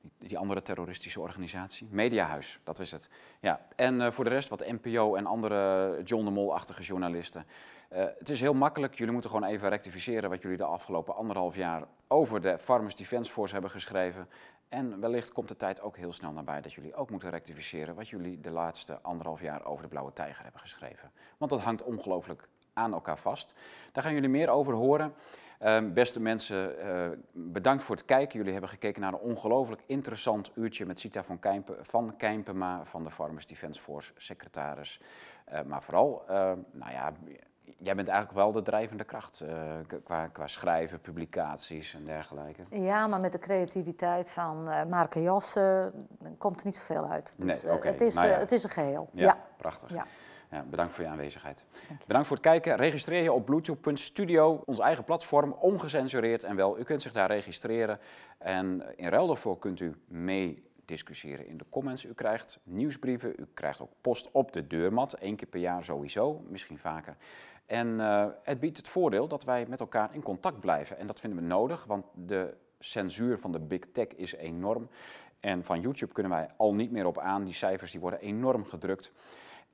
Die, 0.00 0.28
die 0.28 0.38
andere 0.38 0.62
terroristische 0.62 1.20
organisatie. 1.20 1.88
Mediahuis, 1.90 2.60
dat 2.64 2.78
is 2.78 2.90
het. 2.90 3.10
Ja. 3.40 3.66
En 3.76 3.94
uh, 3.94 4.10
voor 4.10 4.24
de 4.24 4.30
rest 4.30 4.48
wat 4.48 4.66
NPO 4.66 5.14
en 5.14 5.26
andere 5.26 6.00
John 6.04 6.24
de 6.24 6.30
Mol-achtige 6.30 6.82
journalisten. 6.82 7.44
Uh, 7.92 8.04
het 8.18 8.28
is 8.28 8.40
heel 8.40 8.54
makkelijk. 8.54 8.94
Jullie 8.94 9.12
moeten 9.12 9.30
gewoon 9.30 9.48
even 9.48 9.68
rectificeren 9.68 10.30
wat 10.30 10.42
jullie 10.42 10.56
de 10.56 10.64
afgelopen 10.64 11.14
anderhalf 11.14 11.56
jaar 11.56 11.82
over 12.08 12.40
de 12.40 12.58
Farmers 12.58 12.94
Defence 12.94 13.32
Force 13.32 13.52
hebben 13.52 13.70
geschreven. 13.70 14.28
En 14.68 15.00
wellicht 15.00 15.32
komt 15.32 15.48
de 15.48 15.56
tijd 15.56 15.80
ook 15.80 15.96
heel 15.96 16.12
snel 16.12 16.32
nabij 16.32 16.60
dat 16.60 16.72
jullie 16.72 16.94
ook 16.94 17.10
moeten 17.10 17.30
rectificeren 17.30 17.94
wat 17.94 18.08
jullie 18.08 18.40
de 18.40 18.50
laatste 18.50 18.98
anderhalf 19.02 19.40
jaar 19.40 19.64
over 19.64 19.82
de 19.82 19.88
Blauwe 19.88 20.12
Tijger 20.12 20.42
hebben 20.42 20.60
geschreven. 20.60 21.10
Want 21.38 21.50
dat 21.50 21.60
hangt 21.60 21.82
ongelooflijk 21.82 22.48
aan 22.72 22.92
elkaar 22.92 23.18
vast. 23.18 23.54
Daar 23.92 24.02
gaan 24.02 24.14
jullie 24.14 24.28
meer 24.28 24.48
over 24.48 24.74
horen. 24.74 25.14
Um, 25.62 25.92
beste 25.92 26.20
mensen, 26.20 26.86
uh, 26.86 27.08
bedankt 27.32 27.82
voor 27.82 27.96
het 27.96 28.04
kijken. 28.04 28.36
Jullie 28.36 28.52
hebben 28.52 28.70
gekeken 28.70 29.00
naar 29.00 29.12
een 29.12 29.18
ongelooflijk 29.18 29.82
interessant 29.86 30.50
uurtje 30.54 30.86
met 30.86 31.00
Sita 31.00 31.24
van, 31.24 31.38
Keimpe, 31.38 31.76
van 31.80 32.16
Kijmpema 32.16 32.84
van 32.84 33.04
de 33.04 33.10
Farmers 33.10 33.46
Defence 33.46 33.80
Force, 33.80 34.12
secretaris. 34.16 35.00
Uh, 35.52 35.62
maar 35.62 35.82
vooral, 35.82 36.22
nou 36.72 36.92
ja, 36.92 37.12
jij 37.78 37.94
bent 37.94 38.08
eigenlijk 38.08 38.38
wel 38.38 38.52
de 38.52 38.62
drijvende 38.62 39.04
kracht 39.04 39.44
qua, 40.04 40.26
qua 40.26 40.46
schrijven, 40.46 41.00
publicaties 41.00 41.94
en 41.94 42.04
dergelijke. 42.04 42.62
Ja, 42.70 43.06
maar 43.06 43.20
met 43.20 43.32
de 43.32 43.38
creativiteit 43.38 44.30
van 44.30 44.68
uh, 44.68 44.84
Marke 44.84 45.22
Jos 45.22 45.56
komt 46.38 46.60
er 46.60 46.66
niet 46.66 46.76
zoveel 46.76 47.08
uit. 47.08 47.34
Dus, 47.38 47.62
nee, 47.62 47.72
okay. 47.72 47.90
het, 47.92 48.00
is, 48.00 48.14
nou 48.14 48.28
ja. 48.28 48.38
het 48.38 48.52
is 48.52 48.62
een 48.62 48.70
geheel. 48.70 49.08
Ja, 49.12 49.24
ja. 49.24 49.38
prachtig. 49.56 49.90
Ja. 49.90 50.06
Ja, 50.50 50.64
bedankt 50.70 50.94
voor 50.94 51.04
je 51.04 51.10
aanwezigheid. 51.10 51.64
Bedankt 52.06 52.26
voor 52.26 52.36
het 52.36 52.46
kijken. 52.46 52.76
Registreer 52.76 53.22
je 53.22 53.32
op 53.32 53.44
bluetooth.studio, 53.44 54.62
ons 54.64 54.78
eigen 54.78 55.04
platform, 55.04 55.52
ongecensureerd 55.52 56.42
en 56.42 56.56
wel. 56.56 56.78
U 56.78 56.82
kunt 56.82 57.02
zich 57.02 57.12
daar 57.12 57.30
registreren 57.30 57.98
en 58.38 58.82
in 58.96 59.08
ruil 59.08 59.26
daarvoor 59.26 59.58
kunt 59.58 59.80
u 59.80 59.94
mee 60.06 60.64
discussiëren 60.84 61.46
in 61.46 61.56
de 61.56 61.64
comments. 61.70 62.04
U 62.04 62.14
krijgt 62.14 62.58
nieuwsbrieven, 62.62 63.34
u 63.36 63.46
krijgt 63.54 63.80
ook 63.80 63.92
post 64.00 64.28
op 64.32 64.52
de 64.52 64.66
deurmat, 64.66 65.12
één 65.12 65.36
keer 65.36 65.48
per 65.48 65.60
jaar 65.60 65.84
sowieso, 65.84 66.42
misschien 66.48 66.78
vaker. 66.78 67.16
En 67.66 67.88
uh, 67.88 68.26
het 68.42 68.60
biedt 68.60 68.76
het 68.76 68.88
voordeel 68.88 69.28
dat 69.28 69.44
wij 69.44 69.66
met 69.68 69.80
elkaar 69.80 70.14
in 70.14 70.22
contact 70.22 70.60
blijven. 70.60 70.98
En 70.98 71.06
dat 71.06 71.20
vinden 71.20 71.38
we 71.38 71.44
nodig, 71.44 71.84
want 71.84 72.04
de 72.14 72.56
censuur 72.78 73.38
van 73.38 73.52
de 73.52 73.60
big 73.60 73.80
tech 73.92 74.08
is 74.08 74.34
enorm. 74.34 74.88
En 75.40 75.64
van 75.64 75.80
YouTube 75.80 76.12
kunnen 76.12 76.32
wij 76.32 76.48
al 76.56 76.74
niet 76.74 76.90
meer 76.90 77.06
op 77.06 77.18
aan. 77.18 77.44
Die 77.44 77.54
cijfers 77.54 77.90
die 77.90 78.00
worden 78.00 78.20
enorm 78.20 78.64
gedrukt. 78.64 79.12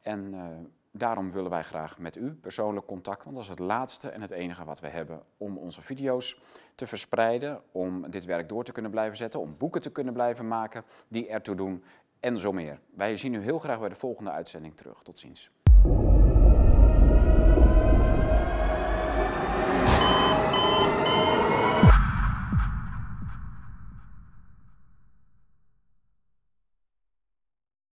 En 0.01 0.35
uh, 0.35 0.47
daarom 0.91 1.31
willen 1.31 1.51
wij 1.51 1.63
graag 1.63 1.99
met 1.99 2.17
u 2.17 2.35
persoonlijk 2.35 2.87
contact, 2.87 3.25
want 3.25 3.35
dat 3.37 3.45
is 3.45 3.51
het 3.51 3.59
laatste 3.59 4.09
en 4.09 4.21
het 4.21 4.31
enige 4.31 4.65
wat 4.65 4.81
we 4.81 4.89
hebben 4.89 5.23
om 5.37 5.59
onze 5.59 5.83
video's 5.83 6.41
te 6.75 6.87
verspreiden, 6.87 7.63
om 7.73 8.11
dit 8.11 8.25
werk 8.25 8.49
door 8.49 8.65
te 8.65 8.73
kunnen 8.73 8.91
blijven 8.91 9.17
zetten, 9.17 9.41
om 9.41 9.57
boeken 9.59 9.81
te 9.81 9.93
kunnen 9.93 10.13
blijven 10.13 10.49
maken 10.49 10.85
die 11.09 11.29
ertoe 11.29 11.55
doen 11.55 11.85
en 12.21 12.39
zo 12.39 12.53
meer. 12.53 12.81
Wij 12.95 13.17
zien 13.17 13.35
u 13.35 13.41
heel 13.41 13.59
graag 13.59 13.81
bij 13.81 13.89
de 13.89 13.95
volgende 13.95 14.31
uitzending 14.31 14.77
terug. 14.77 15.03
Tot 15.03 15.19
ziens. 15.19 15.51